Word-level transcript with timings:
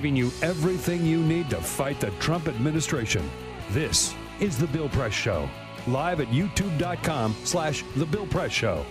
Giving 0.00 0.16
you 0.16 0.32
everything 0.40 1.04
you 1.04 1.22
need 1.24 1.50
to 1.50 1.60
fight 1.60 2.00
the 2.00 2.10
Trump 2.12 2.48
administration. 2.48 3.22
This 3.68 4.14
is 4.40 4.56
The 4.56 4.66
Bill 4.68 4.88
Press 4.88 5.12
Show, 5.12 5.46
live 5.86 6.22
at 6.22 6.28
youtube.com 6.28 7.36
slash 7.44 7.84
The 7.96 8.06
Bill 8.06 8.26
Press 8.26 8.50
Show. 8.50 8.86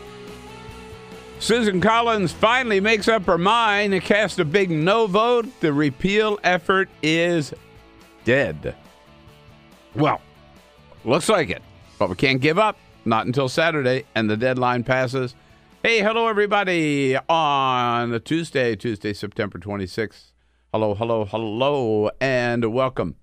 Susan 1.40 1.82
Collins 1.82 2.32
finally 2.32 2.80
makes 2.80 3.08
up 3.08 3.24
her 3.24 3.40
mind 3.40 3.96
and 3.96 4.04
cast 4.04 4.38
a 4.38 4.46
big 4.46 4.70
no 4.70 5.08
vote. 5.08 5.48
The 5.62 5.74
repeal 5.74 6.38
effort 6.44 6.90
is 7.02 7.56
dead. 8.24 8.76
Well, 9.96 10.22
looks 11.04 11.28
like 11.28 11.50
it, 11.50 11.64
but 11.98 12.10
we 12.10 12.16
can't 12.18 12.40
give 12.40 12.60
up. 12.60 12.78
Not 13.04 13.26
until 13.26 13.50
Saturday, 13.50 14.06
and 14.14 14.30
the 14.30 14.38
deadline 14.38 14.84
passes. 14.84 15.34
Hey, 15.82 16.02
hello, 16.02 16.28
everybody, 16.28 17.18
on 17.28 18.22
Tuesday, 18.22 18.76
Tuesday, 18.76 19.14
September 19.14 19.58
26th. 19.58 20.34
Hello, 20.72 20.94
hello, 20.94 21.26
hello, 21.26 22.12
and 22.22 22.72
welcome. 22.72 23.16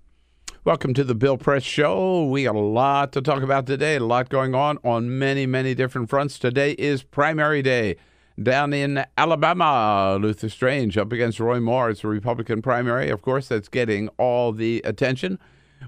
Welcome 0.65 0.93
to 0.95 1.05
the 1.05 1.15
Bill 1.15 1.37
Press 1.37 1.63
Show. 1.63 2.25
We 2.25 2.43
got 2.43 2.55
a 2.55 2.59
lot 2.59 3.13
to 3.13 3.21
talk 3.21 3.41
about 3.41 3.65
today, 3.65 3.95
a 3.95 3.99
lot 4.01 4.27
going 4.27 4.53
on 4.53 4.79
on 4.83 5.17
many, 5.17 5.45
many 5.45 5.73
different 5.73 6.09
fronts. 6.09 6.37
Today 6.37 6.73
is 6.73 7.03
primary 7.03 7.61
day 7.61 7.95
down 8.43 8.73
in 8.73 9.05
Alabama. 9.17 10.19
Luther 10.21 10.49
Strange 10.49 10.97
up 10.97 11.13
against 11.13 11.39
Roy 11.39 11.61
Moore. 11.61 11.91
It's 11.91 12.03
a 12.03 12.09
Republican 12.09 12.61
primary, 12.61 13.09
of 13.09 13.21
course, 13.21 13.47
that's 13.47 13.69
getting 13.69 14.09
all 14.17 14.51
the 14.51 14.81
attention 14.83 15.39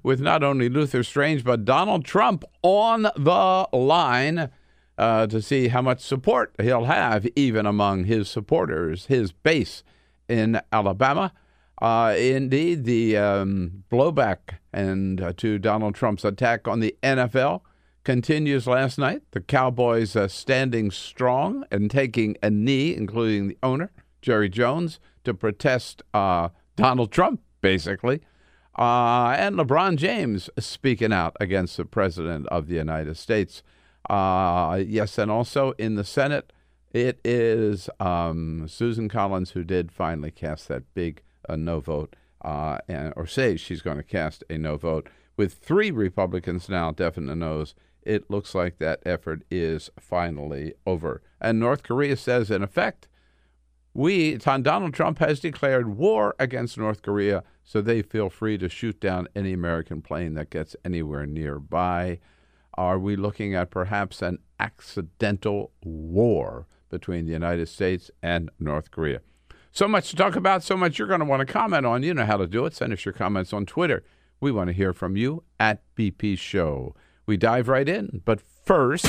with 0.01 0.21
not 0.21 0.43
only 0.43 0.69
Luther 0.69 1.03
Strange, 1.03 1.43
but 1.43 1.65
Donald 1.65 2.05
Trump 2.05 2.45
on 2.61 3.01
the 3.01 3.67
line 3.73 4.49
uh, 4.97 5.27
to 5.27 5.41
see 5.41 5.67
how 5.67 5.81
much 5.81 5.99
support 5.99 6.55
he'll 6.61 6.85
have, 6.85 7.27
even 7.35 7.65
among 7.65 8.05
his 8.05 8.29
supporters, 8.29 9.07
his 9.07 9.33
base 9.33 9.83
in 10.29 10.61
Alabama. 10.71 11.33
Uh, 11.81 12.13
indeed, 12.17 12.83
the 12.83 13.15
um, 13.15 13.83
blowback 13.89 14.57
and 14.73 15.21
uh, 15.21 15.33
to 15.37 15.57
Donald 15.57 15.95
Trump's 15.95 16.25
attack 16.25 16.67
on 16.67 16.81
the 16.81 16.95
NFL 17.01 17.61
continues 18.03 18.67
last 18.67 18.97
night. 18.97 19.21
The 19.31 19.39
Cowboys 19.39 20.15
uh, 20.15 20.27
standing 20.27 20.91
strong 20.91 21.63
and 21.71 21.89
taking 21.89 22.35
a 22.43 22.49
knee, 22.49 22.95
including 22.95 23.47
the 23.47 23.57
owner 23.63 23.91
Jerry 24.21 24.49
Jones, 24.49 24.99
to 25.23 25.33
protest 25.33 26.03
uh, 26.13 26.49
Donald 26.75 27.11
Trump, 27.11 27.41
basically, 27.61 28.21
uh, 28.77 29.35
and 29.37 29.55
LeBron 29.55 29.97
James 29.97 30.49
speaking 30.57 31.13
out 31.13 31.35
against 31.39 31.77
the 31.77 31.85
president 31.85 32.47
of 32.47 32.67
the 32.67 32.75
United 32.75 33.15
States. 33.15 33.63
Uh, 34.09 34.81
yes, 34.85 35.17
and 35.17 35.29
also 35.29 35.71
in 35.77 35.95
the 35.95 36.03
Senate, 36.03 36.51
it 36.91 37.19
is 37.23 37.89
um, 37.99 38.67
Susan 38.67 39.07
Collins 39.07 39.51
who 39.51 39.63
did 39.63 39.91
finally 39.91 40.31
cast 40.31 40.67
that 40.67 40.83
big 40.93 41.21
a 41.49 41.57
no 41.57 41.79
vote, 41.79 42.15
uh, 42.41 42.77
and, 42.87 43.13
or 43.15 43.27
say 43.27 43.57
she's 43.57 43.81
going 43.81 43.97
to 43.97 44.03
cast 44.03 44.43
a 44.49 44.57
no 44.57 44.77
vote. 44.77 45.09
With 45.35 45.53
three 45.53 45.91
Republicans 45.91 46.69
now 46.69 46.91
definite 46.91 47.35
no's, 47.35 47.75
it 48.03 48.29
looks 48.29 48.55
like 48.55 48.77
that 48.77 49.01
effort 49.05 49.43
is 49.51 49.89
finally 49.99 50.73
over. 50.85 51.21
And 51.41 51.59
North 51.59 51.83
Korea 51.83 52.15
says, 52.15 52.49
in 52.49 52.63
effect, 52.63 53.07
we, 53.93 54.37
Donald 54.37 54.93
Trump 54.93 55.19
has 55.19 55.39
declared 55.39 55.97
war 55.97 56.35
against 56.39 56.77
North 56.77 57.01
Korea, 57.01 57.43
so 57.63 57.81
they 57.81 58.01
feel 58.01 58.29
free 58.29 58.57
to 58.57 58.69
shoot 58.69 58.99
down 58.99 59.27
any 59.35 59.53
American 59.53 60.01
plane 60.01 60.35
that 60.35 60.49
gets 60.49 60.75
anywhere 60.85 61.25
nearby. 61.25 62.19
Are 62.75 62.99
we 62.99 63.15
looking 63.15 63.55
at 63.55 63.71
perhaps 63.71 64.21
an 64.21 64.39
accidental 64.59 65.71
war 65.83 66.67
between 66.89 67.25
the 67.25 67.33
United 67.33 67.67
States 67.67 68.09
and 68.21 68.49
North 68.59 68.91
Korea? 68.91 69.21
So 69.71 69.87
much 69.87 70.09
to 70.09 70.15
talk 70.15 70.35
about, 70.35 70.63
so 70.63 70.75
much 70.75 70.97
you're 70.97 71.07
going 71.07 71.19
to 71.19 71.25
want 71.25 71.41
to 71.41 71.45
comment 71.45 71.85
on. 71.85 72.03
You 72.03 72.13
know 72.13 72.25
how 72.25 72.37
to 72.37 72.47
do 72.47 72.65
it. 72.65 72.73
Send 72.73 72.91
us 72.91 73.05
your 73.05 73.13
comments 73.13 73.53
on 73.53 73.65
Twitter. 73.65 74.03
We 74.41 74.51
want 74.51 74.67
to 74.67 74.73
hear 74.73 74.93
from 74.93 75.15
you 75.15 75.43
at 75.59 75.83
BP 75.95 76.37
Show. 76.39 76.95
We 77.25 77.37
dive 77.37 77.67
right 77.67 77.87
in, 77.87 78.21
but 78.25 78.41
first. 78.65 79.05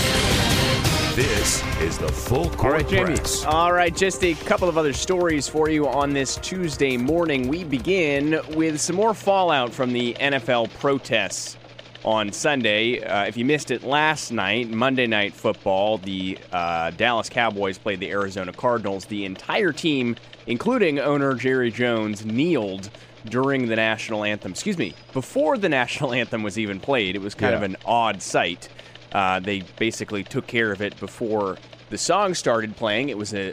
This 1.17 1.65
is 1.81 1.99
the 1.99 2.09
full 2.09 2.51
court 2.51 2.65
All 2.65 2.71
right, 2.73 2.89
Jamie. 2.89 3.17
press. 3.17 3.45
All 3.45 3.73
right, 3.73 3.95
just 3.95 4.23
a 4.23 4.35
couple 4.35 4.69
of 4.69 4.79
other 4.79 4.93
stories 4.93 5.49
for 5.49 5.69
you 5.69 5.89
on 5.89 6.13
this 6.13 6.37
Tuesday 6.37 6.97
morning. 6.97 7.49
We 7.49 7.65
begin 7.65 8.41
with 8.55 8.81
some 8.81 8.97
more 8.97 9.15
fallout 9.15 9.73
from 9.73 9.93
the 9.93 10.15
NFL 10.21 10.73
protests 10.79 11.57
on 12.05 12.33
Sunday. 12.33 13.03
Uh, 13.03 13.25
if 13.25 13.37
you 13.37 13.45
missed 13.45 13.71
it 13.71 13.83
last 13.83 14.31
night, 14.33 14.69
Monday 14.71 15.07
Night 15.07 15.35
Football, 15.35 15.99
the 15.99 16.39
uh, 16.53 16.91
Dallas 16.93 17.29
Cowboys 17.29 17.79
played 17.79 18.01
the 18.01 18.11
Arizona 18.11 18.53
Cardinals. 18.53 19.05
The 19.07 19.25
entire 19.25 19.73
team, 19.73 20.17
including 20.47 20.99
owner 20.99 21.35
Jerry 21.35 21.71
Jones, 21.71 22.25
kneeled 22.25 22.91
during 23.27 23.67
the 23.69 23.77
national 23.77 24.25
anthem. 24.25 24.53
Excuse 24.53 24.79
me, 24.79 24.95
before 25.13 25.59
the 25.59 25.69
national 25.81 26.13
anthem 26.13 26.43
was 26.43 26.59
even 26.59 26.81
played. 26.81 27.17
It 27.17 27.21
was 27.21 27.35
kind 27.35 27.53
Yeah. 27.53 27.59
of 27.59 27.63
an 27.65 27.77
odd 27.85 28.23
sight. 28.23 28.69
Uh, 29.13 29.41
they 29.41 29.63
basically 29.79 30.23
took 30.23 30.47
care 30.47 30.71
of 30.73 30.81
it 30.81 30.99
before 31.01 31.59
the 31.91 31.99
song 31.99 32.33
started 32.35 32.77
playing. 32.77 33.09
It 33.09 33.19
was 33.19 33.35
a, 33.35 33.51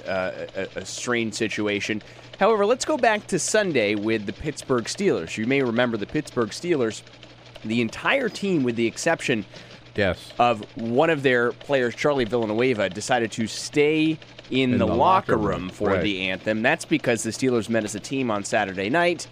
a, 0.55 0.61
a, 0.75 0.79
a 0.81 0.85
strange 0.85 1.33
situation. 1.33 2.01
However, 2.39 2.67
let's 2.67 2.85
go 2.85 2.97
back 2.97 3.25
to 3.27 3.39
Sunday 3.39 3.95
with 3.95 4.27
the 4.27 4.33
Pittsburgh 4.33 4.83
Steelers. 4.85 5.35
You 5.37 5.47
may 5.47 5.63
remember 5.63 5.97
the 5.97 6.05
Pittsburgh 6.05 6.49
Steelers. 6.51 7.01
The 7.65 7.81
entire 7.81 8.29
team, 8.29 8.63
with 8.63 8.75
the 8.75 8.87
exception 8.87 9.45
Yes. 9.95 10.31
of 10.37 10.63
one 10.75 11.09
of 11.09 11.23
their 11.23 11.51
players, 11.53 11.95
Charlie 11.95 12.25
Villanueva, 12.25 12.89
decided 12.89 13.31
to 13.31 13.47
stay 13.47 14.17
in, 14.51 14.71
In 14.71 14.71
the, 14.73 14.77
the 14.77 14.85
locker 14.85 14.97
locker 15.33 15.37
room 15.37 15.61
room, 15.63 15.69
for 15.69 15.89
right. 15.89 16.03
the 16.03 16.29
anthem. 16.29 16.61
That's 16.61 16.85
because 16.85 17.23
the 17.23 17.31
Steelers 17.31 17.67
met 17.67 17.83
as 17.83 17.95
a 17.95 17.99
team 17.99 18.29
on 18.29 18.43
Saturday 18.43 18.89
night. 18.89 19.27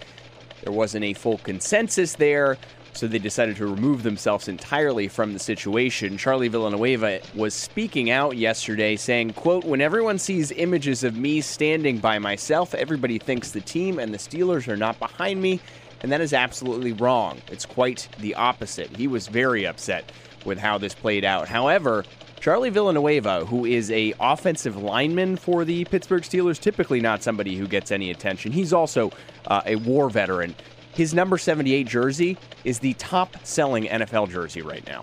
There 0.64 0.74
wasn't 0.74 1.06
a 1.06 1.14
full 1.14 1.38
consensus 1.38 2.14
there, 2.14 2.58
so 2.94 3.08
they 3.08 3.19
decided 3.19 3.58
to 3.58 3.68
remove 3.68 4.03
themselves 4.03 4.47
entirely 4.47 5.08
from 5.08 5.34
the 5.34 5.40
situation. 5.40 6.18
Charlie 6.18 6.47
Villanueva 6.47 7.20
was 7.35 7.53
speaking 7.53 8.09
out 8.09 8.35
yesterday 8.35 8.96
saying, 8.96 9.34
quote, 9.34 9.66
"When 9.66 9.82
everyone 9.82 10.17
sees 10.17 10.52
images 10.52 11.03
of 11.03 11.16
me 11.16 11.41
standing 11.41 11.99
by 11.99 12.17
myself, 12.20 12.73
everybody 12.73 13.20
thinks 13.20 13.52
the 13.52 13.61
team 13.61 13.99
and 13.99 14.14
the 14.14 14.17
Steelers 14.17 14.67
are 14.67 14.78
not 14.78 14.97
behind 14.97 15.41
me." 15.41 15.59
And 16.05 16.11
that 16.11 16.22
is 16.22 16.34
absolutely 16.34 16.93
wrong. 16.93 17.41
It's 17.49 17.66
quite 17.66 18.07
the 18.19 18.35
opposite. 18.35 18.96
He 18.96 19.07
was 19.07 19.25
very 19.25 19.66
upset 19.66 20.11
with 20.46 20.59
how 20.59 20.78
this 20.78 20.93
played 20.93 21.25
out. 21.25 21.47
However, 21.47 22.05
Charlie 22.40 22.69
Villanueva, 22.69 23.43
who 23.46 23.66
is 23.66 23.90
a 23.90 24.13
offensive 24.19 24.78
lineman 24.78 25.35
for 25.35 25.66
the 25.66 25.84
Pittsburgh 25.85 26.22
Steelers, 26.22 26.59
typically 26.59 27.02
not 27.02 27.23
somebody 27.23 27.55
who 27.55 27.67
gets 27.67 27.91
any 27.91 28.11
attention. 28.11 28.52
He's 28.52 28.72
also 28.72 29.09
uh, 29.47 29.63
a 29.66 29.78
war 29.78 30.11
veteran. 30.11 30.53
His 30.93 31.16
number 31.16 31.40
78 31.40 31.87
jersey 31.87 32.37
is 32.63 32.78
the 32.78 32.93
top 32.93 33.37
selling 33.43 33.85
NFL 33.85 34.29
jersey 34.29 34.61
right 34.61 34.85
now. 34.85 35.01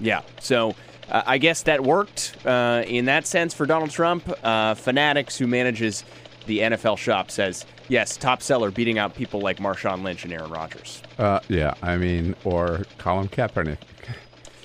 Yeah, 0.00 0.22
so 0.40 0.74
uh, 1.08 1.22
I 1.24 1.38
guess 1.38 1.62
that 1.62 1.84
worked 1.84 2.36
uh, 2.44 2.82
in 2.84 3.04
that 3.04 3.28
sense 3.28 3.54
for 3.54 3.64
Donald 3.64 3.90
Trump. 3.90 4.28
Uh, 4.42 4.74
Fanatics, 4.74 5.38
who 5.38 5.46
manages 5.46 6.02
the 6.46 6.60
NFL 6.60 6.98
shop, 6.98 7.30
says 7.30 7.64
yes, 7.88 8.16
top 8.16 8.42
seller, 8.42 8.70
beating 8.70 8.98
out 8.98 9.14
people 9.14 9.40
like 9.40 9.58
Marshawn 9.58 10.02
Lynch 10.02 10.24
and 10.24 10.32
Aaron 10.32 10.50
Rodgers. 10.50 11.02
Uh, 11.18 11.40
yeah, 11.48 11.74
I 11.82 11.96
mean, 11.96 12.34
or 12.44 12.82
Colin 12.98 13.28
Kaepernick. 13.28 13.78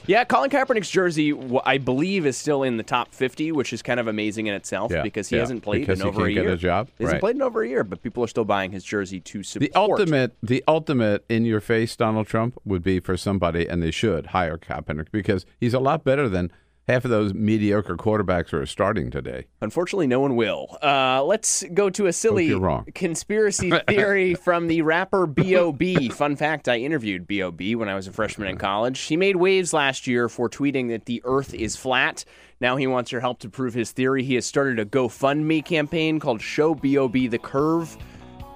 Yeah, 0.07 0.23
Colin 0.23 0.49
Kaepernick's 0.49 0.89
jersey, 0.89 1.33
I 1.65 1.79
believe, 1.79 2.25
is 2.25 2.37
still 2.37 2.63
in 2.63 2.77
the 2.77 2.83
top 2.83 3.13
50, 3.13 3.51
which 3.51 3.73
is 3.73 3.81
kind 3.81 3.99
of 3.99 4.07
amazing 4.07 4.47
in 4.47 4.53
itself 4.53 4.89
Yeah, 4.89 5.01
because 5.01 5.27
he 5.27 5.35
yeah, 5.35 5.41
hasn't 5.41 5.63
played 5.63 5.89
in 5.89 6.01
over 6.01 6.25
a 6.27 6.31
year. 6.31 6.47
a 6.51 6.55
job, 6.55 6.87
He 6.97 7.03
hasn't 7.03 7.15
right. 7.15 7.19
played 7.19 7.35
in 7.35 7.41
over 7.41 7.61
a 7.61 7.67
year, 7.67 7.83
but 7.83 8.01
people 8.01 8.23
are 8.23 8.27
still 8.27 8.45
buying 8.45 8.71
his 8.71 8.85
jersey 8.85 9.19
to 9.19 9.43
support. 9.43 9.69
The 9.69 9.77
ultimate, 9.77 10.37
the 10.41 10.63
ultimate 10.65 11.25
in 11.27 11.43
your 11.43 11.59
face 11.59 11.93
Donald 11.97 12.25
Trump 12.27 12.57
would 12.63 12.83
be 12.83 13.01
for 13.01 13.17
somebody, 13.17 13.67
and 13.67 13.83
they 13.83 13.91
should 13.91 14.27
hire 14.27 14.57
Kaepernick 14.57 15.07
because 15.11 15.45
he's 15.59 15.73
a 15.73 15.79
lot 15.79 16.05
better 16.05 16.29
than 16.29 16.53
half 16.87 17.03
of 17.03 17.11
those 17.11 17.33
mediocre 17.33 17.97
quarterbacks 17.97 18.53
are 18.53 18.65
starting 18.65 19.11
today. 19.11 19.45
Unfortunately, 19.61 20.07
no 20.07 20.19
one 20.19 20.35
will. 20.35 20.77
Uh, 20.81 21.23
let's 21.23 21.63
go 21.73 21.89
to 21.89 22.07
a 22.07 22.13
silly 22.13 22.53
wrong. 22.53 22.85
conspiracy 22.95 23.71
theory 23.87 24.33
from 24.35 24.67
the 24.67 24.81
rapper 24.81 25.27
B.O.B. 25.27 26.09
Fun 26.09 26.35
fact 26.35 26.69
I 26.69 26.77
interviewed 26.77 27.27
B.O.B. 27.27 27.75
when 27.75 27.89
I 27.89 27.95
was 27.95 28.07
a 28.07 28.11
freshman 28.11 28.47
in 28.47 28.57
college. 28.57 28.99
He 29.01 29.17
made 29.17 29.35
waves 29.35 29.73
last 29.73 30.07
year 30.07 30.29
for 30.29 30.49
tweeting 30.49 30.89
that 30.89 31.05
the 31.05 31.21
earth 31.25 31.53
is 31.53 31.75
flat. 31.75 32.23
Now 32.59 32.75
he 32.77 32.87
wants 32.87 33.11
your 33.11 33.21
help 33.21 33.39
to 33.39 33.49
prove 33.49 33.73
his 33.73 33.91
theory. 33.91 34.23
He 34.23 34.35
has 34.35 34.45
started 34.45 34.79
a 34.79 34.85
GoFundMe 34.85 35.63
campaign 35.63 36.19
called 36.19 36.41
Show 36.41 36.73
B.O.B. 36.73 37.27
the 37.27 37.37
Curve. 37.37 37.97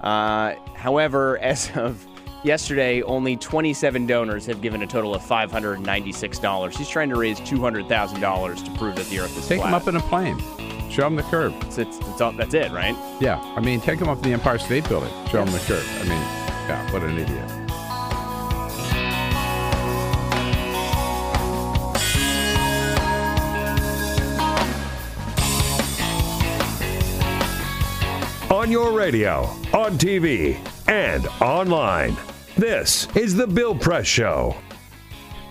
Uh, 0.00 0.54
however, 0.74 1.38
as 1.42 1.70
of 1.76 2.04
yesterday, 2.44 3.02
only 3.02 3.36
27 3.36 4.06
donors 4.06 4.46
have 4.46 4.60
given 4.60 4.82
a 4.82 4.86
total 4.86 5.14
of 5.14 5.22
$596. 5.22 6.76
He's 6.76 6.88
trying 6.88 7.08
to 7.10 7.16
raise 7.16 7.40
$200,000 7.40 8.64
to 8.64 8.70
prove 8.78 8.96
that 8.96 9.06
the 9.08 9.20
earth 9.20 9.36
is 9.36 9.46
Take 9.48 9.60
flat. 9.60 9.68
him 9.68 9.74
up 9.74 9.88
in 9.88 9.96
a 9.96 10.00
plane, 10.00 10.38
show 10.90 11.06
him 11.06 11.16
the 11.16 11.22
curve. 11.24 11.54
It's, 11.62 11.78
it's, 11.78 11.98
it's 11.98 12.20
all, 12.20 12.32
that's 12.32 12.54
it, 12.54 12.70
right? 12.72 12.96
Yeah, 13.20 13.38
I 13.56 13.60
mean, 13.60 13.80
take 13.80 14.00
him 14.00 14.08
up 14.08 14.18
to 14.18 14.24
the 14.24 14.32
Empire 14.32 14.58
State 14.58 14.88
Building, 14.88 15.10
show 15.28 15.42
him 15.42 15.52
the 15.52 15.58
curve. 15.60 15.86
I 16.00 16.02
mean, 16.02 16.10
yeah, 16.68 16.92
what 16.92 17.02
an 17.02 17.18
idiot. 17.18 17.50
On 28.50 28.70
your 28.70 28.92
radio, 28.92 29.44
on 29.72 29.96
TV, 29.98 30.56
and 30.86 31.26
online. 31.40 32.14
This 32.56 33.08
is 33.16 33.34
The 33.34 33.46
Bill 33.46 33.74
Press 33.74 34.06
Show. 34.06 34.54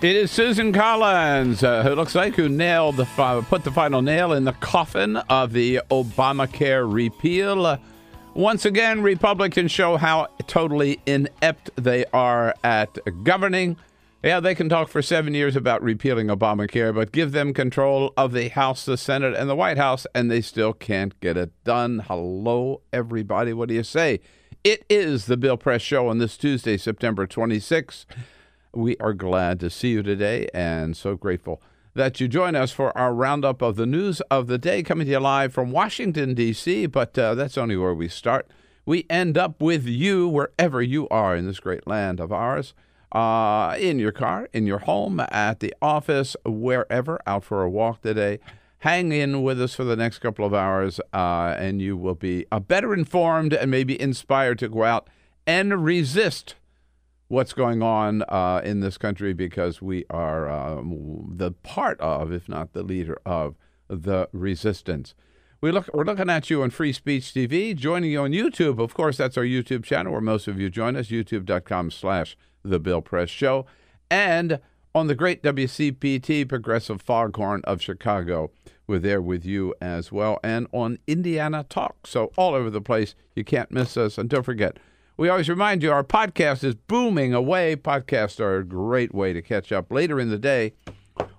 It 0.02 0.14
is 0.14 0.30
Susan 0.30 0.72
Collins, 0.72 1.64
uh, 1.64 1.82
who 1.82 1.96
looks 1.96 2.14
like 2.14 2.36
who 2.36 2.48
nailed 2.48 2.96
the 2.96 3.04
put 3.48 3.64
the 3.64 3.72
final 3.72 4.02
nail 4.02 4.32
in 4.32 4.44
the 4.44 4.52
coffin 4.52 5.16
of 5.16 5.52
the 5.52 5.80
Obamacare 5.90 6.90
repeal. 6.90 7.76
Once 8.34 8.64
again, 8.64 9.02
Republicans 9.02 9.72
show 9.72 9.96
how 9.96 10.28
totally 10.46 11.00
inept 11.04 11.70
they 11.74 12.04
are 12.12 12.54
at 12.62 12.96
governing. 13.24 13.76
Yeah, 14.22 14.38
they 14.38 14.54
can 14.54 14.68
talk 14.68 14.88
for 14.88 15.02
seven 15.02 15.34
years 15.34 15.56
about 15.56 15.82
repealing 15.82 16.28
Obamacare, 16.28 16.94
but 16.94 17.10
give 17.10 17.32
them 17.32 17.52
control 17.52 18.12
of 18.16 18.32
the 18.32 18.48
House, 18.48 18.84
the 18.84 18.96
Senate, 18.96 19.34
and 19.34 19.50
the 19.50 19.56
White 19.56 19.76
House, 19.76 20.06
and 20.14 20.30
they 20.30 20.40
still 20.40 20.72
can't 20.72 21.18
get 21.18 21.36
it 21.36 21.50
done. 21.64 22.04
Hello, 22.06 22.80
everybody. 22.92 23.52
What 23.52 23.68
do 23.68 23.74
you 23.74 23.82
say? 23.82 24.20
It 24.64 24.84
is 24.88 25.26
the 25.26 25.36
Bill 25.36 25.56
Press 25.56 25.82
Show 25.82 26.06
on 26.06 26.18
this 26.18 26.36
Tuesday, 26.36 26.76
September 26.76 27.26
26th. 27.26 28.06
We 28.72 28.96
are 28.98 29.12
glad 29.12 29.58
to 29.58 29.68
see 29.68 29.88
you 29.88 30.04
today 30.04 30.46
and 30.54 30.96
so 30.96 31.16
grateful 31.16 31.60
that 31.94 32.20
you 32.20 32.28
join 32.28 32.54
us 32.54 32.70
for 32.70 32.96
our 32.96 33.12
roundup 33.12 33.60
of 33.60 33.74
the 33.74 33.86
news 33.86 34.20
of 34.30 34.46
the 34.46 34.58
day 34.58 34.84
coming 34.84 35.06
to 35.06 35.10
you 35.10 35.18
live 35.18 35.52
from 35.52 35.72
Washington, 35.72 36.34
D.C., 36.34 36.86
but 36.86 37.18
uh, 37.18 37.34
that's 37.34 37.58
only 37.58 37.76
where 37.76 37.92
we 37.92 38.06
start. 38.06 38.48
We 38.86 39.04
end 39.10 39.36
up 39.36 39.60
with 39.60 39.84
you 39.84 40.28
wherever 40.28 40.80
you 40.80 41.08
are 41.08 41.34
in 41.34 41.44
this 41.44 41.58
great 41.58 41.88
land 41.88 42.20
of 42.20 42.30
ours. 42.30 42.72
Uh, 43.10 43.74
in 43.80 43.98
your 43.98 44.12
car, 44.12 44.48
in 44.52 44.68
your 44.68 44.78
home, 44.78 45.18
at 45.32 45.58
the 45.58 45.74
office, 45.82 46.36
wherever, 46.46 47.18
out 47.26 47.42
for 47.42 47.64
a 47.64 47.68
walk 47.68 48.02
today. 48.02 48.38
Hang 48.82 49.12
in 49.12 49.44
with 49.44 49.62
us 49.62 49.76
for 49.76 49.84
the 49.84 49.94
next 49.94 50.18
couple 50.18 50.44
of 50.44 50.52
hours, 50.52 50.98
uh, 51.12 51.54
and 51.56 51.80
you 51.80 51.96
will 51.96 52.16
be 52.16 52.46
uh, 52.50 52.58
better 52.58 52.92
informed 52.92 53.54
and 53.54 53.70
maybe 53.70 54.00
inspired 54.00 54.58
to 54.58 54.68
go 54.68 54.82
out 54.82 55.08
and 55.46 55.84
resist 55.84 56.56
what's 57.28 57.52
going 57.52 57.80
on 57.80 58.22
uh, 58.22 58.60
in 58.64 58.80
this 58.80 58.98
country 58.98 59.34
because 59.34 59.80
we 59.80 60.04
are 60.10 60.50
um, 60.50 61.32
the 61.32 61.52
part 61.52 62.00
of, 62.00 62.32
if 62.32 62.48
not 62.48 62.72
the 62.72 62.82
leader 62.82 63.20
of, 63.24 63.54
the 63.86 64.28
resistance. 64.32 65.14
We 65.60 65.70
look, 65.70 65.88
we're 65.94 66.02
looking 66.02 66.28
at 66.28 66.50
you 66.50 66.64
on 66.64 66.70
Free 66.70 66.92
Speech 66.92 67.26
TV, 67.26 67.76
joining 67.76 68.10
you 68.10 68.22
on 68.22 68.32
YouTube. 68.32 68.80
Of 68.80 68.94
course, 68.94 69.16
that's 69.16 69.38
our 69.38 69.44
YouTube 69.44 69.84
channel 69.84 70.10
where 70.10 70.20
most 70.20 70.48
of 70.48 70.58
you 70.58 70.68
join 70.68 70.96
us, 70.96 71.06
youtube.com 71.06 71.92
slash 71.92 72.36
The 72.64 72.80
Bill 72.80 73.00
Press 73.00 73.30
Show. 73.30 73.64
And 74.10 74.58
on 74.94 75.06
the 75.06 75.14
great 75.14 75.42
WCPT 75.42 76.48
Progressive 76.48 77.00
Foghorn 77.00 77.62
of 77.64 77.80
Chicago. 77.80 78.50
We're 78.86 78.98
there 78.98 79.22
with 79.22 79.44
you 79.44 79.74
as 79.80 80.12
well. 80.12 80.38
And 80.44 80.66
on 80.72 80.98
Indiana 81.06 81.64
Talk. 81.68 82.06
So 82.06 82.32
all 82.36 82.54
over 82.54 82.70
the 82.70 82.80
place. 82.80 83.14
You 83.34 83.44
can't 83.44 83.70
miss 83.70 83.96
us. 83.96 84.18
And 84.18 84.28
don't 84.28 84.42
forget, 84.42 84.78
we 85.16 85.28
always 85.28 85.48
remind 85.48 85.82
you 85.82 85.92
our 85.92 86.04
podcast 86.04 86.64
is 86.64 86.74
booming 86.74 87.32
away. 87.32 87.76
Podcasts 87.76 88.40
are 88.40 88.58
a 88.58 88.64
great 88.64 89.14
way 89.14 89.32
to 89.32 89.40
catch 89.40 89.72
up 89.72 89.90
later 89.90 90.20
in 90.20 90.30
the 90.30 90.38
day 90.38 90.74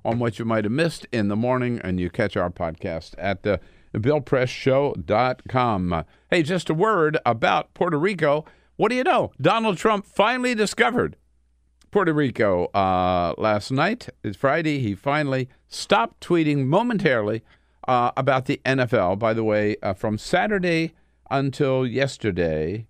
on 0.05 0.19
what 0.19 0.39
you 0.39 0.45
might 0.45 0.63
have 0.63 0.71
missed 0.71 1.05
in 1.11 1.27
the 1.27 1.35
morning, 1.35 1.79
and 1.83 1.99
you 1.99 2.09
catch 2.09 2.37
our 2.37 2.49
podcast 2.49 3.13
at 3.17 3.45
uh, 3.45 3.57
BillPressShow.com. 3.95 6.05
Hey, 6.29 6.43
just 6.43 6.69
a 6.69 6.73
word 6.73 7.17
about 7.25 7.73
Puerto 7.73 7.97
Rico. 7.97 8.45
What 8.75 8.89
do 8.89 8.95
you 8.95 9.03
know? 9.03 9.31
Donald 9.41 9.77
Trump 9.77 10.05
finally 10.05 10.55
discovered 10.55 11.15
Puerto 11.93 12.11
Rico 12.11 12.65
uh, 12.73 13.35
last 13.37 13.71
night. 13.71 14.09
It's 14.23 14.35
Friday. 14.35 14.79
He 14.79 14.95
finally 14.95 15.47
stopped 15.67 16.25
tweeting 16.27 16.65
momentarily 16.65 17.43
uh, 17.87 18.09
about 18.17 18.47
the 18.47 18.59
NFL. 18.65 19.19
By 19.19 19.35
the 19.35 19.43
way, 19.43 19.75
uh, 19.83 19.93
from 19.93 20.17
Saturday 20.17 20.95
until 21.29 21.85
yesterday, 21.85 22.87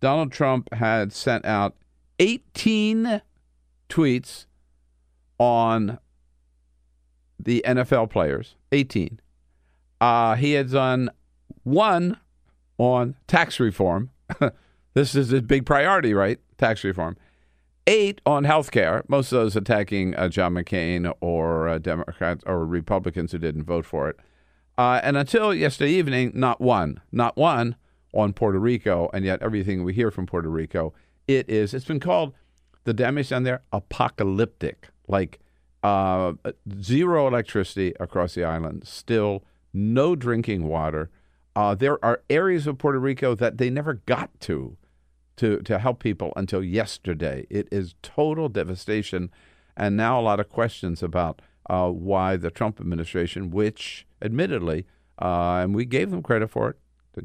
Donald 0.00 0.32
Trump 0.32 0.74
had 0.74 1.12
sent 1.12 1.44
out 1.44 1.76
18 2.18 3.22
tweets 3.88 4.46
on 5.38 6.00
the 7.38 7.62
NFL 7.64 8.10
players. 8.10 8.56
18. 8.72 9.20
Uh, 10.00 10.34
he 10.34 10.54
had 10.54 10.72
done 10.72 11.10
one 11.62 12.18
on 12.76 13.14
tax 13.28 13.60
reform. 13.60 14.10
this 14.94 15.14
is 15.14 15.28
his 15.28 15.42
big 15.42 15.64
priority, 15.64 16.12
right? 16.12 16.40
Tax 16.58 16.82
reform. 16.82 17.16
Eight 17.86 18.20
on 18.24 18.44
health 18.44 18.70
care, 18.70 19.02
most 19.08 19.32
of 19.32 19.40
those 19.40 19.56
attacking 19.56 20.14
uh, 20.14 20.28
John 20.28 20.54
McCain 20.54 21.12
or 21.20 21.68
uh, 21.68 21.78
Democrats 21.78 22.44
or 22.46 22.64
Republicans 22.64 23.32
who 23.32 23.38
didn't 23.38 23.64
vote 23.64 23.84
for 23.84 24.08
it. 24.08 24.20
Uh, 24.78 25.00
and 25.02 25.16
until 25.16 25.52
yesterday 25.52 25.90
evening, 25.90 26.30
not 26.34 26.60
one, 26.60 27.00
not 27.10 27.36
one 27.36 27.76
on 28.14 28.32
Puerto 28.32 28.58
Rico. 28.58 29.10
And 29.12 29.24
yet, 29.24 29.42
everything 29.42 29.82
we 29.82 29.94
hear 29.94 30.10
from 30.10 30.26
Puerto 30.26 30.48
Rico, 30.48 30.94
it 31.26 31.48
is, 31.50 31.74
it's 31.74 31.84
been 31.84 32.00
called 32.00 32.34
the 32.84 32.94
damage 32.94 33.30
down 33.30 33.42
there 33.42 33.62
apocalyptic. 33.72 34.88
Like 35.08 35.40
uh, 35.82 36.34
zero 36.80 37.26
electricity 37.26 37.94
across 37.98 38.34
the 38.34 38.44
island, 38.44 38.86
still 38.86 39.42
no 39.72 40.14
drinking 40.14 40.68
water. 40.68 41.10
Uh, 41.54 41.74
there 41.74 42.02
are 42.04 42.22
areas 42.30 42.66
of 42.66 42.78
Puerto 42.78 42.98
Rico 42.98 43.34
that 43.34 43.58
they 43.58 43.70
never 43.70 43.94
got 43.94 44.30
to 44.40 44.76
to 45.42 45.58
to 45.62 45.80
help 45.80 45.98
people 45.98 46.32
until 46.36 46.62
yesterday. 46.62 47.46
It 47.50 47.66
is 47.72 47.96
total 48.00 48.48
devastation, 48.48 49.28
and 49.76 49.96
now 49.96 50.20
a 50.20 50.22
lot 50.22 50.38
of 50.38 50.48
questions 50.48 51.02
about 51.02 51.42
uh, 51.68 51.88
why 51.88 52.36
the 52.36 52.50
Trump 52.50 52.80
administration, 52.80 53.50
which 53.50 54.06
admittedly, 54.22 54.86
uh, 55.20 55.58
and 55.62 55.74
we 55.74 55.84
gave 55.84 56.12
them 56.12 56.22
credit 56.22 56.48
for 56.48 56.70
it. 56.70 56.76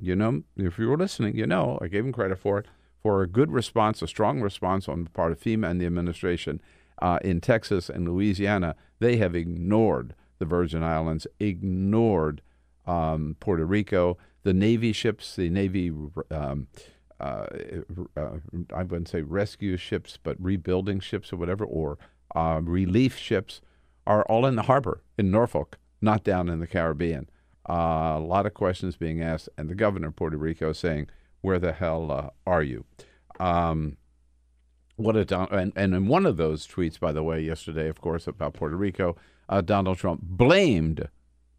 You 0.02 0.16
know, 0.16 0.42
if 0.58 0.80
you 0.80 0.90
were 0.90 0.98
listening, 0.98 1.38
you 1.38 1.46
know, 1.46 1.78
I 1.80 1.88
gave 1.88 2.04
them 2.04 2.12
credit 2.12 2.40
for 2.40 2.58
it 2.58 2.66
for 3.04 3.22
a 3.22 3.28
good 3.28 3.52
response, 3.52 4.02
a 4.02 4.08
strong 4.08 4.42
response 4.42 4.90
on 4.90 5.04
the 5.04 5.12
part 5.12 5.32
of 5.32 5.40
FEMA 5.40 5.70
and 5.70 5.80
the 5.80 5.86
administration 5.86 6.60
uh, 7.00 7.20
in 7.24 7.40
Texas 7.40 7.88
and 7.88 8.10
Louisiana. 8.10 8.76
They 8.98 9.18
have 9.18 9.36
ignored 9.36 10.16
the 10.40 10.46
Virgin 10.46 10.82
Islands, 10.82 11.28
ignored 11.40 12.42
um, 12.88 13.36
Puerto 13.40 13.66
Rico, 13.66 14.18
the 14.42 14.54
Navy 14.54 14.92
ships, 14.92 15.36
the 15.36 15.52
Navy. 15.52 15.94
Um, 16.32 16.68
uh, 17.20 17.46
uh, 18.16 18.30
I 18.74 18.84
wouldn't 18.84 19.10
say 19.10 19.22
rescue 19.22 19.78
ships, 19.78 20.20
but 20.22 20.38
rebuilding 20.40 21.00
ships 21.00 21.34
or 21.34 21.38
whatever, 21.38 21.66
or 21.66 21.98
uh, 22.36 22.62
relief 22.64 23.18
ships, 23.18 23.62
are 24.06 24.24
all 24.24 24.46
in 24.46 24.56
the 24.56 24.64
harbor 24.64 25.02
in 25.18 25.32
Norfolk, 25.32 25.78
not 26.02 26.24
down 26.24 26.48
in 26.48 26.60
the 26.60 26.68
Caribbean. 26.68 27.30
Uh, 27.68 28.16
a 28.18 28.20
lot 28.20 28.46
of 28.46 28.54
questions 28.54 28.96
being 28.96 29.22
asked, 29.22 29.50
and 29.58 29.70
the 29.70 29.76
governor 29.76 30.10
of 30.10 30.16
Puerto 30.16 30.38
Rico 30.38 30.72
saying, 30.74 31.08
"Where 31.42 31.60
the 31.60 31.74
hell 31.74 32.12
uh, 32.12 32.30
are 32.46 32.64
you?" 32.64 32.86
Um, 33.40 33.98
what 34.96 35.16
a 35.16 35.26
don- 35.26 35.50
and, 35.52 35.74
and 35.76 35.94
in 35.94 36.08
one 36.08 36.26
of 36.26 36.38
those 36.38 36.68
tweets, 36.68 37.00
by 37.00 37.12
the 37.12 37.24
way, 37.24 37.42
yesterday, 37.42 37.90
of 37.90 38.00
course, 38.00 38.28
about 38.28 38.54
Puerto 38.54 38.76
Rico, 38.76 39.16
uh, 39.50 39.62
Donald 39.62 39.98
Trump 39.98 40.22
blamed 40.24 41.10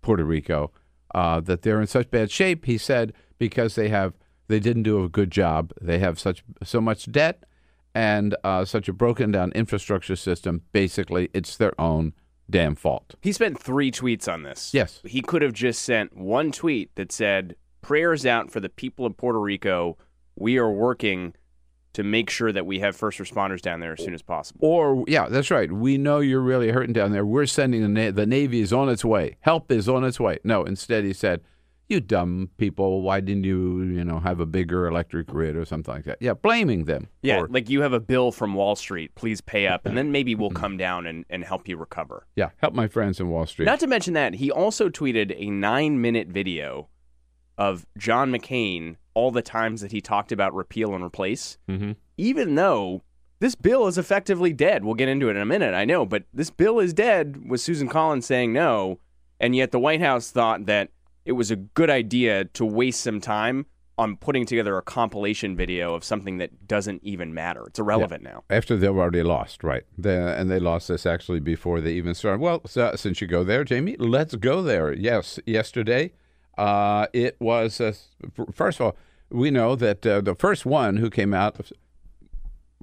Puerto 0.03 0.25
Rico 0.25 0.71
that 1.13 1.63
they're 1.63 1.81
in 1.81 1.87
such 1.87 2.11
bad 2.11 2.31
shape. 2.31 2.65
He 2.65 2.79
said 2.79 3.13
because 3.39 3.75
they 3.75 3.89
have 3.89 4.15
they 4.49 4.61
didn't 4.61 4.83
do 4.83 5.05
a 5.05 5.09
good 5.09 5.31
job. 5.31 5.73
They 5.81 5.99
have 5.99 6.19
such 6.19 6.43
so 6.63 6.81
much 6.81 7.11
debt, 7.11 7.45
and 7.95 8.37
uh, 8.45 8.65
such 8.65 8.89
a 8.89 8.93
broken 8.93 9.31
down 9.31 9.53
infrastructure 9.53 10.17
system, 10.17 10.63
basically, 10.73 11.31
it's 11.33 11.57
their 11.57 11.79
own 11.81 12.15
damn 12.51 12.75
fault. 12.75 13.15
He 13.23 13.33
spent 13.33 13.61
three 13.61 13.91
tweets 13.91 14.33
on 14.33 14.43
this. 14.43 14.73
Yes. 14.73 15.01
He 15.05 15.21
could 15.21 15.43
have 15.43 15.53
just 15.53 15.83
sent 15.83 16.17
one 16.17 16.51
tweet 16.53 16.95
that 16.97 17.13
said, 17.13 17.57
Prayers 17.81 18.27
out 18.27 18.51
for 18.51 18.61
the 18.61 18.69
people 18.69 19.07
of 19.07 19.17
Puerto 19.17 19.41
Rico. 19.41 19.97
We 20.35 20.59
are 20.59 20.71
working 20.71 21.35
to 21.93 22.03
make 22.03 22.31
sure 22.31 22.53
that 22.53 22.67
we 22.67 22.81
have 22.81 22.95
first 22.95 23.19
responders 23.19 23.61
down 23.61 23.81
there 23.81 23.93
as 23.93 24.05
soon 24.05 24.15
as 24.15 24.23
possible. 24.23 24.61
Or, 24.63 25.05
yeah, 25.09 25.29
that's 25.29 25.51
right. 25.51 25.71
We 25.71 25.97
know 25.99 26.21
you're 26.21 26.41
really 26.41 26.71
hurting 26.71 26.93
down 26.93 27.13
there. 27.13 27.25
We're 27.25 27.47
sending 27.47 27.83
the, 27.83 27.89
Na- 27.89 28.11
the 28.11 28.27
Navy 28.27 28.61
is 28.61 28.73
on 28.73 28.89
its 28.89 29.05
way. 29.05 29.37
Help 29.41 29.73
is 29.73 29.89
on 29.89 30.05
its 30.05 30.21
way. 30.21 30.39
No, 30.45 30.65
instead 30.65 31.05
he 31.05 31.13
said, 31.13 31.41
you 31.89 32.01
dumb 32.01 32.51
people, 32.59 33.03
why 33.03 33.21
didn't 33.21 33.45
you, 33.45 33.83
you 33.83 34.05
know, 34.05 34.19
have 34.21 34.41
a 34.41 34.47
bigger 34.47 34.87
electric 34.87 35.27
grid 35.27 35.57
or 35.57 35.65
something 35.65 35.95
like 35.95 36.05
that? 36.05 36.19
Yeah, 36.21 36.35
blaming 36.35 36.85
them. 36.85 37.09
Yeah, 37.23 37.41
for- 37.41 37.49
like 37.49 37.69
you 37.71 37.81
have 37.83 37.93
a 37.93 38.01
bill 38.01 38.31
from 38.33 38.55
Wall 38.55 38.77
Street, 38.77 39.15
please 39.15 39.41
pay 39.41 39.67
up, 39.67 39.87
and 39.87 39.97
then 39.97 40.13
maybe 40.13 40.35
we'll 40.35 40.51
come 40.51 40.77
down 40.77 41.07
and, 41.07 41.25
and 41.31 41.45
help 41.45 41.67
you 41.69 41.77
recover. 41.77 42.27
yeah, 42.37 42.51
help 42.59 42.75
my 42.75 42.89
friends 42.89 43.21
in 43.21 43.29
Wall 43.29 43.47
Street. 43.47 43.67
Not 43.67 43.81
to 43.81 43.87
mention 43.87 44.15
that, 44.15 44.35
he 44.35 44.51
also 44.51 44.89
tweeted 44.89 45.35
a 45.39 45.51
nine 45.51 46.01
minute 46.01 46.29
video 46.29 46.89
of 47.57 47.87
John 47.97 48.31
McCain, 48.31 48.97
all 49.15 49.31
the 49.31 49.43
times 49.43 49.81
that 49.81 49.91
he 49.91 50.01
talked 50.01 50.31
about 50.31 50.55
repeal 50.55 50.95
and 50.95 51.03
replace, 51.03 51.59
Mhm. 51.69 51.97
even 52.17 52.55
though 52.55 53.03
this 53.41 53.55
bill 53.55 53.87
is 53.87 53.99
effectively 53.99 54.53
dead. 54.53 54.85
We'll 54.85 54.95
get 54.95 55.09
into 55.09 55.29
it 55.29 55.37
in 55.37 55.43
a 55.43 55.47
minute, 55.47 55.75
I 55.75 55.85
know, 55.85 56.05
but 56.07 56.25
this 56.35 56.51
bill 56.51 56.79
is 56.81 56.93
dead 56.93 57.49
with 57.49 57.61
Susan 57.61 57.89
Collins 57.89 58.27
saying 58.27 58.53
no, 58.53 58.99
and 59.41 59.57
yet 59.57 59.71
the 59.73 59.79
White 59.81 60.01
House 60.01 60.31
thought 60.31 60.67
that 60.67 60.91
it 61.29 61.33
was 61.33 61.51
a 61.51 61.57
good 61.57 61.91
idea 61.91 62.47
to 62.47 62.65
waste 62.65 63.03
some 63.03 63.21
time 63.21 63.67
on 63.99 64.17
putting 64.17 64.47
together 64.47 64.79
a 64.79 64.83
compilation 64.83 65.55
video 65.55 65.95
of 65.95 66.03
something 66.03 66.39
that 66.39 66.67
doesn't 66.67 67.05
even 67.05 67.35
matter. 67.35 67.67
It's 67.67 67.79
irrelevant 67.79 68.23
now. 68.23 68.45
After 68.49 68.79
they've 68.79 68.89
already 68.89 69.23
lost, 69.23 69.63
right? 69.63 69.83
They, 69.99 70.17
and 70.17 70.51
they 70.51 70.59
lost 70.59 70.89
this 70.89 71.05
actually 71.05 71.41
before 71.41 71.83
they 71.83 71.93
even 71.93 72.15
started. 72.15 72.41
Well, 72.41 72.63
so, 72.67 72.95
since 72.97 73.21
you 73.21 73.27
go 73.27 73.45
there, 73.45 73.63
Jamie, 73.63 73.95
let's 73.99 74.37
go 74.37 74.63
there. 74.63 74.95
Yes, 74.95 75.39
yesterday, 75.45 76.15
uh, 76.57 77.09
it 77.13 77.37
was, 77.41 77.79
uh, 77.79 77.93
first 78.51 78.81
of 78.81 78.87
all, 78.87 78.97
we 79.29 79.51
know 79.51 79.77
that 79.77 80.07
uh, 80.07 80.23
the 80.23 80.35
first 80.35 80.65
one 80.65 80.97
who 80.97 81.11
came 81.11 81.35
out, 81.35 81.61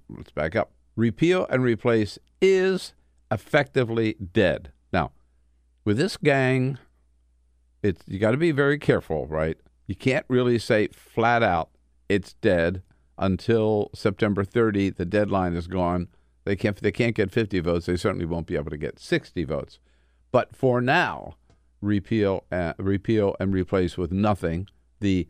let's 0.08 0.30
back 0.32 0.56
up, 0.56 0.72
repeal 0.96 1.48
and 1.50 1.64
replace 1.64 2.20
is 2.40 2.94
effectively 3.32 4.14
dead. 4.14 4.72
Now, 4.94 5.14
with 5.84 5.98
this 5.98 6.16
gang, 6.16 6.78
it's 7.86 8.04
you 8.08 8.20
got 8.20 8.32
to 8.32 8.38
be 8.38 8.52
very 8.52 8.78
careful, 8.78 9.28
right? 9.28 9.58
You 9.88 9.96
can't 9.96 10.26
really 10.28 10.58
say 10.58 10.88
flat 10.88 11.44
out 11.44 11.70
it's 12.10 12.34
dead 12.34 12.82
until 13.18 13.90
September 13.94 14.44
30. 14.44 14.92
The 14.92 15.06
deadline 15.06 15.54
is 15.54 15.68
gone. 15.68 16.08
They 16.44 16.56
can't 16.56 16.76
they 16.78 16.92
can't 16.92 17.16
get 17.16 17.32
50 17.32 17.60
votes. 17.60 17.86
They 17.86 17.96
certainly 17.96 18.26
won't 18.26 18.48
be 18.48 18.56
able 18.56 18.72
to 18.72 18.78
get 18.78 19.00
60 19.00 19.44
votes. 19.46 19.80
But 20.32 20.56
for 20.56 20.82
now, 20.82 21.36
repeal 21.82 22.44
uh, 22.52 22.74
repeal 22.78 23.36
and 23.40 23.54
replace 23.54 23.98
with 23.98 24.12
nothing. 24.12 24.68
The 25.00 25.28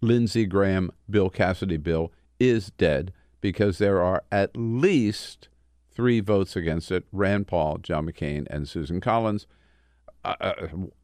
Lindsey 0.00 0.46
Graham 0.46 0.90
Bill 1.08 1.30
Cassidy 1.30 1.76
bill 1.76 2.12
is 2.38 2.70
dead 2.72 3.12
because 3.40 3.78
there 3.78 4.02
are 4.02 4.24
at 4.30 4.56
least 4.56 5.48
three 5.94 6.20
votes 6.20 6.56
against 6.56 6.90
it: 6.90 7.04
Rand 7.12 7.46
Paul, 7.46 7.78
John 7.78 8.06
McCain, 8.06 8.46
and 8.50 8.68
Susan 8.68 9.00
Collins 9.00 9.46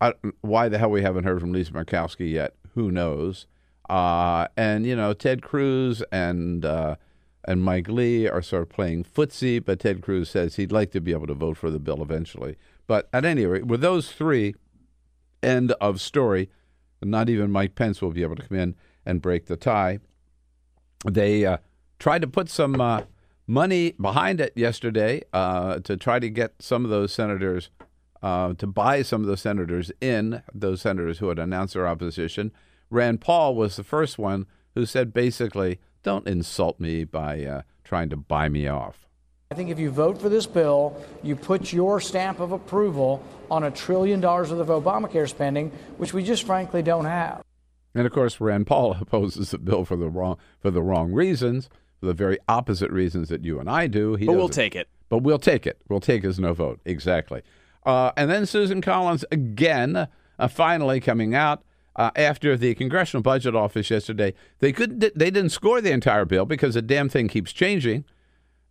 I, 0.00 0.14
why 0.41 0.69
the 0.69 0.79
hell 0.79 0.91
we 0.91 1.02
haven't 1.02 1.25
heard 1.25 1.41
from 1.41 1.52
Lisa 1.52 1.73
Murkowski 1.73 2.31
yet? 2.31 2.55
Who 2.75 2.91
knows? 2.91 3.47
Uh, 3.88 4.49
and 4.57 4.87
you 4.87 4.97
know, 4.97 5.12
Ted 5.12 5.43
Cruz 5.43 6.02
and 6.11 6.64
uh, 6.64 6.97
and 7.45 7.62
Mike 7.62 7.88
Lee 7.88 8.29
are 8.29 8.43
sort 8.43 8.62
of 8.62 8.69
playing 8.69 9.05
footsie, 9.05 9.64
but 9.64 9.81
Ted 9.81 10.02
Cruz 10.02 10.31
says 10.31 10.57
he'd 10.57 10.73
like 10.73 10.91
to 10.93 11.00
be 11.00 11.12
able 11.12 11.26
to 11.26 11.35
vote 11.35 11.57
for 11.57 11.71
the 11.71 11.79
bill 11.79 12.02
eventually. 12.02 12.57
But 12.87 13.09
at 13.12 13.25
any 13.25 13.47
rate, 13.47 13.67
with 13.67 13.81
those 13.81 14.12
three, 14.12 14.55
end 15.43 15.73
of 15.81 16.00
story. 16.00 16.49
Not 17.02 17.29
even 17.29 17.50
Mike 17.50 17.75
Pence 17.75 18.00
will 18.00 18.12
be 18.12 18.23
able 18.23 18.37
to 18.37 18.47
come 18.47 18.59
in 18.59 18.75
and 19.05 19.21
break 19.21 19.47
the 19.47 19.57
tie. 19.57 19.99
They 21.11 21.45
uh, 21.45 21.59
tried 21.99 22.23
to 22.23 22.29
put 22.29 22.49
some 22.49 22.81
uh, 22.81 23.02
money 23.47 23.93
behind 24.00 24.41
it 24.41 24.52
yesterday 24.55 25.23
uh, 25.33 25.81
to 25.81 25.97
try 25.97 26.21
to 26.21 26.31
get 26.31 26.55
some 26.61 26.85
of 26.85 26.91
those 26.91 27.12
senators 27.12 27.71
uh, 28.23 28.55
to 28.55 28.67
buy 28.67 29.02
some 29.02 29.23
of 29.23 29.26
the 29.26 29.37
senators 29.37 29.91
in, 30.00 30.43
those 30.55 30.81
senators 30.81 31.19
who 31.19 31.29
had 31.29 31.38
announced 31.38 31.75
their 31.75 31.88
opposition. 31.88 32.52
Rand 32.91 33.21
Paul 33.21 33.55
was 33.55 33.76
the 33.76 33.85
first 33.85 34.19
one 34.19 34.47
who 34.75 34.87
said 34.87 35.12
basically, 35.12 35.81
don't 36.02 36.26
insult 36.26 36.79
me 36.81 37.05
by 37.05 37.45
uh, 37.45 37.62
trying 37.85 38.11
to 38.11 38.17
buy 38.17 38.49
me 38.49 38.69
off. 38.69 39.07
I 39.50 39.55
think 39.55 39.69
if 39.69 39.79
you 39.79 39.91
vote 39.91 40.19
for 40.19 40.31
this 40.31 40.47
bill, 40.47 40.97
you 41.23 41.37
put 41.37 41.73
your 41.73 42.00
stamp 42.00 42.41
of 42.41 42.52
approval 42.52 43.23
on 43.50 43.64
a 43.64 43.71
trillion 43.71 44.21
dollars 44.21 44.50
worth 44.50 44.61
of 44.61 44.69
Obamacare 44.69 45.29
spending, 45.29 45.71
which 45.99 46.14
we 46.14 46.23
just 46.23 46.45
frankly 46.45 46.83
don't 46.83 47.05
have. 47.05 47.43
And 47.95 48.07
of 48.07 48.12
course, 48.12 48.41
Rand 48.41 48.67
Paul 48.67 48.93
opposes 49.00 49.50
the 49.50 49.59
bill 49.59 49.85
for 49.85 49.97
the 49.97 50.09
wrong 50.09 50.38
for 50.61 50.71
the 50.71 50.83
wrong 50.83 51.12
reasons, 51.12 51.69
for 52.00 52.07
the 52.07 52.14
very 52.14 52.38
opposite 52.49 52.91
reasons 52.91 53.29
that 53.29 53.45
you 53.45 53.61
and 53.61 53.69
I 53.69 53.88
do. 53.88 54.14
He 54.14 54.25
But 54.25 54.37
we'll 54.37 54.49
take 54.49 54.75
it. 54.75 54.88
But 55.11 55.19
we'll 55.19 55.38
take 55.38 55.67
it. 55.67 55.79
We'll 55.88 56.00
take 56.00 56.23
his 56.23 56.41
no 56.41 56.55
vote. 56.55 56.81
Exactly. 56.87 57.43
Uh, 57.85 58.12
and 58.17 58.31
then 58.31 58.47
Susan 58.47 58.81
Collins 58.81 59.25
again, 59.33 60.09
uh, 60.39 60.49
finally 60.49 61.01
coming 61.01 61.35
out 61.35 61.62
uh, 61.97 62.11
after 62.17 62.57
the 62.57 62.75
Congressional 62.75 63.23
Budget 63.23 63.55
Office 63.55 63.91
yesterday. 63.91 64.35
They 64.61 64.73
couldn't. 64.73 65.01
They 65.01 65.31
didn't 65.31 65.51
score 65.51 65.81
the 65.81 65.93
entire 65.93 66.25
bill 66.25 66.45
because 66.45 66.75
the 66.75 66.83
damn 66.83 67.09
thing 67.09 67.29
keeps 67.29 67.53
changing, 67.53 68.05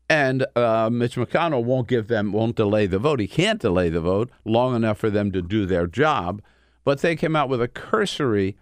and 0.10 0.46
uh, 0.56 0.90
Mitch 0.92 1.16
McConnell 1.16 1.64
won't 1.64 1.88
give 1.88 2.08
them, 2.08 2.32
won't 2.32 2.56
delay 2.56 2.88
the 2.88 3.00
vote. 3.00 3.20
He 3.20 3.28
can't 3.28 3.60
delay 3.60 3.90
the 3.90 4.02
vote 4.02 4.30
long 4.46 4.76
enough 4.76 4.98
for 4.98 5.10
them 5.10 5.32
to 5.32 5.42
do 5.42 5.66
their 5.66 5.88
job. 5.88 6.42
But 6.84 7.00
they 7.02 7.16
came 7.16 7.36
out 7.36 7.48
with 7.48 7.62
a 7.62 7.68
cursory 7.68 8.58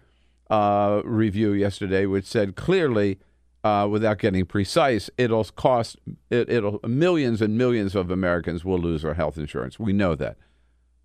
uh, 0.50 1.00
review 1.04 1.52
yesterday, 1.52 2.04
which 2.04 2.26
said 2.26 2.54
clearly, 2.54 3.18
uh, 3.62 3.86
without 3.90 4.18
getting 4.18 4.44
precise, 4.46 5.10
it'll 5.18 5.44
cost 5.44 5.96
it, 6.30 6.48
it'll 6.48 6.80
millions 6.86 7.42
and 7.42 7.58
millions 7.58 7.94
of 7.94 8.10
Americans 8.10 8.64
will 8.64 8.78
lose 8.78 9.02
their 9.02 9.14
health 9.14 9.36
insurance. 9.36 9.78
We 9.78 9.92
know 9.92 10.14
that. 10.14 10.36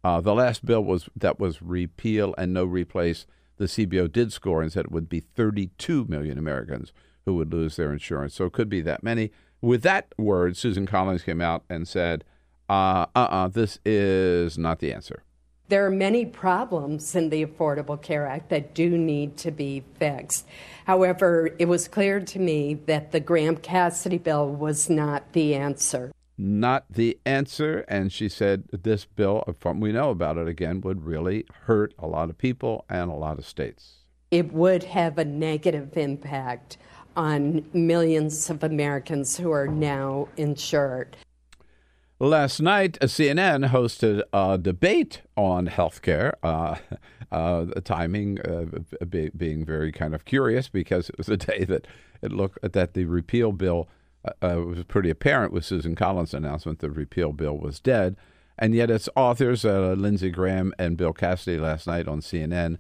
Uh, 0.04 0.22
the 0.22 0.36
last 0.36 0.66
bill 0.66 0.84
was 0.84 1.10
that 1.16 1.40
was 1.40 1.62
repeal 1.62 2.36
and 2.38 2.54
no 2.54 2.64
replace. 2.64 3.26
The 3.58 3.66
CBO 3.66 4.12
did 4.12 4.32
score 4.32 4.62
and 4.62 4.72
said 4.72 4.86
it 4.86 4.92
would 4.92 5.10
be 5.10 5.22
32 5.22 6.06
million 6.06 6.38
Americans 6.38 6.94
who 7.26 7.34
would 7.36 7.52
lose 7.52 7.76
their 7.76 7.92
insurance. 7.92 8.36
So 8.36 8.46
it 8.46 8.54
could 8.54 8.70
be 8.70 8.82
that 8.82 9.04
many. 9.04 9.32
With 9.62 9.82
that 9.82 10.14
word, 10.18 10.58
Susan 10.58 10.86
Collins 10.86 11.24
came 11.24 11.42
out 11.42 11.64
and 11.70 11.88
said, 11.88 12.24
uh, 12.70 13.08
uh-uh, 13.16 13.48
this 13.48 13.80
is 13.86 14.58
not 14.58 14.80
the 14.80 14.94
answer. 14.94 15.24
There 15.68 15.84
are 15.86 15.92
many 15.92 16.28
problems 16.28 17.16
in 17.16 17.30
the 17.30 17.44
Affordable 17.44 18.00
Care 18.00 18.28
Act 18.28 18.50
that 18.50 18.76
do 18.76 18.98
need 18.98 19.36
to 19.38 19.50
be 19.50 19.84
fixed. 19.98 20.46
However, 20.86 21.50
it 21.58 21.68
was 21.68 21.88
clear 21.88 22.20
to 22.20 22.40
me 22.40 22.76
that 22.86 23.12
the 23.12 23.20
Graham 23.20 23.58
Cassidy 23.58 24.20
bill 24.20 24.48
was 24.48 24.92
not 24.92 25.34
the 25.34 25.56
answer. 25.56 26.12
Not 26.38 26.86
the 26.88 27.18
answer. 27.26 27.84
And 27.88 28.12
she 28.14 28.30
said 28.30 28.66
this 28.72 29.06
bill, 29.06 29.44
from 29.60 29.80
we 29.80 29.92
know 29.92 30.12
about 30.12 30.38
it 30.38 30.48
again, 30.48 30.82
would 30.82 31.04
really 31.04 31.46
hurt 31.64 31.96
a 31.98 32.06
lot 32.06 32.30
of 32.30 32.38
people 32.38 32.86
and 32.88 33.10
a 33.10 33.16
lot 33.16 33.40
of 33.40 33.46
states. 33.48 34.02
It 34.30 34.54
would 34.54 34.84
have 34.84 35.18
a 35.18 35.26
negative 35.26 35.98
impact 35.98 36.78
on 37.16 37.66
millions 37.74 38.50
of 38.50 38.64
Americans 38.64 39.38
who 39.38 39.50
are 39.50 39.68
now 39.68 40.28
insured. 40.38 41.16
Last 42.20 42.62
night, 42.62 42.98
uh, 43.02 43.08
CNN 43.08 43.72
hosted 43.72 44.22
a 44.32 44.58
debate 44.58 45.22
on 45.36 45.68
healthcare. 45.68 46.34
Uh, 46.42 46.76
uh, 47.32 47.66
the 47.66 47.82
timing 47.82 48.40
uh, 48.40 49.06
be, 49.06 49.32
being 49.36 49.66
very 49.66 49.92
kind 49.92 50.16
of 50.16 50.24
curious 50.24 50.70
because 50.70 51.10
it 51.10 51.18
was 51.18 51.28
a 51.28 51.36
day 51.38 51.66
that 51.66 51.86
it 52.22 52.32
looked 52.32 52.60
that 52.72 52.94
the 52.94 53.04
repeal 53.04 53.52
bill 53.52 53.90
uh, 54.24 54.32
uh, 54.42 54.62
was 54.62 54.82
pretty 54.86 55.10
apparent 55.10 55.52
with 55.52 55.66
Susan 55.66 55.94
Collins' 55.94 56.34
announcement 56.34 56.80
the 56.80 56.90
repeal 56.90 57.34
bill 57.34 57.58
was 57.58 57.82
dead, 57.82 58.16
and 58.58 58.74
yet 58.74 58.90
its 58.90 59.10
authors, 59.18 59.66
Lindsey 59.66 60.30
Graham 60.30 60.74
and 60.80 60.96
Bill 60.96 61.12
Cassidy, 61.12 61.58
last 61.58 61.86
night 61.86 62.08
on 62.08 62.22
CNN, 62.22 62.78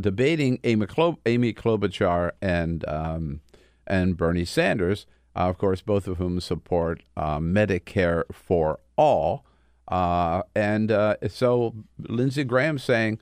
debating 0.00 0.60
Amy, 0.62 0.86
Amy 1.26 1.52
Klobuchar 1.52 2.30
and 2.40 2.88
um, 2.88 3.40
and 3.88 4.16
Bernie 4.16 4.44
Sanders 4.44 5.06
uh, 5.34 5.40
of 5.40 5.58
course, 5.58 5.80
both 5.80 6.06
of 6.06 6.18
whom 6.18 6.40
support 6.40 7.02
uh, 7.16 7.38
Medicare 7.38 8.24
for 8.32 8.78
all. 8.96 9.44
Uh, 9.88 10.42
and 10.54 10.90
uh, 10.90 11.16
so 11.28 11.74
Lindsey 11.98 12.44
Graham 12.44 12.78
saying, 12.78 13.18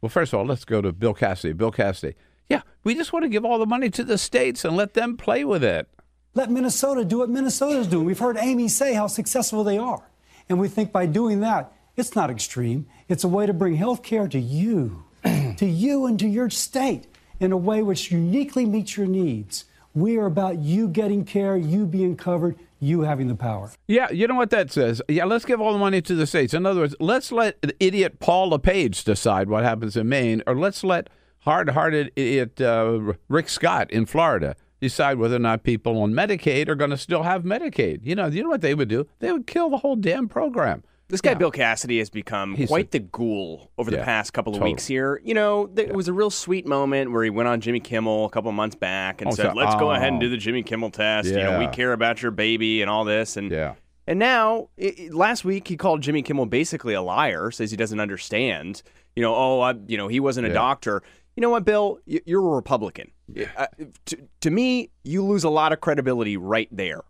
well, 0.00 0.10
first 0.10 0.32
of 0.32 0.38
all, 0.38 0.46
let's 0.46 0.64
go 0.64 0.80
to 0.80 0.92
Bill 0.92 1.14
Cassidy. 1.14 1.52
Bill 1.52 1.72
Cassidy, 1.72 2.14
yeah, 2.48 2.62
we 2.84 2.94
just 2.94 3.12
want 3.12 3.24
to 3.24 3.28
give 3.28 3.44
all 3.44 3.58
the 3.58 3.66
money 3.66 3.90
to 3.90 4.04
the 4.04 4.18
states 4.18 4.64
and 4.64 4.76
let 4.76 4.94
them 4.94 5.16
play 5.16 5.44
with 5.44 5.64
it. 5.64 5.88
Let 6.34 6.50
Minnesota 6.50 7.04
do 7.04 7.18
what 7.18 7.30
Minnesota's 7.30 7.86
doing. 7.86 8.04
We've 8.04 8.18
heard 8.18 8.36
Amy 8.38 8.68
say 8.68 8.94
how 8.94 9.06
successful 9.06 9.64
they 9.64 9.78
are. 9.78 10.08
And 10.48 10.60
we 10.60 10.68
think 10.68 10.92
by 10.92 11.06
doing 11.06 11.40
that, 11.40 11.72
it's 11.96 12.14
not 12.14 12.30
extreme. 12.30 12.86
It's 13.08 13.24
a 13.24 13.28
way 13.28 13.46
to 13.46 13.52
bring 13.52 13.74
health 13.74 14.02
care 14.02 14.28
to 14.28 14.38
you, 14.38 15.04
to 15.24 15.66
you 15.66 16.06
and 16.06 16.18
to 16.20 16.28
your 16.28 16.48
state 16.48 17.06
in 17.40 17.52
a 17.52 17.56
way 17.56 17.82
which 17.82 18.12
uniquely 18.12 18.66
meets 18.66 18.96
your 18.96 19.06
needs. 19.06 19.64
We 19.94 20.16
are 20.18 20.26
about 20.26 20.58
you 20.58 20.88
getting 20.88 21.24
care, 21.24 21.56
you 21.56 21.86
being 21.86 22.16
covered, 22.16 22.58
you 22.80 23.02
having 23.02 23.28
the 23.28 23.34
power. 23.34 23.70
Yeah, 23.86 24.10
you 24.10 24.26
know 24.28 24.34
what 24.34 24.50
that 24.50 24.70
says? 24.70 25.02
Yeah, 25.08 25.24
let's 25.24 25.44
give 25.44 25.60
all 25.60 25.72
the 25.72 25.78
money 25.78 26.00
to 26.02 26.14
the 26.14 26.26
states. 26.26 26.54
In 26.54 26.66
other 26.66 26.80
words, 26.80 26.94
let's 27.00 27.32
let 27.32 27.56
idiot 27.80 28.20
Paul 28.20 28.50
LePage 28.50 29.04
decide 29.04 29.48
what 29.48 29.64
happens 29.64 29.96
in 29.96 30.08
Maine, 30.08 30.42
or 30.46 30.56
let's 30.56 30.84
let 30.84 31.08
hard-hearted 31.40 32.12
idiot 32.14 32.60
uh, 32.60 33.14
Rick 33.28 33.48
Scott 33.48 33.90
in 33.90 34.06
Florida 34.06 34.54
decide 34.80 35.18
whether 35.18 35.36
or 35.36 35.40
not 35.40 35.64
people 35.64 36.00
on 36.00 36.12
Medicaid 36.12 36.68
are 36.68 36.74
going 36.74 36.90
to 36.90 36.96
still 36.96 37.24
have 37.24 37.42
Medicaid. 37.42 38.00
You 38.04 38.14
know, 38.14 38.26
you 38.26 38.42
know 38.42 38.48
what 38.48 38.60
they 38.60 38.74
would 38.74 38.88
do? 38.88 39.08
They 39.18 39.32
would 39.32 39.46
kill 39.46 39.70
the 39.70 39.78
whole 39.78 39.96
damn 39.96 40.28
program. 40.28 40.84
This 41.08 41.20
guy 41.22 41.30
Yeah. 41.30 41.34
Bill 41.38 41.50
Cassidy 41.50 41.98
has 41.98 42.10
become 42.10 42.54
He's 42.54 42.68
quite 42.68 42.86
a- 42.88 42.90
the 42.90 42.98
ghoul 43.00 43.70
over 43.78 43.90
the 43.90 43.98
past 43.98 44.32
couple 44.34 44.52
of 44.52 44.56
totally. 44.58 44.72
weeks 44.72 44.86
here. 44.86 45.20
You 45.24 45.32
know, 45.34 45.70
it 45.76 45.94
was 45.94 46.06
a 46.08 46.12
real 46.12 46.30
sweet 46.30 46.66
moment 46.66 47.12
where 47.12 47.24
he 47.24 47.30
went 47.30 47.48
on 47.48 47.60
Jimmy 47.60 47.80
Kimmel 47.80 48.26
a 48.26 48.28
couple 48.30 48.50
of 48.50 48.54
months 48.54 48.76
back 48.76 49.22
and 49.22 49.30
Oh, 49.30 49.34
said, 49.34 49.52
so- 49.52 49.56
"Let's 49.56 49.74
go 49.76 49.90
ahead 49.92 50.08
and 50.08 50.16
oh. 50.18 50.20
do 50.20 50.28
the 50.28 50.36
Jimmy 50.36 50.62
Kimmel 50.62 50.90
test. 50.90 51.28
You 51.30 51.36
know, 51.36 51.58
we 51.58 51.66
care 51.68 51.92
about 51.94 52.20
your 52.22 52.30
baby 52.30 52.82
and 52.82 52.90
all 52.90 53.04
this." 53.04 53.36
And 53.38 53.50
Yeah. 53.50 53.74
and 54.06 54.18
now, 54.18 54.68
i 54.80 54.94
i- 54.98 55.08
last 55.10 55.44
week 55.44 55.66
he 55.68 55.76
called 55.76 56.02
Jimmy 56.02 56.20
Kimmel 56.22 56.46
basically 56.46 56.92
a 56.94 57.02
liar, 57.02 57.50
says 57.50 57.70
he 57.70 57.76
doesn't 57.76 58.00
understand. 58.00 58.82
You 59.16 59.22
know, 59.22 59.34
oh, 59.34 59.60
I, 59.60 59.74
you 59.86 59.96
know, 59.96 60.08
he 60.08 60.20
wasn't 60.20 60.46
a 60.46 60.52
doctor. 60.52 61.02
You 61.36 61.40
know 61.40 61.50
what, 61.50 61.64
Bill? 61.64 61.98
You're 62.04 62.46
a 62.46 62.54
Republican. 62.56 63.10
Uh, 63.56 63.66
to, 64.06 64.18
to 64.40 64.50
me, 64.50 64.90
you 65.04 65.24
lose 65.24 65.44
a 65.44 65.50
lot 65.50 65.72
of 65.72 65.80
credibility 65.80 66.36
right 66.36 66.68
there. 66.70 67.02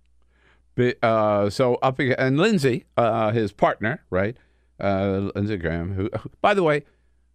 Uh, 1.03 1.51
so 1.51 1.75
up 1.77 1.99
and 1.99 2.39
Lindsey, 2.39 2.85
uh, 2.97 3.33
his 3.33 3.53
partner, 3.53 4.05
right, 4.11 4.37
uh, 4.81 5.31
Lindsey 5.35 5.57
Graham, 5.57 5.95
who, 5.95 6.11
by 6.41 6.55
the 6.55 6.63
way, 6.63 6.85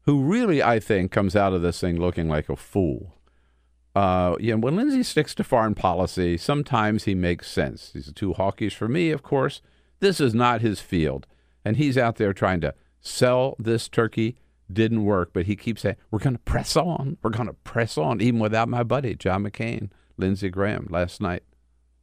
who 0.01 0.23
really 0.23 0.61
I 0.61 0.79
think 0.79 1.11
comes 1.11 1.35
out 1.35 1.53
of 1.53 1.61
this 1.61 1.79
thing 1.79 1.99
looking 1.99 2.29
like 2.29 2.49
a 2.49 2.55
fool. 2.55 3.15
Uh, 3.95 4.35
yeah, 4.39 4.55
when 4.55 4.75
Lindsey 4.75 5.03
sticks 5.03 5.35
to 5.35 5.43
foreign 5.43 5.75
policy, 5.75 6.37
sometimes 6.37 7.03
he 7.03 7.13
makes 7.13 7.49
sense. 7.49 7.91
He's 7.93 8.11
too 8.13 8.33
hawkish 8.33 8.75
for 8.75 8.87
me, 8.87 9.11
of 9.11 9.21
course. 9.21 9.61
This 9.99 10.19
is 10.19 10.33
not 10.33 10.61
his 10.61 10.79
field, 10.79 11.27
and 11.63 11.77
he's 11.77 11.97
out 11.97 12.15
there 12.15 12.33
trying 12.33 12.61
to 12.61 12.73
sell 13.01 13.55
this 13.59 13.87
turkey. 13.87 14.37
Didn't 14.71 15.03
work, 15.03 15.31
but 15.33 15.45
he 15.45 15.55
keeps 15.55 15.81
saying, 15.81 15.97
"We're 16.09 16.19
going 16.19 16.35
to 16.35 16.39
press 16.39 16.75
on. 16.75 17.17
We're 17.21 17.29
going 17.29 17.47
to 17.47 17.53
press 17.53 17.97
on," 17.97 18.21
even 18.21 18.39
without 18.39 18.69
my 18.69 18.81
buddy 18.81 19.13
John 19.13 19.43
McCain, 19.43 19.91
Lindsey 20.17 20.49
Graham 20.49 20.87
last 20.89 21.21
night. 21.21 21.43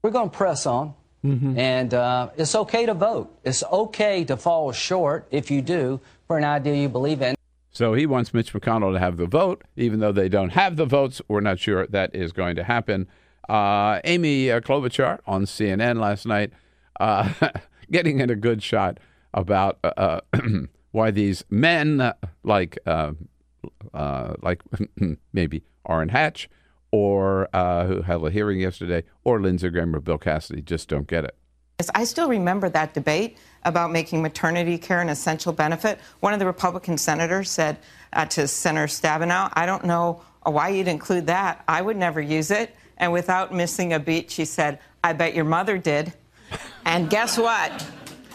We're 0.02 0.10
going 0.10 0.30
to 0.30 0.36
press 0.36 0.66
on. 0.66 0.94
And 1.22 1.92
uh, 1.92 2.30
it's 2.36 2.54
okay 2.54 2.86
to 2.86 2.94
vote. 2.94 3.36
It's 3.44 3.62
okay 3.64 4.24
to 4.24 4.36
fall 4.36 4.72
short 4.72 5.26
if 5.30 5.50
you 5.50 5.60
do 5.60 6.00
for 6.26 6.38
an 6.38 6.44
idea 6.44 6.74
you 6.76 6.88
believe 6.88 7.20
in. 7.20 7.34
So 7.72 7.94
he 7.94 8.06
wants 8.06 8.34
Mitch 8.34 8.52
McConnell 8.52 8.92
to 8.94 8.98
have 8.98 9.16
the 9.16 9.26
vote, 9.26 9.62
even 9.76 10.00
though 10.00 10.12
they 10.12 10.28
don't 10.28 10.50
have 10.50 10.76
the 10.76 10.86
votes. 10.86 11.20
We're 11.28 11.40
not 11.40 11.58
sure 11.58 11.86
that 11.88 12.14
is 12.14 12.32
going 12.32 12.56
to 12.56 12.64
happen. 12.64 13.06
Uh, 13.48 14.00
Amy 14.04 14.50
uh, 14.50 14.60
Klobuchar 14.60 15.18
on 15.26 15.44
CNN 15.44 16.00
last 16.00 16.26
night, 16.26 16.52
uh, 16.98 17.32
getting 17.90 18.20
in 18.20 18.30
a 18.30 18.36
good 18.36 18.62
shot 18.62 18.98
about 19.34 19.78
uh, 19.84 19.92
uh, 19.96 20.20
why 20.92 21.10
these 21.10 21.44
men 21.50 22.00
uh, 22.00 22.14
like 22.42 22.78
uh, 22.86 23.12
uh, 23.94 24.34
like 24.42 24.62
maybe 25.32 25.62
Orrin 25.84 26.08
Hatch 26.08 26.48
or 26.92 27.48
uh, 27.54 27.86
who 27.86 28.02
held 28.02 28.26
a 28.26 28.30
hearing 28.30 28.60
yesterday, 28.60 29.04
or 29.24 29.40
Lindsey 29.40 29.68
Graham 29.68 29.94
or 29.94 30.00
Bill 30.00 30.18
Cassidy 30.18 30.62
just 30.62 30.88
don't 30.88 31.06
get 31.06 31.24
it. 31.24 31.36
I 31.94 32.04
still 32.04 32.28
remember 32.28 32.68
that 32.68 32.92
debate 32.92 33.38
about 33.64 33.90
making 33.90 34.20
maternity 34.20 34.76
care 34.76 35.00
an 35.00 35.08
essential 35.08 35.52
benefit. 35.52 35.98
One 36.20 36.32
of 36.32 36.38
the 36.38 36.46
Republican 36.46 36.98
senators 36.98 37.50
said 37.50 37.78
uh, 38.12 38.26
to 38.26 38.46
Senator 38.46 38.86
Stabenow, 38.86 39.50
I 39.54 39.64
don't 39.64 39.84
know 39.84 40.22
why 40.44 40.68
you'd 40.68 40.88
include 40.88 41.26
that. 41.26 41.64
I 41.68 41.80
would 41.80 41.96
never 41.96 42.20
use 42.20 42.50
it. 42.50 42.74
And 42.98 43.12
without 43.12 43.54
missing 43.54 43.94
a 43.94 43.98
beat, 43.98 44.30
she 44.30 44.44
said, 44.44 44.78
I 45.02 45.14
bet 45.14 45.34
your 45.34 45.46
mother 45.46 45.78
did. 45.78 46.12
And 46.84 47.08
guess 47.08 47.38
what? 47.38 47.86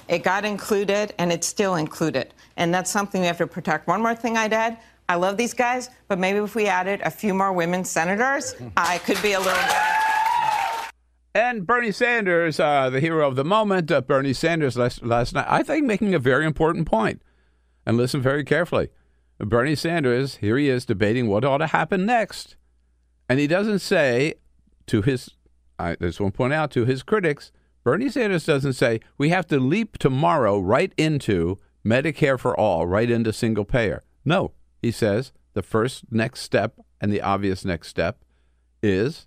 It 0.07 0.23
got 0.23 0.45
included 0.45 1.13
and 1.19 1.31
it's 1.31 1.47
still 1.47 1.75
included. 1.75 2.33
And 2.57 2.73
that's 2.73 2.89
something 2.89 3.21
we 3.21 3.27
have 3.27 3.37
to 3.39 3.47
protect. 3.47 3.87
One 3.87 4.01
more 4.01 4.15
thing 4.15 4.37
I'd 4.37 4.53
add 4.53 4.79
I 5.07 5.15
love 5.15 5.37
these 5.37 5.53
guys, 5.53 5.89
but 6.07 6.17
maybe 6.17 6.39
if 6.39 6.55
we 6.55 6.67
added 6.67 7.01
a 7.01 7.11
few 7.11 7.33
more 7.33 7.53
women 7.53 7.83
senators, 7.83 8.55
I 8.77 8.97
could 8.99 9.21
be 9.21 9.33
a 9.33 9.39
little 9.39 9.53
better. 9.53 10.05
And 11.35 11.67
Bernie 11.67 11.91
Sanders, 11.91 12.59
uh, 12.59 12.89
the 12.89 13.01
hero 13.01 13.27
of 13.27 13.35
the 13.35 13.43
moment, 13.43 13.91
uh, 13.91 14.01
Bernie 14.01 14.33
Sanders 14.33 14.77
last, 14.77 15.03
last 15.03 15.33
night, 15.33 15.45
I 15.49 15.63
think 15.63 15.85
making 15.85 16.15
a 16.15 16.19
very 16.19 16.45
important 16.45 16.87
point. 16.87 17.21
And 17.85 17.97
listen 17.97 18.21
very 18.21 18.43
carefully. 18.43 18.89
Bernie 19.37 19.75
Sanders, 19.75 20.37
here 20.37 20.57
he 20.57 20.69
is 20.69 20.85
debating 20.85 21.27
what 21.27 21.43
ought 21.43 21.57
to 21.57 21.67
happen 21.67 22.05
next. 22.05 22.55
And 23.27 23.37
he 23.37 23.47
doesn't 23.47 23.79
say 23.79 24.35
to 24.87 25.01
his, 25.01 25.31
I 25.77 25.95
just 25.95 26.21
want 26.21 26.33
to 26.33 26.37
point 26.37 26.53
out 26.53 26.71
to 26.71 26.85
his 26.85 27.03
critics, 27.03 27.51
Bernie 27.83 28.09
Sanders 28.09 28.45
doesn't 28.45 28.73
say 28.73 29.01
we 29.17 29.29
have 29.29 29.45
to 29.47 29.59
leap 29.59 29.97
tomorrow 29.97 30.57
right 30.57 30.93
into 30.97 31.57
Medicare 31.85 32.39
for 32.39 32.57
all, 32.57 32.87
right 32.87 33.09
into 33.09 33.33
single 33.33 33.65
payer. 33.65 34.03
No, 34.23 34.53
he 34.85 34.91
says 34.91 35.31
the 35.53 35.63
first 35.63 36.03
next 36.11 36.41
step 36.41 36.79
and 37.01 37.11
the 37.11 37.19
obvious 37.19 37.65
next 37.65 37.87
step 37.87 38.23
is 38.83 39.25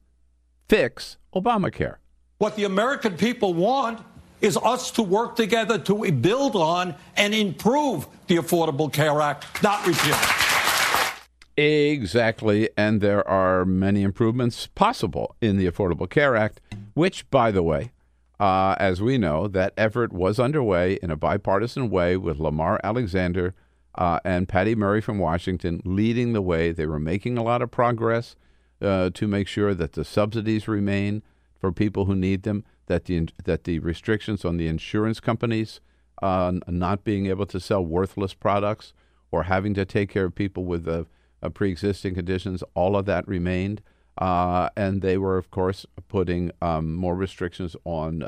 fix 0.69 1.17
Obamacare. 1.35 1.97
What 2.39 2.55
the 2.55 2.63
American 2.63 3.17
people 3.17 3.55
want 3.55 4.01
is 4.41 4.57
us 4.57 4.93
to 4.93 5.03
work 5.03 5.35
together 5.35 5.77
to 5.77 6.13
build 6.13 6.55
on 6.55 6.95
and 7.17 7.35
improve 7.35 8.07
the 8.29 8.37
Affordable 8.37 8.93
Care 8.93 9.21
Act, 9.21 9.61
not 9.61 9.85
repeal 9.85 10.15
it. 10.15 11.93
Exactly. 11.93 12.71
And 12.77 13.01
there 13.01 13.27
are 13.29 13.65
many 13.65 14.03
improvements 14.03 14.69
possible 14.69 15.35
in 15.41 15.57
the 15.57 15.69
Affordable 15.69 16.09
Care 16.09 16.37
Act, 16.37 16.61
which, 16.95 17.29
by 17.31 17.51
the 17.51 17.65
way, 17.65 17.91
uh, 18.39 18.77
as 18.79 19.03
we 19.03 19.19
know, 19.19 19.49
that 19.49 19.73
effort 19.77 20.13
was 20.13 20.39
underway 20.39 21.01
in 21.03 21.11
a 21.11 21.17
bipartisan 21.17 21.91
way 21.91 22.17
with 22.17 22.39
Lamar 22.39 22.81
Alexander 22.85 23.57
uh, 23.99 24.21
and 24.25 24.49
Patty 24.49 24.77
Murray 24.77 25.01
from 25.01 25.19
Washington 25.19 25.83
leading 25.85 26.33
the 26.33 26.41
way. 26.41 26.71
They 26.71 26.87
were 26.87 27.01
making 27.01 27.37
a 27.37 27.43
lot 27.43 27.61
of 27.61 27.71
progress 27.71 28.37
uh, 28.81 29.11
to 29.11 29.27
make 29.27 29.49
sure 29.49 29.75
that 29.75 29.93
the 29.93 30.05
subsidies 30.05 30.69
remain 30.69 31.23
for 31.59 31.73
people 31.73 32.05
who 32.05 32.15
need 32.15 32.45
them, 32.45 32.65
that 32.87 33.07
the 33.07 33.29
that 33.45 33.65
the 33.65 33.81
restrictions 33.81 34.45
on 34.45 34.57
the 34.57 34.69
insurance 34.69 35.19
companies 35.19 35.81
uh, 36.23 36.53
not 36.69 37.03
being 37.03 37.27
able 37.27 37.47
to 37.47 37.59
sell 37.59 37.85
worthless 37.85 38.35
products 38.35 38.93
or 39.33 39.43
having 39.43 39.75
to 39.75 39.85
take 39.85 40.09
care 40.09 40.27
of 40.27 40.35
people 40.35 40.65
with 40.65 40.87
uh, 40.87 41.05
uh, 41.43 41.49
pre-existing 41.49 42.15
conditions, 42.15 42.63
all 42.75 42.97
of 42.97 43.05
that 43.05 43.27
remained. 43.27 43.83
Uh, 44.17 44.69
and 44.77 45.03
they 45.03 45.19
were, 45.19 45.39
of 45.39 45.51
course, 45.51 45.87
putting 46.09 46.51
um, 46.63 46.95
more 46.95 47.15
restrictions 47.15 47.77
on, 47.85 48.25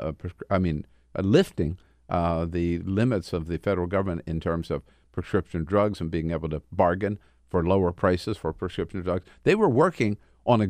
I 0.49 0.57
mean, 0.57 0.85
lifting 1.17 1.77
the 2.09 2.81
limits 2.85 3.33
of 3.33 3.47
the 3.47 3.57
federal 3.57 3.87
government 3.87 4.21
in 4.25 4.39
terms 4.39 4.71
of 4.71 4.83
prescription 5.11 5.63
drugs 5.63 6.01
and 6.01 6.11
being 6.11 6.31
able 6.31 6.49
to 6.49 6.61
bargain 6.71 7.19
for 7.49 7.63
lower 7.65 7.91
prices 7.91 8.37
for 8.37 8.53
prescription 8.53 9.01
drugs. 9.01 9.25
They 9.43 9.55
were 9.55 9.69
working 9.69 10.17
on 10.45 10.61
a 10.61 10.67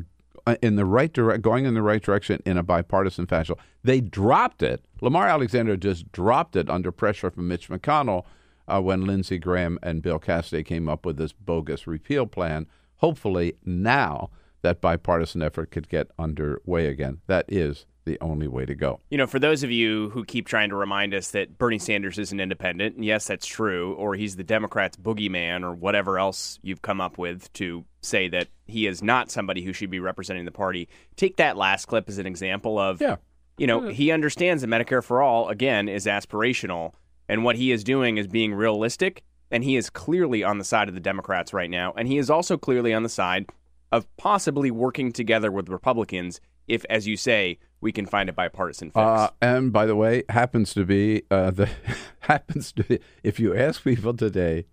uh, 0.48 0.56
in 0.62 0.76
the 0.76 0.86
right 0.86 1.14
direct, 1.14 1.44
going 1.44 1.66
in 1.66 1.76
the 1.76 1.82
right 1.84 2.02
direction 2.02 2.42
in 2.46 2.58
a 2.58 2.64
bipartisan 2.64 3.28
fashion. 3.28 3.56
They 3.84 4.02
dropped 4.02 4.64
it. 4.64 4.84
Lamar 5.00 5.28
Alexander 5.28 5.78
just 5.78 6.12
dropped 6.12 6.56
it 6.56 6.70
under 6.70 6.92
pressure 6.92 7.30
from 7.30 7.48
Mitch 7.48 7.70
McConnell 7.70 8.26
uh, 8.68 8.82
when 8.82 9.06
Lindsey 9.06 9.38
Graham 9.38 9.78
and 9.84 10.02
Bill 10.02 10.18
Cassidy 10.18 10.64
came 10.64 10.90
up 10.90 11.06
with 11.06 11.18
this 11.18 11.32
bogus 11.32 11.86
repeal 11.86 12.26
plan. 12.26 12.66
Hopefully, 12.98 13.54
now 13.66 14.32
that 14.62 14.82
bipartisan 14.82 15.42
effort 15.42 15.72
could 15.72 15.90
get 15.90 16.10
underway 16.18 16.88
again. 16.88 17.20
That 17.28 17.46
is 17.48 17.86
the 18.06 18.18
only 18.22 18.48
way 18.48 18.66
to 18.66 18.74
go. 18.74 19.00
You 19.10 19.18
know, 19.18 19.28
for 19.28 19.38
those 19.40 19.64
of 19.64 19.70
you 19.72 20.10
who 20.10 20.26
keep 20.26 20.48
trying 20.48 20.70
to 20.70 20.76
remind 20.76 21.14
us 21.14 21.32
that 21.32 21.58
Bernie 21.58 21.78
Sanders 21.80 22.18
is 22.18 22.32
an 22.32 22.40
independent, 22.40 22.96
and 22.96 23.06
yes, 23.06 23.28
that's 23.28 23.46
true, 23.46 23.94
or 23.94 24.16
he's 24.16 24.36
the 24.36 24.44
Democrats' 24.44 24.98
boogeyman, 24.98 25.64
or 25.64 25.74
whatever 25.74 26.18
else 26.18 26.60
you've 26.64 26.82
come 26.82 27.00
up 27.00 27.18
with 27.18 27.52
to 27.54 27.86
say 28.02 28.28
that 28.30 28.48
he 28.66 28.88
is 28.88 29.04
not 29.04 29.30
somebody 29.30 29.62
who 29.64 29.74
should 29.74 29.92
be 29.92 30.00
representing 30.00 30.46
the 30.46 30.52
party, 30.52 30.90
take 31.16 31.38
that 31.38 31.58
last 31.58 31.86
clip 31.86 32.10
as 32.10 32.18
an 32.18 32.26
example 32.26 32.80
of, 32.80 33.00
Yeah. 33.00 33.18
you 33.58 33.68
know, 33.68 33.88
he 33.90 34.12
understands 34.12 34.62
that 34.64 34.68
Medicare 34.70 35.04
for 35.04 35.22
all, 35.22 35.50
again, 35.50 35.88
is 35.88 36.06
aspirational, 36.08 36.94
and 37.30 37.44
what 37.44 37.56
he 37.56 37.72
is 37.72 37.84
doing 37.84 38.18
is 38.18 38.26
being 38.28 38.54
realistic, 38.54 39.22
and 39.52 39.64
he 39.64 39.76
is 39.76 39.90
clearly 39.92 40.44
on 40.44 40.58
the 40.58 40.64
side 40.64 40.88
of 40.88 40.96
the 40.96 41.00
Democrats 41.02 41.54
right 41.54 41.70
now, 41.70 41.94
and 41.96 42.08
he 42.08 42.18
is 42.18 42.30
also 42.32 42.58
clearly 42.58 42.94
on 42.94 43.04
the 43.04 43.10
side 43.10 43.46
of 43.92 44.08
possibly 44.18 44.72
working 44.72 45.12
together 45.12 45.52
with 45.52 45.70
Republicans 45.70 46.42
if, 46.68 46.84
as 46.90 47.06
you 47.08 47.18
say, 47.18 47.60
we 47.82 47.92
can 47.92 48.06
find 48.06 48.30
a 48.30 48.34
bipartisan 48.34 48.90
fix. 48.90 48.98
Uh, 48.98 49.30
and 49.42 49.74
by 49.74 49.86
the 49.86 49.96
way, 49.96 50.24
happens 50.30 50.74
to 50.76 50.86
be 50.86 51.24
uh, 51.32 51.52
the 51.52 51.70
happens 52.22 52.72
to 52.74 52.84
be 52.84 53.00
if 53.24 53.40
you 53.40 53.56
ask 53.56 53.84
people 53.84 54.14
today 54.14 54.66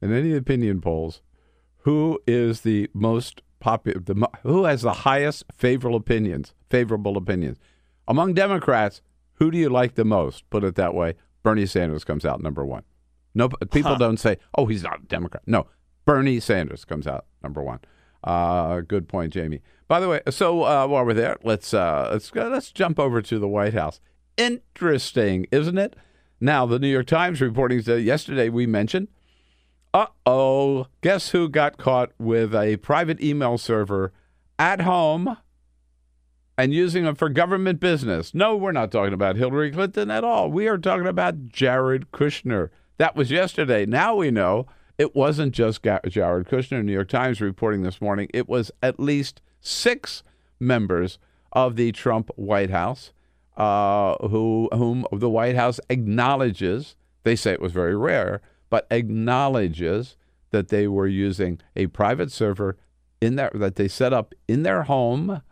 in 0.00 0.12
any 0.12 0.34
opinion 0.34 0.80
polls, 0.80 1.22
who 1.78 2.18
is 2.26 2.62
the 2.62 2.90
most 2.92 3.42
popular, 3.60 4.00
the 4.00 4.28
who 4.42 4.64
has 4.64 4.82
the 4.82 4.92
highest 4.92 5.44
favorable 5.54 5.96
opinions, 5.96 6.54
favorable 6.70 7.16
opinions 7.16 7.58
among 8.08 8.34
Democrats? 8.34 9.02
Who 9.34 9.50
do 9.50 9.58
you 9.58 9.68
like 9.68 9.96
the 9.96 10.04
most? 10.04 10.48
Put 10.48 10.64
it 10.64 10.76
that 10.76 10.94
way. 10.94 11.14
Bernie 11.42 11.66
Sanders 11.66 12.04
comes 12.04 12.24
out 12.24 12.42
number 12.42 12.64
one. 12.64 12.82
No, 13.34 13.50
people 13.70 13.96
don't 13.96 14.16
say, 14.16 14.38
"Oh, 14.56 14.64
he's 14.64 14.82
not 14.82 15.00
a 15.02 15.06
Democrat." 15.06 15.42
No, 15.46 15.66
Bernie 16.06 16.40
Sanders 16.40 16.86
comes 16.86 17.06
out 17.06 17.26
number 17.42 17.62
one. 17.62 17.80
Uh, 18.24 18.80
good 18.80 19.08
point, 19.08 19.32
Jamie. 19.32 19.60
By 19.88 20.00
the 20.00 20.08
way, 20.08 20.20
so 20.30 20.64
uh, 20.64 20.86
while 20.86 21.04
we're 21.04 21.14
there, 21.14 21.36
let's 21.44 21.72
uh, 21.72 22.08
let's 22.12 22.34
let's 22.34 22.72
jump 22.72 22.98
over 22.98 23.22
to 23.22 23.38
the 23.38 23.48
White 23.48 23.74
House. 23.74 24.00
Interesting, 24.36 25.46
isn't 25.52 25.78
it? 25.78 25.94
Now, 26.40 26.66
the 26.66 26.78
New 26.78 26.88
York 26.88 27.06
Times 27.06 27.40
reporting 27.40 27.80
that 27.82 28.02
yesterday 28.02 28.48
we 28.48 28.66
mentioned. 28.66 29.08
Uh 29.94 30.06
oh, 30.26 30.88
guess 31.00 31.30
who 31.30 31.48
got 31.48 31.78
caught 31.78 32.10
with 32.18 32.54
a 32.54 32.76
private 32.78 33.22
email 33.22 33.56
server 33.56 34.12
at 34.58 34.82
home 34.82 35.38
and 36.58 36.74
using 36.74 37.04
them 37.04 37.14
for 37.14 37.30
government 37.30 37.80
business? 37.80 38.34
No, 38.34 38.56
we're 38.56 38.72
not 38.72 38.90
talking 38.90 39.14
about 39.14 39.36
Hillary 39.36 39.70
Clinton 39.70 40.10
at 40.10 40.24
all. 40.24 40.50
We 40.50 40.68
are 40.68 40.76
talking 40.76 41.06
about 41.06 41.48
Jared 41.48 42.10
Kushner. 42.10 42.68
That 42.98 43.16
was 43.16 43.30
yesterday. 43.30 43.86
Now 43.86 44.16
we 44.16 44.30
know 44.30 44.66
it 44.98 45.14
wasn't 45.14 45.54
just 45.54 45.82
Jared 45.82 46.48
Kushner. 46.48 46.84
New 46.84 46.92
York 46.92 47.08
Times 47.08 47.40
reporting 47.40 47.82
this 47.82 48.00
morning. 48.00 48.28
It 48.34 48.48
was 48.48 48.70
at 48.82 49.00
least 49.00 49.40
six 49.60 50.22
members 50.60 51.18
of 51.52 51.76
the 51.76 51.92
Trump 51.92 52.30
White 52.36 52.70
House 52.70 53.12
uh, 53.56 54.16
who 54.28 54.68
whom 54.72 55.06
the 55.12 55.30
White 55.30 55.56
House 55.56 55.80
acknowledges. 55.88 56.96
They 57.24 57.36
say 57.36 57.52
it 57.52 57.60
was 57.60 57.72
very 57.72 57.96
rare, 57.96 58.40
but 58.70 58.86
acknowledges 58.90 60.16
that 60.50 60.68
they 60.68 60.86
were 60.86 61.06
using 61.06 61.60
a 61.74 61.86
private 61.88 62.30
server 62.30 62.76
in 63.20 63.36
that 63.36 63.58
that 63.58 63.76
they 63.76 63.88
set 63.88 64.12
up 64.12 64.34
in 64.46 64.62
their 64.62 64.84
home 64.84 65.42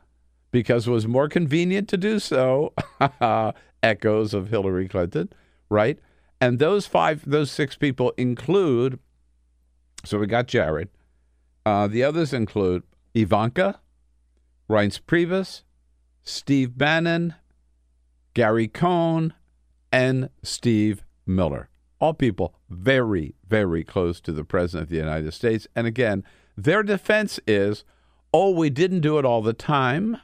because 0.50 0.86
it 0.86 0.90
was 0.90 1.08
more 1.08 1.28
convenient 1.28 1.88
to 1.88 1.96
do 1.96 2.18
so. 2.18 2.72
Echoes 3.82 4.32
of 4.32 4.48
Hillary 4.48 4.88
Clinton, 4.88 5.30
right? 5.68 5.98
And 6.40 6.58
those 6.58 6.86
five, 6.86 7.22
those 7.26 7.50
six 7.50 7.76
people 7.76 8.12
include 8.16 8.98
so 10.04 10.18
we 10.18 10.26
got 10.26 10.46
Jared. 10.46 10.90
Uh, 11.64 11.86
the 11.86 12.04
others 12.04 12.34
include 12.34 12.82
Ivanka, 13.14 13.80
Reince 14.68 15.00
Priebus, 15.00 15.62
Steve 16.22 16.76
Bannon, 16.76 17.34
Gary 18.34 18.68
Cohn, 18.68 19.34
and 19.92 20.30
Steve 20.42 21.04
Miller. 21.26 21.68
All 22.00 22.14
people 22.14 22.54
very, 22.68 23.34
very 23.48 23.84
close 23.84 24.20
to 24.22 24.32
the 24.32 24.44
President 24.44 24.84
of 24.84 24.88
the 24.90 24.96
United 24.96 25.32
States. 25.32 25.66
And 25.76 25.86
again, 25.86 26.24
their 26.56 26.82
defense 26.82 27.38
is 27.46 27.84
oh, 28.34 28.50
we 28.50 28.68
didn't 28.68 29.00
do 29.00 29.16
it 29.18 29.24
all 29.24 29.42
the 29.42 29.52
time. 29.52 30.18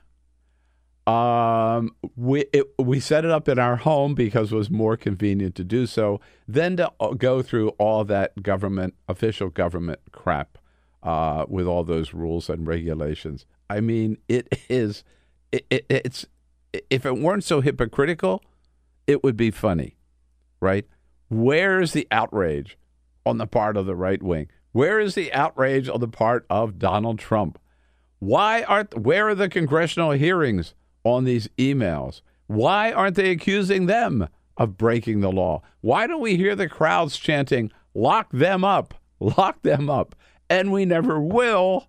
Um, 1.07 1.95
we 2.17 2.45
it, 2.53 2.67
we 2.79 3.01
set 3.01 3.25
it 3.25 3.31
up 3.31 3.49
in 3.49 3.59
our 3.59 3.77
home 3.77 4.15
because 4.15 4.53
it 4.53 4.57
was 4.57 4.69
more 4.69 4.97
convenient 4.97 5.55
to 5.57 5.65
do 5.65 5.87
so 5.87 6.21
than 6.47 6.77
to 6.77 6.93
uh, 7.01 7.15
go 7.15 7.41
through 7.41 7.71
all 7.79 8.05
that 8.05 8.43
government 8.43 8.95
official 9.09 9.49
government 9.49 10.01
crap 10.13 10.59
uh, 11.03 11.47
with 11.49 11.67
all 11.67 11.85
those 11.85 12.13
rules 12.13 12.51
and 12.51 12.67
regulations. 12.67 13.47
I 13.71 13.81
mean, 13.81 14.19
it 14.29 14.49
is 14.69 15.05
it, 15.53 15.67
it, 15.71 15.87
it's 15.89 16.27
if 16.91 17.07
it 17.07 17.19
weren't 17.19 17.45
so 17.45 17.61
hypocritical, 17.61 18.43
it 19.07 19.25
would 19.25 19.37
be 19.37 19.51
funny, 19.51 19.97
right? 20.61 20.87
Where 21.29 21.81
is 21.81 21.93
the 21.93 22.07
outrage 22.11 22.77
on 23.25 23.39
the 23.39 23.47
part 23.47 23.77
of 23.77 23.87
the 23.87 23.97
right 23.97 24.23
wing? 24.23 24.49
Where 24.73 25.01
is 25.01 25.15
the 25.15 25.33
outrage 25.33 25.89
on 25.89 26.01
the 26.01 26.09
part 26.09 26.47
of 26.51 26.79
Donald 26.79 27.19
Trump? 27.19 27.59
Why 28.19 28.63
aren't 28.65 28.99
where 28.99 29.29
are 29.29 29.35
the 29.35 29.49
congressional 29.49 30.11
hearings? 30.11 30.75
on 31.05 31.25
these 31.25 31.49
emails. 31.59 32.23
Why 32.47 32.93
aren't 32.93 33.17
they 33.17 33.31
accusing 33.31 33.87
them 33.87 34.29
of 34.57 34.77
breaking 34.77 35.21
the 35.21 35.33
law? 35.33 35.63
Why 35.81 36.07
don't 36.07 36.21
we 36.21 36.37
hear 36.37 36.55
the 36.55 36.69
crowds 36.69 37.17
chanting, 37.17 37.71
lock 37.95 38.31
them 38.33 38.65
up, 38.65 38.95
lock 39.21 39.63
them 39.63 39.89
up? 39.89 40.15
And 40.49 40.73
we 40.73 40.85
never 40.85 41.21
will 41.21 41.89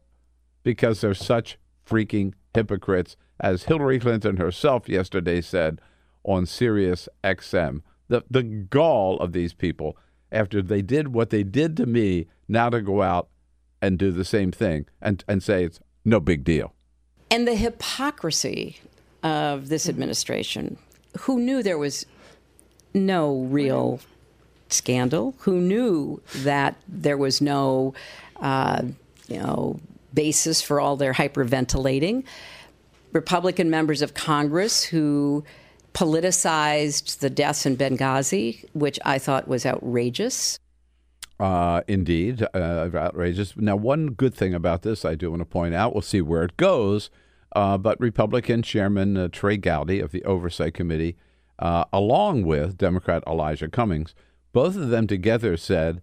because 0.63 1.02
they're 1.02 1.13
such 1.13 1.58
freaking 1.91 2.34
hypocrites, 2.54 3.17
as 3.39 3.63
Hillary 3.63 3.99
Clinton 3.99 4.38
herself 4.38 4.88
yesterday 4.88 5.41
said 5.41 5.82
on 6.23 6.45
Sirius 6.45 7.10
XM. 7.23 7.82
The, 8.08 8.23
the 8.30 8.43
gall 8.43 9.19
of 9.19 9.34
these 9.34 9.54
people 9.54 9.97
after 10.32 10.62
they 10.62 10.82
did 10.82 11.10
what 11.10 11.30
they 11.30 11.43
did 11.43 11.75
to 11.77 11.86
me, 11.86 12.27
now 12.47 12.69
to 12.69 12.82
go 12.82 13.01
out 13.01 13.27
and 13.82 13.97
do 13.97 14.12
the 14.12 14.23
same 14.23 14.51
thing 14.51 14.86
and, 15.01 15.23
and 15.27 15.43
say 15.43 15.65
it's 15.65 15.80
no 16.06 16.19
big 16.19 16.43
deal. 16.43 16.73
And 17.30 17.47
the 17.47 17.56
hypocrisy 17.56 18.77
of 19.23 19.69
this 19.69 19.88
administration 19.88 20.77
who 21.21 21.39
knew 21.39 21.62
there 21.62 21.77
was 21.77 22.06
no 22.93 23.41
real 23.41 23.99
scandal, 24.69 25.36
who 25.39 25.60
knew 25.60 26.21
that 26.38 26.75
there 26.88 27.17
was 27.17 27.41
no, 27.41 27.93
uh, 28.38 28.82
you 29.27 29.39
know, 29.39 29.80
basis 30.13 30.62
for 30.62 30.80
all 30.80 30.97
their 30.97 31.13
hyperventilating. 31.13 32.24
Republican 33.13 33.69
members 33.69 34.02
of 34.02 34.13
Congress 34.13 34.84
who 34.84 35.43
politicized 35.93 37.19
the 37.19 37.30
deaths 37.30 37.65
in 37.65 37.76
Benghazi, 37.76 38.63
which 38.74 39.00
I 39.04 39.19
thought 39.19 39.47
was 39.47 39.65
outrageous. 39.65 40.60
Uh, 41.39 41.82
indeed, 41.88 42.43
uh, 42.54 42.89
outrageous. 42.93 43.58
Now, 43.58 43.76
one 43.76 44.08
good 44.08 44.34
thing 44.34 44.54
about 44.54 44.84
this, 44.84 45.04
I 45.04 45.15
do 45.15 45.32
want 45.32 45.41
to 45.41 45.45
point 45.45 45.74
out, 45.74 45.93
we'll 45.93 46.02
see 46.02 46.21
where 46.21 46.43
it 46.43 46.56
goes. 46.56 47.10
Uh, 47.54 47.78
but 47.78 48.00
Republican 48.00 48.62
Chairman 48.62 49.17
uh, 49.17 49.28
Trey 49.28 49.58
Gowdy 49.58 50.00
of 50.00 50.12
the 50.12 50.24
Oversight 50.24 50.74
Committee, 50.74 51.17
uh, 51.60 51.84
along 51.91 52.43
with 52.43 52.78
Democrat 52.78 53.24
Elijah 53.28 53.67
Cummings, 53.67 54.15
both 54.54 54.78
of 54.78 54.89
them 54.89 55.08
together 55.08 55.58
said 55.58 56.02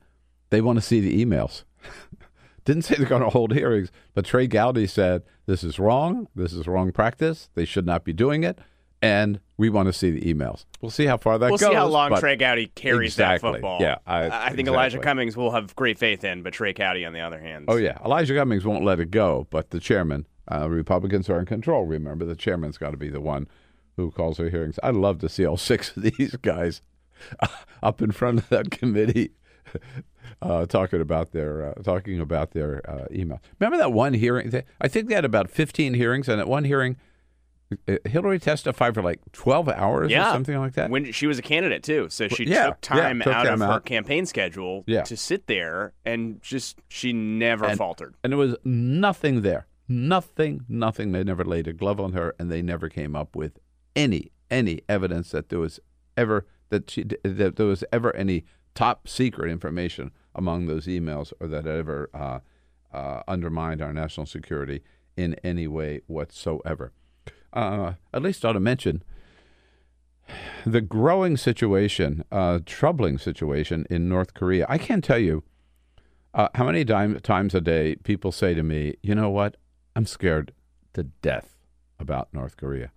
they 0.51 0.61
want 0.61 0.77
to 0.77 0.83
see 0.83 1.01
the 1.01 1.25
emails. 1.25 1.65
Didn't 2.69 2.83
say 2.83 2.97
they're 2.97 3.07
going 3.07 3.23
to 3.23 3.31
hold 3.31 3.55
hearings, 3.55 3.91
but 4.13 4.27
Trey 4.27 4.47
Gowdy 4.47 4.87
said 4.87 5.23
this 5.47 5.65
is 5.65 5.79
wrong. 5.79 6.29
This 6.35 6.53
is 6.53 6.67
wrong 6.67 6.93
practice. 6.93 7.49
They 7.55 7.65
should 7.65 7.87
not 7.87 8.05
be 8.05 8.13
doing 8.13 8.45
it. 8.45 8.59
And 9.01 9.41
we 9.57 9.71
want 9.71 9.87
to 9.87 9.93
see 9.95 10.11
the 10.11 10.21
emails. 10.21 10.67
We'll 10.83 10.91
see 10.91 11.07
how 11.07 11.17
far 11.17 11.39
that 11.39 11.47
we'll 11.47 11.57
goes. 11.57 11.63
We'll 11.63 11.71
see 11.71 11.77
how 11.77 11.87
long 11.87 12.21
Trey 12.21 12.37
Gowdy 12.37 12.67
carries 12.75 13.15
exactly. 13.15 13.53
that 13.53 13.55
football. 13.55 13.79
Yeah, 13.81 13.97
I, 14.07 14.27
I 14.27 14.29
think 14.49 14.61
exactly. 14.61 14.75
Elijah 14.75 14.99
Cummings 14.99 15.35
will 15.35 15.51
have 15.53 15.75
great 15.77 15.99
faith 15.99 16.25
in, 16.25 16.43
but 16.43 16.53
Trey 16.53 16.75
Gowdy, 16.75 17.07
on 17.07 17.15
the 17.15 17.21
other 17.21 17.41
hand. 17.41 17.65
Oh, 17.69 17.77
yeah. 17.77 17.97
Elijah 18.05 18.35
Cummings 18.35 18.67
won't 18.67 18.85
let 18.85 19.01
it 19.01 19.11
go, 19.11 19.47
but 19.49 19.71
the 19.71 19.81
chairman 19.81 20.27
uh, 20.53 20.69
Republicans 20.69 21.31
are 21.31 21.39
in 21.39 21.47
control. 21.47 21.87
Remember, 21.87 22.27
the 22.27 22.37
chairman's 22.37 22.77
got 22.77 22.91
to 22.91 22.99
be 22.99 23.09
the 23.09 23.23
one 23.23 23.49
who 23.97 24.11
calls 24.11 24.37
the 24.37 24.51
hearings. 24.51 24.79
I'd 24.83 24.95
love 24.95 25.21
to 25.21 25.31
see 25.31 25.47
all 25.47 25.57
six 25.57 25.97
of 25.97 26.03
these 26.03 26.37
guys 26.43 26.83
up 27.83 28.03
in 28.03 28.13
front 28.13 28.41
of 28.41 28.51
that 28.51 28.71
committee 28.71 29.31
uh, 30.43 30.67
talking 30.67 31.01
about 31.01 31.33
their 31.33 31.71
uh, 31.71 31.83
talking 31.83 32.21
about 32.21 32.53
their 32.53 32.89
uh, 32.89 33.07
email. 33.11 33.41
Remember 33.59 33.79
that 33.79 33.93
one 33.93 34.15
hearing? 34.15 34.63
I 34.81 34.89
think 34.89 35.09
they 35.09 35.15
had 35.15 35.25
about 35.25 35.51
fifteen 35.51 35.95
hearings, 35.95 36.29
and 36.29 36.41
at 36.41 36.49
one 36.49 36.65
hearing, 36.65 36.97
uh, 37.87 37.97
Hillary 38.05 38.39
testified 38.39 38.95
for 38.95 39.03
like 39.03 39.21
twelve 39.33 39.69
hours 39.69 40.11
yeah. 40.11 40.29
or 40.29 40.33
something 40.33 40.59
like 40.59 40.75
that. 40.75 40.91
When 40.91 41.13
she 41.13 41.27
was 41.27 41.39
a 41.39 41.43
candidate 41.43 41.83
too, 41.83 42.09
so 42.11 42.29
she 42.29 42.45
yeah, 42.45 42.67
took 42.67 42.81
time 42.81 43.19
yeah, 43.19 43.25
took 43.25 43.35
out 43.35 43.45
time 43.45 43.63
of 43.63 43.71
her 43.71 43.81
campaign 43.81 44.27
schedule 44.27 44.85
to 44.85 45.17
sit 45.17 45.47
there 45.47 45.93
and 46.05 46.41
just 46.43 46.81
she 46.89 47.13
never 47.13 47.67
and, 47.67 47.79
faltered. 47.79 48.15
and 48.23 48.33
there 48.33 48.39
was 48.39 48.57
nothing 48.65 49.43
there. 49.43 49.67
Nothing, 49.91 50.67
nothing. 50.69 51.13
They 51.13 51.25
never 51.25 51.45
laid 51.45 51.67
a 51.67 51.73
glove 51.73 51.99
on 51.99 52.13
her, 52.13 52.35
and 52.39 52.51
they 52.51 52.61
never 52.61 52.91
came 52.91 53.17
up 53.17 53.35
with 53.35 53.59
any 53.97 54.33
any 54.51 54.81
evidence 54.89 55.31
that 55.31 55.49
there 55.49 55.59
was 55.59 55.81
ever 56.17 56.47
that 56.71 56.91
she 56.91 57.05
that 57.23 57.57
there 57.57 57.67
was 57.67 57.85
ever 57.93 58.15
any 58.15 58.45
top 58.79 59.09
secret 59.09 59.51
information 59.51 60.13
among 60.37 60.67
those 60.67 60.87
emails, 60.87 61.33
or 61.41 61.49
that 61.49 61.67
ever 61.67 62.09
uh, 62.15 62.39
uh, 62.97 63.23
undermined 63.27 63.83
our 63.83 63.93
national 63.93 64.25
security 64.25 64.85
in 65.17 65.35
any 65.43 65.67
way 65.67 66.01
whatsoever. 66.07 66.93
Uh, 67.53 67.95
at 68.15 68.23
least 68.23 68.45
I 68.45 68.51
ought 68.51 68.53
to 68.53 68.61
mention 68.61 69.03
the 70.65 70.81
growing 70.81 71.37
situation, 71.37 72.23
uh, 72.31 72.61
troubling 72.67 73.19
situation 73.19 73.85
in 73.91 74.09
North 74.09 74.33
Korea. 74.33 74.65
I 74.69 74.79
can't 74.79 75.03
tell 75.03 75.19
you 75.19 75.43
uh, 76.33 76.49
how 76.55 76.65
many 76.65 76.85
time, 76.85 77.19
times 77.19 77.57
a 77.57 77.61
day 77.61 77.97
people 78.05 78.31
say 78.31 78.55
to 78.55 78.63
me, 78.63 78.95
"You 79.03 79.17
know 79.17 79.31
what? 79.31 79.57
I'm 79.97 80.07
scared 80.07 80.53
to 80.93 81.03
death 81.03 81.57
about 81.99 82.29
North 82.33 82.57
Korea. 82.57 82.93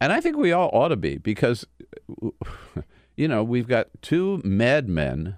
And 0.00 0.10
I 0.10 0.22
think 0.22 0.38
we 0.38 0.52
all 0.52 0.70
ought 0.72 0.88
to 0.88 0.96
be 0.96 1.18
because, 1.18 1.66
you 3.18 3.28
know, 3.28 3.42
we've 3.42 3.68
got 3.68 3.88
two 4.00 4.40
madmen 4.44 5.36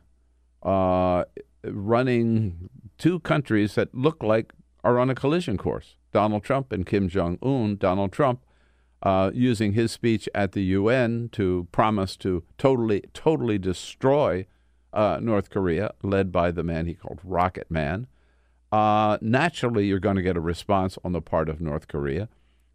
uh, 0.62 1.24
running 1.64 2.68
two 2.98 3.20
countries 3.20 3.74
that 3.74 3.94
look 3.94 4.22
like 4.22 4.52
are 4.84 4.98
on 4.98 5.10
a 5.10 5.14
collision 5.14 5.56
course 5.56 5.96
Donald 6.12 6.44
Trump 6.44 6.72
and 6.72 6.86
Kim 6.86 7.08
Jong 7.08 7.38
un. 7.42 7.76
Donald 7.76 8.12
Trump 8.12 8.40
uh, 9.02 9.30
using 9.32 9.72
his 9.72 9.90
speech 9.90 10.28
at 10.34 10.52
the 10.52 10.62
UN 10.62 11.30
to 11.32 11.66
promise 11.72 12.16
to 12.16 12.44
totally, 12.58 13.02
totally 13.14 13.58
destroy 13.58 14.46
uh, 14.92 15.18
North 15.22 15.48
Korea, 15.50 15.94
led 16.02 16.30
by 16.30 16.50
the 16.50 16.62
man 16.62 16.86
he 16.86 16.94
called 16.94 17.20
Rocket 17.24 17.70
Man 17.70 18.06
uh, 18.72 19.18
naturally 19.20 19.86
you're 19.86 19.98
going 19.98 20.16
to 20.16 20.22
get 20.22 20.36
a 20.36 20.40
response 20.40 20.96
on 21.04 21.12
the 21.12 21.20
part 21.20 21.48
of 21.48 21.60
North 21.60 21.88
Korea. 21.88 22.28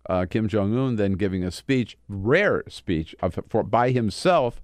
Uh, 0.08 0.26
Kim 0.30 0.48
Jong 0.48 0.78
Un 0.78 0.98
then 0.98 1.14
giving 1.14 1.44
a 1.44 1.52
speech, 1.52 1.98
rare 2.08 2.64
speech 2.68 3.16
of, 3.22 3.40
for 3.50 3.64
by 3.64 3.92
himself 3.92 4.62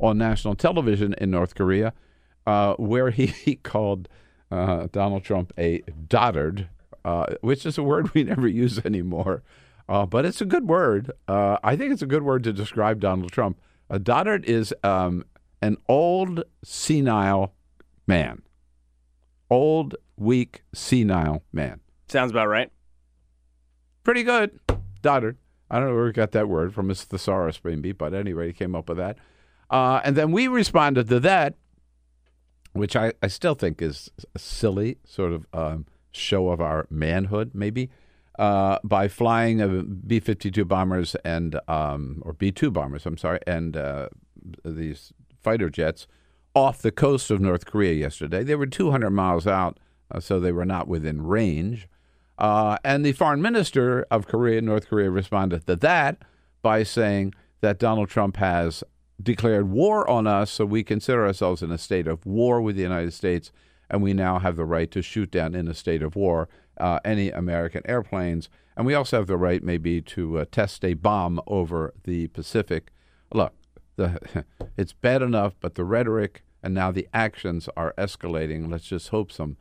on 0.00 0.18
national 0.18 0.54
television 0.54 1.14
in 1.18 1.30
North 1.30 1.54
Korea, 1.54 1.92
uh, 2.46 2.74
where 2.74 3.10
he, 3.10 3.26
he 3.26 3.56
called 3.56 4.08
uh, 4.50 4.88
Donald 4.92 5.24
Trump 5.24 5.52
a 5.58 5.80
dotard, 6.06 6.68
uh, 7.04 7.26
which 7.40 7.66
is 7.66 7.78
a 7.78 7.82
word 7.82 8.12
we 8.14 8.24
never 8.24 8.48
use 8.48 8.84
anymore. 8.84 9.42
Uh, 9.88 10.06
but 10.06 10.24
it's 10.24 10.40
a 10.40 10.46
good 10.46 10.66
word. 10.66 11.10
Uh, 11.28 11.58
I 11.62 11.76
think 11.76 11.92
it's 11.92 12.02
a 12.02 12.06
good 12.06 12.22
word 12.22 12.42
to 12.44 12.52
describe 12.52 13.00
Donald 13.00 13.32
Trump. 13.32 13.60
Uh, 13.90 13.98
dotard 13.98 14.44
is 14.44 14.74
um, 14.82 15.24
an 15.60 15.76
old, 15.88 16.44
senile 16.62 17.52
man. 18.06 18.42
Old, 19.50 19.94
weak, 20.16 20.62
senile 20.72 21.42
man. 21.52 21.80
Sounds 22.08 22.30
about 22.30 22.48
right. 22.48 22.70
Pretty 24.04 24.22
good. 24.22 24.58
dotard. 25.02 25.36
I 25.70 25.78
don't 25.78 25.88
know 25.88 25.94
where 25.94 26.04
we 26.04 26.12
got 26.12 26.32
that 26.32 26.48
word 26.48 26.74
from 26.74 26.88
his 26.88 27.04
thesaurus, 27.04 27.60
maybe, 27.64 27.92
but 27.92 28.14
anyway, 28.14 28.48
he 28.48 28.52
came 28.52 28.74
up 28.74 28.88
with 28.88 28.98
that. 28.98 29.18
Uh, 29.70 30.00
and 30.04 30.16
then 30.16 30.32
we 30.32 30.48
responded 30.48 31.08
to 31.08 31.20
that, 31.20 31.54
which 32.72 32.96
I, 32.96 33.12
I 33.22 33.28
still 33.28 33.54
think 33.54 33.80
is 33.80 34.10
a 34.34 34.38
silly 34.38 34.98
sort 35.04 35.32
of 35.32 35.46
um, 35.52 35.86
show 36.12 36.48
of 36.50 36.60
our 36.60 36.86
manhood, 36.90 37.52
maybe, 37.54 37.90
uh, 38.38 38.78
by 38.82 39.08
flying 39.08 40.00
B 40.06 40.20
52 40.20 40.64
bombers 40.64 41.14
and, 41.24 41.58
um, 41.68 42.22
or 42.24 42.32
B 42.32 42.50
2 42.50 42.70
bombers, 42.70 43.06
I'm 43.06 43.16
sorry, 43.16 43.40
and 43.46 43.76
uh, 43.76 44.08
these 44.64 45.12
fighter 45.42 45.70
jets 45.70 46.06
off 46.54 46.82
the 46.82 46.92
coast 46.92 47.30
of 47.30 47.40
North 47.40 47.66
Korea 47.66 47.92
yesterday. 47.92 48.44
They 48.44 48.54
were 48.54 48.66
200 48.66 49.10
miles 49.10 49.46
out, 49.46 49.78
uh, 50.10 50.20
so 50.20 50.38
they 50.38 50.52
were 50.52 50.64
not 50.64 50.88
within 50.88 51.22
range. 51.22 51.88
Uh, 52.38 52.76
and 52.84 53.04
the 53.04 53.12
foreign 53.12 53.42
minister 53.42 54.06
of 54.10 54.26
Korea, 54.26 54.60
North 54.60 54.88
Korea, 54.88 55.10
responded 55.10 55.66
to 55.66 55.76
that 55.76 56.18
by 56.62 56.82
saying 56.82 57.34
that 57.60 57.78
Donald 57.78 58.08
Trump 58.08 58.36
has 58.36 58.82
declared 59.22 59.70
war 59.70 60.08
on 60.08 60.26
us, 60.26 60.50
so 60.50 60.64
we 60.64 60.82
consider 60.82 61.26
ourselves 61.26 61.62
in 61.62 61.70
a 61.70 61.78
state 61.78 62.06
of 62.06 62.26
war 62.26 62.60
with 62.60 62.76
the 62.76 62.82
United 62.82 63.12
States, 63.12 63.52
and 63.90 64.02
we 64.02 64.12
now 64.12 64.38
have 64.38 64.56
the 64.56 64.64
right 64.64 64.90
to 64.90 65.02
shoot 65.02 65.30
down 65.30 65.54
in 65.54 65.68
a 65.68 65.74
state 65.74 66.02
of 66.02 66.16
war 66.16 66.48
uh, 66.78 66.98
any 67.04 67.30
American 67.30 67.82
airplanes. 67.86 68.48
And 68.76 68.86
we 68.86 68.94
also 68.94 69.18
have 69.18 69.26
the 69.26 69.36
right, 69.36 69.62
maybe, 69.62 70.00
to 70.02 70.38
uh, 70.38 70.44
test 70.50 70.84
a 70.84 70.94
bomb 70.94 71.40
over 71.46 71.94
the 72.04 72.26
Pacific. 72.28 72.90
Look, 73.32 73.54
the, 73.96 74.44
it's 74.76 74.92
bad 74.92 75.22
enough, 75.22 75.54
but 75.60 75.74
the 75.74 75.84
rhetoric 75.84 76.42
and 76.62 76.74
now 76.74 76.90
the 76.90 77.06
actions 77.12 77.68
are 77.76 77.94
escalating. 77.96 78.70
Let's 78.70 78.86
just 78.86 79.10
hope 79.10 79.30
some 79.30 79.56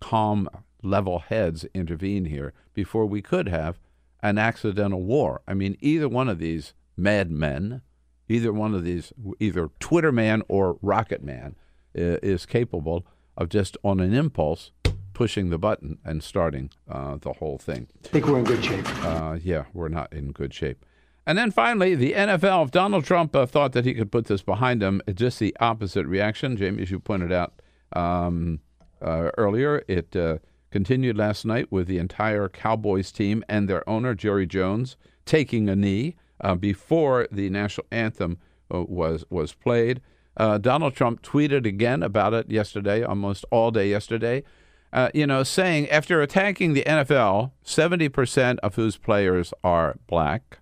calm 0.00 0.48
level 0.82 1.20
heads 1.20 1.64
intervene 1.72 2.26
here 2.26 2.52
before 2.74 3.06
we 3.06 3.22
could 3.22 3.48
have 3.48 3.78
an 4.22 4.38
accidental 4.38 5.02
war. 5.02 5.40
I 5.46 5.54
mean, 5.54 5.76
either 5.80 6.08
one 6.08 6.28
of 6.28 6.38
these 6.38 6.74
madmen, 6.96 7.82
either 8.28 8.52
one 8.52 8.74
of 8.74 8.84
these, 8.84 9.12
either 9.40 9.70
Twitter 9.80 10.12
man 10.12 10.42
or 10.48 10.78
Rocket 10.82 11.22
Man, 11.22 11.56
is 11.94 12.46
capable 12.46 13.06
of 13.36 13.48
just 13.48 13.76
on 13.82 14.00
an 14.00 14.14
impulse 14.14 14.72
pushing 15.18 15.50
the 15.50 15.58
button 15.58 15.98
and 16.04 16.22
starting 16.22 16.70
uh, 16.88 17.16
the 17.20 17.32
whole 17.34 17.58
thing. 17.58 17.88
I 18.04 18.08
think 18.08 18.26
we're 18.26 18.38
in 18.38 18.44
good 18.44 18.64
shape. 18.64 18.86
Uh, 19.04 19.38
yeah, 19.42 19.64
we're 19.74 19.88
not 19.88 20.12
in 20.12 20.30
good 20.30 20.54
shape. 20.54 20.84
And 21.26 21.36
then 21.36 21.50
finally, 21.50 21.96
the 21.96 22.12
NFL. 22.12 22.66
If 22.66 22.70
Donald 22.70 23.04
Trump 23.04 23.34
uh, 23.34 23.44
thought 23.44 23.72
that 23.72 23.84
he 23.84 23.94
could 23.94 24.12
put 24.12 24.26
this 24.26 24.42
behind 24.42 24.82
him, 24.82 25.02
just 25.12 25.40
the 25.40 25.56
opposite 25.58 26.06
reaction. 26.06 26.56
Jamie, 26.56 26.82
as 26.82 26.90
you 26.90 27.00
pointed 27.00 27.32
out 27.32 27.60
um, 27.94 28.60
uh, 29.02 29.30
earlier, 29.36 29.82
it 29.88 30.14
uh, 30.14 30.38
continued 30.70 31.16
last 31.16 31.44
night 31.44 31.70
with 31.70 31.88
the 31.88 31.98
entire 31.98 32.48
Cowboys 32.48 33.10
team 33.10 33.44
and 33.48 33.68
their 33.68 33.86
owner, 33.90 34.14
Jerry 34.14 34.46
Jones, 34.46 34.96
taking 35.26 35.68
a 35.68 35.76
knee 35.76 36.14
uh, 36.40 36.54
before 36.54 37.26
the 37.30 37.50
national 37.50 37.86
anthem 37.90 38.38
uh, 38.72 38.82
was, 38.82 39.24
was 39.30 39.52
played. 39.54 40.00
Uh, 40.36 40.58
Donald 40.58 40.94
Trump 40.94 41.22
tweeted 41.22 41.66
again 41.66 42.02
about 42.02 42.32
it 42.32 42.50
yesterday, 42.50 43.02
almost 43.02 43.44
all 43.50 43.70
day 43.70 43.88
yesterday. 43.88 44.44
Uh, 44.92 45.10
you 45.12 45.26
know, 45.26 45.42
saying 45.42 45.88
after 45.90 46.22
attacking 46.22 46.72
the 46.72 46.84
NFL, 46.84 47.50
70% 47.64 48.58
of 48.60 48.76
whose 48.76 48.96
players 48.96 49.52
are 49.62 49.98
black, 50.06 50.60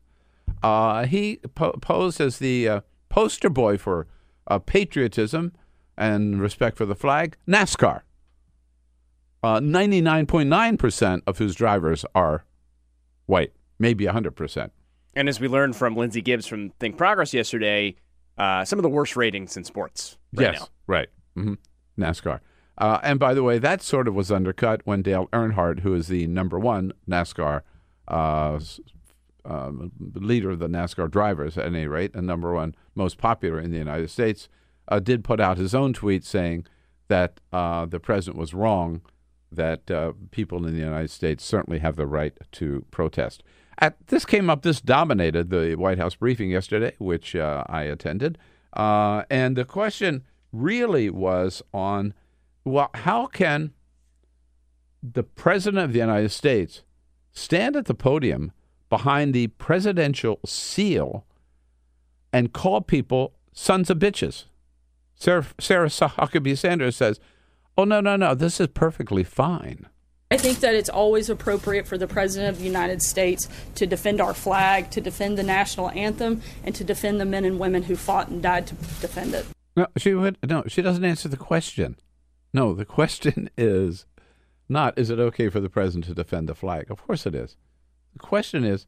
uh, 0.62 1.04
he 1.04 1.36
po- 1.54 1.78
posed 1.80 2.20
as 2.20 2.38
the 2.38 2.68
uh, 2.68 2.80
poster 3.08 3.50
boy 3.50 3.76
for 3.76 4.06
patriotism 4.64 5.52
and 5.96 6.40
respect 6.40 6.76
for 6.76 6.86
the 6.86 6.94
flag, 6.94 7.36
NASCAR. 7.46 8.02
99.9% 9.44 11.22
of 11.26 11.38
whose 11.38 11.54
drivers 11.54 12.04
are 12.14 12.44
white, 13.26 13.52
maybe 13.78 14.04
100%. 14.04 14.70
And 15.16 15.30
as 15.30 15.40
we 15.40 15.48
learned 15.48 15.74
from 15.74 15.96
Lindsey 15.96 16.20
Gibbs 16.20 16.46
from 16.46 16.70
Think 16.78 16.98
Progress 16.98 17.32
yesterday, 17.32 17.96
uh, 18.36 18.66
some 18.66 18.78
of 18.78 18.82
the 18.82 18.90
worst 18.90 19.16
ratings 19.16 19.56
in 19.56 19.64
sports 19.64 20.18
right 20.34 20.52
yes, 20.52 20.60
now. 20.60 20.68
right. 20.86 21.08
Mm-hmm. 21.36 21.54
NASCAR. 21.98 22.40
Uh, 22.76 23.00
and 23.02 23.18
by 23.18 23.32
the 23.32 23.42
way, 23.42 23.58
that 23.58 23.80
sort 23.80 24.06
of 24.06 24.14
was 24.14 24.30
undercut 24.30 24.82
when 24.84 25.00
Dale 25.00 25.28
Earnhardt, 25.32 25.80
who 25.80 25.94
is 25.94 26.08
the 26.08 26.26
number 26.26 26.58
one 26.58 26.92
NASCAR 27.08 27.62
uh, 28.08 28.60
um, 29.46 29.90
leader 30.14 30.50
of 30.50 30.58
the 30.58 30.68
NASCAR 30.68 31.10
drivers, 31.10 31.56
at 31.56 31.64
any 31.64 31.86
rate, 31.86 32.14
and 32.14 32.26
number 32.26 32.52
one 32.52 32.74
most 32.94 33.16
popular 33.16 33.58
in 33.58 33.70
the 33.70 33.78
United 33.78 34.10
States, 34.10 34.50
uh, 34.88 34.98
did 34.98 35.24
put 35.24 35.40
out 35.40 35.56
his 35.56 35.74
own 35.74 35.94
tweet 35.94 36.24
saying 36.24 36.66
that 37.08 37.40
uh, 37.54 37.86
the 37.86 38.00
president 38.00 38.38
was 38.38 38.52
wrong 38.52 39.00
that 39.50 39.90
uh, 39.90 40.12
people 40.30 40.66
in 40.66 40.74
the 40.74 40.80
United 40.80 41.10
States 41.10 41.42
certainly 41.42 41.78
have 41.78 41.96
the 41.96 42.06
right 42.06 42.36
to 42.52 42.84
protest. 42.90 43.42
At, 43.78 44.06
this 44.06 44.24
came 44.24 44.48
up, 44.48 44.62
this 44.62 44.80
dominated 44.80 45.50
the 45.50 45.74
White 45.76 45.98
House 45.98 46.14
briefing 46.14 46.50
yesterday, 46.50 46.94
which 46.98 47.36
uh, 47.36 47.64
I 47.66 47.82
attended. 47.82 48.38
Uh, 48.72 49.24
and 49.30 49.56
the 49.56 49.64
question 49.64 50.24
really 50.52 51.10
was 51.10 51.62
on 51.72 52.14
well, 52.64 52.90
how 52.94 53.26
can 53.26 53.72
the 55.02 55.22
President 55.22 55.84
of 55.84 55.92
the 55.92 56.00
United 56.00 56.30
States 56.30 56.82
stand 57.30 57.76
at 57.76 57.84
the 57.84 57.94
podium 57.94 58.50
behind 58.88 59.32
the 59.32 59.46
presidential 59.48 60.40
seal 60.44 61.24
and 62.32 62.52
call 62.52 62.80
people 62.80 63.34
sons 63.52 63.88
of 63.88 63.98
bitches? 63.98 64.46
Sarah, 65.14 65.46
Sarah 65.60 65.88
Huckabee 65.88 66.58
Sanders 66.58 66.96
says, 66.96 67.20
Oh, 67.78 67.84
no, 67.84 68.00
no, 68.00 68.16
no. 68.16 68.34
This 68.34 68.60
is 68.60 68.68
perfectly 68.68 69.22
fine. 69.22 69.86
I 70.30 70.36
think 70.36 70.60
that 70.60 70.74
it's 70.74 70.88
always 70.88 71.30
appropriate 71.30 71.86
for 71.86 71.96
the 71.96 72.06
President 72.06 72.50
of 72.50 72.58
the 72.58 72.64
United 72.64 73.02
States 73.02 73.48
to 73.76 73.86
defend 73.86 74.20
our 74.20 74.34
flag, 74.34 74.90
to 74.90 75.00
defend 75.00 75.38
the 75.38 75.42
national 75.42 75.90
anthem, 75.90 76.42
and 76.64 76.74
to 76.74 76.84
defend 76.84 77.20
the 77.20 77.24
men 77.24 77.44
and 77.44 77.58
women 77.58 77.84
who 77.84 77.96
fought 77.96 78.28
and 78.28 78.42
died 78.42 78.66
to 78.66 78.74
defend 79.00 79.34
it. 79.34 79.46
No, 79.76 79.86
she 79.96 80.14
would, 80.14 80.38
no, 80.42 80.64
she 80.66 80.82
doesn't 80.82 81.04
answer 81.04 81.28
the 81.28 81.36
question. 81.36 81.96
No, 82.52 82.74
the 82.74 82.84
question 82.98 83.50
is 83.56 84.06
not 84.68 84.98
is 84.98 85.10
it 85.10 85.20
okay 85.20 85.48
for 85.48 85.60
the 85.60 85.70
president 85.70 86.06
to 86.06 86.14
defend 86.14 86.48
the 86.48 86.54
flag? 86.54 86.90
Of 86.90 87.06
course 87.06 87.24
it 87.26 87.34
is. 87.34 87.56
The 88.12 88.18
question 88.18 88.64
is 88.64 88.86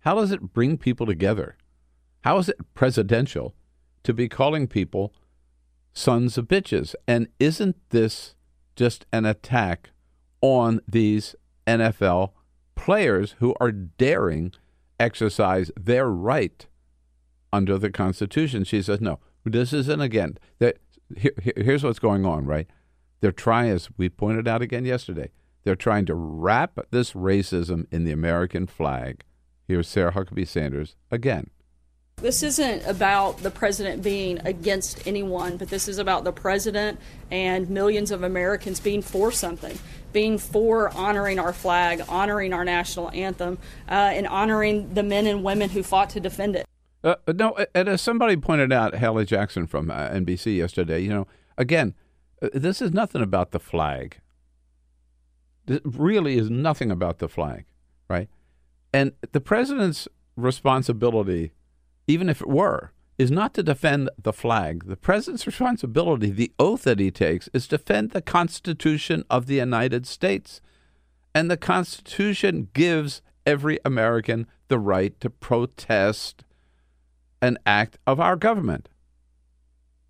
how 0.00 0.14
does 0.14 0.30
it 0.30 0.54
bring 0.54 0.78
people 0.78 1.04
together? 1.04 1.56
How 2.22 2.38
is 2.38 2.48
it 2.48 2.56
presidential 2.74 3.54
to 4.04 4.14
be 4.14 4.28
calling 4.28 4.66
people 4.66 5.12
sons 5.92 6.38
of 6.38 6.46
bitches. 6.46 6.94
And 7.06 7.28
isn't 7.38 7.76
this 7.90 8.34
just 8.76 9.04
an 9.12 9.26
attack 9.26 9.90
on 10.40 10.80
these 10.86 11.34
NFL 11.66 12.32
players 12.74 13.36
who 13.38 13.54
are 13.60 13.72
daring 13.72 14.52
exercise 15.00 15.70
their 15.78 16.08
right 16.08 16.66
under 17.52 17.78
the 17.78 17.90
Constitution? 17.90 18.64
She 18.64 18.82
says, 18.82 19.00
no, 19.00 19.18
this 19.44 19.72
isn't 19.72 20.00
again. 20.00 20.38
That, 20.58 20.78
here, 21.16 21.32
here's 21.56 21.84
what's 21.84 21.98
going 21.98 22.24
on, 22.26 22.44
right? 22.44 22.66
They're 23.20 23.32
trying, 23.32 23.70
as 23.70 23.88
we 23.96 24.08
pointed 24.08 24.46
out 24.46 24.62
again 24.62 24.84
yesterday, 24.84 25.30
they're 25.64 25.76
trying 25.76 26.06
to 26.06 26.14
wrap 26.14 26.78
this 26.90 27.12
racism 27.12 27.86
in 27.90 28.04
the 28.04 28.12
American 28.12 28.66
flag. 28.66 29.24
Here's 29.66 29.88
Sarah 29.88 30.12
Huckabee 30.12 30.46
Sanders 30.46 30.96
again. 31.10 31.50
This 32.16 32.42
isn't 32.42 32.84
about 32.84 33.38
the 33.38 33.50
president 33.50 34.02
being 34.02 34.40
against 34.44 35.06
anyone, 35.06 35.56
but 35.56 35.68
this 35.68 35.86
is 35.86 35.98
about 35.98 36.24
the 36.24 36.32
president 36.32 36.98
and 37.30 37.70
millions 37.70 38.10
of 38.10 38.24
Americans 38.24 38.80
being 38.80 39.02
for 39.02 39.30
something, 39.30 39.78
being 40.12 40.38
for 40.38 40.90
honoring 40.90 41.38
our 41.38 41.52
flag, 41.52 42.02
honoring 42.08 42.52
our 42.52 42.64
national 42.64 43.10
anthem, 43.12 43.58
uh, 43.88 43.92
and 43.92 44.26
honoring 44.26 44.94
the 44.94 45.02
men 45.02 45.26
and 45.26 45.42
women 45.42 45.70
who 45.70 45.82
fought 45.82 46.10
to 46.10 46.20
defend 46.20 46.56
it. 46.56 46.66
Uh, 47.04 47.14
no, 47.34 47.56
and 47.74 47.88
as 47.88 48.02
somebody 48.02 48.36
pointed 48.36 48.72
out, 48.72 48.96
Hallie 48.96 49.24
Jackson 49.24 49.66
from 49.66 49.90
uh, 49.90 50.08
NBC 50.08 50.56
yesterday, 50.56 51.00
you 51.00 51.10
know, 51.10 51.26
again, 51.56 51.94
uh, 52.42 52.48
this 52.52 52.82
is 52.82 52.92
nothing 52.92 53.22
about 53.22 53.52
the 53.52 53.60
flag. 53.60 54.20
This 55.66 55.80
really 55.84 56.38
is 56.38 56.50
nothing 56.50 56.90
about 56.90 57.18
the 57.18 57.28
flag, 57.28 57.66
right? 58.08 58.28
And 58.92 59.12
the 59.32 59.40
president's 59.40 60.08
responsibility 60.36 61.52
even 62.08 62.28
if 62.28 62.40
it 62.40 62.48
were, 62.48 62.90
is 63.18 63.30
not 63.32 63.52
to 63.54 63.62
defend 63.64 64.08
the 64.16 64.32
flag. 64.32 64.84
The 64.86 64.96
president's 64.96 65.46
responsibility, 65.46 66.30
the 66.30 66.52
oath 66.58 66.84
that 66.84 67.00
he 67.00 67.10
takes, 67.10 67.48
is 67.52 67.66
to 67.66 67.76
defend 67.76 68.12
the 68.12 68.22
Constitution 68.22 69.24
of 69.28 69.46
the 69.46 69.56
United 69.56 70.06
States. 70.06 70.60
And 71.34 71.50
the 71.50 71.56
Constitution 71.56 72.68
gives 72.72 73.20
every 73.44 73.80
American 73.84 74.46
the 74.68 74.78
right 74.78 75.18
to 75.20 75.28
protest 75.30 76.44
an 77.42 77.58
act 77.66 77.98
of 78.06 78.20
our 78.20 78.36
government. 78.36 78.88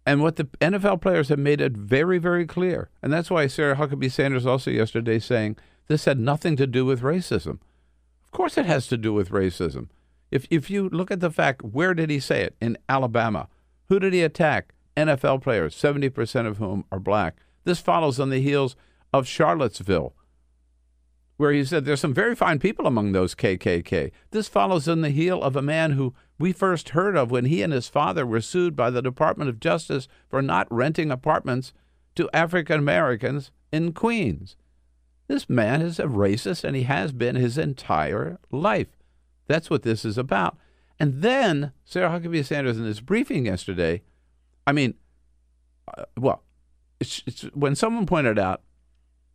And 0.04 0.22
what 0.22 0.36
the 0.36 0.44
NFL 0.60 1.00
players 1.00 1.28
have 1.28 1.38
made 1.38 1.60
it 1.60 1.72
very, 1.72 2.18
very 2.18 2.46
clear. 2.46 2.90
And 3.02 3.12
that's 3.12 3.30
why 3.30 3.46
Sarah 3.46 3.76
Huckabee 3.76 4.10
Sanders 4.10 4.46
also 4.46 4.70
yesterday 4.70 5.18
saying 5.18 5.56
this 5.86 6.04
had 6.04 6.18
nothing 6.18 6.56
to 6.56 6.66
do 6.66 6.84
with 6.84 7.02
racism. 7.02 7.58
Of 8.24 8.32
course, 8.32 8.58
it 8.58 8.66
has 8.66 8.86
to 8.88 8.96
do 8.96 9.12
with 9.12 9.30
racism. 9.30 9.88
If 10.30 10.46
if 10.50 10.70
you 10.70 10.88
look 10.88 11.10
at 11.10 11.20
the 11.20 11.30
fact, 11.30 11.62
where 11.62 11.94
did 11.94 12.10
he 12.10 12.20
say 12.20 12.42
it? 12.42 12.56
In 12.60 12.76
Alabama. 12.88 13.48
Who 13.88 13.98
did 13.98 14.12
he 14.12 14.22
attack? 14.22 14.74
NFL 14.96 15.42
players, 15.42 15.74
seventy 15.74 16.08
percent 16.08 16.48
of 16.48 16.58
whom 16.58 16.84
are 16.90 16.98
black. 16.98 17.36
This 17.64 17.80
follows 17.80 18.18
on 18.18 18.30
the 18.30 18.40
heels 18.40 18.76
of 19.12 19.26
Charlottesville, 19.26 20.14
where 21.36 21.52
he 21.52 21.64
said 21.64 21.84
there's 21.84 22.00
some 22.00 22.14
very 22.14 22.34
fine 22.34 22.58
people 22.58 22.86
among 22.86 23.12
those 23.12 23.34
KKK. 23.34 24.10
This 24.32 24.48
follows 24.48 24.88
on 24.88 25.00
the 25.00 25.10
heel 25.10 25.42
of 25.42 25.56
a 25.56 25.62
man 25.62 25.92
who 25.92 26.14
we 26.38 26.52
first 26.52 26.90
heard 26.90 27.16
of 27.16 27.30
when 27.30 27.46
he 27.46 27.62
and 27.62 27.72
his 27.72 27.88
father 27.88 28.26
were 28.26 28.40
sued 28.40 28.76
by 28.76 28.90
the 28.90 29.02
Department 29.02 29.48
of 29.48 29.60
Justice 29.60 30.08
for 30.28 30.42
not 30.42 30.66
renting 30.70 31.10
apartments 31.10 31.72
to 32.16 32.28
African 32.34 32.80
Americans 32.80 33.50
in 33.72 33.92
Queens. 33.92 34.56
This 35.28 35.48
man 35.48 35.82
is 35.82 35.98
a 35.98 36.04
racist, 36.04 36.64
and 36.64 36.74
he 36.74 36.84
has 36.84 37.12
been 37.12 37.36
his 37.36 37.58
entire 37.58 38.38
life. 38.50 38.97
That's 39.48 39.68
what 39.68 39.82
this 39.82 40.04
is 40.04 40.16
about. 40.16 40.56
And 41.00 41.22
then 41.22 41.72
Sarah 41.84 42.10
Huckabee 42.10 42.44
Sanders 42.44 42.78
in 42.78 42.84
this 42.84 43.00
briefing 43.00 43.46
yesterday, 43.46 44.02
I 44.66 44.72
mean, 44.72 44.94
uh, 45.96 46.04
well, 46.16 46.44
it's, 47.00 47.22
it's, 47.26 47.42
when 47.54 47.74
someone 47.74 48.06
pointed 48.06 48.38
out 48.38 48.62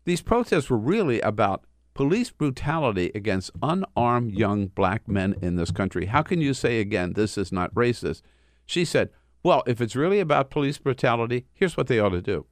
these 0.05 0.21
protests 0.21 0.69
were 0.69 0.77
really 0.77 1.19
about 1.21 1.65
police 1.93 2.29
brutality 2.29 3.11
against 3.15 3.51
unarmed 3.61 4.33
young 4.33 4.67
black 4.67 5.07
men 5.07 5.35
in 5.41 5.55
this 5.55 5.71
country. 5.71 6.07
How 6.07 6.21
can 6.21 6.41
you 6.41 6.53
say 6.53 6.79
again 6.79 7.13
this 7.13 7.37
is 7.37 7.51
not 7.51 7.73
racist? 7.73 8.21
She 8.65 8.83
said, 8.83 9.09
"Well, 9.43 9.63
if 9.65 9.79
it's 9.79 9.95
really 9.95 10.19
about 10.19 10.49
police 10.49 10.77
brutality, 10.77 11.45
here's 11.53 11.77
what 11.77 11.87
they 11.87 11.99
ought 11.99 12.09
to 12.09 12.21
do." 12.21 12.45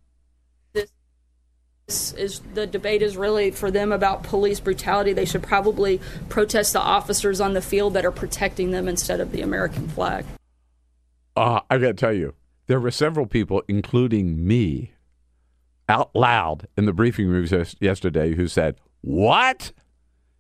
Is 1.88 2.42
the 2.54 2.66
debate 2.66 3.02
is 3.02 3.18
really 3.18 3.52
for 3.52 3.70
them 3.70 3.92
about 3.92 4.24
police 4.24 4.62
brutality. 4.62 5.12
They 5.12 5.26
should 5.26 5.44
probably 5.44 6.00
protest 6.30 6.74
the 6.74 6.80
officers 6.80 7.42
on 7.42 7.54
the 7.54 7.62
field 7.62 7.96
that 7.96 8.06
are 8.06 8.12
protecting 8.12 8.72
them 8.72 8.88
instead 8.88 9.20
of 9.20 9.34
the 9.34 9.42
American 9.42 9.90
flag. 9.90 10.26
Uh, 11.36 11.62
I 11.70 11.78
got 11.78 11.88
to 11.88 11.94
tell 11.94 12.14
you, 12.14 12.34
there 12.68 12.80
were 12.80 12.92
several 12.92 13.26
people, 13.26 13.64
including 13.68 14.48
me, 14.48 14.94
out 15.90 16.16
loud 16.16 16.68
in 16.78 16.86
the 16.86 16.94
briefing 16.94 17.28
rooms 17.28 17.52
yesterday 17.80 18.36
who 18.36 18.48
said, 18.48 18.78
What? 19.02 19.74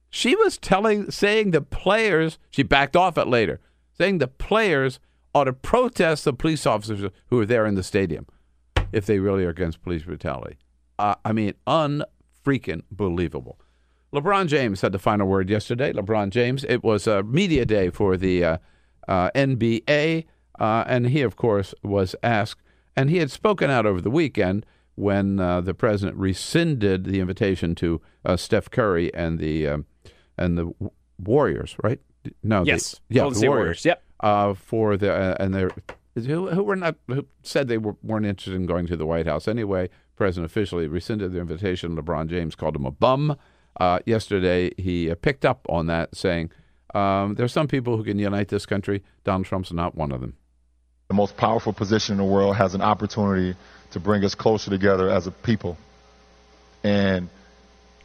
She 0.09 0.35
was 0.35 0.57
telling, 0.57 1.11
saying 1.11 1.51
the 1.51 1.61
players, 1.61 2.37
she 2.49 2.63
backed 2.63 2.95
off 2.95 3.17
it 3.17 3.27
later, 3.27 3.59
saying 3.97 4.17
the 4.17 4.27
players 4.27 4.99
ought 5.33 5.45
to 5.45 5.53
protest 5.53 6.25
the 6.25 6.33
police 6.33 6.65
officers 6.65 7.09
who 7.27 7.39
are 7.39 7.45
there 7.45 7.65
in 7.65 7.75
the 7.75 7.83
stadium 7.83 8.25
if 8.91 9.05
they 9.05 9.19
really 9.19 9.45
are 9.45 9.49
against 9.49 9.81
police 9.81 10.03
brutality. 10.03 10.57
Uh, 10.99 11.15
I 11.25 11.33
mean, 11.33 11.53
unfreaking 11.67 12.83
believable. 12.91 13.59
LeBron 14.13 14.47
James 14.47 14.81
had 14.81 14.91
the 14.91 14.99
final 14.99 15.27
word 15.27 15.49
yesterday. 15.49 15.93
LeBron 15.93 16.31
James, 16.31 16.65
it 16.65 16.83
was 16.83 17.07
a 17.07 17.23
media 17.23 17.65
day 17.65 17.89
for 17.89 18.17
the 18.17 18.43
uh, 18.43 18.57
uh, 19.07 19.31
NBA, 19.33 20.25
uh, 20.59 20.83
and 20.85 21.07
he, 21.07 21.21
of 21.21 21.35
course, 21.35 21.73
was 21.81 22.15
asked, 22.21 22.61
and 22.95 23.09
he 23.09 23.17
had 23.17 23.31
spoken 23.31 23.69
out 23.69 23.85
over 23.85 24.01
the 24.01 24.11
weekend 24.11 24.65
when 24.95 25.39
uh, 25.39 25.61
the 25.61 25.73
president 25.73 26.17
rescinded 26.17 27.05
the 27.05 27.19
invitation 27.19 27.73
to 27.75 28.01
uh, 28.25 28.35
Steph 28.35 28.69
Curry 28.69 29.13
and 29.13 29.39
the 29.39 29.67
um, 29.67 29.85
and 30.37 30.57
the 30.57 30.71
Warriors, 31.17 31.75
right? 31.83 31.99
No, 32.43 32.63
yes, 32.63 32.99
the, 33.09 33.15
yeah, 33.15 33.21
the 33.21 33.27
Warriors. 33.27 33.43
Warriors, 33.43 33.85
yep. 33.85 34.03
Uh, 34.19 34.53
for 34.53 34.97
the 34.97 35.13
uh, 35.13 35.35
and 35.39 35.53
they 35.53 35.67
who, 36.15 36.49
who 36.49 36.63
were 36.63 36.75
not 36.75 36.95
who 37.07 37.25
said 37.43 37.67
they 37.67 37.77
were, 37.77 37.95
weren't 38.03 38.25
interested 38.25 38.55
in 38.55 38.65
going 38.65 38.85
to 38.87 38.97
the 38.97 39.05
White 39.05 39.25
House 39.25 39.47
anyway. 39.47 39.89
President 40.21 40.51
officially 40.51 40.87
rescinded 40.87 41.31
the 41.31 41.39
invitation. 41.39 41.97
LeBron 41.97 42.27
James 42.27 42.53
called 42.53 42.75
him 42.75 42.85
a 42.85 42.91
bum. 42.91 43.35
Uh, 43.79 43.97
yesterday, 44.05 44.69
he 44.77 45.09
uh, 45.09 45.15
picked 45.15 45.45
up 45.45 45.65
on 45.67 45.87
that, 45.87 46.15
saying, 46.15 46.51
um, 46.93 47.35
are 47.39 47.47
some 47.47 47.67
people 47.67 47.97
who 47.97 48.03
can 48.03 48.19
unite 48.19 48.47
this 48.47 48.67
country. 48.67 49.03
Donald 49.23 49.47
Trump's 49.47 49.73
not 49.73 49.95
one 49.95 50.11
of 50.11 50.21
them." 50.21 50.35
The 51.07 51.15
most 51.15 51.37
powerful 51.37 51.73
position 51.73 52.13
in 52.13 52.17
the 52.19 52.31
world 52.31 52.55
has 52.55 52.75
an 52.75 52.83
opportunity 52.83 53.57
to 53.93 53.99
bring 53.99 54.23
us 54.23 54.35
closer 54.35 54.69
together 54.69 55.09
as 55.09 55.25
a 55.25 55.31
people 55.31 55.75
and 56.83 57.27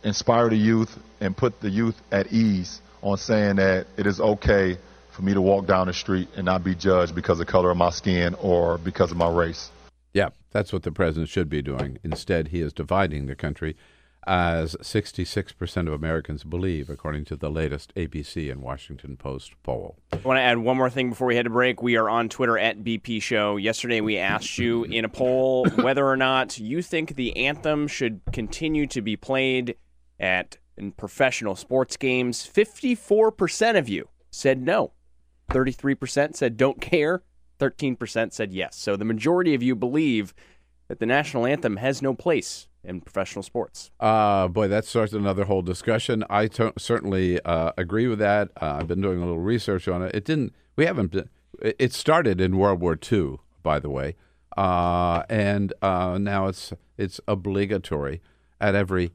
inspire 0.02 0.48
the 0.48 0.56
youth 0.56 0.98
and 1.20 1.36
put 1.36 1.60
the 1.60 1.68
youth 1.68 2.00
at 2.10 2.32
ease 2.32 2.80
on 3.02 3.18
saying 3.18 3.56
that 3.56 3.88
it 3.98 4.06
is 4.06 4.20
okay 4.20 4.78
for 5.10 5.20
me 5.20 5.34
to 5.34 5.42
walk 5.42 5.66
down 5.66 5.86
the 5.88 5.92
street 5.92 6.28
and 6.34 6.46
not 6.46 6.64
be 6.64 6.74
judged 6.74 7.14
because 7.14 7.38
of 7.38 7.46
the 7.46 7.52
color 7.52 7.70
of 7.70 7.76
my 7.76 7.90
skin 7.90 8.34
or 8.40 8.78
because 8.78 9.10
of 9.10 9.18
my 9.18 9.28
race. 9.28 9.70
Yeah, 10.16 10.30
that's 10.50 10.72
what 10.72 10.82
the 10.82 10.92
president 10.92 11.28
should 11.28 11.50
be 11.50 11.60
doing. 11.60 11.98
Instead, 12.02 12.48
he 12.48 12.62
is 12.62 12.72
dividing 12.72 13.26
the 13.26 13.36
country, 13.36 13.76
as 14.26 14.74
66% 14.76 15.86
of 15.86 15.92
Americans 15.92 16.42
believe, 16.42 16.88
according 16.88 17.26
to 17.26 17.36
the 17.36 17.50
latest 17.50 17.94
ABC 17.96 18.50
and 18.50 18.62
Washington 18.62 19.18
Post 19.18 19.52
poll. 19.62 19.98
I 20.14 20.16
want 20.16 20.38
to 20.38 20.42
add 20.42 20.56
one 20.56 20.78
more 20.78 20.88
thing 20.88 21.10
before 21.10 21.26
we 21.26 21.36
head 21.36 21.42
to 21.42 21.50
break. 21.50 21.82
We 21.82 21.98
are 21.98 22.08
on 22.08 22.30
Twitter 22.30 22.58
at 22.58 22.78
BP 22.78 23.20
Show. 23.20 23.58
Yesterday, 23.58 24.00
we 24.00 24.16
asked 24.16 24.56
you 24.56 24.84
in 24.84 25.04
a 25.04 25.08
poll 25.10 25.66
whether 25.82 26.06
or 26.06 26.16
not 26.16 26.58
you 26.58 26.80
think 26.80 27.16
the 27.16 27.36
anthem 27.36 27.86
should 27.86 28.22
continue 28.32 28.86
to 28.86 29.02
be 29.02 29.16
played 29.16 29.76
at 30.18 30.56
in 30.78 30.92
professional 30.92 31.56
sports 31.56 31.98
games. 31.98 32.48
54% 32.50 33.76
of 33.76 33.86
you 33.86 34.08
said 34.30 34.62
no. 34.62 34.92
33% 35.50 36.34
said 36.34 36.56
don't 36.56 36.80
care. 36.80 37.22
13% 37.58 38.32
said 38.32 38.52
yes. 38.52 38.76
So 38.76 38.96
the 38.96 39.04
majority 39.04 39.54
of 39.54 39.62
you 39.62 39.74
believe 39.74 40.34
that 40.88 41.00
the 41.00 41.06
national 41.06 41.46
anthem 41.46 41.76
has 41.76 42.00
no 42.02 42.14
place 42.14 42.68
in 42.84 43.00
professional 43.00 43.42
sports. 43.42 43.90
Uh, 43.98 44.48
boy, 44.48 44.68
that 44.68 44.84
starts 44.84 45.12
another 45.12 45.44
whole 45.44 45.62
discussion. 45.62 46.24
I 46.30 46.46
t- 46.46 46.70
certainly 46.78 47.40
uh, 47.42 47.72
agree 47.76 48.06
with 48.06 48.20
that. 48.20 48.50
Uh, 48.60 48.78
I've 48.80 48.88
been 48.88 49.00
doing 49.00 49.18
a 49.18 49.24
little 49.26 49.40
research 49.40 49.88
on 49.88 50.02
it. 50.02 50.14
It 50.14 50.24
didn't. 50.24 50.54
We 50.76 50.86
haven't. 50.86 51.10
Been, 51.10 51.28
it 51.60 51.92
started 51.92 52.40
in 52.40 52.58
World 52.58 52.80
War 52.80 52.98
II, 53.10 53.38
by 53.62 53.80
the 53.80 53.90
way, 53.90 54.14
uh, 54.56 55.24
and 55.28 55.72
uh, 55.82 56.18
now 56.18 56.46
it's 56.46 56.72
it's 56.96 57.20
obligatory 57.26 58.20
at 58.60 58.74
every 58.74 59.12